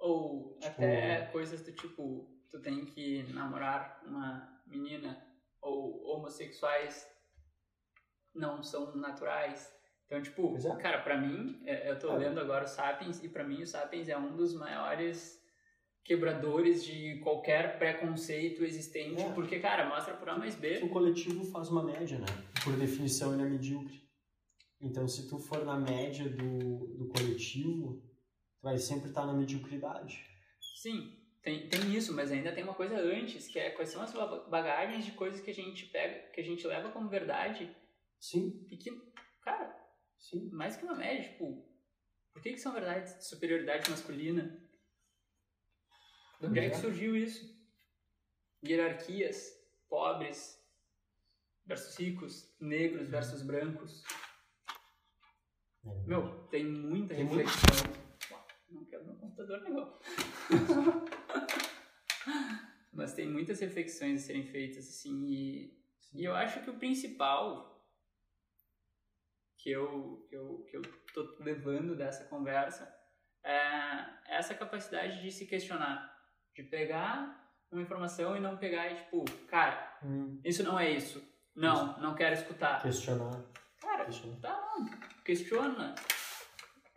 Ou 0.00 0.56
Tipo- 0.60 0.66
até 0.66 1.26
coisas 1.26 1.62
do 1.62 1.72
tipo, 1.72 2.28
tu 2.50 2.60
tem 2.60 2.84
que 2.84 3.22
namorar 3.32 4.02
uma 4.06 4.60
menina, 4.66 5.16
ou 5.62 6.04
homossexuais 6.06 7.06
não 8.34 8.62
são 8.62 8.94
naturais. 8.96 9.72
Então, 10.08 10.22
tipo, 10.22 10.56
é. 10.56 10.76
cara, 10.76 11.02
pra 11.02 11.18
mim, 11.20 11.60
é, 11.66 11.90
eu 11.90 11.98
tô 11.98 12.10
É. 12.14 12.16
lendo 12.16 12.40
agora 12.40 12.64
o 12.64 12.66
Sapiens, 12.66 13.22
e 13.22 13.28
pra 13.28 13.44
mim 13.44 13.60
o 13.62 13.66
Sapiens 13.66 14.08
é 14.08 14.16
um 14.16 14.34
dos 14.34 14.54
maiores 14.54 15.38
quebradores 16.02 16.82
de 16.82 17.18
qualquer 17.18 17.78
preconceito 17.78 18.64
existente, 18.64 19.20
É. 19.20 19.32
porque, 19.34 19.58
cara, 19.60 19.86
mostra 19.86 20.14
por 20.14 20.26
A 20.30 20.38
mais 20.38 20.54
B. 20.54 20.78
O 20.82 20.88
coletivo 20.88 21.44
faz 21.44 21.68
uma 21.68 21.82
média, 21.84 22.18
né? 22.18 22.24
Por 22.64 22.74
definição, 22.76 23.34
ele 23.34 23.42
é 23.42 23.44
medíocre. 23.50 24.02
Então, 24.80 25.06
se 25.06 25.28
tu 25.28 25.38
for 25.38 25.62
na 25.66 25.76
média 25.78 26.26
do, 26.26 26.86
do 26.96 27.08
coletivo, 27.08 28.00
tu 28.56 28.62
vai 28.62 28.78
sempre 28.78 29.10
estar 29.10 29.26
na 29.26 29.34
mediocridade. 29.34 30.24
Sim, 30.80 31.14
tem, 31.42 31.68
tem 31.68 31.94
isso, 31.94 32.14
mas 32.14 32.32
ainda 32.32 32.50
tem 32.52 32.64
uma 32.64 32.72
coisa 32.74 32.96
antes, 32.96 33.46
que 33.46 33.58
é 33.58 33.68
quais 33.70 33.90
são 33.90 34.00
as 34.00 34.12
ba- 34.14 34.46
bagagens 34.48 35.04
de 35.04 35.12
coisas 35.12 35.42
que 35.42 35.50
a 35.50 35.54
gente 35.54 35.84
pega, 35.86 36.30
que 36.30 36.40
a 36.40 36.44
gente 36.44 36.66
leva 36.66 36.90
como 36.90 37.10
verdade, 37.10 37.70
Sim, 38.18 38.66
e 38.70 38.76
que, 38.78 38.90
cara, 39.42 39.76
sim. 40.18 40.48
mais 40.50 40.76
que 40.76 40.84
uma 40.84 40.94
média, 40.94 41.28
tipo, 41.30 41.64
por 42.32 42.42
que, 42.42 42.52
que 42.52 42.58
são 42.60 42.72
verdades 42.72 43.16
de 43.18 43.24
superioridade 43.26 43.90
masculina? 43.90 44.60
De 46.40 46.46
onde 46.46 46.58
é 46.60 46.68
que 46.70 46.76
É. 46.76 46.80
surgiu 46.80 47.16
isso? 47.16 47.56
Hierarquias, 48.64 49.52
pobres 49.88 50.58
versus 51.64 51.96
ricos, 51.96 52.54
negros 52.60 53.08
versus 53.08 53.42
brancos. 53.42 54.02
Meu, 56.06 56.46
tem 56.48 56.64
muita 56.64 57.14
Tem 57.14 57.24
reflexão. 57.24 57.90
Uau, 58.30 58.46
Não 58.70 58.84
quero 58.84 59.04
meu 59.06 59.14
computador, 59.16 59.60
negão. 59.62 59.98
Mas 62.92 63.14
tem 63.14 63.28
muitas 63.28 63.60
reflexões 63.60 64.22
a 64.22 64.26
serem 64.26 64.44
feitas, 64.44 64.88
assim, 64.88 65.24
e 65.26 65.78
e 66.14 66.24
eu 66.24 66.34
acho 66.34 66.62
que 66.64 66.70
o 66.70 66.78
principal 66.78 67.77
que 69.58 69.70
eu, 69.70 70.26
que 70.28 70.36
eu, 70.36 70.64
que 70.70 70.76
eu 70.76 70.82
tô 71.12 71.36
levando 71.40 71.96
dessa 71.96 72.24
conversa 72.24 72.92
é 73.44 74.36
essa 74.36 74.54
capacidade 74.54 75.20
de 75.22 75.30
se 75.30 75.46
questionar, 75.46 76.14
de 76.54 76.62
pegar 76.62 77.46
uma 77.70 77.82
informação 77.82 78.36
e 78.36 78.40
não 78.40 78.56
pegar 78.56 78.90
e 78.90 78.96
tipo, 78.96 79.24
cara, 79.46 79.88
Hum, 80.02 80.40
isso 80.44 80.62
não 80.62 80.78
é 80.78 80.90
isso. 80.90 81.22
Não, 81.54 81.98
não 82.00 82.14
quero 82.14 82.34
escutar. 82.34 82.80
questionar. 82.80 83.44
Cara, 83.80 84.04
questionar. 84.04 84.40
tá. 84.40 84.76
Questiona. 85.24 85.94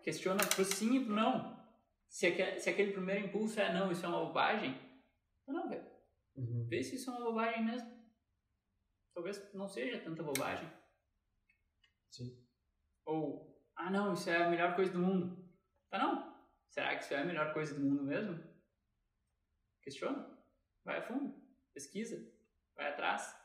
Questiona 0.04 0.44
pro 0.46 0.64
sim 0.64 0.98
e 0.98 1.06
pro 1.06 1.16
não. 1.16 1.60
Se 2.08 2.28
aquele, 2.28 2.60
se 2.60 2.70
aquele 2.70 2.92
primeiro 2.92 3.26
impulso 3.26 3.60
é 3.60 3.74
não, 3.74 3.92
isso 3.92 4.06
é 4.06 4.10
uma 4.10 4.26
bobagem, 4.26 4.80
não, 5.48 5.68
velho. 5.70 5.90
Uhum. 6.36 6.68
Vê 6.70 6.84
se 6.84 6.96
isso 6.96 7.10
é 7.10 7.14
uma 7.14 7.26
bobagem 7.26 7.66
mesmo. 7.66 7.90
Talvez 9.14 9.54
não 9.54 9.68
seja 9.68 10.00
tanta 10.00 10.24
bobagem. 10.24 10.70
Sim. 12.10 12.38
Ou, 13.06 13.62
ah 13.76 13.90
não, 13.90 14.14
isso 14.14 14.30
é 14.30 14.44
a 14.44 14.50
melhor 14.50 14.76
coisa 14.76 14.92
do 14.92 15.00
mundo. 15.00 15.50
Tá 15.90 15.98
não. 16.00 16.32
Será 16.70 16.96
que 16.96 17.04
isso 17.04 17.14
é 17.14 17.22
a 17.22 17.26
melhor 17.26 17.54
coisa 17.54 17.74
do 17.76 17.82
mundo 17.82 18.04
mesmo? 18.04 18.42
Questiona. 19.82 20.38
Vai 20.86 21.00
a 21.00 21.02
fundo. 21.02 21.36
Pesquisa. 21.74 22.18
Vai 22.76 22.88
atrás. 22.92 23.36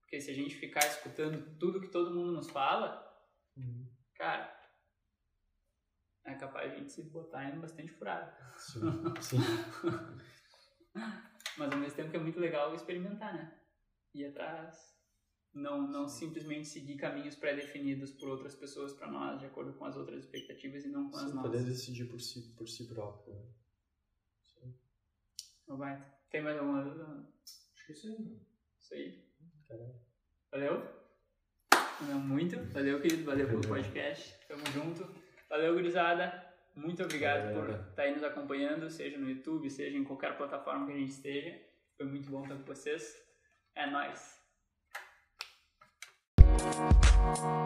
Porque 0.00 0.20
se 0.20 0.30
a 0.30 0.34
gente 0.34 0.56
ficar 0.56 0.80
escutando 0.86 1.56
tudo 1.58 1.80
que 1.80 1.88
todo 1.88 2.14
mundo 2.14 2.32
nos 2.32 2.50
fala, 2.50 3.02
Uhum. 3.56 3.88
cara, 4.16 4.52
é 6.24 6.34
capaz 6.34 6.70
de 6.70 6.76
a 6.76 6.78
gente 6.80 6.92
se 6.92 7.02
botar 7.04 7.44
em 7.44 7.60
bastante 7.60 7.92
furado. 7.92 8.32
Sim, 8.58 8.80
sim. 9.22 9.38
Mas 11.56 11.70
ao 11.72 11.78
mesmo 11.78 11.94
tempo 11.96 12.10
que 12.10 12.16
é 12.16 12.20
muito 12.20 12.40
legal 12.40 12.74
experimentar, 12.74 13.32
né? 13.32 13.56
Ir 14.12 14.26
atrás. 14.26 14.93
Não, 15.54 15.86
não 15.86 16.08
simplesmente 16.08 16.66
seguir 16.66 16.96
caminhos 16.96 17.36
pré-definidos 17.36 18.10
por 18.10 18.28
outras 18.28 18.56
pessoas 18.56 18.92
para 18.92 19.06
nós, 19.06 19.38
de 19.38 19.46
acordo 19.46 19.72
com 19.74 19.84
as 19.84 19.96
outras 19.96 20.24
expectativas 20.24 20.84
e 20.84 20.88
não 20.88 21.08
com 21.08 21.16
as 21.16 21.22
Sim, 21.28 21.34
nossas. 21.36 21.50
poder 21.52 21.64
decidir 21.64 22.06
por 22.06 22.20
si, 22.20 22.42
por 22.56 22.68
si 22.68 22.88
próprio. 22.88 23.34
né? 23.34 23.46
Sim. 24.42 24.74
Não 25.68 25.76
vai. 25.76 26.04
Tem 26.28 26.42
mais 26.42 26.58
alguma 26.58 26.82
dúvida? 26.82 27.04
Acho 27.04 27.86
que 27.86 27.92
é 27.92 27.94
isso 27.94 28.08
aí. 28.08 28.40
Isso 28.80 28.94
aí. 28.94 29.24
Caralho. 29.68 29.94
Valeu? 30.50 31.04
Valeu 32.00 32.18
muito. 32.18 32.56
Valeu, 32.72 33.00
querido. 33.00 33.24
Valeu 33.24 33.46
pelo 33.46 33.60
podcast. 33.60 34.34
Tamo 34.48 34.66
junto. 34.72 35.08
Valeu, 35.48 35.74
gurizada. 35.74 36.52
Muito 36.74 37.00
obrigado 37.04 37.54
Valeu, 37.54 37.78
por 37.78 37.88
estar 37.90 38.02
aí 38.02 38.12
nos 38.14 38.24
acompanhando, 38.24 38.90
seja 38.90 39.16
no 39.16 39.30
YouTube, 39.30 39.70
seja 39.70 39.96
em 39.96 40.02
qualquer 40.02 40.36
plataforma 40.36 40.86
que 40.86 40.92
a 40.92 40.96
gente 40.96 41.12
esteja. 41.12 41.62
Foi 41.96 42.06
muito 42.06 42.28
bom 42.28 42.42
estar 42.42 42.56
com 42.56 42.64
vocês. 42.64 43.16
É 43.76 43.88
nóis. 43.88 44.43
Thank 47.24 47.64